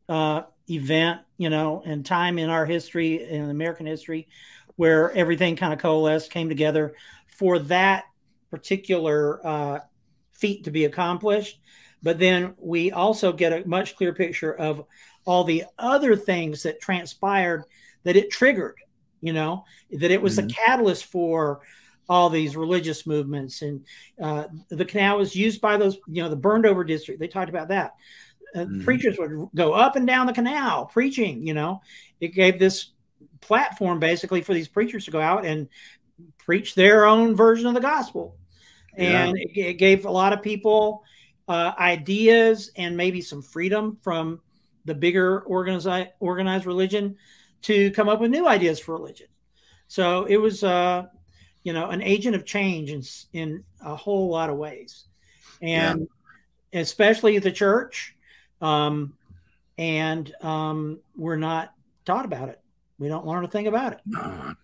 uh, 0.09 0.43
event, 0.69 1.21
you 1.37 1.51
know, 1.51 1.83
and 1.85 2.05
time 2.05 2.39
in 2.39 2.51
our 2.51 2.67
history, 2.67 3.23
in 3.29 3.51
American 3.51 3.87
history, 3.87 4.29
where 4.77 5.13
everything 5.13 5.57
kind 5.57 5.73
of 5.73 5.79
coalesced, 5.79 6.31
came 6.31 6.49
together 6.49 6.95
for 7.27 7.59
that 7.61 8.05
particular 8.51 9.45
uh, 9.47 9.79
feat 10.33 10.65
to 10.65 10.71
be 10.71 10.85
accomplished. 10.85 11.61
But 12.03 12.19
then 12.19 12.55
we 12.59 12.93
also 12.93 13.33
get 13.33 13.53
a 13.53 13.67
much 13.69 13.97
clearer 13.97 14.15
picture 14.15 14.55
of 14.55 14.85
all 15.25 15.45
the 15.45 15.65
other 15.79 16.17
things 16.17 16.63
that 16.65 16.81
transpired 16.81 17.65
that 18.05 18.17
it 18.17 18.31
triggered. 18.31 18.77
you 19.21 19.33
know, 19.33 19.65
that 19.91 20.11
it 20.11 20.21
was 20.21 20.37
Mhm. 20.37 20.45
a 20.45 20.47
catalyst 20.47 21.07
for 21.07 21.63
all 22.11 22.29
these 22.29 22.57
religious 22.57 23.07
movements. 23.07 23.63
And 23.63 23.87
uh, 24.21 24.45
the 24.69 24.85
canal 24.85 25.17
was 25.17 25.35
used 25.35 25.63
by 25.63 25.79
those, 25.79 25.97
you 26.07 26.23
know, 26.23 26.29
the 26.29 26.37
burned 26.37 26.67
over 26.67 26.85
district. 26.85 27.21
They 27.21 27.29
talked 27.29 27.49
about 27.49 27.69
that. 27.69 27.93
Mhm. 28.55 28.85
Preachers 28.85 29.19
would 29.19 29.49
go 29.55 29.73
up 29.73 29.97
and 29.97 30.07
down 30.07 30.27
the 30.27 30.33
canal 30.33 30.87
preaching, 30.87 31.47
you 31.47 31.55
know, 31.55 31.81
it 32.21 32.29
gave 32.29 32.59
this 32.59 32.93
platform 33.41 33.99
basically 33.99 34.41
for 34.41 34.55
these 34.55 34.69
preachers 34.69 35.05
to 35.05 35.11
go 35.11 35.21
out 35.21 35.45
and 35.45 35.69
preach 36.39 36.75
their 36.75 37.05
own 37.07 37.35
version 37.35 37.67
of 37.67 37.75
the 37.75 37.81
gospel. 37.81 38.37
And 38.97 39.37
it, 39.37 39.51
it 39.57 39.75
gave 39.75 40.07
a 40.07 40.11
lot 40.11 40.33
of 40.33 40.43
people 40.43 41.03
uh, 41.49 41.73
ideas 41.79 42.71
and 42.77 42.97
maybe 42.97 43.21
some 43.21 43.43
freedom 43.43 43.99
from 44.03 44.41
the 44.85 44.95
bigger 44.95 45.41
organized 45.41 46.11
organized 46.21 46.67
religion 46.67 47.17
to 47.63 47.91
come 47.91 48.09
up 48.09 48.21
with 48.21 48.31
new 48.31 48.47
ideas 48.47 48.79
for 48.79 48.93
religion. 48.93 49.27
So 49.89 50.25
it 50.27 50.37
was, 50.37 50.63
uh, 50.63 51.07
you 51.65 51.73
know, 51.73 51.91
an 51.91 52.03
agent 52.03 52.37
of 52.37 52.45
change 52.45 52.91
in 52.91 53.03
in 53.33 53.65
a 53.81 53.97
whole 53.97 54.29
lot 54.29 54.51
of 54.51 54.57
ways, 54.57 55.05
and 55.61 56.07
especially 56.73 57.39
the 57.39 57.53
church. 57.53 58.15
Um, 58.61 59.15
and 59.79 60.33
um, 60.43 61.01
we're 61.17 61.37
not 61.37 61.75
taught 62.05 62.25
about 62.25 62.49
it. 62.49 62.61
We 62.99 63.09
don't 63.09 63.27
learn 63.27 63.45
a 63.45 63.49
thing 63.49 63.67
about 63.67 63.93
it. 63.95 64.57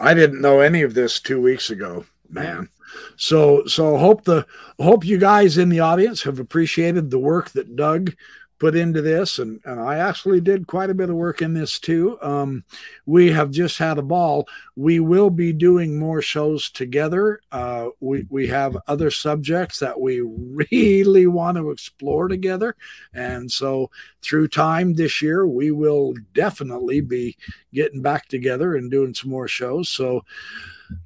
I 0.00 0.14
didn't 0.14 0.40
know 0.40 0.60
any 0.60 0.82
of 0.82 0.94
this 0.94 1.20
two 1.20 1.40
weeks 1.40 1.70
ago, 1.70 2.04
man. 2.28 2.68
So 3.16 3.66
so 3.66 3.96
hope 3.96 4.24
the 4.24 4.46
hope 4.80 5.04
you 5.04 5.18
guys 5.18 5.58
in 5.58 5.68
the 5.68 5.80
audience 5.80 6.22
have 6.22 6.38
appreciated 6.38 7.10
the 7.10 7.18
work 7.18 7.50
that 7.50 7.76
Doug 7.76 8.14
put 8.58 8.74
into 8.74 9.00
this 9.00 9.38
and 9.38 9.60
and 9.64 9.80
I 9.80 9.98
actually 9.98 10.40
did 10.40 10.66
quite 10.66 10.90
a 10.90 10.94
bit 10.94 11.10
of 11.10 11.16
work 11.16 11.42
in 11.42 11.54
this 11.54 11.78
too. 11.78 12.18
Um, 12.20 12.64
we 13.06 13.30
have 13.30 13.50
just 13.50 13.78
had 13.78 13.98
a 13.98 14.02
ball. 14.02 14.48
We 14.76 15.00
will 15.00 15.30
be 15.30 15.52
doing 15.52 15.98
more 15.98 16.22
shows 16.22 16.70
together. 16.70 17.40
Uh, 17.52 17.88
we 18.00 18.26
we 18.30 18.46
have 18.48 18.76
other 18.86 19.10
subjects 19.10 19.78
that 19.78 19.98
we 20.00 20.20
really 20.70 21.26
want 21.26 21.56
to 21.56 21.70
explore 21.70 22.28
together, 22.28 22.76
and 23.14 23.50
so 23.50 23.90
through 24.22 24.48
time 24.48 24.94
this 24.94 25.22
year 25.22 25.46
we 25.46 25.70
will 25.70 26.14
definitely 26.34 27.00
be 27.00 27.36
getting 27.72 28.02
back 28.02 28.28
together 28.28 28.76
and 28.76 28.90
doing 28.90 29.14
some 29.14 29.30
more 29.30 29.48
shows. 29.48 29.88
So 29.88 30.24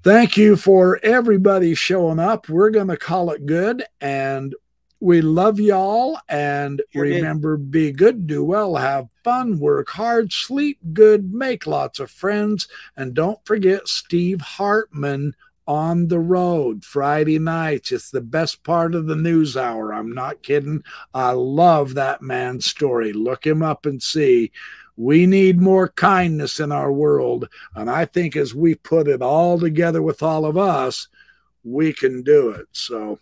thank 0.03 0.37
you 0.37 0.57
for 0.57 1.01
everybody 1.03 1.75
showing 1.75 2.19
up. 2.19 2.49
We're 2.49 2.71
going 2.71 2.89
to 2.89 2.97
call 2.97 3.31
it 3.31 3.47
good 3.47 3.85
and 4.01 4.55
we 5.03 5.21
love 5.21 5.59
y'all 5.59 6.17
and 6.29 6.81
remember 6.95 7.57
be 7.57 7.91
good, 7.91 8.29
do 8.29 8.45
well, 8.45 8.77
have 8.77 9.09
fun, 9.25 9.59
work 9.59 9.89
hard, 9.89 10.33
sleep 10.33 10.79
good, 10.93 11.35
make 11.35 11.67
lots 11.67 11.99
of 11.99 12.09
friends 12.09 12.69
and 12.97 13.13
don't 13.13 13.45
forget 13.45 13.89
Steve 13.89 14.41
Hartman 14.41 15.35
on 15.67 16.07
the 16.07 16.21
road 16.21 16.85
Friday 16.85 17.41
nights. 17.41 17.91
It's 17.91 18.13
the 18.13 18.21
best 18.21 18.63
part 18.63 18.95
of 18.95 19.07
the 19.07 19.17
news 19.17 19.57
hour. 19.57 19.93
I'm 19.93 20.13
not 20.13 20.45
kidding. 20.45 20.85
I 21.13 21.33
love 21.33 21.95
that 21.95 22.23
man's 22.23 22.67
story. 22.67 23.13
Look 23.13 23.45
him 23.45 23.61
up 23.61 23.87
and 23.87 24.01
see. 24.01 24.53
We 24.97 25.27
need 25.27 25.61
more 25.61 25.89
kindness 25.89 26.61
in 26.61 26.71
our 26.71 26.93
world. 26.93 27.49
And 27.75 27.91
I 27.91 28.05
think 28.05 28.37
as 28.37 28.55
we 28.55 28.77
put 28.77 29.09
it 29.09 29.21
all 29.21 29.59
together 29.59 30.01
with 30.01 30.23
all 30.23 30.47
of 30.47 30.57
us, 30.57 31.09
we 31.65 31.93
can 31.93 32.23
do 32.23 32.51
it. 32.51 32.69
So 32.71 33.19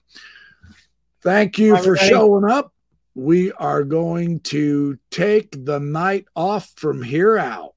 thank 1.22 1.58
you 1.58 1.76
for 1.82 1.96
showing 1.96 2.50
up. 2.50 2.72
We 3.14 3.52
are 3.52 3.82
going 3.84 4.40
to 4.40 4.98
take 5.10 5.64
the 5.64 5.80
night 5.80 6.26
off 6.34 6.72
from 6.76 7.02
here 7.02 7.36
out. 7.38 7.74